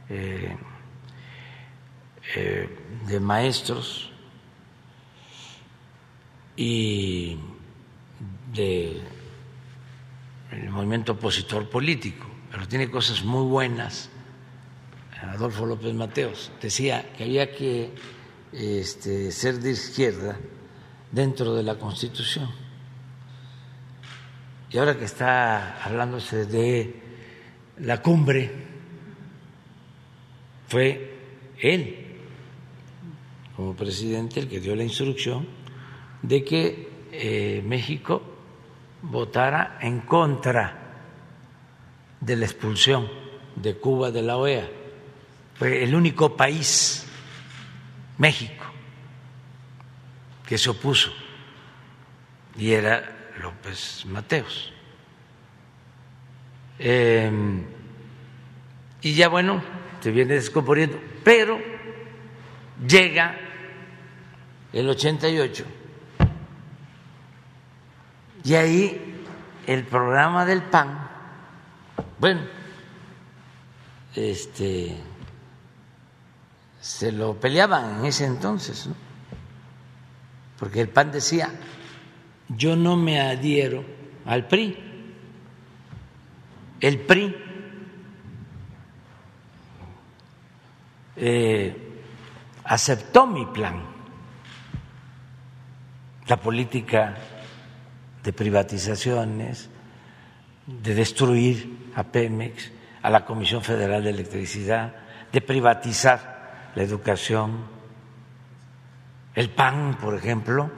Eh, 0.08 0.56
eh, 2.34 2.68
de 3.06 3.18
maestros 3.18 4.10
y 6.56 7.38
del 8.52 9.02
movimiento 10.70 11.12
opositor 11.12 11.68
político, 11.68 12.26
pero 12.50 12.66
tiene 12.66 12.90
cosas 12.90 13.24
muy 13.24 13.46
buenas. 13.46 14.10
Adolfo 15.22 15.66
López 15.66 15.94
Mateos 15.94 16.50
decía 16.60 17.12
que 17.16 17.24
había 17.24 17.52
que 17.52 17.90
este, 18.52 19.30
ser 19.30 19.60
de 19.60 19.70
izquierda 19.70 20.38
dentro 21.12 21.54
de 21.54 21.62
la 21.62 21.76
Constitución. 21.76 22.50
Y 24.70 24.78
ahora 24.78 24.96
que 24.96 25.04
está 25.04 25.82
hablándose 25.82 26.46
de 26.46 27.02
la 27.78 28.00
cumbre, 28.00 28.50
fue 30.68 31.18
él 31.58 32.06
como 33.56 33.74
presidente 33.74 34.40
el 34.40 34.48
que 34.48 34.60
dio 34.60 34.74
la 34.76 34.84
instrucción 34.84 35.46
de 36.22 36.44
que 36.44 36.88
eh, 37.12 37.62
México 37.66 38.22
votara 39.02 39.78
en 39.80 40.00
contra 40.00 40.76
de 42.20 42.36
la 42.36 42.44
expulsión 42.44 43.08
de 43.56 43.76
Cuba 43.76 44.10
de 44.10 44.22
la 44.22 44.36
OEA. 44.36 44.68
Fue 45.54 45.82
el 45.82 45.94
único 45.94 46.36
país, 46.36 47.06
México, 48.18 48.64
que 50.46 50.58
se 50.58 50.70
opuso 50.70 51.12
y 52.56 52.72
era 52.72 53.32
López 53.40 54.04
Mateos. 54.06 54.72
Em, 56.78 57.64
y 59.02 59.14
ya 59.14 59.28
bueno, 59.28 59.62
se 60.00 60.10
viene 60.10 60.34
descomponiendo, 60.34 60.98
pero 61.22 61.60
llega 62.86 63.36
el 64.72 64.88
88. 64.88 65.79
Y 68.44 68.54
ahí 68.54 69.24
el 69.66 69.84
programa 69.84 70.44
del 70.46 70.62
PAN, 70.62 71.08
bueno, 72.18 72.40
este, 74.14 74.96
se 76.80 77.12
lo 77.12 77.34
peleaban 77.38 78.00
en 78.00 78.06
ese 78.06 78.24
entonces, 78.24 78.86
¿no? 78.86 78.94
porque 80.58 80.80
el 80.80 80.88
PAN 80.88 81.12
decía, 81.12 81.50
yo 82.48 82.76
no 82.76 82.96
me 82.96 83.20
adhiero 83.20 83.84
al 84.26 84.46
PRI, 84.46 84.76
el 86.80 86.98
PRI 87.00 87.36
eh, 91.16 92.02
aceptó 92.64 93.26
mi 93.26 93.44
plan 93.46 93.90
la 96.26 96.36
política 96.36 97.16
de 98.22 98.32
privatizaciones, 98.32 99.68
de 100.66 100.94
destruir 100.94 101.90
a 101.94 102.04
Pemex, 102.04 102.70
a 103.02 103.10
la 103.10 103.24
Comisión 103.24 103.62
Federal 103.62 104.04
de 104.04 104.10
Electricidad, 104.10 104.94
de 105.32 105.40
privatizar 105.40 106.70
la 106.74 106.82
educación. 106.82 107.64
El 109.34 109.50
PAN, 109.50 109.96
por 110.00 110.14
ejemplo, 110.14 110.70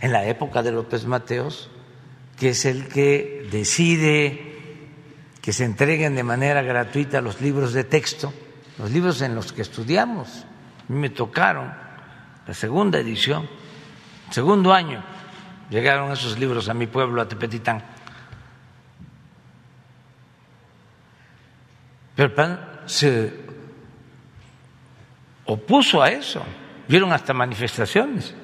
en 0.00 0.12
la 0.12 0.26
época 0.26 0.62
de 0.62 0.72
López 0.72 1.04
Mateos, 1.06 1.70
que 2.38 2.50
es 2.50 2.64
el 2.64 2.88
que 2.88 3.48
decide 3.50 4.44
que 5.42 5.52
se 5.52 5.64
entreguen 5.64 6.14
de 6.14 6.22
manera 6.22 6.62
gratuita 6.62 7.20
los 7.20 7.40
libros 7.40 7.72
de 7.72 7.84
texto, 7.84 8.32
los 8.78 8.90
libros 8.90 9.22
en 9.22 9.34
los 9.34 9.52
que 9.52 9.62
estudiamos. 9.62 10.44
A 10.88 10.92
mí 10.92 10.98
me 10.98 11.10
tocaron 11.10 11.72
la 12.46 12.54
segunda 12.54 12.98
edición 12.98 13.48
Segundo 14.30 14.74
año 14.74 15.02
llegaron 15.70 16.12
esos 16.12 16.38
libros 16.38 16.68
a 16.68 16.74
mi 16.74 16.86
pueblo, 16.86 17.20
a 17.20 17.28
Tepetitán. 17.28 17.82
Pero 22.14 22.28
el 22.28 22.34
PAN 22.34 22.80
se 22.86 23.32
opuso 25.44 26.02
a 26.02 26.10
eso. 26.10 26.42
Vieron 26.88 27.12
hasta 27.12 27.32
manifestaciones. 27.32 28.34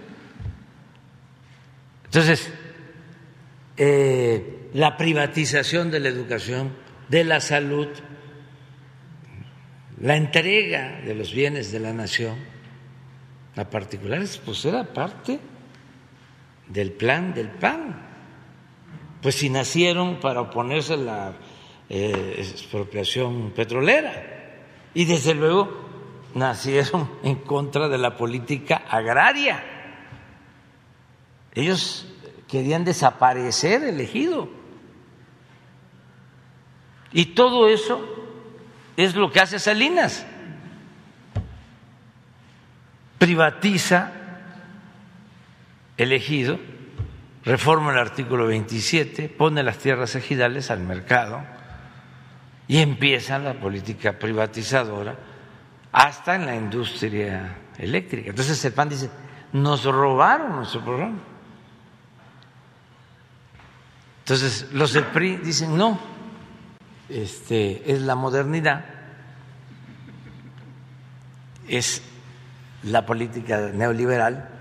Entonces, 2.04 2.52
eh, 3.76 4.70
la 4.74 4.96
privatización 4.96 5.90
de 5.90 6.00
la 6.00 6.08
educación, 6.08 6.72
de 7.08 7.24
la 7.24 7.40
salud, 7.40 7.88
la 10.00 10.16
entrega 10.16 11.00
de 11.00 11.14
los 11.14 11.32
bienes 11.32 11.72
de 11.72 11.80
la 11.80 11.92
nación 11.92 12.36
a 13.56 13.64
particulares, 13.64 14.40
pues 14.44 14.64
era 14.64 14.84
parte 14.84 15.40
del 16.68 16.92
plan 16.92 17.34
del 17.34 17.48
PAN. 17.48 18.02
Pues 19.22 19.36
si 19.36 19.50
nacieron 19.50 20.20
para 20.20 20.42
oponerse 20.42 20.94
a 20.94 20.98
la 20.98 21.32
eh, 21.88 22.36
expropiación 22.38 23.52
petrolera 23.52 24.12
y 24.94 25.04
desde 25.04 25.34
luego 25.34 25.84
nacieron 26.34 27.10
en 27.22 27.36
contra 27.36 27.88
de 27.88 27.98
la 27.98 28.16
política 28.16 28.82
agraria. 28.88 29.62
Ellos 31.54 32.06
querían 32.48 32.84
desaparecer 32.84 33.84
el 33.84 34.00
ejido. 34.00 34.48
Y 37.12 37.26
todo 37.26 37.68
eso 37.68 38.04
es 38.96 39.14
lo 39.14 39.30
que 39.30 39.40
hace 39.40 39.58
Salinas. 39.58 40.26
Privatiza 43.18 44.12
el 45.96 46.12
ejido, 46.12 46.58
reforma 47.44 47.92
el 47.92 47.98
artículo 47.98 48.46
27, 48.46 49.28
pone 49.28 49.62
las 49.62 49.78
tierras 49.78 50.14
ejidales 50.14 50.70
al 50.70 50.80
mercado 50.80 51.42
y 52.66 52.78
empieza 52.78 53.38
la 53.38 53.54
política 53.54 54.18
privatizadora 54.18 55.16
hasta 55.92 56.34
en 56.34 56.46
la 56.46 56.56
industria 56.56 57.56
eléctrica. 57.78 58.30
Entonces 58.30 58.64
el 58.64 58.72
PAN 58.72 58.88
dice, 58.88 59.10
nos 59.52 59.84
robaron 59.84 60.56
nuestro 60.56 60.82
programa. 60.82 61.18
Entonces 64.20 64.72
los 64.72 64.92
del 64.94 65.04
PRI 65.04 65.36
dicen, 65.36 65.76
no, 65.76 66.00
este, 67.08 67.92
es 67.92 68.00
la 68.00 68.14
modernidad, 68.14 68.84
es 71.68 72.02
la 72.82 73.04
política 73.04 73.70
neoliberal 73.72 74.53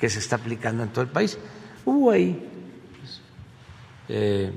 que 0.00 0.08
se 0.08 0.18
está 0.18 0.36
aplicando 0.36 0.82
en 0.82 0.88
todo 0.88 1.02
el 1.02 1.10
país. 1.10 1.38
Hubo 1.84 2.10
ahí 2.10 2.48
eh, 4.08 4.50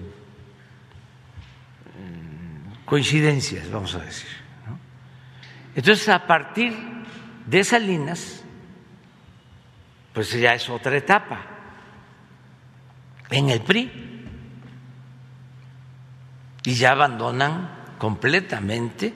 coincidencias, 2.86 3.70
vamos 3.70 3.94
a 3.96 4.00
decir. 4.00 4.30
Entonces, 5.76 6.08
a 6.10 6.26
partir 6.26 6.74
de 7.46 7.64
Salinas, 7.64 8.44
pues 10.14 10.32
ya 10.32 10.54
es 10.54 10.70
otra 10.70 10.96
etapa. 10.96 11.42
En 13.30 13.50
el 13.50 13.62
PRI, 13.62 13.92
y 16.66 16.74
ya 16.76 16.92
abandonan 16.92 17.96
completamente 17.98 19.14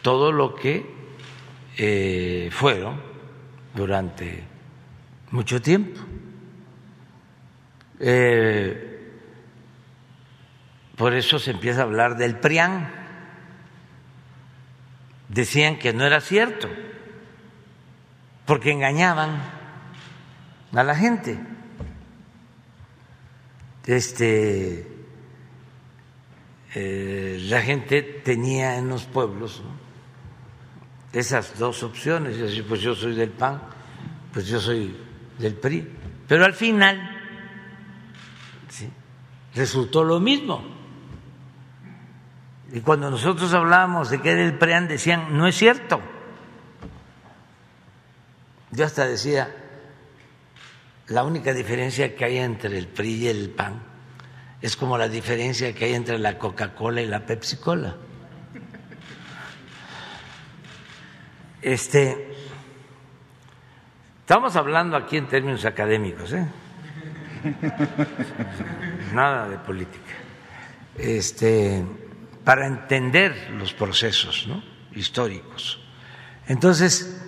todo 0.00 0.32
lo 0.32 0.54
que 0.54 0.94
eh, 1.76 2.48
fueron 2.52 3.02
durante 3.74 4.55
mucho 5.30 5.60
tiempo. 5.60 6.00
Eh, 7.98 9.12
por 10.96 11.14
eso 11.14 11.38
se 11.38 11.50
empieza 11.50 11.80
a 11.80 11.84
hablar 11.84 12.16
del 12.16 12.38
PRIAN. 12.38 12.90
Decían 15.28 15.78
que 15.78 15.92
no 15.92 16.04
era 16.04 16.20
cierto, 16.20 16.68
porque 18.46 18.72
engañaban 18.72 19.42
a 20.72 20.82
la 20.82 20.94
gente. 20.94 21.38
Este, 23.84 24.86
eh, 26.74 27.38
la 27.48 27.62
gente 27.62 28.02
tenía 28.02 28.76
en 28.76 28.88
los 28.88 29.04
pueblos 29.04 29.62
esas 31.12 31.58
dos 31.58 31.82
opciones, 31.82 32.36
y 32.36 32.42
así, 32.42 32.62
pues 32.62 32.80
yo 32.80 32.94
soy 32.94 33.14
del 33.14 33.30
PAN, 33.30 33.62
pues 34.32 34.46
yo 34.46 34.60
soy 34.60 35.05
del 35.38 35.54
PRI, 35.54 35.88
pero 36.26 36.44
al 36.44 36.54
final 36.54 37.16
resultó 39.54 40.04
lo 40.04 40.20
mismo. 40.20 40.62
Y 42.72 42.80
cuando 42.80 43.10
nosotros 43.10 43.52
hablábamos 43.54 44.10
de 44.10 44.20
que 44.20 44.30
era 44.30 44.44
el 44.44 44.58
PRIAN 44.58 44.88
decían, 44.88 45.36
no 45.36 45.46
es 45.46 45.56
cierto. 45.56 46.00
Yo 48.72 48.84
hasta 48.84 49.06
decía, 49.06 49.54
la 51.08 51.24
única 51.24 51.54
diferencia 51.54 52.14
que 52.14 52.24
hay 52.24 52.38
entre 52.38 52.76
el 52.76 52.88
PRI 52.88 53.14
y 53.14 53.28
el 53.28 53.50
PAN 53.50 53.82
es 54.60 54.76
como 54.76 54.98
la 54.98 55.08
diferencia 55.08 55.72
que 55.74 55.86
hay 55.86 55.94
entre 55.94 56.18
la 56.18 56.38
Coca-Cola 56.38 57.00
y 57.00 57.06
la 57.06 57.24
Pepsi-Cola. 57.24 57.96
Este, 61.62 62.35
estamos 64.26 64.56
hablando 64.56 64.96
aquí 64.96 65.18
en 65.18 65.28
términos 65.28 65.64
académicos, 65.64 66.32
¿eh? 66.32 66.48
Nada 69.14 69.48
de 69.48 69.56
política. 69.58 70.14
Este, 70.98 71.84
para 72.42 72.66
entender 72.66 73.52
los 73.52 73.72
procesos 73.72 74.48
históricos. 74.96 75.80
Entonces, 76.48 77.22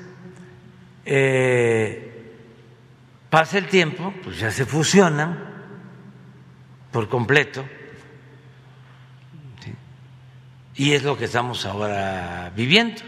eh, 1.04 2.34
pasa 3.30 3.58
el 3.58 3.68
tiempo, 3.68 4.12
pues 4.24 4.40
ya 4.40 4.50
se 4.50 4.66
fusionan 4.66 5.38
por 6.90 7.08
completo. 7.08 7.64
Y 10.74 10.94
es 10.94 11.04
lo 11.04 11.16
que 11.16 11.26
estamos 11.26 11.64
ahora 11.64 12.50
viviendo. 12.56 13.02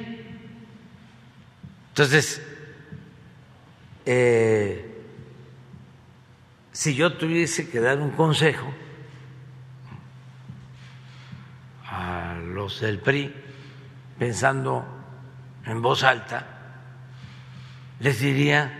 Entonces, 1.88 2.49
eh, 4.06 5.02
si 6.72 6.94
yo 6.94 7.14
tuviese 7.14 7.68
que 7.68 7.80
dar 7.80 7.98
un 8.00 8.10
consejo 8.10 8.72
a 11.86 12.34
los 12.42 12.80
del 12.80 12.98
PRI, 13.00 13.34
pensando 14.18 14.84
en 15.66 15.82
voz 15.82 16.04
alta, 16.04 16.46
les 18.00 18.20
diría, 18.20 18.72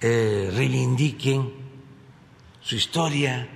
eh, 0.00 0.50
reivindiquen 0.54 1.52
su 2.60 2.76
historia, 2.76 3.48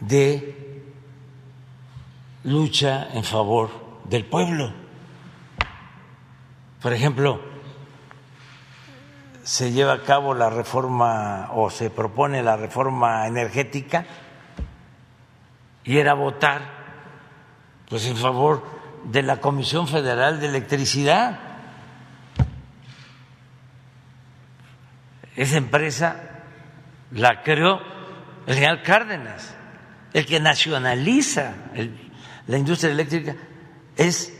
de 0.00 0.82
lucha 2.44 3.08
en 3.12 3.24
favor 3.24 3.70
del 4.04 4.24
pueblo. 4.24 4.72
Por 6.80 6.92
ejemplo, 6.92 7.40
se 9.46 9.70
lleva 9.70 9.92
a 9.92 10.02
cabo 10.02 10.34
la 10.34 10.50
reforma 10.50 11.50
o 11.52 11.70
se 11.70 11.88
propone 11.88 12.42
la 12.42 12.56
reforma 12.56 13.28
energética 13.28 14.04
y 15.84 15.98
era 15.98 16.14
votar 16.14 16.62
pues 17.88 18.06
en 18.06 18.16
favor 18.16 18.64
de 19.04 19.22
la 19.22 19.36
Comisión 19.36 19.86
Federal 19.86 20.40
de 20.40 20.48
Electricidad. 20.48 21.38
Esa 25.36 25.58
empresa 25.58 26.16
la 27.12 27.44
creó 27.44 27.78
el 28.48 28.54
general 28.54 28.82
Cárdenas 28.82 29.54
el 30.12 30.26
que 30.26 30.40
nacionaliza 30.40 31.54
la 32.48 32.58
industria 32.58 32.90
eléctrica 32.90 33.36
es 33.96 34.36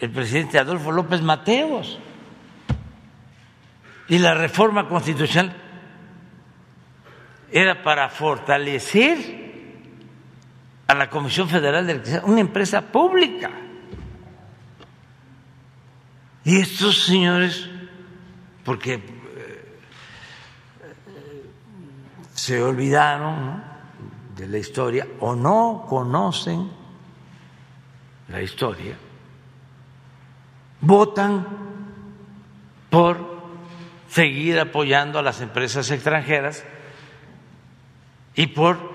el 0.00 0.10
presidente 0.12 0.58
Adolfo 0.58 0.92
López 0.92 1.20
Mateos. 1.20 1.98
Y 4.08 4.18
la 4.18 4.34
reforma 4.34 4.88
constitucional 4.88 5.54
era 7.50 7.82
para 7.82 8.08
fortalecer 8.08 9.46
a 10.86 10.94
la 10.94 11.10
Comisión 11.10 11.48
Federal 11.48 11.86
de 11.86 11.92
Electricidad, 11.92 12.24
una 12.24 12.40
empresa 12.40 12.80
pública. 12.80 13.50
Y 16.44 16.60
estos 16.60 17.04
señores, 17.04 17.68
porque 18.64 18.94
eh, 18.94 19.80
se 22.34 22.62
olvidaron, 22.62 23.76
de 24.36 24.46
la 24.46 24.58
historia 24.58 25.06
o 25.20 25.34
no 25.34 25.86
conocen 25.88 26.70
la 28.28 28.42
historia, 28.42 28.96
votan 30.82 31.46
por 32.90 33.35
seguir 34.08 34.58
apoyando 34.58 35.18
a 35.18 35.22
las 35.22 35.40
empresas 35.40 35.90
extranjeras 35.90 36.64
y 38.34 38.48
por 38.48 38.94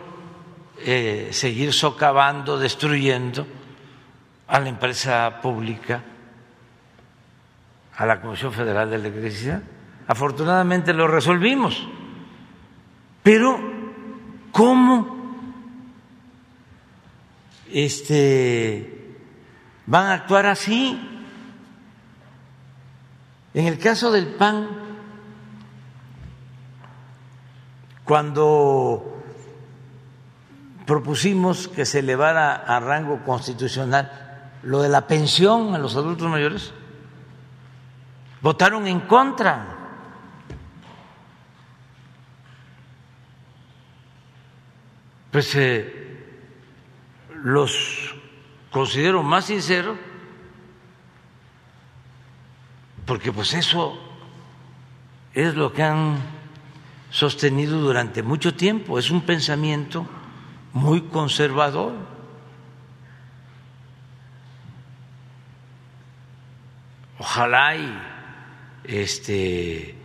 eh, 0.79 1.29
seguir 1.31 1.73
socavando, 1.73 2.57
destruyendo 2.57 3.45
a 4.47 4.59
la 4.59 4.69
empresa 4.69 5.39
pública, 5.41 6.03
a 7.95 8.05
la 8.05 8.21
Comisión 8.21 8.53
Federal 8.53 8.89
de 8.89 8.95
Electricidad. 8.95 9.61
Afortunadamente 10.07 10.93
lo 10.93 11.07
resolvimos, 11.07 11.88
pero 13.23 13.59
¿cómo 14.51 15.21
este, 17.71 19.15
van 19.85 20.07
a 20.07 20.13
actuar 20.13 20.45
así. 20.45 21.07
En 23.53 23.67
el 23.67 23.77
caso 23.79 24.11
del 24.11 24.27
PAN, 24.27 24.67
cuando 28.11 29.23
propusimos 30.85 31.69
que 31.69 31.85
se 31.85 31.99
elevara 31.99 32.55
a 32.55 32.81
rango 32.81 33.23
constitucional 33.23 34.51
lo 34.63 34.81
de 34.81 34.89
la 34.89 35.07
pensión 35.07 35.73
a 35.73 35.77
los 35.77 35.95
adultos 35.95 36.29
mayores, 36.29 36.73
votaron 38.41 38.85
en 38.85 38.99
contra. 38.99 39.77
Pues 45.31 45.55
eh, 45.55 46.35
los 47.45 48.13
considero 48.71 49.23
más 49.23 49.45
sinceros 49.45 49.97
porque 53.05 53.31
pues 53.31 53.53
eso 53.53 53.97
es 55.33 55.55
lo 55.55 55.71
que 55.71 55.83
han 55.83 56.40
sostenido 57.11 57.79
durante 57.79 58.23
mucho 58.23 58.55
tiempo, 58.55 58.97
es 58.97 59.11
un 59.11 59.21
pensamiento 59.21 60.07
muy 60.73 61.01
conservador. 61.01 61.93
Ojalá 67.19 67.75
y 67.75 68.01
este 68.85 69.95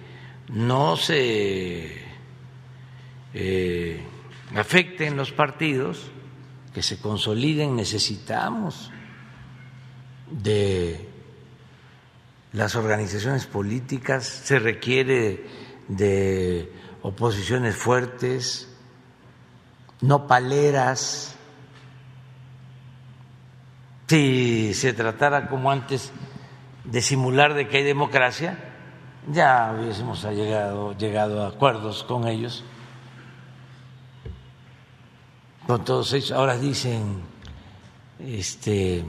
no 0.49 0.97
se 0.97 2.05
eh, 3.35 4.03
afecten 4.55 5.17
los 5.17 5.33
partidos, 5.33 6.11
que 6.75 6.83
se 6.83 6.99
consoliden, 6.99 7.75
necesitamos 7.75 8.91
de 10.31 11.09
las 12.53 12.75
organizaciones 12.75 13.47
políticas, 13.47 14.27
se 14.27 14.59
requiere 14.59 15.47
de 15.89 16.71
oposiciones 17.03 17.77
fuertes, 17.77 18.69
no 20.01 20.27
paleras. 20.27 21.37
Si 24.09 24.73
se 24.75 24.93
tratara 24.93 25.49
como 25.49 25.71
antes 25.71 26.13
de 26.85 27.03
simular 27.03 27.55
de 27.55 27.69
que 27.69 27.79
hay 27.79 27.85
democracia, 27.85 28.57
ya 29.33 29.75
hubiésemos 29.77 30.23
llegado, 30.25 31.45
a 31.45 31.49
acuerdos 31.49 32.05
con 32.05 32.29
ellos, 32.29 32.65
con 35.67 35.85
todos 35.85 36.13
ellos. 36.13 36.31
Ahora 36.31 36.57
dicen 36.57 37.23
este, 38.21 39.05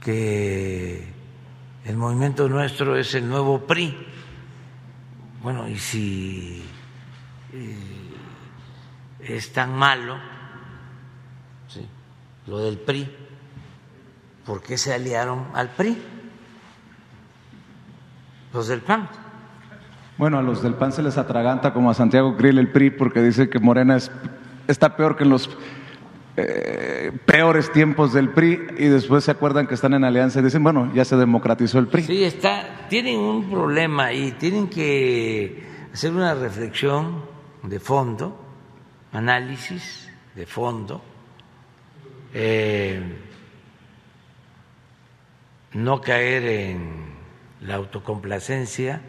que 0.00 1.12
el 1.84 1.96
movimiento 1.96 2.48
nuestro 2.48 2.96
es 2.96 3.14
el 3.14 3.28
nuevo 3.28 3.60
PRI. 3.60 4.11
Bueno, 5.42 5.68
y 5.68 5.76
si 5.76 6.62
eh, 7.52 7.76
es 9.20 9.52
tan 9.52 9.76
malo 9.76 10.16
lo 12.46 12.58
del 12.58 12.78
PRI, 12.78 13.10
¿por 14.44 14.62
qué 14.62 14.78
se 14.78 14.94
aliaron 14.94 15.46
al 15.54 15.70
PRI? 15.70 16.00
Los 18.52 18.68
del 18.68 18.80
PAN. 18.80 19.08
Bueno, 20.16 20.38
a 20.38 20.42
los 20.42 20.62
del 20.62 20.74
PAN 20.74 20.92
se 20.92 21.02
les 21.02 21.18
atraganta 21.18 21.72
como 21.72 21.90
a 21.90 21.94
Santiago 21.94 22.36
Krill 22.36 22.58
el 22.58 22.70
PRI 22.70 22.90
porque 22.90 23.22
dice 23.22 23.48
que 23.48 23.58
Morena 23.58 23.96
es, 23.96 24.12
está 24.68 24.96
peor 24.96 25.16
que 25.16 25.24
los 25.24 25.50
eh, 26.34 27.12
peores 27.26 27.70
tiempos 27.72 28.14
del 28.14 28.30
PRI 28.30 28.58
y 28.78 28.86
después 28.86 29.24
se 29.24 29.30
acuerdan 29.30 29.66
que 29.66 29.74
están 29.74 29.92
en 29.92 30.02
alianza 30.02 30.40
y 30.40 30.42
dicen, 30.42 30.62
bueno, 30.62 30.90
ya 30.94 31.04
se 31.04 31.16
democratizó 31.16 31.78
el 31.78 31.88
PRI. 31.88 32.04
Sí, 32.04 32.24
está, 32.24 32.86
tienen 32.88 33.18
un 33.18 33.50
problema 33.50 34.14
y 34.14 34.32
tienen 34.32 34.68
que 34.68 35.62
hacer 35.92 36.10
una 36.12 36.34
reflexión 36.34 37.22
de 37.62 37.78
fondo, 37.78 38.38
análisis 39.12 40.10
de 40.34 40.46
fondo, 40.46 41.02
eh, 42.32 43.02
no 45.74 46.00
caer 46.00 46.44
en 46.44 47.12
la 47.60 47.74
autocomplacencia, 47.74 49.02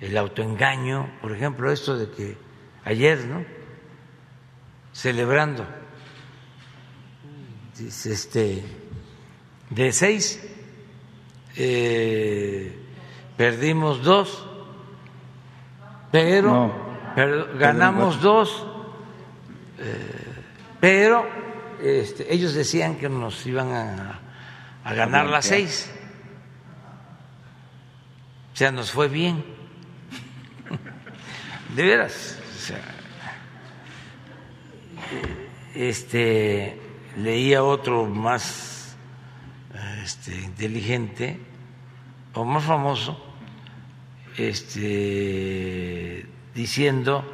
el 0.00 0.16
autoengaño, 0.16 1.10
por 1.20 1.32
ejemplo, 1.32 1.72
esto 1.72 1.98
de 1.98 2.08
que 2.10 2.38
ayer, 2.84 3.26
¿no? 3.26 3.44
Celebrando 4.92 5.79
este, 7.80 8.62
de 9.70 9.92
seis 9.92 10.40
eh, 11.56 12.78
perdimos 13.36 14.02
dos, 14.02 14.46
pero, 16.12 16.74
ganamos 17.58 18.20
dos, 18.20 18.66
eh, 19.78 20.42
pero 20.80 21.26
este, 21.82 22.32
ellos 22.32 22.54
decían 22.54 22.96
que 22.96 23.08
nos 23.08 23.44
iban 23.46 23.72
a, 23.72 24.20
ganar 24.94 25.26
las 25.26 25.46
seis. 25.46 25.90
O 28.52 28.56
sea, 28.56 28.72
nos 28.72 28.90
fue 28.90 29.08
bien. 29.08 29.44
De 31.74 31.82
veras. 31.82 32.36
este 35.74 36.89
leía 37.16 37.62
otro 37.62 38.06
más 38.06 38.96
este, 40.02 40.34
inteligente 40.40 41.40
o 42.34 42.44
más 42.44 42.64
famoso 42.64 43.18
este, 44.36 46.26
diciendo 46.54 47.24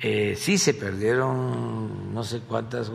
eh, 0.00 0.36
sí 0.38 0.58
se 0.58 0.74
perdieron 0.74 2.12
no 2.14 2.22
sé 2.22 2.40
cuántas 2.40 2.90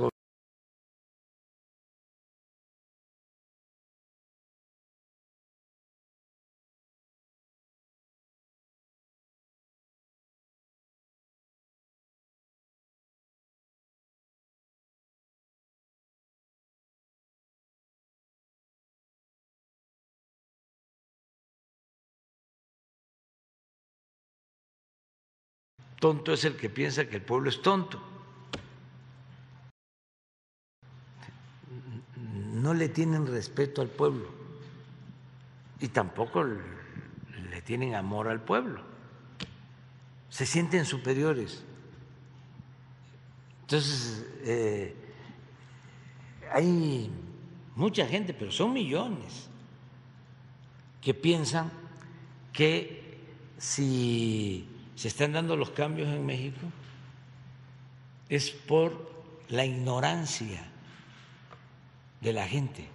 Tonto 26.02 26.34
es 26.34 26.46
el 26.46 26.58
que 26.58 26.68
piensa 26.68 27.08
que 27.08 27.18
el 27.18 27.22
pueblo 27.22 27.48
es 27.48 27.62
tonto. 27.62 28.02
No 32.56 32.74
le 32.74 32.90
tienen 32.90 33.28
respeto 33.28 33.84
al 33.84 33.90
pueblo 33.90 34.28
y 35.80 35.90
tampoco 35.90 36.44
le 36.44 37.62
tienen 37.62 37.94
amor 37.94 38.30
al 38.30 38.42
pueblo. 38.42 38.82
Se 40.30 40.48
sienten 40.48 40.86
superiores. 40.86 41.64
Entonces, 43.62 44.26
eh, 44.42 44.96
hay 46.52 47.12
mucha 47.76 48.08
gente, 48.08 48.34
pero 48.34 48.52
son 48.52 48.74
millones, 48.74 49.50
que 51.00 51.14
piensan 51.14 51.72
que 52.52 53.20
si 53.60 54.68
se 55.02 55.08
están 55.08 55.32
dando 55.32 55.56
los 55.56 55.72
cambios 55.72 56.10
en 56.10 56.24
México 56.24 56.60
es 58.30 58.52
por 58.52 59.12
la 59.50 59.66
ignorancia 59.66 60.62
de 62.20 62.32
la 62.32 62.48
gente. 62.48 62.88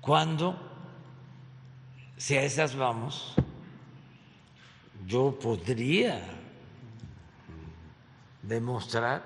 Cuando, 0.00 0.58
si 2.16 2.34
a 2.38 2.44
esas 2.44 2.74
vamos, 2.74 3.34
yo 5.06 5.38
podría 5.38 6.26
demostrar 8.42 9.22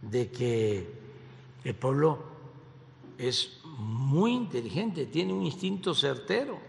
de 0.00 0.30
que 0.30 0.94
el 1.64 1.74
pueblo 1.74 2.24
es 3.18 3.60
muy 3.78 4.32
inteligente, 4.32 5.06
tiene 5.06 5.32
un 5.32 5.42
instinto 5.42 5.92
certero 5.92 6.65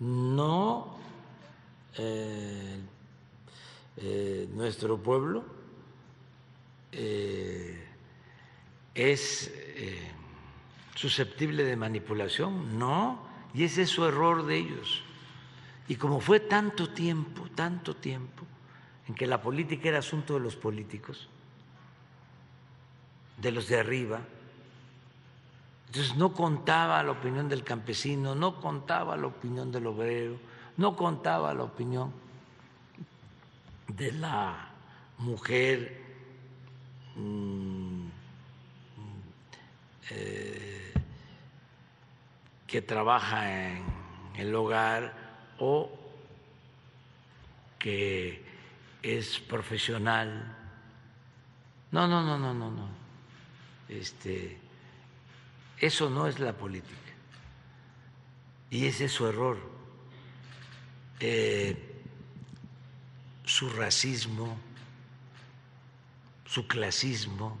no 0.00 0.96
eh, 1.96 2.78
eh, 3.98 4.48
nuestro 4.54 4.96
pueblo 4.98 5.44
eh, 6.92 7.86
es 8.94 9.52
susceptible 10.94 11.64
de 11.64 11.76
manipulación, 11.76 12.78
no, 12.78 13.26
y 13.54 13.64
ese 13.64 13.82
es 13.82 13.90
su 13.90 14.04
error 14.04 14.44
de 14.44 14.56
ellos. 14.56 15.02
Y 15.88 15.96
como 15.96 16.20
fue 16.20 16.40
tanto 16.40 16.90
tiempo, 16.90 17.48
tanto 17.54 17.96
tiempo, 17.96 18.44
en 19.08 19.14
que 19.14 19.26
la 19.26 19.40
política 19.40 19.88
era 19.88 20.00
asunto 20.00 20.34
de 20.34 20.40
los 20.40 20.56
políticos, 20.56 21.28
de 23.38 23.52
los 23.52 23.68
de 23.68 23.80
arriba, 23.80 24.20
entonces 25.90 26.14
no 26.14 26.32
contaba 26.32 27.02
la 27.02 27.10
opinión 27.10 27.48
del 27.48 27.64
campesino, 27.64 28.36
no 28.36 28.60
contaba 28.60 29.16
la 29.16 29.26
opinión 29.26 29.72
del 29.72 29.88
obrero, 29.88 30.38
no 30.76 30.94
contaba 30.94 31.52
la 31.52 31.64
opinión 31.64 32.12
de 33.88 34.12
la 34.12 34.68
mujer 35.18 36.00
mm, 37.16 38.06
eh, 40.10 40.94
que 42.68 42.82
trabaja 42.82 43.72
en 43.72 43.82
el 44.36 44.54
hogar 44.54 45.12
o 45.58 45.90
que 47.80 48.44
es 49.02 49.40
profesional. 49.40 50.56
No, 51.90 52.06
no, 52.06 52.22
no, 52.22 52.38
no, 52.38 52.54
no, 52.54 52.70
no. 52.70 52.88
Este, 53.88 54.69
eso 55.80 56.10
no 56.10 56.26
es 56.26 56.38
la 56.38 56.52
política. 56.52 56.94
Y 58.70 58.86
ese 58.86 59.06
es 59.06 59.12
su 59.12 59.26
error. 59.26 59.58
Eh, 61.18 61.76
su 63.44 63.68
racismo, 63.70 64.56
su 66.46 66.66
clasismo, 66.68 67.58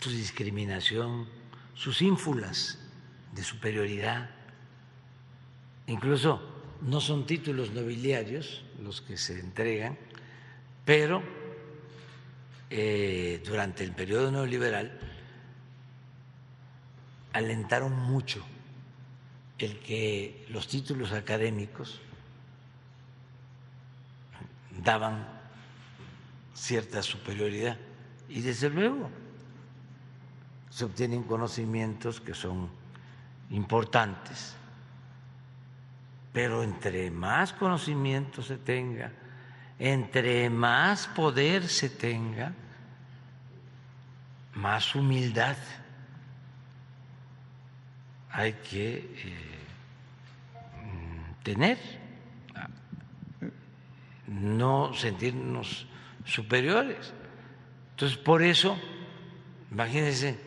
su 0.00 0.10
discriminación, 0.10 1.28
sus 1.74 2.02
ínfulas 2.02 2.78
de 3.32 3.44
superioridad. 3.44 4.30
Incluso 5.86 6.42
no 6.80 7.00
son 7.00 7.26
títulos 7.26 7.70
nobiliarios 7.70 8.64
los 8.82 9.00
que 9.00 9.16
se 9.16 9.38
entregan, 9.38 9.96
pero 10.84 11.22
eh, 12.68 13.42
durante 13.46 13.84
el 13.84 13.92
periodo 13.92 14.32
neoliberal 14.32 15.11
alentaron 17.32 17.96
mucho 17.96 18.44
el 19.58 19.78
que 19.78 20.46
los 20.50 20.66
títulos 20.66 21.12
académicos 21.12 22.00
daban 24.82 25.26
cierta 26.54 27.02
superioridad. 27.02 27.76
Y 28.28 28.40
desde 28.40 28.70
luego 28.70 29.08
se 30.70 30.84
obtienen 30.84 31.22
conocimientos 31.22 32.20
que 32.20 32.34
son 32.34 32.68
importantes, 33.50 34.54
pero 36.32 36.62
entre 36.62 37.10
más 37.10 37.52
conocimiento 37.52 38.42
se 38.42 38.56
tenga, 38.56 39.12
entre 39.78 40.48
más 40.48 41.06
poder 41.08 41.68
se 41.68 41.90
tenga, 41.90 42.52
más 44.54 44.94
humildad 44.94 45.56
hay 48.32 48.54
que 48.54 48.94
eh, 48.96 49.52
tener, 51.42 51.78
no 54.26 54.94
sentirnos 54.94 55.86
superiores. 56.24 57.12
Entonces, 57.90 58.16
por 58.16 58.42
eso, 58.42 58.78
imagínense, 59.70 60.38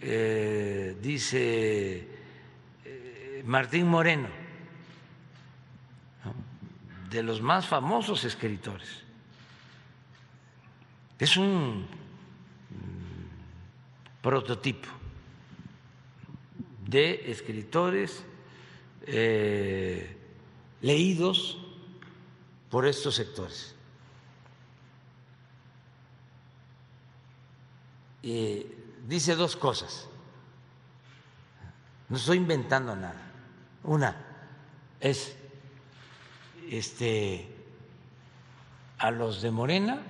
eh, 0.00 0.96
dice 1.00 2.08
eh, 2.84 3.42
Martín 3.46 3.86
Moreno, 3.86 4.28
de 7.10 7.22
los 7.22 7.40
más 7.40 7.66
famosos 7.66 8.24
escritores, 8.24 9.04
es 11.18 11.36
un 11.36 11.86
mm, 12.70 14.22
prototipo 14.22 14.99
de 16.90 17.30
escritores 17.30 18.24
eh, 19.06 20.16
leídos 20.82 21.58
por 22.68 22.86
estos 22.86 23.14
sectores. 23.14 23.74
Dice 28.22 29.34
dos 29.34 29.56
cosas. 29.56 30.08
No 32.08 32.16
estoy 32.16 32.36
inventando 32.36 32.94
nada. 32.94 33.20
Una 33.84 34.16
es 35.00 35.36
este 36.70 37.48
a 38.98 39.10
los 39.10 39.42
de 39.42 39.50
Morena 39.50 40.02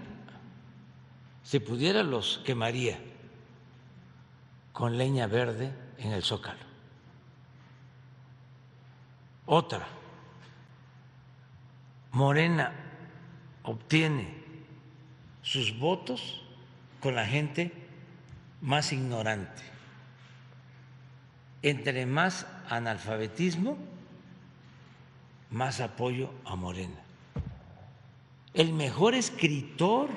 si 1.42 1.60
pudiera 1.60 2.02
los 2.02 2.42
quemaría 2.44 3.00
con 4.72 4.98
leña 4.98 5.26
verde 5.26 5.72
en 5.98 6.12
el 6.12 6.22
zócalo. 6.22 6.69
Otra, 9.52 9.84
Morena 12.12 12.72
obtiene 13.64 14.32
sus 15.42 15.76
votos 15.76 16.40
con 17.00 17.16
la 17.16 17.26
gente 17.26 17.72
más 18.60 18.92
ignorante. 18.92 19.60
Entre 21.62 22.06
más 22.06 22.46
analfabetismo, 22.68 23.76
más 25.50 25.80
apoyo 25.80 26.30
a 26.44 26.54
Morena. 26.54 27.00
El 28.54 28.72
mejor 28.72 29.16
escritor 29.16 30.10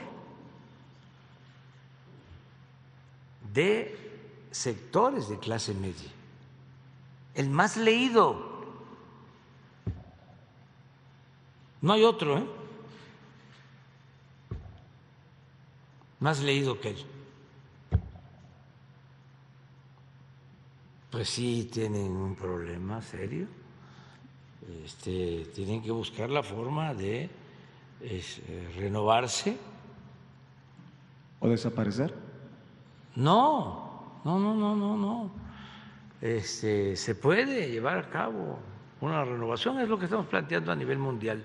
de 3.52 3.98
sectores 4.52 5.28
de 5.28 5.40
clase 5.40 5.74
media, 5.74 6.12
el 7.34 7.50
más 7.50 7.78
leído 7.78 8.53
No 11.84 11.92
hay 11.92 12.04
otro, 12.06 12.38
¿eh? 12.38 12.46
Más 16.22 16.42
leído 16.42 16.80
que 16.80 16.92
él. 16.92 17.06
Pues 21.12 21.28
sí, 21.28 21.70
tienen 21.70 22.14
un 22.14 22.36
problema 22.36 23.02
serio. 23.02 23.48
Este, 24.86 25.46
tienen 25.54 25.84
que 25.84 25.92
buscar 25.92 26.30
la 26.30 26.42
forma 26.42 26.94
de 26.94 27.30
eh, 28.00 28.74
renovarse. 28.78 29.58
¿O 31.42 31.50
desaparecer? 31.50 32.14
No, 33.18 34.22
no, 34.24 34.40
no, 34.40 34.56
no, 34.56 34.74
no, 34.74 34.96
no. 34.96 35.32
Este, 36.22 36.96
se 36.96 37.14
puede 37.14 37.70
llevar 37.70 37.98
a 37.98 38.10
cabo 38.10 38.58
una 39.02 39.26
renovación, 39.26 39.82
es 39.82 39.90
lo 39.90 40.00
que 40.00 40.06
estamos 40.06 40.28
planteando 40.28 40.72
a 40.72 40.76
nivel 40.78 40.98
mundial. 40.98 41.44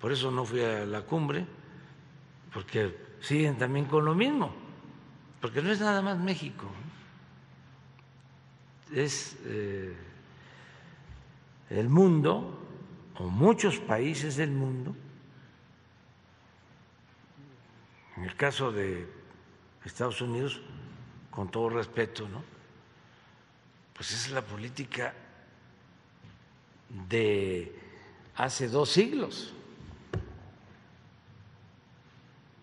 Por 0.00 0.12
eso 0.12 0.30
no 0.30 0.44
fui 0.44 0.62
a 0.62 0.86
la 0.86 1.02
cumbre, 1.02 1.46
porque 2.52 2.96
siguen 3.20 3.58
también 3.58 3.84
con 3.84 4.04
lo 4.04 4.14
mismo, 4.14 4.52
porque 5.40 5.60
no 5.60 5.70
es 5.70 5.80
nada 5.80 6.00
más 6.00 6.18
México, 6.18 6.66
es 8.94 9.36
eh, 9.44 9.94
el 11.68 11.88
mundo 11.88 12.58
o 13.18 13.28
muchos 13.28 13.78
países 13.78 14.36
del 14.36 14.50
mundo. 14.50 14.96
En 18.16 18.24
el 18.24 18.34
caso 18.36 18.72
de 18.72 19.06
Estados 19.84 20.20
Unidos, 20.20 20.60
con 21.30 21.50
todo 21.50 21.68
respeto, 21.70 22.28
¿no? 22.28 22.42
Pues 23.94 24.12
es 24.12 24.30
la 24.30 24.42
política 24.42 25.14
de 27.08 27.78
hace 28.34 28.68
dos 28.68 28.90
siglos. 28.90 29.54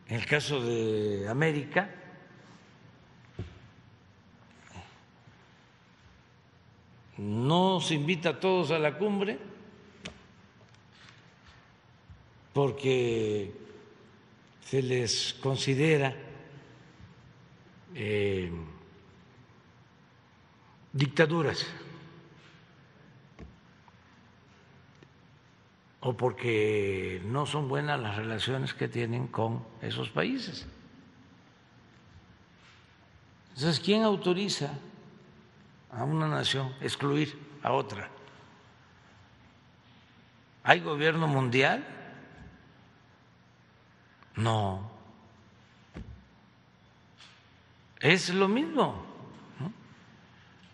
En 0.09 0.15
el 0.15 0.25
caso 0.25 0.61
de 0.61 1.27
América, 1.27 1.89
no 7.17 7.81
se 7.81 7.95
invita 7.95 8.29
a 8.29 8.39
todos 8.39 8.71
a 8.71 8.79
la 8.79 8.97
cumbre 8.97 9.37
porque 12.53 13.51
se 14.61 14.81
les 14.81 15.33
considera 15.41 16.15
eh, 17.93 18.51
dictaduras. 20.93 21.67
O 25.99 26.13
porque 26.13 27.21
no 27.25 27.45
son 27.45 27.67
buenas 27.67 27.99
las 27.99 28.15
relaciones 28.15 28.73
que 28.73 28.87
tienen 28.87 29.27
con 29.27 29.63
esos 29.81 30.09
países. 30.09 30.67
Entonces, 33.49 33.79
¿quién 33.79 34.03
autoriza 34.03 34.71
a 35.91 36.03
una 36.03 36.27
nación 36.27 36.73
excluir 36.81 37.39
a 37.63 37.71
otra? 37.71 38.09
¿Hay 40.63 40.81
gobierno 40.81 41.27
mundial? 41.27 41.85
No. 44.35 44.91
Es 47.99 48.29
lo 48.29 48.47
mismo. 48.47 49.03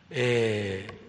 Eh, 0.10 1.03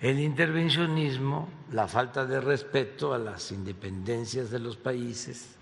el 0.00 0.20
intervencionismo, 0.20 1.48
la 1.72 1.88
falta 1.88 2.26
de 2.26 2.40
respeto 2.40 3.14
a 3.14 3.18
las 3.18 3.50
independencias 3.52 4.50
de 4.50 4.58
los 4.58 4.76
países, 4.76 5.56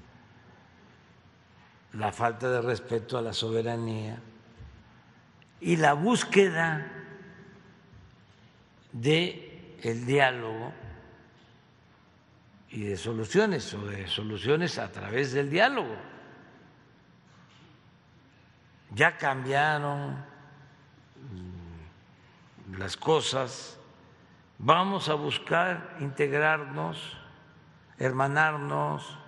la 1.92 2.12
falta 2.12 2.50
de 2.50 2.62
respeto 2.62 3.18
a 3.18 3.22
la 3.22 3.32
soberanía 3.32 4.18
y 5.60 5.76
la 5.76 5.92
búsqueda 5.92 6.90
de 8.92 9.76
el 9.82 10.06
diálogo 10.06 10.72
y 12.70 12.84
de 12.84 12.96
soluciones, 12.96 13.74
o 13.74 13.84
de 13.86 14.06
soluciones 14.06 14.78
a 14.78 14.90
través 14.90 15.32
del 15.32 15.50
diálogo. 15.50 15.94
Ya 18.94 19.16
cambiaron 19.16 20.12
mm, 20.12 22.78
las 22.78 22.96
cosas, 22.96 23.78
vamos 24.62 25.08
a 25.08 25.14
buscar 25.14 25.96
integrarnos, 25.98 27.16
hermanarnos, 27.98 29.18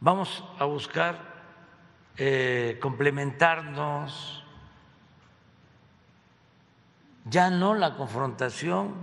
vamos 0.00 0.44
a 0.58 0.64
buscar 0.66 1.18
eh, 2.18 2.78
complementarnos, 2.80 4.44
ya 7.24 7.50
no 7.50 7.74
la 7.74 7.96
confrontación, 7.96 8.94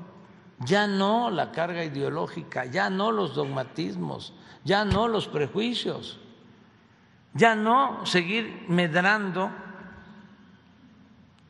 ya 0.60 0.86
no 0.86 1.32
la 1.32 1.52
carga 1.52 1.84
ideológica, 1.84 2.66
ya 2.66 2.92
no 2.92 3.12
los 3.12 3.34
dogmatismos, 3.34 4.34
ya 4.64 4.86
no 4.86 5.08
los 5.08 5.28
prejuicios, 5.28 6.20
ya 7.34 7.56
no 7.56 8.06
seguir 8.06 8.66
medrando 8.70 9.50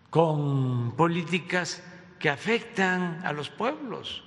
con 0.09 0.93
políticas 0.95 1.83
que 2.23 2.29
afectan 2.29 3.19
a 3.25 3.33
los 3.33 3.49
pueblos. 3.49 4.23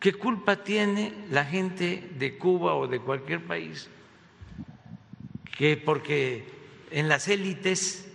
¿Qué 0.00 0.14
culpa 0.14 0.64
tiene 0.64 1.26
la 1.28 1.44
gente 1.44 2.12
de 2.16 2.38
Cuba 2.38 2.74
o 2.76 2.86
de 2.88 2.98
cualquier 2.98 3.46
país 3.46 3.90
que 5.58 5.76
porque 5.76 6.48
en 6.90 7.08
las 7.10 7.28
élites 7.28 8.10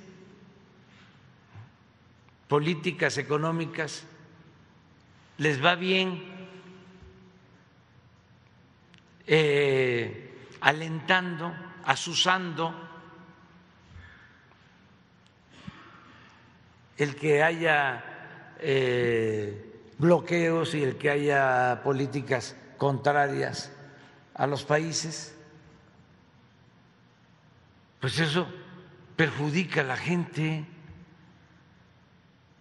políticas 2.48 3.20
económicas 3.20 4.06
les 5.38 5.64
va 5.64 5.76
bien 5.76 6.20
eh, 9.28 10.48
alentando, 10.62 11.54
asusando 11.86 12.74
el 17.02 17.16
que 17.16 17.42
haya 17.42 18.04
eh, 18.60 19.82
bloqueos 19.98 20.76
y 20.76 20.84
el 20.84 20.98
que 20.98 21.10
haya 21.10 21.82
políticas 21.84 22.56
contrarias 22.78 23.72
a 24.36 24.46
los 24.46 24.64
países, 24.64 25.36
pues 28.00 28.20
eso 28.20 28.48
perjudica 29.16 29.82
a 29.82 29.86
la 29.86 29.98
gente. 29.98 30.64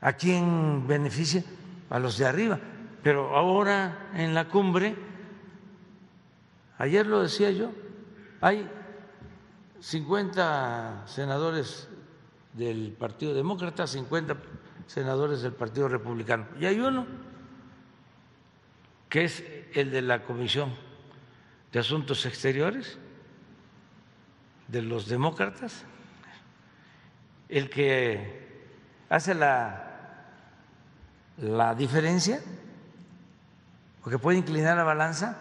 ¿A 0.01 0.15
quién 0.15 0.87
beneficia? 0.87 1.45
A 1.91 1.99
los 1.99 2.17
de 2.17 2.25
arriba. 2.25 2.59
Pero 3.03 3.37
ahora 3.37 4.09
en 4.15 4.33
la 4.33 4.49
cumbre, 4.49 4.97
ayer 6.79 7.07
lo 7.07 7.21
decía 7.21 7.51
yo, 7.51 7.73
hay 8.41 8.67
50 9.81 11.03
senadores 11.07 11.90
del 12.53 12.93
Partido 12.93 13.35
Demócrata, 13.35 13.87
50 13.87 14.37
senadores 14.87 15.43
del 15.43 15.53
Partido 15.53 15.89
Republicano. 15.89 16.47
Y 16.59 16.67
hay 16.67 16.81
uno 16.81 17.07
que 19.09 19.25
es 19.25 19.45
el 19.75 19.91
de 19.91 20.03
la 20.03 20.25
Comisión 20.25 20.73
de 21.73 21.79
Asuntos 21.79 22.27
Exteriores, 22.27 22.99
de 24.69 24.83
los 24.83 25.09
demócratas, 25.09 25.85
el 27.49 27.69
que 27.69 28.67
hace 29.09 29.35
la, 29.35 30.25
la 31.39 31.75
diferencia, 31.75 32.41
porque 34.03 34.19
puede 34.19 34.39
inclinar 34.39 34.77
la 34.77 34.85
balanza, 34.85 35.39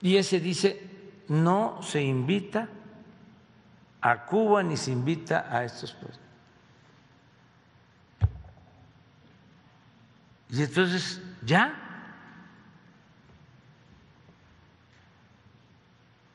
y 0.00 0.16
ese 0.16 0.40
dice, 0.40 0.90
no 1.28 1.80
se 1.82 2.02
invita 2.02 2.68
a 4.00 4.24
Cuba 4.24 4.62
ni 4.62 4.76
se 4.76 4.90
invita 4.90 5.46
a 5.50 5.64
estos 5.64 5.92
pueblos. 5.92 6.20
Y 10.50 10.62
entonces, 10.62 11.20
ya. 11.44 11.74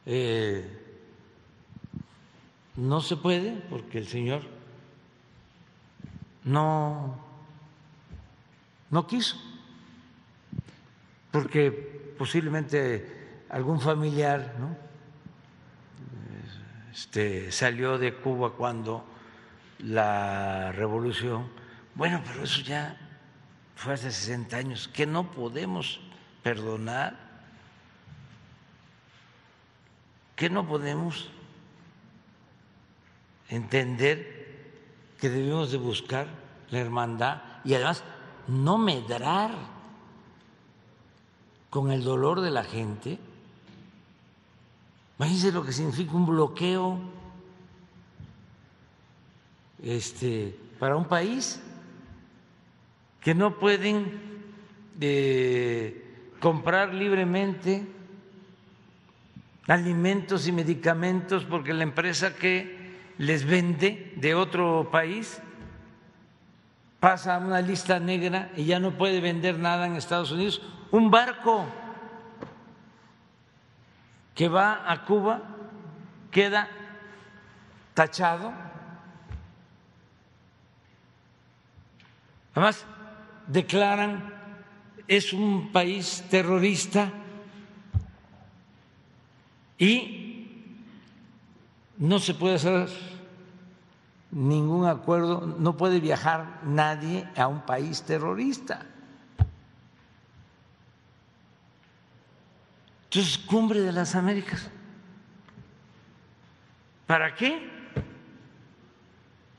Eh, 0.05 0.81
no 2.75 3.01
se 3.01 3.17
puede 3.17 3.53
porque 3.69 3.97
el 3.97 4.07
Señor 4.07 4.43
no, 6.43 7.17
no 8.91 9.07
quiso, 9.07 9.37
porque 11.31 11.71
posiblemente 12.17 13.43
algún 13.49 13.79
familiar 13.79 14.55
¿no? 14.59 14.84
Este, 16.95 17.51
salió 17.51 17.97
de 17.97 18.13
Cuba 18.13 18.53
cuando 18.53 19.03
la 19.79 20.71
revolución, 20.71 21.51
bueno, 21.93 22.21
pero 22.25 22.45
eso 22.45 22.61
ya 22.61 22.97
fue 23.75 23.93
hace 23.93 24.11
60 24.11 24.55
años, 24.55 24.87
que 24.87 25.05
no 25.05 25.29
podemos 25.29 25.99
perdonar, 26.41 27.17
que 30.37 30.49
no 30.49 30.65
podemos 30.65 31.29
entender 33.49 34.71
que 35.19 35.29
debemos 35.29 35.73
de 35.73 35.77
buscar 35.77 36.27
la 36.69 36.79
hermandad 36.79 37.41
y 37.65 37.73
además 37.73 38.05
no 38.47 38.77
medrar 38.77 39.51
con 41.69 41.91
el 41.91 42.05
dolor 42.05 42.39
de 42.39 42.51
la 42.51 42.63
gente. 42.63 43.19
Imagínense 45.17 45.51
lo 45.51 45.63
que 45.63 45.71
significa 45.71 46.13
un 46.13 46.25
bloqueo 46.25 46.99
este, 49.81 50.57
para 50.79 50.95
un 50.95 51.05
país 51.05 51.61
que 53.21 53.33
no 53.33 53.57
pueden 53.57 54.19
eh, 54.99 56.33
comprar 56.39 56.93
libremente 56.93 57.85
alimentos 59.67 60.47
y 60.47 60.51
medicamentos 60.51 61.43
porque 61.45 61.73
la 61.73 61.83
empresa 61.83 62.35
que 62.35 62.85
les 63.17 63.45
vende 63.45 64.13
de 64.17 64.35
otro 64.35 64.89
país 64.91 65.41
pasa 66.99 67.35
a 67.35 67.39
una 67.39 67.61
lista 67.61 67.99
negra 67.99 68.51
y 68.55 68.65
ya 68.65 68.79
no 68.79 68.97
puede 68.97 69.21
vender 69.21 69.59
nada 69.59 69.87
en 69.87 69.95
Estados 69.95 70.31
Unidos. 70.31 70.61
Un 70.91 71.09
barco 71.09 71.65
que 74.35 74.49
va 74.49 74.91
a 74.91 75.05
Cuba 75.05 75.41
queda 76.29 76.67
tachado. 77.93 78.51
Además, 82.53 82.85
declaran 83.47 84.33
es 85.07 85.33
un 85.33 85.71
país 85.71 86.23
terrorista 86.29 87.11
y 89.77 90.71
no 91.97 92.19
se 92.19 92.33
puede 92.33 92.55
hacer 92.55 92.89
ningún 94.31 94.85
acuerdo, 94.85 95.55
no 95.59 95.77
puede 95.77 95.99
viajar 95.99 96.59
nadie 96.63 97.27
a 97.37 97.47
un 97.47 97.61
país 97.61 98.03
terrorista. 98.03 98.85
Entonces, 103.15 103.37
cumbre 103.37 103.79
de 103.79 103.93
las 103.93 104.13
Américas. 104.13 104.69
¿Para 107.07 107.33
qué? 107.33 107.65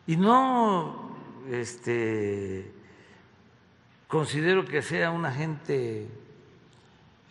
Y 0.07 0.19
no 0.19 1.16
este, 1.51 2.70
considero 4.09 4.62
que 4.66 4.83
sea 4.83 5.11
un 5.11 5.24
agente 5.24 6.07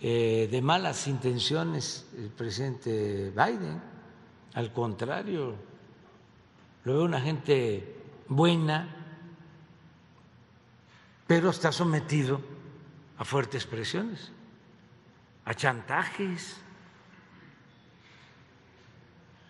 eh, 0.02 0.49
de 0.49 0.61
malas 0.64 1.06
intenciones 1.06 2.07
el 2.18 2.30
presidente 2.30 3.30
Biden, 3.30 3.80
al 4.56 4.73
contrario, 4.73 5.53
lo 6.85 6.93
veo 6.95 7.06
una 7.06 7.22
gente 7.22 8.02
buena, 8.27 8.95
pero 11.27 11.52
está 11.52 11.72
sometido 11.72 12.41
a 13.15 13.26
fuertes 13.26 13.68
presiones 13.68 14.31
a 15.45 15.53
chantajes 15.53 16.59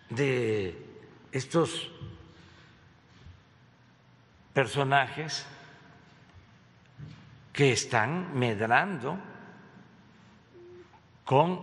de 0.09 0.77
estos 1.31 1.89
personajes 4.53 5.45
que 7.51 7.71
están 7.71 8.37
medrando 8.37 9.17
con 11.23 11.61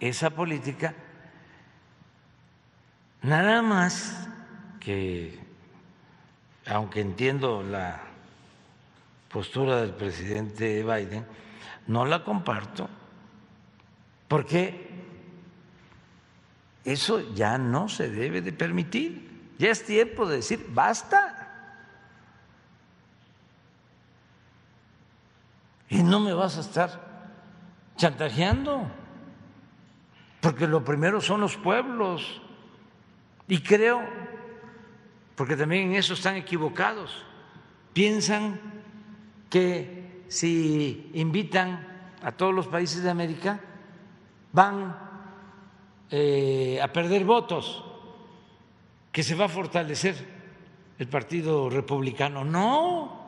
esa 0.00 0.30
política, 0.30 0.94
nada 3.22 3.62
más 3.62 4.28
que, 4.80 5.38
aunque 6.66 7.00
entiendo 7.02 7.62
la 7.62 8.00
postura 9.28 9.80
del 9.80 9.94
presidente 9.94 10.82
Biden, 10.82 11.26
no 11.86 12.04
la 12.04 12.24
comparto, 12.24 12.88
porque 14.28 14.86
eso 16.84 17.34
ya 17.34 17.58
no 17.58 17.88
se 17.88 18.10
debe 18.10 18.40
de 18.40 18.52
permitir. 18.52 19.54
Ya 19.58 19.70
es 19.70 19.84
tiempo 19.84 20.26
de 20.26 20.36
decir, 20.36 20.64
basta. 20.68 21.32
Y 25.88 26.02
no 26.02 26.20
me 26.20 26.32
vas 26.32 26.56
a 26.56 26.60
estar 26.60 27.06
chantajeando, 27.96 28.88
porque 30.40 30.66
lo 30.66 30.84
primero 30.84 31.20
son 31.20 31.40
los 31.40 31.56
pueblos. 31.56 32.42
Y 33.48 33.60
creo, 33.62 34.02
porque 35.34 35.56
también 35.56 35.90
en 35.90 35.94
eso 35.96 36.14
están 36.14 36.36
equivocados, 36.36 37.24
piensan 37.92 38.60
que 39.50 40.24
si 40.28 41.10
invitan 41.14 41.86
a 42.22 42.32
todos 42.32 42.54
los 42.54 42.66
países 42.66 43.02
de 43.02 43.10
América, 43.10 43.60
van 44.52 44.96
eh, 46.10 46.80
a 46.82 46.92
perder 46.92 47.24
votos, 47.24 47.84
que 49.12 49.22
se 49.22 49.34
va 49.34 49.46
a 49.46 49.48
fortalecer 49.48 50.14
el 50.98 51.08
Partido 51.08 51.68
Republicano. 51.68 52.44
No, 52.44 53.26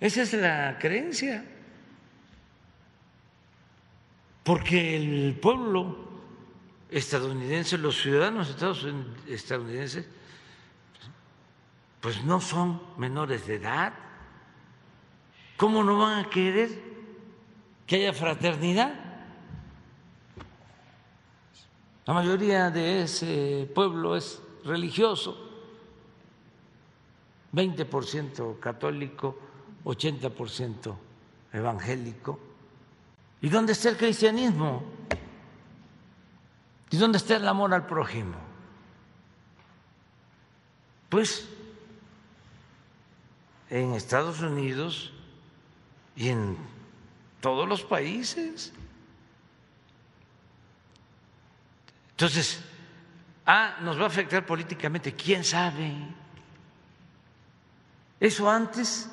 esa 0.00 0.22
es 0.22 0.32
la 0.32 0.78
creencia. 0.78 1.44
Porque 4.42 4.96
el 4.96 5.38
pueblo 5.40 6.08
estadounidense, 6.90 7.78
los 7.78 8.00
ciudadanos 8.00 8.48
estadounidenses, 9.28 10.08
pues 12.00 12.24
no 12.24 12.40
son 12.40 12.80
menores 12.96 13.46
de 13.46 13.56
edad. 13.56 13.92
¿Cómo 15.56 15.84
no 15.84 15.98
van 15.98 16.24
a 16.24 16.30
querer 16.30 16.89
que 17.90 17.96
haya 17.96 18.12
fraternidad? 18.12 18.94
La 22.06 22.14
mayoría 22.14 22.70
de 22.70 23.02
ese 23.02 23.68
pueblo 23.74 24.14
es 24.14 24.40
religioso, 24.64 25.36
20% 27.52 28.60
católico, 28.60 29.36
80% 29.82 30.94
evangélico. 31.52 32.38
¿Y 33.40 33.48
dónde 33.48 33.72
está 33.72 33.88
el 33.88 33.96
cristianismo? 33.96 34.84
¿Y 36.90 36.96
dónde 36.96 37.18
está 37.18 37.38
el 37.38 37.48
amor 37.48 37.74
al 37.74 37.86
prójimo? 37.86 38.36
Pues 41.08 41.48
en 43.68 43.94
Estados 43.94 44.42
Unidos 44.42 45.12
y 46.14 46.28
en 46.28 46.69
todos 47.40 47.68
los 47.68 47.82
países. 47.82 48.72
Entonces, 52.12 52.62
ah, 53.46 53.78
nos 53.80 53.98
va 53.98 54.04
a 54.04 54.08
afectar 54.08 54.44
políticamente, 54.44 55.14
quién 55.14 55.42
sabe. 55.42 55.92
Eso 58.20 58.50
antes 58.50 59.10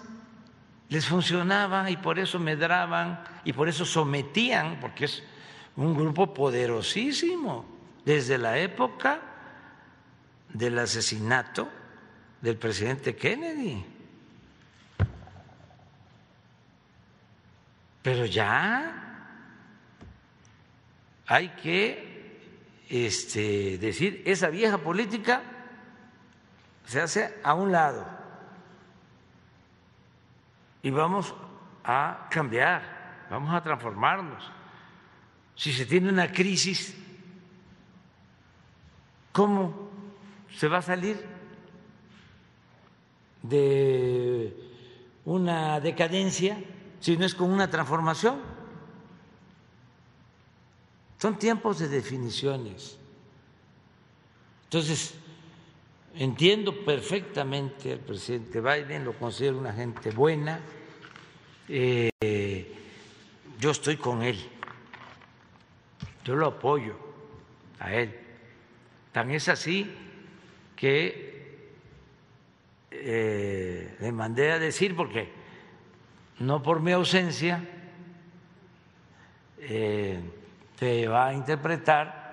les 0.90 1.06
funcionaba 1.06 1.90
y 1.90 1.98
por 1.98 2.20
eso 2.20 2.40
medraban 2.40 3.24
y 3.45 3.54
por 3.54 3.70
eso 3.70 3.86
sometían, 3.86 4.80
porque 4.80 5.06
es 5.06 5.24
un 5.76 5.95
grupo 5.95 6.34
poderosísimo, 6.34 7.66
desde 8.04 8.38
la 8.38 8.58
época 8.58 9.22
del 10.49 10.80
asesinato 10.80 11.70
del 12.41 12.58
presidente 12.58 13.16
Kennedy. 13.16 13.97
Pero 18.08 18.24
ya. 18.24 19.04
Hay 21.26 21.50
que 21.62 22.86
este, 22.88 23.78
decir, 23.80 24.24
esa 24.26 24.48
vieja 24.48 24.78
política 24.78 25.42
se 26.86 27.02
hace 27.02 27.36
a 27.44 27.54
un 27.54 27.74
lado. 27.74 28.08
Y 30.84 30.90
vamos 30.90 31.36
a 31.84 32.30
cambiar, 32.32 33.26
vamos 33.30 33.54
a 33.54 33.62
transformarnos. 33.62 34.54
Si 35.54 35.74
se 35.74 35.86
tiene 35.86 36.08
una 36.08 36.32
crisis, 36.32 36.96
¿cómo 39.34 39.90
se 40.56 40.70
va 40.70 40.78
a 40.78 40.82
salir 40.82 41.26
de 43.44 44.56
una 45.26 45.82
decadencia 45.82 46.58
si 46.99 47.18
no 47.18 47.26
es 47.26 47.36
con 47.36 47.52
una 47.52 47.69
transformación? 47.69 48.40
Son 51.18 51.38
tiempos 51.40 51.80
de 51.80 51.88
definiciones. 51.88 52.98
Entonces, 54.65 55.15
entiendo 56.15 56.84
perfectamente 56.84 57.94
al 57.94 57.99
presidente 57.99 58.61
Biden, 58.61 59.06
lo 59.06 59.14
considero 59.14 59.57
una 59.57 59.74
gente 59.74 60.11
buena, 60.11 60.60
eh, 61.69 62.76
yo 63.60 63.72
estoy 63.72 63.98
con 63.98 64.22
él, 64.22 64.38
yo 66.24 66.36
lo 66.36 66.48
apoyo 66.48 66.95
a 67.80 67.94
él. 67.94 68.15
Tan 69.11 69.32
es 69.32 69.48
así 69.49 69.91
que 70.76 71.28
eh, 72.91 73.98
le 73.99 74.11
mandé 74.11 74.52
a 74.52 74.60
decir, 74.60 74.95
porque 74.95 75.32
no 76.39 76.61
por 76.61 76.81
mi 76.81 76.91
ausencia 76.91 77.64
eh, 79.59 80.22
se 80.77 81.07
va 81.07 81.27
a 81.27 81.34
interpretar 81.34 82.27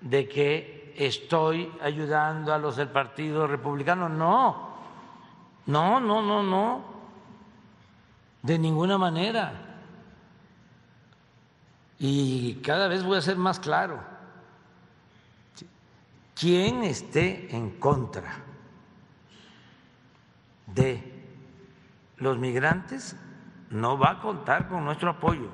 de 0.00 0.28
que 0.28 0.94
estoy 0.96 1.72
ayudando 1.82 2.52
a 2.52 2.58
los 2.58 2.76
del 2.76 2.88
Partido 2.88 3.46
Republicano. 3.46 4.08
No, 4.08 4.70
no, 5.66 6.00
no, 6.00 6.22
no, 6.22 6.42
no. 6.42 6.84
De 8.42 8.58
ninguna 8.58 8.98
manera. 8.98 9.52
Y 11.98 12.54
cada 12.56 12.88
vez 12.88 13.02
voy 13.02 13.18
a 13.18 13.22
ser 13.22 13.36
más 13.36 13.60
claro. 13.60 14.00
Quien 16.34 16.82
esté 16.84 17.54
en 17.54 17.70
contra 17.78 18.36
de 20.66 21.09
los 22.20 22.38
migrantes 22.38 23.16
no 23.70 23.98
va 23.98 24.12
a 24.12 24.20
contar 24.20 24.68
con 24.68 24.84
nuestro 24.84 25.10
apoyo. 25.10 25.48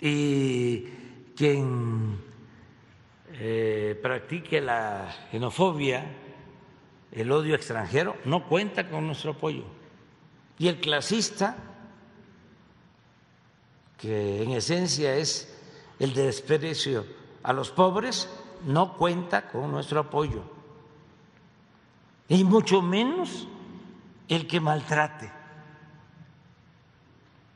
Y 0.00 0.82
quien 1.36 2.18
eh, 3.32 3.98
practique 4.00 4.60
la 4.60 5.08
xenofobia, 5.30 6.04
el 7.10 7.32
odio 7.32 7.54
extranjero, 7.54 8.16
no 8.24 8.46
cuenta 8.46 8.88
con 8.88 9.06
nuestro 9.06 9.32
apoyo. 9.32 9.64
Y 10.58 10.68
el 10.68 10.80
clasista, 10.80 11.56
que 13.96 14.42
en 14.42 14.50
esencia 14.52 15.16
es 15.16 15.56
el 15.98 16.14
desprecio 16.14 17.04
a 17.42 17.52
los 17.52 17.70
pobres, 17.70 18.28
no 18.64 18.96
cuenta 18.96 19.48
con 19.48 19.70
nuestro 19.70 20.00
apoyo. 20.00 20.57
Y 22.28 22.44
mucho 22.44 22.82
menos 22.82 23.48
el 24.28 24.46
que 24.46 24.60
maltrate 24.60 25.30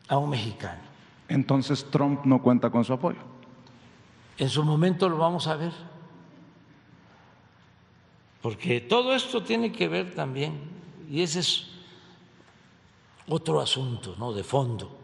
a 0.09 0.19
un 0.19 0.31
mexicano. 0.31 0.81
Entonces 1.29 1.87
Trump 1.91 2.25
no 2.25 2.43
cuenta 2.43 2.71
con 2.71 2.85
su 2.85 2.93
apoyo. 2.93 3.21
En 4.39 4.49
su 4.49 4.65
momento 4.65 5.09
lo 5.09 5.19
vamos 5.19 5.47
a 5.47 5.57
ver 5.57 5.73
porque 8.43 8.81
todo 8.81 9.15
esto 9.15 9.45
tiene 9.45 9.71
que 9.71 9.87
ver 9.87 10.15
también, 10.15 10.61
y 11.09 11.23
ese 11.23 11.39
es 11.39 11.69
otro 13.29 13.61
asunto, 13.61 14.17
¿no? 14.19 14.33
De 14.33 14.43
fondo. 14.43 14.99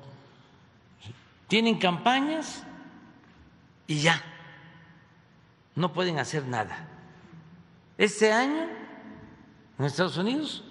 Tienen 1.46 1.78
campañas 1.78 2.64
y 3.86 4.00
ya, 4.00 4.20
no 5.76 5.92
pueden 5.92 6.18
hacer 6.18 6.44
nada. 6.46 6.88
Este 7.96 8.32
año, 8.32 8.66
en 9.78 9.84
Estados 9.84 10.16
Unidos, 10.16 10.64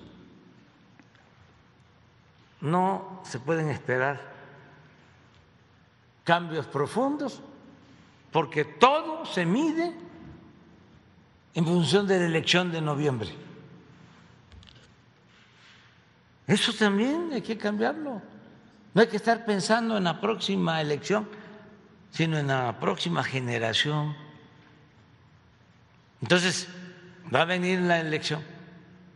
no 2.59 3.21
se 3.23 3.39
pueden 3.39 3.69
esperar 3.69 4.19
cambios 6.23 6.65
profundos 6.65 7.41
porque 8.31 8.65
todo 8.65 9.25
se 9.25 9.45
mide 9.45 9.93
en 11.53 11.65
función 11.65 12.05
de 12.05 12.19
la 12.19 12.25
elección 12.25 12.71
de 12.71 12.81
noviembre. 12.81 13.29
Eso 16.45 16.73
también 16.73 17.29
hay 17.33 17.41
que 17.41 17.57
cambiarlo. 17.57 18.21
No 18.93 19.01
hay 19.01 19.07
que 19.07 19.17
estar 19.17 19.45
pensando 19.45 19.97
en 19.97 20.03
la 20.03 20.19
próxima 20.19 20.81
elección, 20.81 21.29
sino 22.11 22.37
en 22.37 22.47
la 22.47 22.77
próxima 22.79 23.23
generación. 23.23 24.15
Entonces, 26.21 26.67
va 27.33 27.41
a 27.41 27.45
venir 27.45 27.79
la 27.79 27.99
elección 27.99 28.56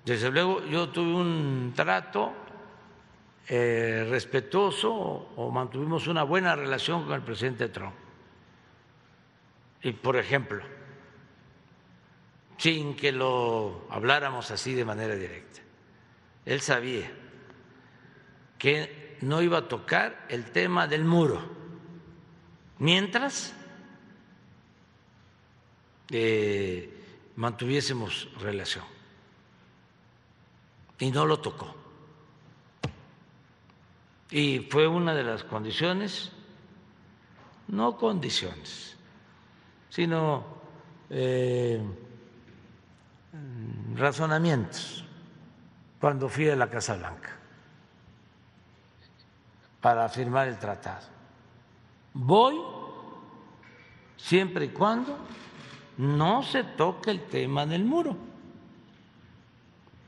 Desde 0.05 0.31
luego 0.31 0.65
yo 0.65 0.89
tuve 0.89 1.13
un 1.13 1.73
trato 1.75 2.33
eh, 3.47 4.07
respetuoso 4.09 4.91
o 4.91 5.51
mantuvimos 5.51 6.07
una 6.07 6.23
buena 6.23 6.55
relación 6.55 7.03
con 7.03 7.13
el 7.13 7.21
presidente 7.21 7.69
Trump. 7.69 7.93
Y 9.83 9.91
por 9.93 10.15
ejemplo, 10.15 10.63
sin 12.57 12.95
que 12.95 13.11
lo 13.11 13.87
habláramos 13.89 14.51
así 14.51 14.73
de 14.73 14.85
manera 14.85 15.15
directa, 15.15 15.61
él 16.45 16.61
sabía 16.61 17.11
que 18.57 19.17
no 19.21 19.41
iba 19.41 19.59
a 19.59 19.67
tocar 19.67 20.25
el 20.29 20.45
tema 20.51 20.87
del 20.87 21.03
muro 21.03 21.41
mientras 22.79 23.53
eh, 26.09 26.89
mantuviésemos 27.35 28.29
relación. 28.39 28.90
Y 31.01 31.11
no 31.11 31.25
lo 31.25 31.39
tocó. 31.39 31.75
Y 34.29 34.59
fue 34.69 34.87
una 34.87 35.13
de 35.13 35.23
las 35.23 35.43
condiciones, 35.43 36.31
no 37.67 37.97
condiciones, 37.97 38.95
sino 39.89 40.45
eh, 41.09 41.81
razonamientos 43.95 45.03
cuando 45.99 46.29
fui 46.29 46.49
a 46.49 46.55
la 46.55 46.69
Casa 46.69 46.95
Blanca 46.95 47.35
para 49.81 50.07
firmar 50.07 50.47
el 50.47 50.59
tratado. 50.59 51.07
Voy 52.13 52.61
siempre 54.17 54.65
y 54.65 54.69
cuando 54.69 55.17
no 55.97 56.43
se 56.43 56.63
toque 56.63 57.09
el 57.09 57.25
tema 57.25 57.65
del 57.65 57.85
muro, 57.85 58.15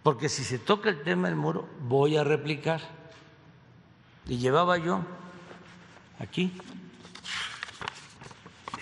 porque 0.03 0.27
si 0.27 0.43
se 0.43 0.59
toca 0.59 0.89
el 0.89 1.01
tema 1.01 1.30
del 1.30 1.38
muro 1.38 1.67
voy 1.80 2.17
a 2.17 2.23
replicar 2.25 2.81
y 4.27 4.38
llevaba 4.38 4.77
yo 4.77 5.03
aquí 6.19 6.53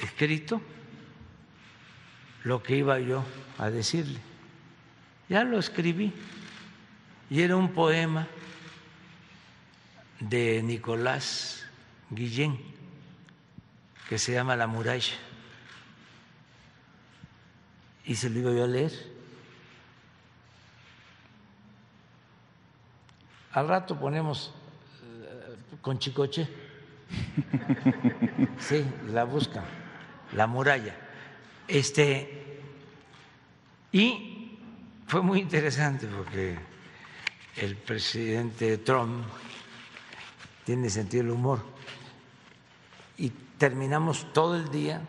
escrito 0.02 0.62
lo 2.44 2.64
que 2.64 2.76
iba 2.76 3.00
yo 3.00 3.24
a 3.60 3.70
decirle. 3.70 4.20
Ya 5.30 5.44
lo 5.44 5.60
escribí 5.60 6.12
y 7.30 7.42
era 7.42 7.56
un 7.56 7.72
poema 7.72 8.28
de 10.20 10.62
Nicolás 10.64 11.66
Guillén 12.10 12.60
que 14.10 14.18
se 14.18 14.34
llama 14.34 14.56
La 14.56 14.68
muralla 14.68 15.14
y 18.06 18.16
se 18.16 18.30
lo 18.30 18.40
iba 18.40 18.52
yo 18.52 18.64
a 18.64 18.68
leer. 18.68 19.21
Al 23.54 23.68
rato 23.68 24.00
ponemos 24.00 24.54
con 25.82 26.00
Chicoche. 26.00 26.48
Sí, 28.60 28.86
la 29.08 29.24
buscan, 29.24 29.64
la 30.34 30.46
muralla. 30.46 30.96
Este, 31.68 32.62
y 33.92 34.60
fue 35.08 35.22
muy 35.22 35.40
interesante 35.40 36.08
porque 36.08 36.58
el 37.58 37.76
presidente 37.76 38.78
Trump 38.78 39.26
tiene 40.64 40.90
sentido 40.92 41.24
del 41.24 41.32
humor. 41.34 41.60
Y 43.18 43.30
terminamos 43.58 44.32
todo 44.32 44.56
el 44.56 44.70
día 44.70 45.02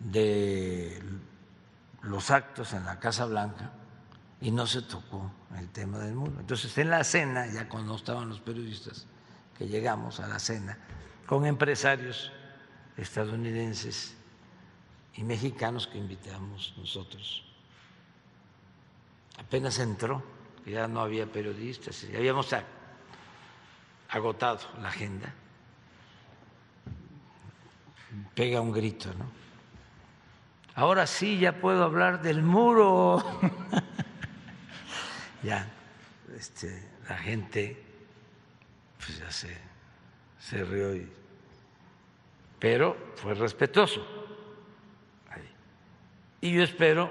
de 0.00 1.00
los 2.02 2.30
actos 2.30 2.72
en 2.72 2.84
la 2.84 2.98
Casa 2.98 3.26
Blanca 3.26 3.70
y 4.40 4.50
no 4.50 4.66
se 4.66 4.82
tocó 4.82 5.30
el 5.58 5.68
tema 5.70 5.98
del 5.98 6.14
muro. 6.14 6.32
Entonces, 6.38 6.76
en 6.78 6.90
la 6.90 7.02
cena, 7.04 7.46
ya 7.46 7.68
cuando 7.68 7.96
estaban 7.96 8.28
los 8.28 8.40
periodistas, 8.40 9.06
que 9.56 9.68
llegamos 9.68 10.20
a 10.20 10.28
la 10.28 10.38
cena, 10.38 10.78
con 11.26 11.44
empresarios 11.44 12.32
estadounidenses 12.96 14.16
y 15.14 15.24
mexicanos 15.24 15.86
que 15.86 15.98
invitamos 15.98 16.74
nosotros. 16.76 17.44
Apenas 19.38 19.78
entró, 19.78 20.22
ya 20.66 20.86
no 20.86 21.00
había 21.00 21.26
periodistas, 21.26 22.08
ya 22.08 22.18
habíamos 22.18 22.54
agotado 24.08 24.60
la 24.80 24.88
agenda. 24.88 25.34
Pega 28.34 28.60
un 28.60 28.72
grito, 28.72 29.12
¿no? 29.14 29.40
Ahora 30.74 31.06
sí 31.06 31.38
ya 31.38 31.60
puedo 31.60 31.84
hablar 31.84 32.22
del 32.22 32.42
muro. 32.42 33.22
ya 35.42 35.66
este, 36.36 36.82
la 37.08 37.16
gente 37.16 37.76
pues 38.98 39.18
ya 39.18 39.30
se, 39.30 39.56
se 40.38 40.64
rió, 40.64 41.06
pero 42.58 42.96
fue 43.16 43.34
respetuoso. 43.34 44.18
Y 46.42 46.54
yo 46.54 46.62
espero 46.62 47.10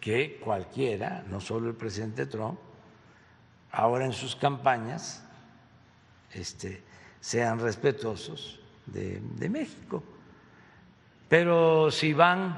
que 0.00 0.38
cualquiera, 0.44 1.24
no 1.28 1.40
solo 1.40 1.70
el 1.70 1.74
presidente 1.74 2.26
Trump, 2.26 2.58
ahora 3.72 4.04
en 4.04 4.12
sus 4.12 4.36
campañas 4.36 5.24
este, 6.32 6.82
sean 7.20 7.58
respetuosos 7.58 8.60
de, 8.84 9.20
de 9.20 9.48
México. 9.48 10.02
Pero 11.28 11.90
si 11.90 12.12
van 12.12 12.56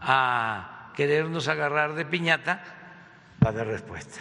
a 0.00 0.92
querernos 0.96 1.48
agarrar 1.48 1.94
de 1.94 2.04
piñata, 2.04 2.83
haber 3.48 3.66
respuesta. 3.68 4.20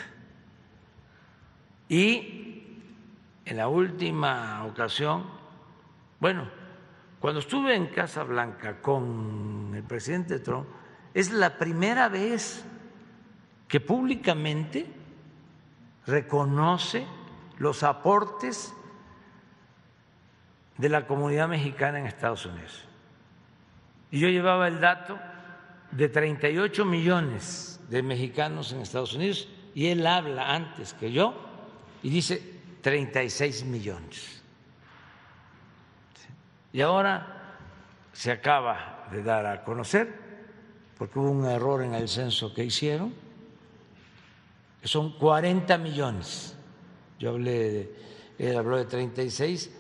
Y 1.89 2.79
en 3.45 3.57
la 3.57 3.67
última 3.67 4.65
ocasión, 4.65 5.25
bueno, 6.19 6.49
cuando 7.19 7.39
estuve 7.39 7.75
en 7.75 7.87
Casa 7.87 8.23
Blanca 8.23 8.81
con 8.81 9.71
el 9.75 9.83
presidente 9.83 10.39
Trump, 10.39 10.67
es 11.13 11.31
la 11.31 11.57
primera 11.57 12.09
vez 12.09 12.65
que 13.67 13.79
públicamente 13.79 14.91
reconoce 16.05 17.05
los 17.59 17.83
aportes 17.83 18.73
de 20.77 20.89
la 20.89 21.05
comunidad 21.05 21.47
mexicana 21.47 21.99
en 21.99 22.07
Estados 22.07 22.45
Unidos. 22.45 22.87
Y 24.11 24.19
yo 24.19 24.27
llevaba 24.27 24.67
el 24.67 24.79
dato 24.79 25.19
de 25.91 26.09
38 26.09 26.85
millones 26.85 27.72
de 27.89 28.03
mexicanos 28.03 28.71
en 28.71 28.81
Estados 28.81 29.13
Unidos 29.13 29.47
y 29.75 29.87
él 29.87 30.05
habla 30.05 30.53
antes 30.53 30.93
que 30.93 31.11
yo 31.11 31.33
y 32.01 32.09
dice 32.09 32.41
36 32.81 33.65
millones. 33.65 34.41
Y 36.71 36.81
ahora 36.81 37.57
se 38.11 38.31
acaba 38.31 39.07
de 39.11 39.23
dar 39.23 39.45
a 39.45 39.63
conocer, 39.63 40.13
porque 40.97 41.19
hubo 41.19 41.31
un 41.31 41.45
error 41.45 41.83
en 41.83 41.93
el 41.93 42.07
censo 42.07 42.53
que 42.53 42.63
hicieron, 42.63 43.13
que 44.81 44.87
son 44.87 45.17
40 45.17 45.77
millones. 45.77 46.55
Yo 47.19 47.31
hablé 47.31 47.71
de, 47.71 47.95
él 48.39 48.57
habló 48.57 48.77
de 48.77 48.85
36, 48.85 49.71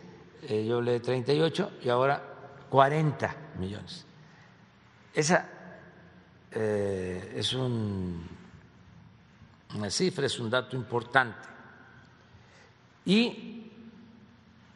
eh, 0.43 0.65
yo 0.65 0.77
hablé 0.77 0.93
de 0.93 0.99
38 0.99 1.71
y 1.83 1.89
ahora 1.89 2.21
40 2.69 3.35
millones. 3.59 4.05
Esa 5.13 5.49
eh, 6.55 7.33
es 7.35 7.53
un, 7.53 8.27
una 9.75 9.89
cifra, 9.89 10.25
es 10.25 10.39
un 10.39 10.49
dato 10.49 10.75
importante. 10.75 11.47
Y 13.05 13.71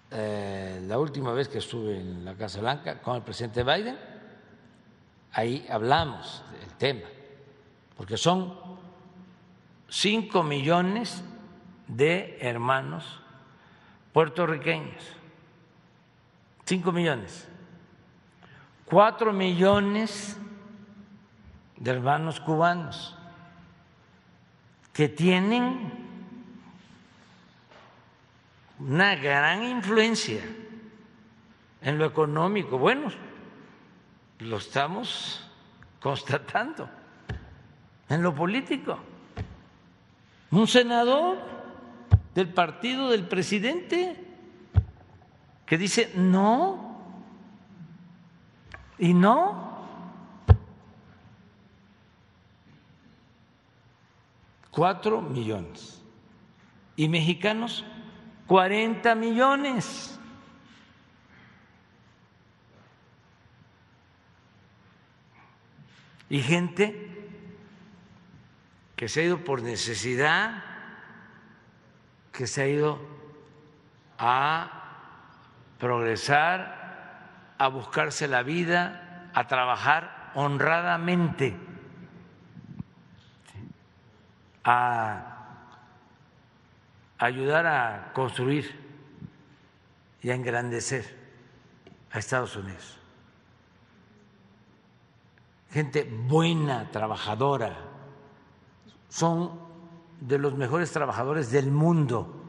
eh, 0.10 0.82
la 0.88 0.98
última 0.98 1.34
vez 1.34 1.48
que 1.48 1.60
estuve 1.60 2.00
en 2.00 2.26
la 2.26 2.36
Casa 2.36 2.60
Blanca 2.62 3.02
con 3.02 3.16
el 3.16 3.22
presidente 3.22 3.64
Biden, 3.64 3.98
ahí 5.34 5.66
hablamos 5.70 6.44
del 6.60 6.74
tema, 6.78 7.08
porque 7.96 8.18
son 8.18 8.58
cinco 9.88 10.44
millones 10.44 11.24
de 11.88 12.38
hermanos 12.42 13.22
puertorriqueños, 14.14 15.04
cinco 16.66 16.92
millones, 16.92 17.48
cuatro 18.86 19.32
millones 19.32 20.38
de 21.78 21.92
hermanos 21.92 22.40
cubanos 22.40 23.16
que 24.94 25.08
tienen 25.10 25.92
una 28.80 29.16
gran 29.16 29.64
influencia 29.64 30.42
en 31.82 31.98
lo 31.98 32.06
económico. 32.06 32.78
Bueno, 32.78 33.10
lo 34.40 34.58
estamos 34.58 35.48
constatando 36.00 36.90
en 38.10 38.24
lo 38.24 38.34
político. 38.34 38.98
Un 40.52 40.68
senador 40.68 41.38
del 42.34 42.54
partido 42.54 43.10
del 43.10 43.28
presidente 43.28 44.26
que 45.66 45.78
dice 45.78 46.14
no 46.16 47.02
y 48.98 49.14
no 49.14 49.77
4 54.78 55.24
millones. 55.24 56.04
Y 56.96 57.10
mexicanos, 57.10 57.84
40 58.46 59.16
millones. 59.16 60.20
Y 66.30 66.42
gente 66.42 67.28
que 68.96 69.10
se 69.10 69.22
ha 69.22 69.24
ido 69.24 69.44
por 69.44 69.64
necesidad, 69.64 70.64
que 72.32 72.46
se 72.46 72.62
ha 72.62 72.68
ido 72.68 73.00
a 74.20 74.70
progresar, 75.80 77.56
a 77.58 77.68
buscarse 77.68 78.28
la 78.28 78.44
vida, 78.44 79.32
a 79.34 79.48
trabajar 79.48 80.32
honradamente, 80.36 81.67
a 84.70 85.38
ayudar 87.18 87.66
a 87.66 88.12
construir 88.14 88.70
y 90.22 90.30
a 90.30 90.36
engrandecer 90.36 91.06
a 92.12 92.20
Estados 92.20 92.58
Unidos. 92.58 93.00
Gente 95.72 96.04
buena, 96.04 96.92
trabajadora, 96.92 97.78
son 99.08 99.58
de 100.20 100.38
los 100.38 100.56
mejores 100.56 100.92
trabajadores 100.92 101.50
del 101.50 101.72
mundo. 101.72 102.44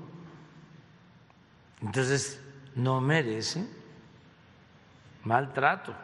Entonces, 1.81 2.45
no 2.75 3.01
merecen 3.01 3.71
maltrato. 5.23 5.95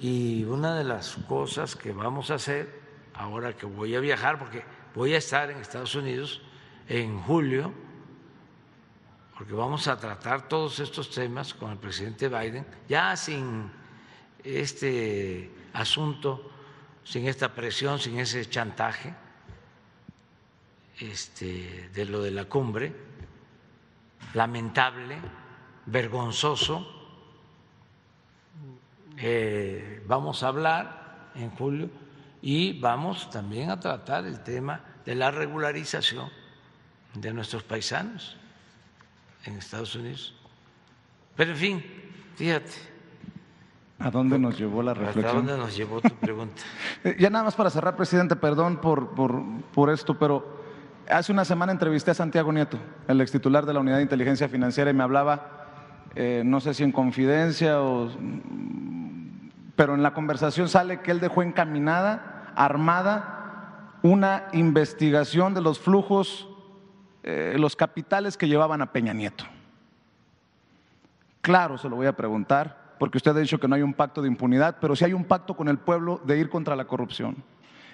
Y 0.00 0.42
una 0.44 0.74
de 0.74 0.82
las 0.82 1.14
cosas 1.28 1.76
que 1.76 1.92
vamos 1.92 2.32
a 2.32 2.34
hacer, 2.34 2.80
ahora 3.14 3.52
que 3.52 3.66
voy 3.66 3.94
a 3.94 4.00
viajar, 4.00 4.38
porque 4.38 4.64
voy 4.98 5.14
a 5.14 5.18
estar 5.18 5.48
en 5.48 5.58
Estados 5.58 5.94
Unidos 5.94 6.42
en 6.88 7.20
julio, 7.22 7.72
porque 9.36 9.52
vamos 9.52 9.86
a 9.86 9.96
tratar 9.96 10.48
todos 10.48 10.80
estos 10.80 11.08
temas 11.08 11.54
con 11.54 11.70
el 11.70 11.78
presidente 11.78 12.28
Biden, 12.28 12.66
ya 12.88 13.14
sin 13.14 13.70
este 14.42 15.52
asunto, 15.72 16.50
sin 17.04 17.28
esta 17.28 17.54
presión, 17.54 18.00
sin 18.00 18.18
ese 18.18 18.44
chantaje 18.50 19.14
este, 20.98 21.90
de 21.94 22.04
lo 22.04 22.20
de 22.20 22.32
la 22.32 22.46
cumbre, 22.46 22.92
lamentable, 24.34 25.16
vergonzoso. 25.86 26.92
Eh, 29.16 30.02
vamos 30.08 30.42
a 30.42 30.48
hablar 30.48 31.30
en 31.36 31.50
julio 31.50 31.88
y 32.42 32.80
vamos 32.80 33.30
también 33.30 33.70
a 33.70 33.78
tratar 33.78 34.26
el 34.26 34.42
tema 34.42 34.87
de 35.08 35.14
la 35.14 35.30
regularización 35.30 36.28
de 37.14 37.32
nuestros 37.32 37.62
paisanos 37.62 38.36
en 39.46 39.56
Estados 39.56 39.94
Unidos. 39.94 40.34
Pero 41.34 41.52
en 41.52 41.56
fin, 41.56 41.84
fíjate. 42.36 42.72
¿A 44.00 44.10
dónde 44.10 44.38
nos 44.38 44.58
llevó 44.58 44.82
la 44.82 44.92
reflexión? 44.92 45.26
¿A 45.26 45.32
dónde 45.32 45.56
nos 45.56 45.74
llevó 45.74 46.02
tu 46.02 46.14
pregunta? 46.14 46.62
Eh, 47.04 47.16
ya 47.18 47.30
nada 47.30 47.44
más 47.44 47.54
para 47.54 47.70
cerrar, 47.70 47.96
presidente, 47.96 48.36
perdón 48.36 48.82
por, 48.82 49.14
por, 49.14 49.40
por 49.72 49.88
esto, 49.88 50.18
pero 50.18 50.62
hace 51.08 51.32
una 51.32 51.46
semana 51.46 51.72
entrevisté 51.72 52.10
a 52.10 52.14
Santiago 52.14 52.52
Nieto, 52.52 52.76
el 53.06 53.20
ex 53.22 53.32
titular 53.32 53.64
de 53.64 53.72
la 53.72 53.80
Unidad 53.80 53.96
de 53.96 54.02
Inteligencia 54.02 54.48
Financiera, 54.48 54.90
y 54.90 54.94
me 54.94 55.04
hablaba, 55.04 56.10
eh, 56.16 56.42
no 56.44 56.60
sé 56.60 56.74
si 56.74 56.82
en 56.82 56.92
confidencia 56.92 57.80
o 57.80 58.10
pero 59.74 59.94
en 59.94 60.02
la 60.02 60.12
conversación 60.12 60.68
sale 60.68 61.00
que 61.00 61.12
él 61.12 61.20
dejó 61.20 61.44
encaminada, 61.44 62.52
armada, 62.56 63.37
una 64.02 64.48
investigación 64.52 65.54
de 65.54 65.60
los 65.60 65.78
flujos 65.78 66.48
eh, 67.30 67.56
los 67.58 67.76
capitales 67.76 68.38
que 68.38 68.48
llevaban 68.48 68.80
a 68.80 68.90
Peña 68.90 69.12
Nieto. 69.12 69.44
Claro, 71.42 71.76
se 71.76 71.88
lo 71.88 71.96
voy 71.96 72.06
a 72.06 72.16
preguntar, 72.16 72.94
porque 72.98 73.18
usted 73.18 73.36
ha 73.36 73.40
dicho 73.40 73.60
que 73.60 73.68
no 73.68 73.74
hay 73.74 73.82
un 73.82 73.92
pacto 73.92 74.22
de 74.22 74.28
impunidad, 74.28 74.76
pero 74.80 74.96
sí 74.96 75.04
hay 75.04 75.12
un 75.12 75.24
pacto 75.24 75.54
con 75.54 75.68
el 75.68 75.76
pueblo 75.76 76.22
de 76.24 76.38
ir 76.38 76.48
contra 76.48 76.74
la 76.74 76.86
corrupción. 76.86 77.36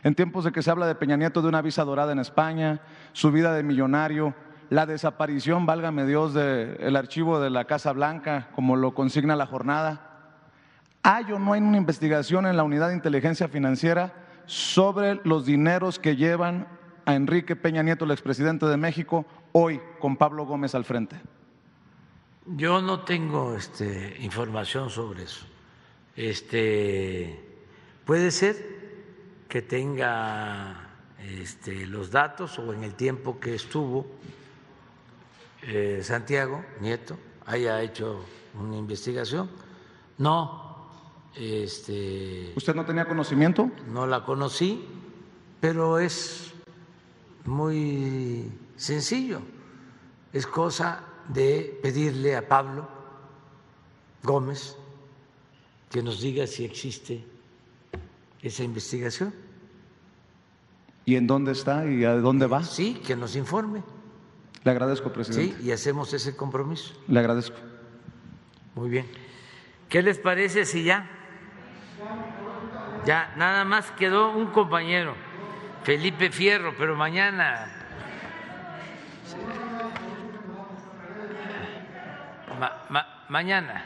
En 0.04 0.14
tiempos 0.14 0.44
de 0.44 0.52
que 0.52 0.62
se 0.62 0.70
habla 0.70 0.86
de 0.86 0.94
Peña 0.94 1.16
Nieto 1.16 1.42
de 1.42 1.48
una 1.48 1.62
visa 1.62 1.84
dorada 1.84 2.12
en 2.12 2.20
España, 2.20 2.80
su 3.12 3.32
vida 3.32 3.54
de 3.54 3.64
millonario, 3.64 4.34
la 4.70 4.86
desaparición, 4.86 5.66
válgame 5.66 6.06
Dios, 6.06 6.32
del 6.32 6.94
archivo 6.94 7.40
de 7.40 7.50
la 7.50 7.64
Casa 7.64 7.92
Blanca, 7.92 8.48
como 8.54 8.76
lo 8.76 8.94
consigna 8.94 9.34
la 9.34 9.46
jornada. 9.46 10.30
¿Hay 11.02 11.32
o 11.32 11.40
no 11.40 11.54
hay 11.54 11.60
una 11.60 11.76
investigación 11.76 12.46
en 12.46 12.56
la 12.56 12.62
unidad 12.62 12.88
de 12.88 12.94
inteligencia 12.94 13.48
financiera 13.48 14.12
sobre 14.46 15.20
los 15.24 15.46
dineros 15.46 15.98
que 15.98 16.16
llevan 16.16 16.68
a 17.04 17.14
Enrique 17.14 17.56
Peña 17.56 17.82
Nieto, 17.82 18.04
el 18.04 18.10
expresidente 18.10 18.66
de 18.66 18.76
México, 18.76 19.26
hoy 19.52 19.80
con 19.98 20.16
Pablo 20.16 20.46
Gómez 20.46 20.74
al 20.74 20.84
frente? 20.84 21.20
Yo 22.46 22.82
no 22.82 23.00
tengo 23.00 23.56
este, 23.56 24.16
información 24.20 24.90
sobre 24.90 25.24
eso. 25.24 25.46
Este, 26.16 27.42
puede 28.04 28.30
ser 28.30 28.56
que 29.48 29.62
tenga 29.62 30.90
este, 31.18 31.86
los 31.86 32.10
datos 32.10 32.58
o 32.58 32.72
en 32.72 32.84
el 32.84 32.94
tiempo 32.94 33.40
que 33.40 33.54
estuvo 33.54 34.06
eh, 35.62 36.00
Santiago 36.02 36.62
Nieto 36.80 37.16
haya 37.46 37.80
hecho 37.80 38.24
una 38.54 38.76
investigación. 38.76 39.48
No, 40.18 40.73
este. 41.36 42.52
¿Usted 42.56 42.74
no 42.74 42.84
tenía 42.84 43.06
conocimiento? 43.06 43.70
No 43.92 44.06
la 44.06 44.24
conocí, 44.24 44.84
pero 45.60 45.98
es 45.98 46.52
muy 47.44 48.50
sencillo. 48.76 49.40
Es 50.32 50.46
cosa 50.46 51.04
de 51.28 51.78
pedirle 51.82 52.36
a 52.36 52.46
Pablo 52.46 52.88
Gómez 54.22 54.76
que 55.90 56.02
nos 56.02 56.20
diga 56.20 56.46
si 56.46 56.64
existe 56.64 57.24
esa 58.42 58.64
investigación. 58.64 59.32
¿Y 61.04 61.16
en 61.16 61.26
dónde 61.26 61.52
está 61.52 61.86
y 61.86 62.04
a 62.04 62.16
dónde 62.16 62.46
va? 62.46 62.64
Sí, 62.64 62.94
que 63.06 63.14
nos 63.14 63.36
informe. 63.36 63.82
Le 64.64 64.70
agradezco, 64.70 65.12
presidente. 65.12 65.56
Sí, 65.58 65.68
y 65.68 65.72
hacemos 65.72 66.12
ese 66.14 66.34
compromiso. 66.34 66.94
Le 67.06 67.20
agradezco. 67.20 67.56
Muy 68.74 68.88
bien. 68.88 69.06
¿Qué 69.88 70.02
les 70.02 70.18
parece 70.18 70.64
si 70.64 70.84
ya? 70.84 71.23
Ya, 73.04 73.32
nada 73.36 73.64
más 73.64 73.90
quedó 73.92 74.30
un 74.30 74.46
compañero. 74.46 75.14
Felipe 75.82 76.30
Fierro, 76.30 76.74
pero 76.78 76.96
mañana. 76.96 77.70
mañana. 83.28 83.84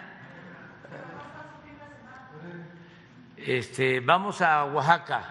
Este, 3.37 4.01
vamos 4.01 4.43
a 4.43 4.65
Oaxaca. 4.67 5.23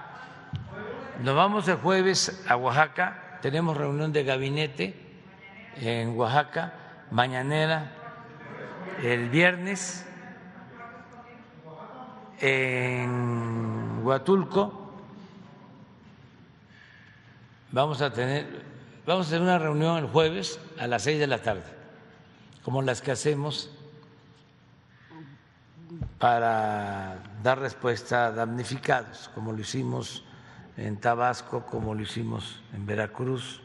Nos 1.21 1.35
vamos 1.35 1.67
el 1.67 1.77
jueves 1.77 2.45
a 2.47 2.55
Oaxaca. 2.57 3.39
Tenemos 3.41 3.77
reunión 3.77 4.11
de 4.11 4.23
gabinete 4.23 5.07
en 5.81 6.17
Oaxaca, 6.17 6.73
mañanera, 7.11 7.91
el 9.03 9.29
viernes 9.29 10.06
en 12.39 14.01
Huatulco 14.03 14.87
Vamos 17.71 18.01
a 18.01 18.11
tener, 18.11 18.63
vamos 19.05 19.27
a 19.27 19.29
tener 19.29 19.43
una 19.43 19.59
reunión 19.59 19.97
el 19.97 20.07
jueves 20.07 20.59
a 20.79 20.87
las 20.87 21.03
seis 21.03 21.19
de 21.19 21.27
la 21.27 21.41
tarde, 21.41 21.65
como 22.63 22.81
las 22.81 23.01
que 23.01 23.11
hacemos 23.11 23.69
para 26.17 27.21
dar 27.43 27.59
respuesta 27.59 28.27
a 28.27 28.31
damnificados, 28.31 29.29
como 29.35 29.51
lo 29.51 29.59
hicimos 29.59 30.23
en 30.77 30.97
Tabasco, 30.97 31.65
como 31.65 31.93
lo 31.93 32.01
hicimos 32.01 32.63
en 32.73 32.85
Veracruz 32.85 33.61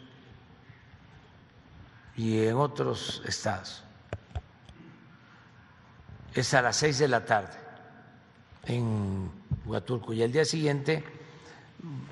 y 2.16 2.44
en 2.44 2.56
otros 2.56 3.22
estados. 3.24 3.84
Es 6.34 6.52
a 6.54 6.62
las 6.62 6.76
seis 6.76 6.98
de 6.98 7.06
la 7.06 7.24
tarde 7.24 7.61
en 8.66 9.30
Huatulco 9.64 10.12
y 10.12 10.22
al 10.22 10.32
día 10.32 10.44
siguiente 10.44 11.04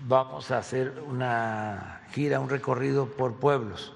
vamos 0.07 0.51
a 0.51 0.59
hacer 0.59 1.03
una 1.07 2.03
gira, 2.13 2.41
un 2.41 2.49
recorrido 2.49 3.07
por 3.07 3.37
pueblos. 3.37 3.93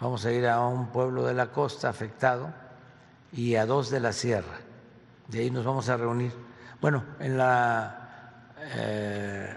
Vamos 0.00 0.24
a 0.24 0.32
ir 0.32 0.46
a 0.46 0.60
un 0.60 0.88
pueblo 0.88 1.24
de 1.24 1.34
la 1.34 1.50
costa 1.50 1.88
afectado 1.88 2.52
y 3.32 3.56
a 3.56 3.66
dos 3.66 3.90
de 3.90 4.00
la 4.00 4.12
sierra. 4.12 4.58
De 5.28 5.40
ahí 5.40 5.50
nos 5.50 5.64
vamos 5.64 5.88
a 5.88 5.96
reunir. 5.96 6.32
Bueno, 6.80 7.04
en 7.18 7.36
la 7.36 8.44
eh, 8.74 9.56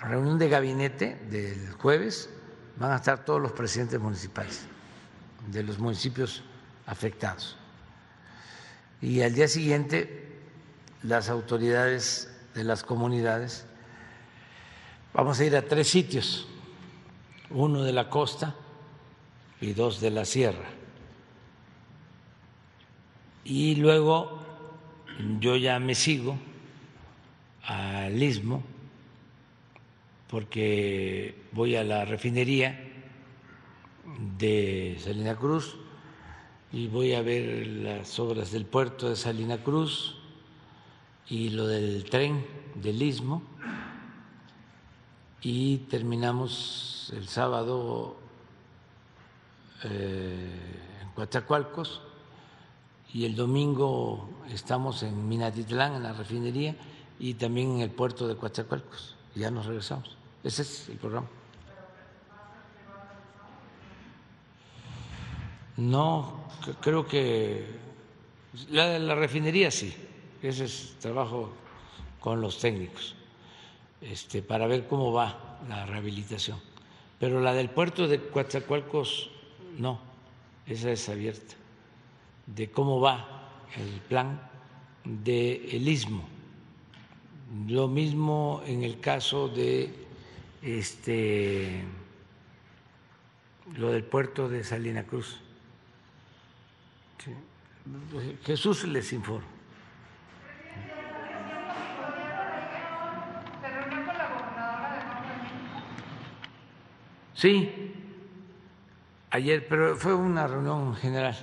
reunión 0.00 0.38
de 0.38 0.48
gabinete 0.48 1.16
del 1.30 1.72
jueves 1.72 2.28
van 2.76 2.92
a 2.92 2.96
estar 2.96 3.24
todos 3.24 3.40
los 3.40 3.52
presidentes 3.52 4.00
municipales 4.00 4.66
de 5.48 5.62
los 5.62 5.78
municipios 5.78 6.42
afectados. 6.86 7.56
Y 9.04 9.20
al 9.22 9.34
día 9.34 9.48
siguiente 9.48 10.22
las 11.02 11.28
autoridades 11.28 12.30
de 12.54 12.64
las 12.64 12.82
comunidades 12.82 13.66
Vamos 15.14 15.38
a 15.38 15.44
ir 15.44 15.54
a 15.54 15.62
tres 15.62 15.86
sitios, 15.86 16.44
uno 17.50 17.84
de 17.84 17.92
la 17.92 18.10
costa 18.10 18.56
y 19.60 19.72
dos 19.72 20.00
de 20.00 20.10
la 20.10 20.24
sierra. 20.24 20.68
Y 23.44 23.76
luego 23.76 24.40
yo 25.38 25.54
ya 25.54 25.78
me 25.78 25.94
sigo 25.94 26.36
al 27.62 28.20
istmo 28.20 28.64
porque 30.28 31.42
voy 31.52 31.76
a 31.76 31.84
la 31.84 32.04
refinería 32.04 32.76
de 34.36 34.96
Salina 34.98 35.36
Cruz 35.36 35.76
y 36.74 36.88
voy 36.88 37.14
a 37.14 37.22
ver 37.22 37.68
las 37.68 38.18
obras 38.18 38.50
del 38.50 38.66
puerto 38.66 39.08
de 39.08 39.14
Salina 39.14 39.62
Cruz 39.62 40.16
y 41.28 41.50
lo 41.50 41.68
del 41.68 42.02
tren 42.10 42.44
del 42.74 43.00
istmo 43.00 43.44
y 45.40 45.78
terminamos 45.88 47.12
el 47.14 47.28
sábado 47.28 48.16
eh, 49.84 50.50
en 51.00 51.10
Coatzacoalcos 51.10 52.00
y 53.12 53.24
el 53.24 53.36
domingo 53.36 54.28
estamos 54.50 55.04
en 55.04 55.28
Minatitlán, 55.28 55.94
en 55.94 56.02
la 56.02 56.12
refinería, 56.12 56.74
y 57.20 57.34
también 57.34 57.76
en 57.76 57.80
el 57.82 57.90
puerto 57.90 58.26
de 58.26 58.34
Coatzacoalcos. 58.34 59.14
Ya 59.36 59.52
nos 59.52 59.66
regresamos. 59.66 60.16
Ese 60.42 60.62
es 60.62 60.88
el 60.88 60.96
programa. 60.96 61.28
No, 65.76 66.44
creo 66.80 67.06
que 67.06 67.64
la, 68.70 68.98
la 68.98 69.14
refinería 69.14 69.70
sí, 69.70 69.92
ese 70.42 70.64
es 70.66 70.96
trabajo 71.00 71.52
con 72.20 72.40
los 72.40 72.58
técnicos, 72.58 73.16
este, 74.00 74.42
para 74.42 74.66
ver 74.66 74.86
cómo 74.86 75.12
va 75.12 75.58
la 75.68 75.84
rehabilitación. 75.86 76.58
Pero 77.18 77.40
la 77.40 77.52
del 77.52 77.70
puerto 77.70 78.06
de 78.06 78.20
Coatzacoalcos, 78.20 79.30
no, 79.78 80.00
esa 80.66 80.90
es 80.90 81.08
abierta, 81.08 81.54
de 82.46 82.70
cómo 82.70 83.00
va 83.00 83.50
el 83.76 84.00
plan 84.08 84.40
del 85.04 85.68
el 85.70 85.88
istmo. 85.88 86.24
Lo 87.68 87.88
mismo 87.88 88.62
en 88.66 88.84
el 88.84 89.00
caso 89.00 89.48
de 89.48 89.92
este, 90.62 91.82
lo 93.76 93.92
del 93.92 94.04
puerto 94.04 94.48
de 94.48 94.64
Salina 94.64 95.04
Cruz. 95.04 95.43
Jesús 98.44 98.84
les 98.84 99.12
informa. 99.12 99.46
Sí, 107.34 107.92
ayer, 109.30 109.66
pero 109.68 109.96
fue 109.96 110.14
una 110.14 110.46
reunión 110.46 110.94
general 110.94 111.36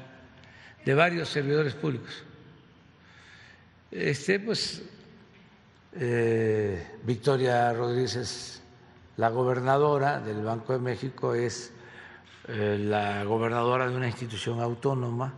de 0.84 0.94
varios 0.96 1.30
servidores 1.30 1.76
públicos. 1.76 2.24
Este, 3.92 4.40
pues, 4.40 4.82
eh, 5.94 6.98
Victoria 7.04 7.74
Rodríguez 7.74 8.62
la 9.18 9.30
gobernadora 9.30 10.20
del 10.20 10.44
Banco 10.44 10.74
de 10.74 10.80
México, 10.80 11.36
es 11.36 11.72
eh, 12.48 12.78
la 12.80 13.24
gobernadora 13.24 13.88
de 13.88 13.96
una 13.96 14.08
institución 14.08 14.62
autónoma 14.62 15.34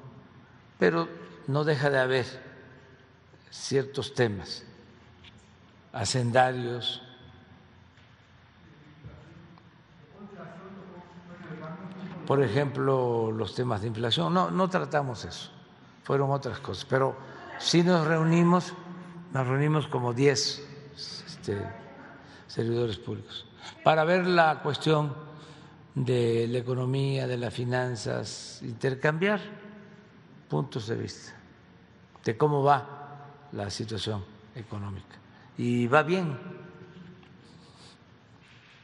pero 0.84 1.08
no 1.48 1.64
deja 1.64 1.90
de 1.90 1.98
haber 1.98 2.26
ciertos 3.50 4.14
temas, 4.14 4.66
hacendarios. 5.94 7.02
Por 12.28 12.44
ejemplo, 12.44 13.32
los 13.32 13.56
temas 13.56 13.80
de 13.80 13.88
inflación. 13.88 14.34
No, 14.34 14.52
no 14.52 14.70
tratamos 14.70 15.24
eso, 15.24 15.52
fueron 16.04 16.32
otras 16.32 16.60
cosas. 16.60 16.84
Pero 16.84 17.16
sí 17.60 17.82
nos 17.82 18.06
reunimos, 18.06 18.74
nos 19.32 19.48
reunimos 19.48 19.88
como 19.88 20.14
10 20.14 20.68
este, 21.26 21.66
servidores 22.46 22.98
públicos 22.98 23.46
para 23.86 24.04
ver 24.04 24.28
la 24.28 24.62
cuestión 24.62 25.16
de 25.96 26.46
la 26.50 26.58
economía, 26.58 27.26
de 27.26 27.38
las 27.38 27.54
finanzas, 27.54 28.60
intercambiar 28.64 29.63
puntos 30.54 30.86
de 30.86 30.96
vista 30.96 31.34
de 32.24 32.38
cómo 32.38 32.62
va 32.62 32.86
la 33.54 33.72
situación 33.72 34.24
económica. 34.54 35.16
Y 35.58 35.88
va 35.88 36.04
bien. 36.04 36.38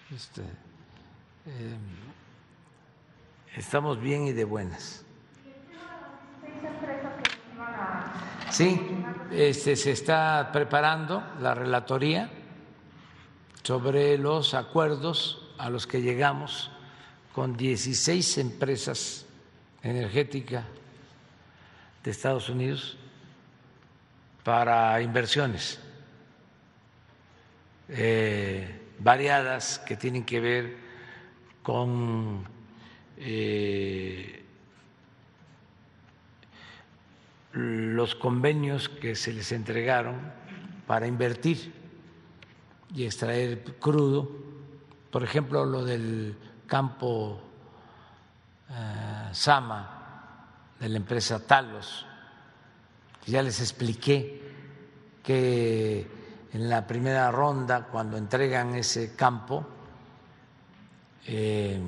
Este, 0.09 0.41
eh, 1.45 1.77
estamos 3.55 4.01
bien 4.01 4.25
y 4.25 4.31
de 4.31 4.45
buenas. 4.45 5.05
Sí, 8.49 8.81
este, 9.29 9.75
se 9.75 9.91
está 9.91 10.49
preparando 10.51 11.23
la 11.39 11.53
relatoría 11.53 12.31
sobre 13.61 14.17
los 14.17 14.55
acuerdos 14.55 15.53
a 15.59 15.69
los 15.69 15.85
que 15.85 16.01
llegamos 16.01 16.71
con 17.31 17.55
16 17.55 18.39
empresas 18.39 19.27
energéticas 19.83 20.65
de 22.03 22.11
Estados 22.11 22.49
Unidos 22.49 22.97
para 24.43 25.01
inversiones 25.01 25.79
eh, 27.89 28.79
variadas 28.99 29.79
que 29.79 29.95
tienen 29.95 30.23
que 30.23 30.39
ver 30.39 30.77
con 31.63 32.45
eh, 33.17 34.43
los 37.51 38.15
convenios 38.15 38.89
que 38.89 39.15
se 39.15 39.33
les 39.33 39.51
entregaron 39.51 40.15
para 40.87 41.07
invertir 41.07 41.73
y 42.95 43.05
extraer 43.05 43.63
crudo, 43.79 44.31
por 45.11 45.23
ejemplo, 45.23 45.65
lo 45.65 45.83
del 45.83 46.35
campo 46.65 47.41
eh, 48.69 49.29
Sama 49.31 49.98
de 50.79 50.89
la 50.89 50.97
empresa 50.97 51.45
Talos. 51.45 52.05
Ya 53.25 53.41
les 53.41 53.59
expliqué 53.59 54.41
que 55.23 56.07
en 56.53 56.69
la 56.69 56.87
primera 56.87 57.31
ronda, 57.31 57.87
cuando 57.87 58.17
entregan 58.17 58.75
ese 58.75 59.15
campo, 59.15 59.65
eh, 61.27 61.79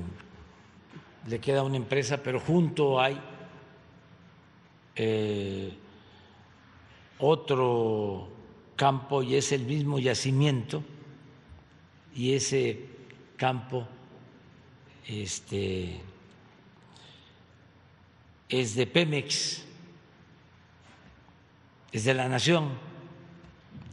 le 1.27 1.39
queda 1.39 1.63
una 1.63 1.77
empresa, 1.77 2.17
pero 2.21 2.39
junto 2.39 2.99
hay 2.99 3.19
eh, 4.95 5.73
otro 7.19 8.29
campo 8.75 9.23
y 9.23 9.35
es 9.35 9.51
el 9.51 9.65
mismo 9.65 9.99
yacimiento 9.99 10.83
y 12.13 12.33
ese 12.33 12.85
campo 13.37 13.87
este, 15.07 16.01
es 18.51 18.75
de 18.75 18.85
Pemex, 18.85 19.63
es 21.91 22.03
de 22.03 22.13
la 22.13 22.27
nación, 22.27 22.69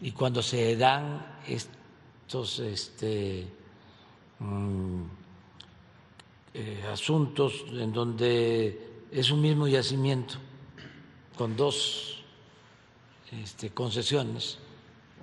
y 0.01 0.11
cuando 0.11 0.43
se 0.43 0.77
dan 0.77 1.39
estos 1.47 2.59
este, 2.59 3.47
mm, 4.41 5.03
eh, 6.55 6.85
asuntos 6.93 7.65
en 7.71 7.93
donde 7.93 9.07
es 9.13 9.31
un 9.31 9.41
mismo 9.41 9.69
yacimiento 9.69 10.35
con 11.37 11.57
dos 11.57 12.25
este, 13.31 13.71
concesiones 13.71 14.59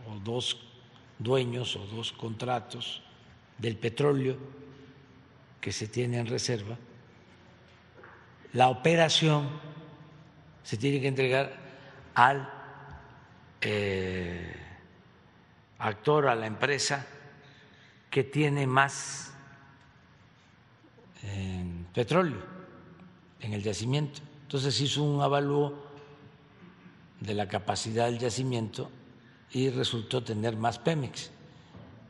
o 0.08 0.20
dos 0.24 0.58
dueños 1.20 1.76
o 1.76 1.86
dos 1.88 2.14
contratos 2.14 3.02
del 3.58 3.76
petróleo 3.78 4.38
que 5.60 5.74
se 5.74 5.88
tiene 5.88 6.20
en 6.20 6.28
reserva, 6.28 6.78
la 8.54 8.70
operación 8.70 9.50
se 10.64 10.78
tiene 10.78 11.00
que 11.00 11.08
entregar 11.08 11.54
al 12.16 12.50
eh, 13.62 14.56
actor, 15.80 16.28
a 16.28 16.36
la 16.36 16.48
empresa 16.48 17.06
que 18.10 18.24
tiene 18.24 18.66
más 18.66 19.34
eh, 21.24 21.66
petróleo 21.94 22.42
en 23.42 23.54
el 23.54 23.62
yacimiento. 23.62 24.22
Entonces 24.44 24.80
hizo 24.82 25.04
un 25.04 25.22
avalúo 25.22 25.86
de 27.20 27.34
la 27.34 27.48
capacidad 27.48 28.06
del 28.06 28.20
yacimiento 28.20 28.90
y 29.52 29.70
resultó 29.70 30.24
tener 30.24 30.56
más 30.56 30.80
Pemex. 30.80 31.32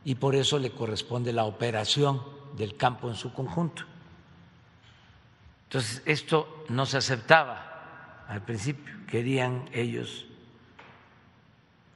Y 0.04 0.14
por 0.14 0.34
eso 0.34 0.58
le 0.58 0.70
corresponde 0.70 1.32
la 1.32 1.44
operación 1.44 2.22
del 2.56 2.76
campo 2.76 3.08
en 3.08 3.16
su 3.16 3.32
conjunto. 3.32 3.84
Entonces, 5.66 6.02
esto 6.04 6.64
no 6.68 6.86
se 6.86 6.96
aceptaba 6.96 8.24
al 8.28 8.42
principio, 8.42 8.94
querían 9.06 9.68
ellos 9.72 10.26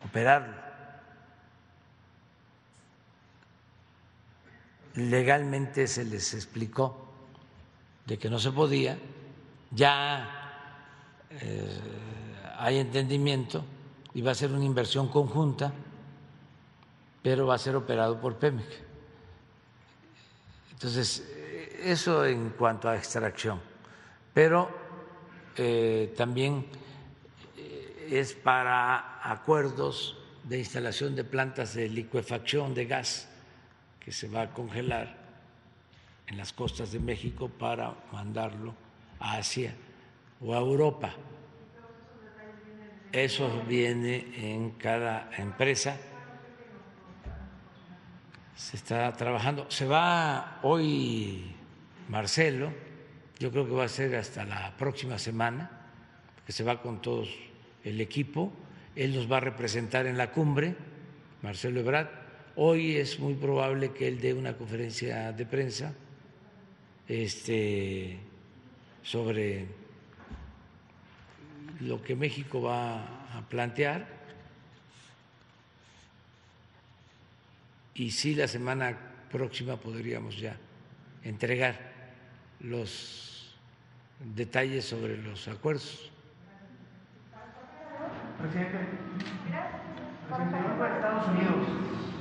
operarlo. 0.05 0.71
legalmente 4.95 5.87
se 5.87 6.05
les 6.05 6.35
explicó 6.35 7.09
de 8.07 8.19
que 8.19 8.29
no 8.29 8.39
se 8.39 8.51
podía, 8.51 8.99
ya 9.71 10.29
eh, 11.31 11.81
hay 12.59 12.79
entendimiento 12.79 13.65
y 14.15 14.23
va 14.23 14.33
a 14.33 14.35
ser 14.35 14.51
una 14.51 14.65
inversión 14.65 15.09
conjunta, 15.09 15.73
pero 17.23 17.47
va 17.47 17.55
a 17.55 17.59
ser 17.59 17.77
operado 17.77 18.21
por 18.21 18.37
Pemex. 18.37 18.67
Entonces, 20.73 21.25
eso 21.83 22.25
en 22.25 22.51
cuanto 22.51 22.89
a 22.89 22.97
extracción, 22.97 23.61
pero 24.33 24.71
eh, 25.57 26.13
también 26.17 26.67
eh, 27.57 28.09
es 28.11 28.35
para 28.35 29.21
acuerdos 29.23 30.17
de 30.45 30.59
instalación 30.59 31.15
de 31.15 31.25
plantas 31.25 31.75
de 31.75 31.89
licuefacción 31.89 32.75
de 32.75 32.87
gas 32.87 33.29
que 33.99 34.13
se 34.13 34.29
va 34.29 34.43
a 34.43 34.51
congelar 34.51 35.17
en 36.27 36.37
las 36.37 36.53
costas 36.53 36.93
de 36.93 37.01
México 37.01 37.49
para 37.49 37.95
mandarlo 38.13 38.75
a 39.19 39.37
Asia 39.37 39.75
o 40.41 40.55
a 40.55 40.59
Europa. 40.59 41.13
Eso 43.13 43.65
viene 43.67 44.33
en 44.37 44.71
cada 44.73 45.31
empresa. 45.37 45.97
Se 48.55 48.77
está 48.77 49.13
trabajando. 49.13 49.69
Se 49.69 49.85
va 49.87 50.61
hoy 50.63 51.57
Marcelo, 52.11 52.73
yo 53.39 53.53
creo 53.53 53.67
que 53.67 53.73
va 53.73 53.85
a 53.85 53.89
ser 53.89 54.17
hasta 54.17 54.45
la 54.45 54.77
próxima 54.77 55.17
semana, 55.17 55.71
que 56.45 56.51
se 56.51 56.65
va 56.65 56.83
con 56.83 57.01
todo 57.01 57.25
el 57.85 58.01
equipo. 58.01 58.53
Él 58.97 59.15
nos 59.15 59.31
va 59.31 59.37
a 59.37 59.41
representar 59.41 60.07
en 60.07 60.19
la 60.19 60.33
cumbre, 60.33 60.75
Marcelo 61.41 61.79
Ebrard. 61.79 62.09
Hoy 62.57 62.97
es 62.97 63.21
muy 63.21 63.35
probable 63.35 63.93
que 63.93 64.09
él 64.09 64.21
dé 64.21 64.35
una 64.35 64.57
conferencia 64.57 65.31
de 65.31 65.47
prensa 65.47 65.95
este, 67.07 68.19
sobre 69.05 69.67
lo 71.79 72.03
que 72.03 72.17
México 72.17 72.61
va 72.61 73.39
a 73.39 73.49
plantear 73.49 74.05
y 77.95 78.11
sí 78.11 78.35
la 78.35 78.49
semana 78.49 78.99
próxima 79.31 79.77
podríamos 79.77 80.37
ya 80.37 80.57
entregar 81.23 81.90
los 82.61 83.57
detalles 84.35 84.89
sobre 84.89 85.17
los 85.17 85.49
acuerdos. 85.49 86.11
Presidente, 88.41 88.79
presidente, 90.29 90.57
yo 90.57 90.77
fui 90.77 90.87
a 90.87 90.95
Estados 90.97 91.29
Unidos 91.29 91.67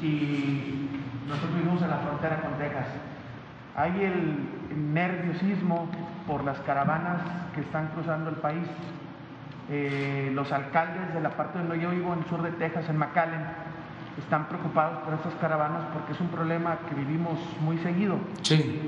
y 0.01 0.89
nosotros 1.27 1.55
vivimos 1.55 1.81
en 1.81 1.89
la 1.89 1.99
frontera 1.99 2.41
con 2.41 2.57
Texas. 2.57 2.87
Hay 3.75 4.03
el 4.03 4.93
nerviosismo 4.93 5.89
por 6.27 6.43
las 6.43 6.59
caravanas 6.61 7.21
que 7.53 7.61
están 7.61 7.87
cruzando 7.89 8.29
el 8.29 8.35
país 8.37 8.67
eh, 9.71 10.31
los 10.33 10.51
alcaldes 10.51 11.13
de 11.13 11.21
la 11.21 11.29
parte 11.29 11.59
donde 11.59 11.79
yo 11.79 11.91
vivo, 11.91 12.11
en 12.13 12.19
el 12.19 12.25
sur 12.25 12.41
de 12.41 12.51
Texas, 12.53 12.89
en 12.89 12.97
McAllen, 12.97 13.45
están 14.19 14.47
preocupados 14.47 14.99
por 14.99 15.13
estas 15.13 15.33
caravanas 15.35 15.83
porque 15.93 16.13
es 16.13 16.19
un 16.19 16.27
problema 16.27 16.79
que 16.87 16.95
vivimos 16.95 17.39
muy 17.61 17.77
seguido. 17.79 18.17
Sí. 18.41 18.81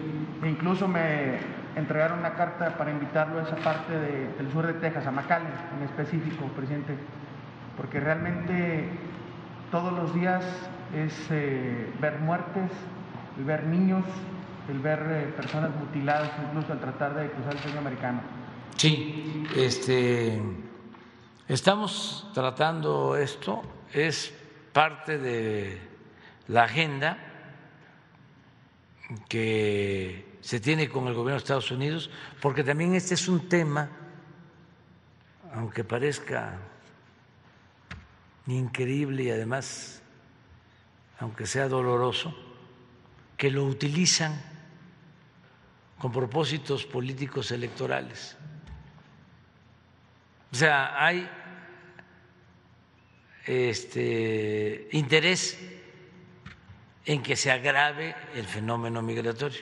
E 0.44 0.50
incluso 0.50 0.88
me 0.88 1.40
entregaron 1.76 2.20
una 2.20 2.34
carta 2.34 2.78
para 2.78 2.92
invitarlo 2.92 3.40
a 3.40 3.44
esa 3.44 3.56
parte 3.58 3.94
del 3.94 4.52
sur 4.52 4.68
de 4.68 4.74
Texas, 4.74 5.06
a 5.08 5.12
McAllen 5.12 5.52
en 5.78 5.84
específico, 5.84 6.46
presidente, 6.56 6.96
porque 7.78 8.00
realmente 8.00 8.90
todos 9.72 9.94
los 9.94 10.14
días 10.14 10.44
es 10.94 11.14
eh, 11.30 11.90
ver 12.02 12.20
muertes, 12.20 12.72
el 13.38 13.46
ver 13.46 13.66
niños, 13.66 14.04
el 14.70 14.80
ver 14.80 15.00
eh, 15.10 15.34
personas 15.36 15.70
mutiladas, 15.80 16.32
incluso 16.48 16.74
al 16.74 16.80
tratar 16.80 17.16
de 17.16 17.30
cruzar 17.32 17.54
el 17.54 17.60
sueño 17.60 17.80
americano. 17.80 18.20
Sí, 18.76 19.48
este 19.56 20.42
Estamos 21.52 22.28
tratando 22.34 23.18
esto, 23.18 23.62
es 23.92 24.34
parte 24.74 25.18
de 25.18 25.80
la 26.48 26.64
agenda 26.64 27.18
que 29.28 30.38
se 30.42 30.60
tiene 30.60 30.90
con 30.90 31.08
el 31.08 31.14
gobierno 31.14 31.34
de 31.34 31.44
Estados 31.44 31.72
Unidos, 31.72 32.10
porque 32.42 32.64
también 32.64 32.96
este 32.96 33.14
es 33.14 33.28
un 33.28 33.48
tema, 33.50 33.90
aunque 35.54 35.84
parezca 35.84 36.58
increíble 38.48 39.24
y 39.24 39.32
además, 39.32 40.02
aunque 41.20 41.46
sea 41.46 41.68
doloroso, 41.68 42.36
que 43.38 43.52
lo 43.52 43.66
utilizan 43.66 44.42
con 45.98 46.12
propósitos 46.12 46.86
políticos 46.86 47.52
electorales. 47.52 48.38
O 50.52 50.56
sea, 50.56 51.04
hay 51.04 51.30
este, 53.46 54.90
interés 54.92 55.60
en 57.06 57.24
que 57.24 57.36
se 57.36 57.52
agrave 57.52 58.16
el 58.36 58.46
fenómeno 58.46 59.02
migratorio 59.02 59.62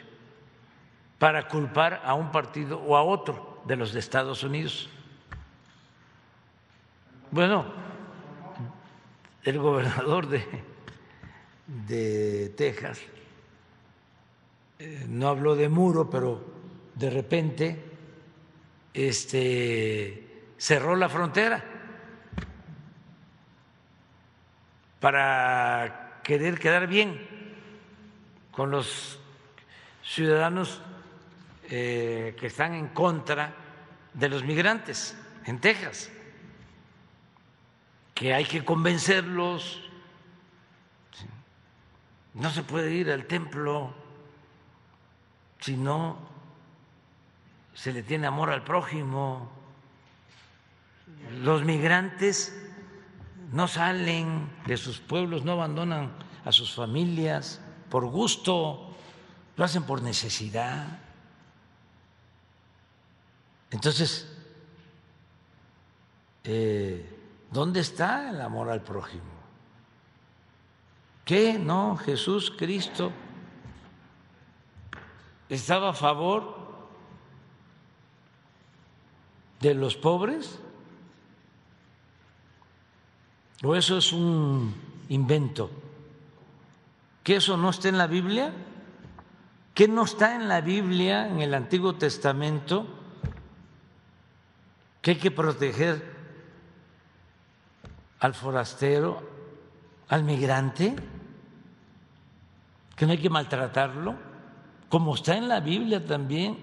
para 1.18 1.48
culpar 1.48 2.02
a 2.04 2.14
un 2.14 2.32
partido 2.32 2.80
o 2.80 2.96
a 2.96 3.04
otro 3.04 3.62
de 3.66 3.76
los 3.76 3.94
de 3.94 4.00
Estados 4.00 4.44
Unidos. 4.44 4.90
Bueno, 7.32 7.66
el 9.44 9.60
gobernador 9.60 10.28
de, 10.28 10.44
de 11.68 12.50
Texas 12.58 13.00
eh, 14.80 15.06
no 15.08 15.28
habló 15.28 15.56
de 15.56 15.70
muro, 15.70 16.10
pero 16.10 16.44
de 16.96 17.10
repente 17.10 17.84
este, 18.94 20.46
cerró 20.58 20.96
la 20.96 21.10
frontera 21.10 21.64
para 25.00 26.20
querer 26.24 26.60
quedar 26.60 26.88
bien 26.88 27.20
con 28.52 28.72
los 28.72 29.20
ciudadanos 30.04 30.82
eh, 31.70 32.36
que 32.40 32.48
están 32.48 32.74
en 32.74 32.88
contra 32.88 33.54
de 34.14 34.30
los 34.30 34.44
migrantes 34.44 35.16
en 35.46 35.60
Texas, 35.60 36.12
que 38.14 38.34
hay 38.34 38.46
que 38.46 38.66
convencerlos, 38.66 39.82
no 42.34 42.50
se 42.50 42.64
puede 42.64 42.94
ir 42.94 43.12
al 43.12 43.26
templo 43.26 43.94
si 45.60 45.76
no 45.76 46.18
se 47.74 47.94
le 47.94 48.04
tiene 48.04 48.28
amor 48.28 48.50
al 48.50 48.64
prójimo. 48.64 49.52
Los 51.42 51.64
migrantes 51.64 52.69
no 53.52 53.68
salen 53.68 54.50
de 54.66 54.78
sus 54.78 55.00
pueblos, 55.00 55.44
no 55.44 55.54
abandonan 55.54 56.12
a 56.46 56.52
sus 56.52 56.74
familias 56.74 57.62
por 57.90 58.06
gusto, 58.06 58.94
lo 59.56 59.66
hacen 59.66 59.84
por 59.84 60.02
necesidad. 60.02 61.00
Entonces, 63.72 64.32
eh, 66.44 67.18
¿dónde 67.52 67.80
está 67.82 68.30
el 68.30 68.42
amor 68.42 68.70
al 68.70 68.82
prójimo? 68.82 69.40
¿Qué? 71.26 71.60
No, 71.60 71.98
Jesús 71.98 72.52
Cristo 72.56 73.12
estaba 75.48 75.90
a 75.90 75.94
favor 75.94 76.58
de 79.60 79.74
los 79.74 79.96
pobres 79.96 80.60
¿O 83.64 83.76
eso 83.76 83.98
es 83.98 84.14
un 84.14 84.74
invento? 85.10 85.70
¿Que 87.24 87.36
eso 87.36 87.58
no 87.58 87.70
está 87.70 87.90
en 87.90 87.98
la 87.98 88.08
Biblia? 88.08 88.54
¿Que 89.74 89.88
no 89.88 90.04
está 90.04 90.36
en 90.36 90.48
la 90.48 90.62
Biblia, 90.62 91.28
en 91.28 91.42
el 91.42 91.54
Antiguo 91.54 91.96
Testamento? 91.96 92.88
Que 95.02 95.12
hay 95.12 95.18
que 95.18 95.32
proteger 95.32 96.20
al 98.20 98.34
forastero, 98.34 99.22
al 100.10 100.24
migrante, 100.24 100.96
que 102.96 103.06
no 103.06 103.14
hay 103.14 103.18
que 103.18 103.30
maltratarlo, 103.30 104.16
como 104.90 105.16
está 105.16 105.38
en 105.38 105.48
la 105.48 105.60
Biblia 105.60 106.06
también, 106.06 106.58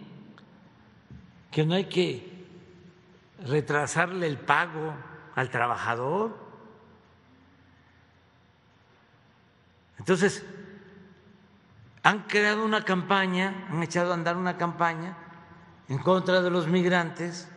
que 1.50 1.64
no 1.64 1.74
hay 1.74 1.86
que 1.86 2.46
retrasarle 3.46 4.26
el 4.26 4.38
pago 4.38 4.94
al 5.34 5.48
trabajador. 5.48 6.45
Entonces, 10.06 10.44
han 12.04 12.28
creado 12.28 12.64
una 12.64 12.84
campaña, 12.84 13.66
han 13.68 13.82
echado 13.82 14.12
a 14.12 14.14
andar 14.14 14.36
una 14.36 14.56
campaña 14.56 15.16
en 15.88 15.98
contra 15.98 16.40
de 16.42 16.48
los 16.48 16.68
migrantes. 16.68 17.48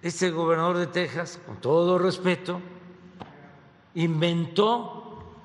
Este 0.00 0.30
gobernador 0.30 0.78
de 0.78 0.86
Texas, 0.86 1.40
con 1.44 1.60
todo 1.60 1.98
respeto, 1.98 2.60
inventó 3.96 5.42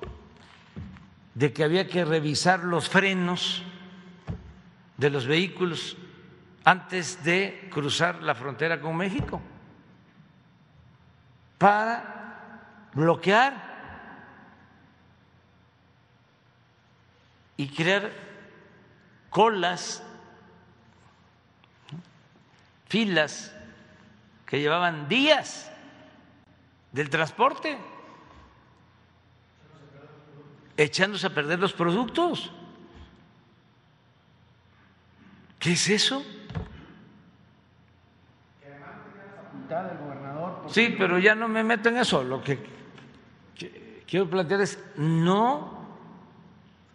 de 1.34 1.52
que 1.52 1.64
había 1.64 1.88
que 1.88 2.04
revisar 2.04 2.62
los 2.62 2.88
frenos 2.88 3.64
de 4.96 5.10
los 5.10 5.26
vehículos 5.26 5.96
antes 6.62 7.24
de 7.24 7.68
cruzar 7.72 8.22
la 8.22 8.36
frontera 8.36 8.80
con 8.80 8.96
México 8.96 9.40
para 11.58 12.90
bloquear 12.94 13.67
y 17.58 17.68
crear 17.68 18.12
colas, 19.28 20.02
filas 22.86 23.52
que 24.46 24.60
llevaban 24.60 25.08
días 25.08 25.70
del 26.92 27.10
transporte, 27.10 27.76
echándose 30.76 31.26
a 31.26 31.30
perder 31.30 31.58
los 31.58 31.72
productos. 31.72 32.52
¿Qué 35.58 35.72
es 35.72 35.90
eso? 35.90 36.24
Sí, 40.68 40.94
pero 40.96 41.18
ya 41.18 41.34
no 41.34 41.48
me 41.48 41.64
meto 41.64 41.88
en 41.88 41.96
eso. 41.96 42.22
Lo 42.22 42.40
que 42.40 42.60
quiero 44.06 44.30
plantear 44.30 44.60
es 44.60 44.78
no 44.96 45.77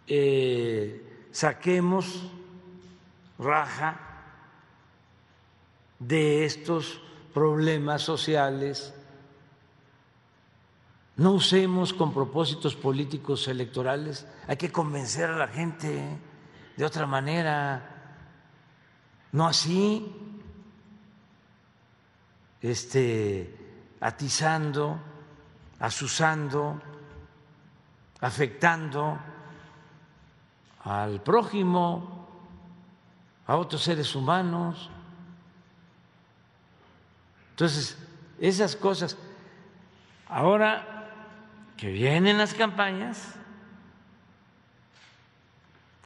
eh, 0.06 1.28
saquemos 1.32 2.30
raja 3.38 4.00
de 5.98 6.44
estos 6.44 7.00
problemas 7.32 8.02
sociales, 8.02 8.94
no 11.16 11.32
usemos 11.32 11.92
con 11.92 12.12
propósitos 12.12 12.74
políticos 12.74 13.48
electorales, 13.48 14.26
hay 14.46 14.56
que 14.56 14.70
convencer 14.70 15.30
a 15.30 15.36
la 15.36 15.48
gente 15.48 16.18
de 16.76 16.84
otra 16.84 17.06
manera, 17.06 18.20
no 19.32 19.46
así, 19.46 20.12
este, 22.60 23.54
atizando, 24.00 24.98
asusando, 25.78 26.80
afectando 28.20 29.18
al 30.84 31.22
prójimo, 31.22 32.28
a 33.46 33.56
otros 33.56 33.82
seres 33.82 34.14
humanos. 34.14 34.90
Entonces, 37.50 37.98
esas 38.38 38.76
cosas, 38.76 39.16
ahora 40.28 41.10
que 41.76 41.90
vienen 41.90 42.36
las 42.36 42.52
campañas, 42.52 43.34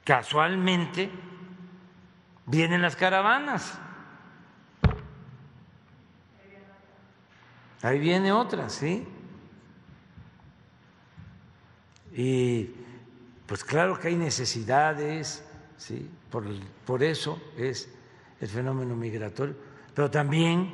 casualmente 0.05 1.11
vienen 2.47 2.81
las 2.81 2.97
caravanas. 2.97 3.79
Ahí 7.83 7.99
viene 7.99 8.33
otra, 8.33 8.69
¿sí? 8.69 9.07
Y 12.13 12.78
pues 13.49 13.65
claro 13.65 13.99
que 13.99 14.09
hay 14.09 14.17
necesidades, 14.17 15.43
¿sí? 15.79 16.07
Por, 16.31 16.45
por 16.85 17.03
eso 17.03 17.41
es 17.57 17.91
el 18.43 18.49
fenómeno 18.49 18.95
migratorio, 18.95 19.57
pero 19.95 20.11
también 20.11 20.71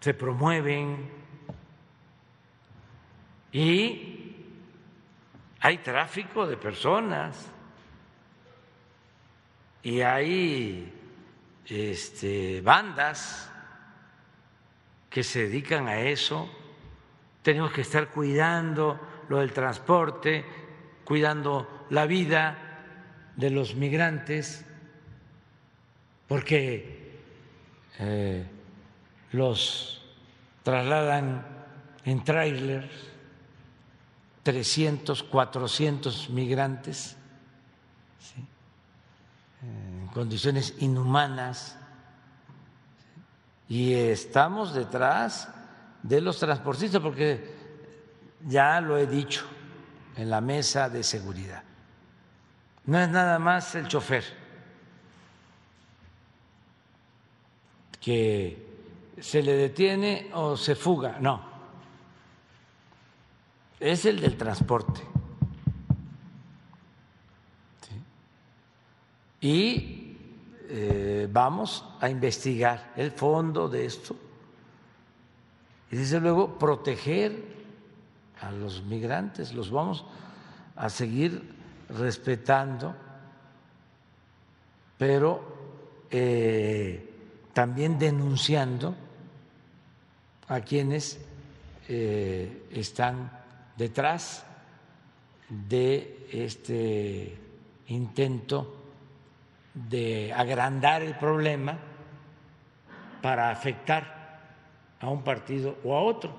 se 0.00 0.14
promueven 0.14 1.10
y 3.50 4.36
hay 5.58 5.78
tráfico 5.78 6.46
de 6.46 6.56
personas 6.56 7.48
y 9.82 10.02
hay 10.02 10.92
este, 11.66 12.60
bandas 12.60 13.50
que 15.10 15.24
se 15.24 15.48
dedican 15.48 15.88
a 15.88 15.98
eso. 15.98 16.48
Tenemos 17.42 17.72
que 17.72 17.80
estar 17.80 18.08
cuidando 18.08 19.24
lo 19.28 19.38
del 19.38 19.52
transporte, 19.52 20.61
cuidando 21.04 21.86
la 21.90 22.06
vida 22.06 22.56
de 23.36 23.50
los 23.50 23.74
migrantes, 23.74 24.64
porque 26.28 27.20
eh, 27.98 28.46
los 29.32 30.02
trasladan 30.62 31.46
en 32.04 32.24
trailers, 32.24 32.90
300, 34.42 35.22
400 35.22 36.30
migrantes 36.30 37.16
en 39.62 40.08
condiciones 40.08 40.74
inhumanas 40.80 41.76
y 43.68 43.94
estamos 43.94 44.74
detrás 44.74 45.48
de 46.02 46.20
los 46.20 46.38
transportistas 46.38 47.00
porque 47.00 47.54
ya 48.44 48.80
lo 48.80 48.98
he 48.98 49.06
dicho 49.06 49.46
en 50.16 50.30
la 50.30 50.40
mesa 50.40 50.88
de 50.88 51.02
seguridad. 51.02 51.62
No 52.86 52.98
es 52.98 53.08
nada 53.08 53.38
más 53.38 53.74
el 53.74 53.88
chofer 53.88 54.24
que 58.00 58.66
se 59.20 59.42
le 59.42 59.54
detiene 59.54 60.30
o 60.34 60.56
se 60.56 60.74
fuga, 60.74 61.18
no. 61.20 61.52
Es 63.78 64.04
el 64.04 64.20
del 64.20 64.36
transporte. 64.36 65.12
y 69.42 70.16
eh, 70.68 71.28
vamos 71.30 71.84
a 72.00 72.08
investigar 72.08 72.92
el 72.96 73.10
fondo 73.10 73.68
de 73.68 73.84
esto 73.84 74.16
y 75.90 75.96
desde 75.96 76.20
luego 76.20 76.58
proteger 76.58 77.61
a 78.42 78.50
los 78.50 78.82
migrantes, 78.82 79.52
los 79.52 79.70
vamos 79.70 80.04
a 80.76 80.88
seguir 80.88 81.54
respetando, 81.88 82.94
pero 84.98 86.06
eh, 86.10 87.10
también 87.52 87.98
denunciando 87.98 88.94
a 90.48 90.60
quienes 90.60 91.18
eh, 91.88 92.66
están 92.70 93.30
detrás 93.76 94.44
de 95.48 96.26
este 96.30 97.38
intento 97.88 98.76
de 99.74 100.32
agrandar 100.32 101.02
el 101.02 101.16
problema 101.16 101.78
para 103.20 103.50
afectar 103.50 104.22
a 105.00 105.08
un 105.08 105.22
partido 105.22 105.76
o 105.84 105.96
a 105.96 106.02
otro. 106.02 106.30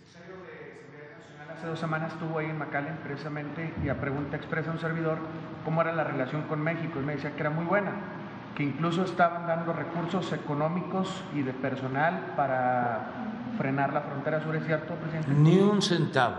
El 0.00 0.06
secretario 0.06 0.42
de 0.44 0.80
Seguridad 0.80 1.18
Nacional 1.18 1.45
hace 1.56 1.66
dos 1.66 1.78
semanas 1.78 2.12
estuvo 2.12 2.38
ahí 2.38 2.46
en 2.46 2.58
McAllen 2.58 2.98
precisamente 3.02 3.72
y 3.82 3.88
a 3.88 4.00
pregunta 4.00 4.36
expresa 4.36 4.70
un 4.70 4.78
servidor 4.78 5.18
cómo 5.64 5.80
era 5.80 5.92
la 5.92 6.04
relación 6.04 6.42
con 6.42 6.60
México 6.60 7.00
y 7.00 7.04
me 7.04 7.14
decía 7.16 7.32
que 7.34 7.40
era 7.40 7.50
muy 7.50 7.64
buena, 7.64 7.92
que 8.54 8.62
incluso 8.62 9.04
estaban 9.04 9.46
dando 9.46 9.72
recursos 9.72 10.32
económicos 10.32 11.24
y 11.34 11.42
de 11.42 11.52
personal 11.52 12.34
para 12.36 13.08
frenar 13.56 13.92
la 13.92 14.02
frontera 14.02 14.42
sur, 14.42 14.54
¿es 14.56 14.66
cierto, 14.66 14.94
presidente? 14.94 15.30
Ni 15.32 15.58
un 15.58 15.80
centavo. 15.80 16.36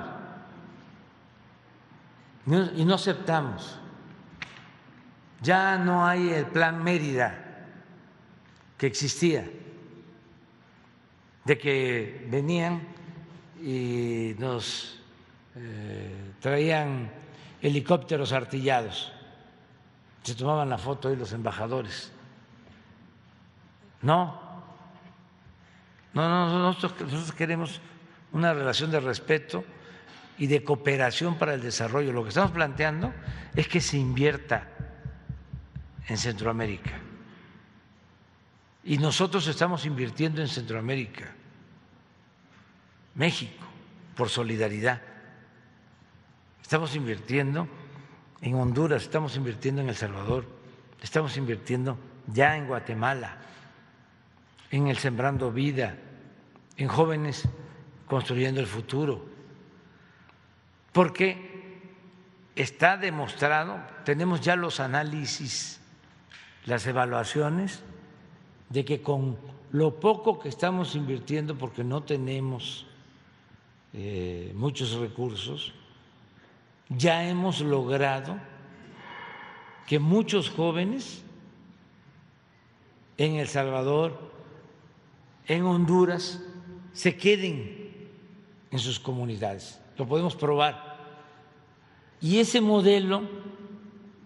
Y 2.75 2.85
no 2.85 2.95
aceptamos 2.95 3.81
ya 5.41 5.77
no 5.77 6.05
hay 6.05 6.29
el 6.29 6.45
plan 6.47 6.83
Mérida 6.83 7.43
que 8.77 8.87
existía, 8.87 9.49
de 11.45 11.57
que 11.57 12.27
venían 12.29 12.81
y 13.61 14.35
nos 14.39 14.96
eh, 15.59 16.33
traían 16.39 17.11
helicópteros 17.61 18.31
artillados, 18.31 19.11
se 20.23 20.35
tomaban 20.35 20.69
la 20.69 20.77
foto 20.77 21.09
ahí 21.09 21.15
los 21.15 21.33
embajadores. 21.33 22.11
No, 24.01 24.39
no, 26.13 26.29
no, 26.29 26.59
nosotros 26.59 27.31
queremos 27.33 27.81
una 28.31 28.53
relación 28.53 28.91
de 28.91 28.99
respeto 28.99 29.63
y 30.37 30.47
de 30.47 30.63
cooperación 30.63 31.37
para 31.37 31.53
el 31.53 31.61
desarrollo. 31.61 32.13
Lo 32.13 32.23
que 32.23 32.29
estamos 32.29 32.51
planteando 32.51 33.13
es 33.55 33.67
que 33.67 33.81
se 33.81 33.97
invierta 33.97 34.67
en 36.07 36.17
Centroamérica. 36.17 36.99
Y 38.83 38.97
nosotros 38.97 39.47
estamos 39.47 39.85
invirtiendo 39.85 40.41
en 40.41 40.47
Centroamérica, 40.47 41.25
México, 43.15 43.65
por 44.15 44.29
solidaridad. 44.29 45.01
Estamos 46.67 46.97
invirtiendo 46.97 47.65
en 48.41 48.55
Honduras, 48.55 49.03
estamos 49.03 49.37
invirtiendo 49.37 49.81
en 49.81 49.87
El 49.87 49.95
Salvador, 49.95 50.45
estamos 51.01 51.37
invirtiendo 51.37 51.97
ya 52.27 52.57
en 52.57 52.67
Guatemala, 52.67 53.37
en 54.69 54.87
el 54.87 54.97
Sembrando 54.97 55.49
Vida, 55.49 55.97
en 56.75 56.89
jóvenes 56.89 57.47
construyendo 58.05 58.59
el 58.59 58.67
futuro. 58.67 59.25
porque 60.91 61.79
está 62.53 62.97
demostrado, 62.97 63.79
tenemos 64.03 64.41
ya 64.41 64.57
los 64.57 64.81
análisis, 64.81 65.79
las 66.65 66.85
evaluaciones, 66.85 67.81
de 68.67 68.83
que 68.83 69.01
con 69.01 69.37
lo 69.71 70.01
poco 70.01 70.37
que 70.37 70.49
estamos 70.49 70.95
invirtiendo, 70.95 71.57
porque 71.57 71.85
no 71.85 72.03
tenemos 72.03 72.85
eh, 73.93 74.51
muchos 74.53 74.91
recursos, 74.95 75.73
ya 76.89 77.27
hemos 77.27 77.61
logrado 77.61 78.37
que 79.85 79.99
muchos 79.99 80.49
jóvenes 80.49 81.23
en 83.17 83.35
El 83.35 83.47
Salvador, 83.47 84.31
en 85.47 85.63
Honduras, 85.63 86.41
se 86.93 87.15
queden 87.15 88.09
en 88.71 88.79
sus 88.79 88.99
comunidades. 88.99 89.79
Lo 89.97 90.07
podemos 90.07 90.35
probar. 90.35 90.97
Y 92.19 92.39
ese 92.39 92.61
modelo, 92.61 93.23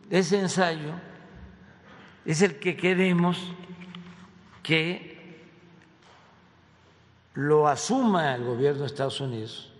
ese 0.09 0.39
ensayo, 0.39 0.93
es 2.25 2.41
el 2.41 2.59
que 2.59 2.75
queremos 2.75 3.37
que 4.63 5.11
lo 7.33 7.67
asuma 7.67 8.35
el 8.35 8.43
gobierno 8.43 8.81
de 8.81 8.87
Estados 8.87 9.21
Unidos, 9.21 9.70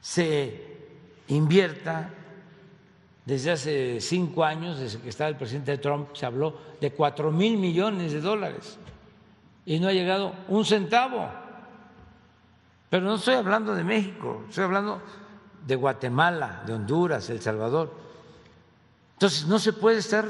se 0.00 0.78
invierta 1.28 2.10
desde 3.24 3.50
hace 3.52 4.00
cinco 4.00 4.44
años, 4.44 4.78
desde 4.78 5.00
que 5.00 5.08
estaba 5.08 5.28
el 5.28 5.36
presidente 5.36 5.78
Trump, 5.78 6.14
se 6.14 6.26
habló 6.26 6.56
de 6.80 6.90
cuatro 6.92 7.30
mil 7.30 7.58
millones 7.58 8.12
de 8.12 8.20
dólares 8.20 8.78
y 9.64 9.78
no 9.78 9.88
ha 9.88 9.92
llegado 9.92 10.34
un 10.48 10.64
centavo. 10.64 11.28
Pero 12.88 13.06
no 13.06 13.14
estoy 13.14 13.34
hablando 13.34 13.74
de 13.74 13.84
México, 13.84 14.44
estoy 14.48 14.64
hablando 14.64 15.00
de 15.64 15.76
Guatemala, 15.76 16.62
de 16.66 16.72
Honduras, 16.72 17.30
El 17.30 17.40
Salvador. 17.40 17.94
Entonces, 19.12 19.46
no 19.46 19.58
se 19.58 19.74
puede 19.74 19.98
estar 19.98 20.24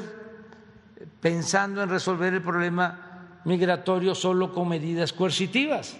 pensando 1.21 1.83
en 1.83 1.89
resolver 1.89 2.35
el 2.35 2.43
problema 2.43 3.41
migratorio 3.45 4.15
solo 4.15 4.53
con 4.53 4.69
medidas 4.69 5.13
coercitivas. 5.13 5.97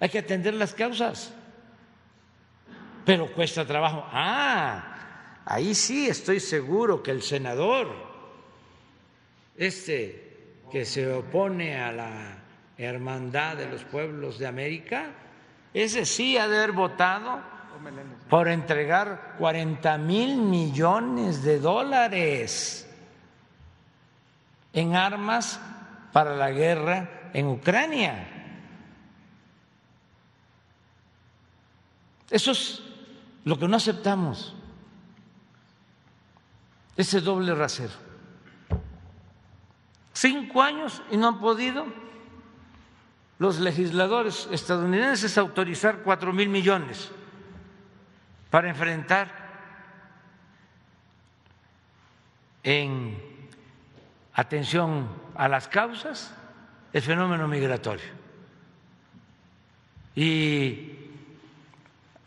Hay 0.00 0.08
que 0.08 0.18
atender 0.18 0.54
las 0.54 0.74
causas. 0.74 1.32
Pero 3.08 3.32
cuesta 3.32 3.64
trabajo. 3.64 4.06
Ah, 4.12 5.42
ahí 5.46 5.74
sí 5.74 6.10
estoy 6.10 6.40
seguro 6.40 7.02
que 7.02 7.10
el 7.10 7.22
senador, 7.22 7.88
este 9.56 10.60
que 10.70 10.84
se 10.84 11.10
opone 11.10 11.80
a 11.80 11.90
la 11.90 12.36
hermandad 12.76 13.56
de 13.56 13.66
los 13.66 13.82
pueblos 13.84 14.38
de 14.38 14.46
América, 14.46 15.06
ese 15.72 16.04
sí 16.04 16.36
ha 16.36 16.48
de 16.48 16.58
haber 16.58 16.72
votado 16.72 17.40
por 18.28 18.46
entregar 18.46 19.36
40 19.38 19.96
mil 19.96 20.36
millones 20.36 21.42
de 21.42 21.60
dólares 21.60 22.86
en 24.74 24.96
armas 24.96 25.58
para 26.12 26.36
la 26.36 26.50
guerra 26.50 27.30
en 27.32 27.46
Ucrania. 27.46 28.28
Eso 32.30 32.50
es 32.50 32.82
lo 33.48 33.58
que 33.58 33.66
no 33.66 33.78
aceptamos, 33.78 34.54
ese 36.94 37.22
doble 37.22 37.54
rasero. 37.54 37.94
Cinco 40.12 40.60
años 40.60 41.00
y 41.10 41.16
no 41.16 41.28
han 41.28 41.40
podido 41.40 41.86
los 43.38 43.58
legisladores 43.58 44.46
estadounidenses 44.52 45.38
autorizar 45.38 46.02
cuatro 46.04 46.30
mil 46.30 46.50
millones 46.50 47.10
para 48.50 48.68
enfrentar 48.68 49.32
en 52.62 53.16
atención 54.34 55.08
a 55.34 55.48
las 55.48 55.68
causas 55.68 56.34
el 56.92 57.00
fenómeno 57.00 57.48
migratorio. 57.48 58.12
Y 60.14 60.92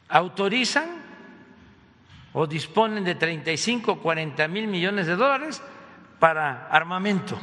autorizan 0.09 1.00
o 2.33 2.47
disponen 2.47 3.03
de 3.03 3.15
35 3.15 3.91
o 3.91 3.99
40 3.99 4.47
mil 4.47 4.67
millones 4.67 5.07
de 5.07 5.15
dólares 5.15 5.61
para 6.19 6.67
armamento, 6.67 7.37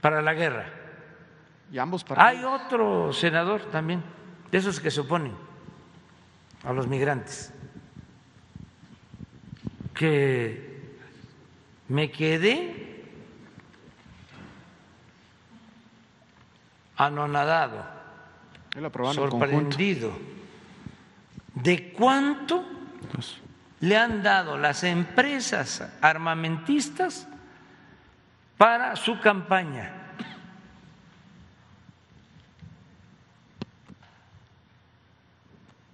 para 0.00 0.20
la 0.20 0.34
guerra. 0.34 0.66
Hay 2.16 2.44
otro 2.44 3.12
senador 3.12 3.70
también, 3.70 4.02
de 4.50 4.58
esos 4.58 4.80
que 4.80 4.90
se 4.90 5.00
oponen 5.00 5.32
a 6.64 6.72
los 6.72 6.86
migrantes, 6.86 7.54
que 9.94 10.98
me 11.88 12.10
quedé 12.10 13.04
anonadado, 16.96 17.86
sorprendido 19.14 20.12
de 21.54 21.92
cuánto 21.92 22.79
le 23.80 23.96
han 23.96 24.22
dado 24.22 24.58
las 24.58 24.84
empresas 24.84 25.88
armamentistas 26.00 27.26
para 28.56 28.94
su 28.96 29.18
campaña. 29.20 29.94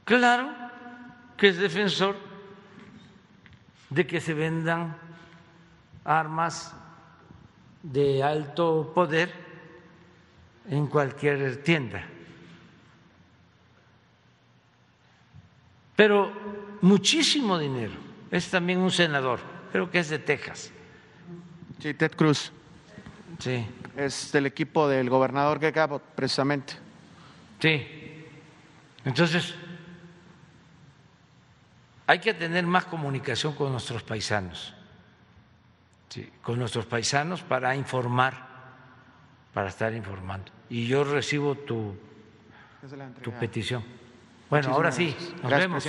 Claro 0.05 0.53
que 1.37 1.49
es 1.49 1.59
defensor 1.59 2.17
de 3.91 4.07
que 4.07 4.21
se 4.21 4.35
vendan 4.35 4.97
armas 6.05 6.75
de 7.83 8.23
alto 8.23 8.93
poder 8.95 9.33
en 10.69 10.87
cualquier 10.87 11.63
tienda. 11.63 12.03
Pero 15.95 16.66
muchísimo 16.87 17.59
dinero. 17.59 17.93
Es 18.31 18.51
también 18.51 18.79
un 18.79 18.91
senador, 18.91 19.41
creo 19.73 19.91
que 19.91 19.99
es 19.99 20.09
de 20.09 20.19
Texas. 20.19 20.71
Sí, 21.81 21.95
Ted 21.95 22.13
Cruz. 22.13 22.53
Sí. 23.39 23.67
Es 23.97 24.33
del 24.33 24.47
equipo 24.47 24.89
del 24.89 25.11
gobernador 25.11 25.59
Greg 25.59 25.79
Abbott, 25.79 26.03
precisamente. 26.15 26.75
Sí. 27.61 27.87
Entonces, 29.05 29.55
hay 32.07 32.19
que 32.19 32.35
tener 32.35 32.67
más 32.67 32.85
comunicación 32.87 33.55
con 33.55 33.73
nuestros 33.73 34.03
paisanos, 34.03 34.75
con 36.43 36.59
nuestros 36.59 36.87
paisanos 36.87 37.43
para 37.43 37.75
informar, 37.75 38.47
para 39.53 39.69
estar 39.69 39.93
informando. 39.95 40.53
Y 40.69 40.87
yo 40.87 41.05
recibo 41.05 41.55
tu, 41.55 41.95
tu 43.23 43.33
petición. 43.33 43.85
Bueno, 44.49 44.73
ahora 44.73 44.93
sí, 44.93 45.17
nos 45.43 45.51
vemos. 45.51 45.85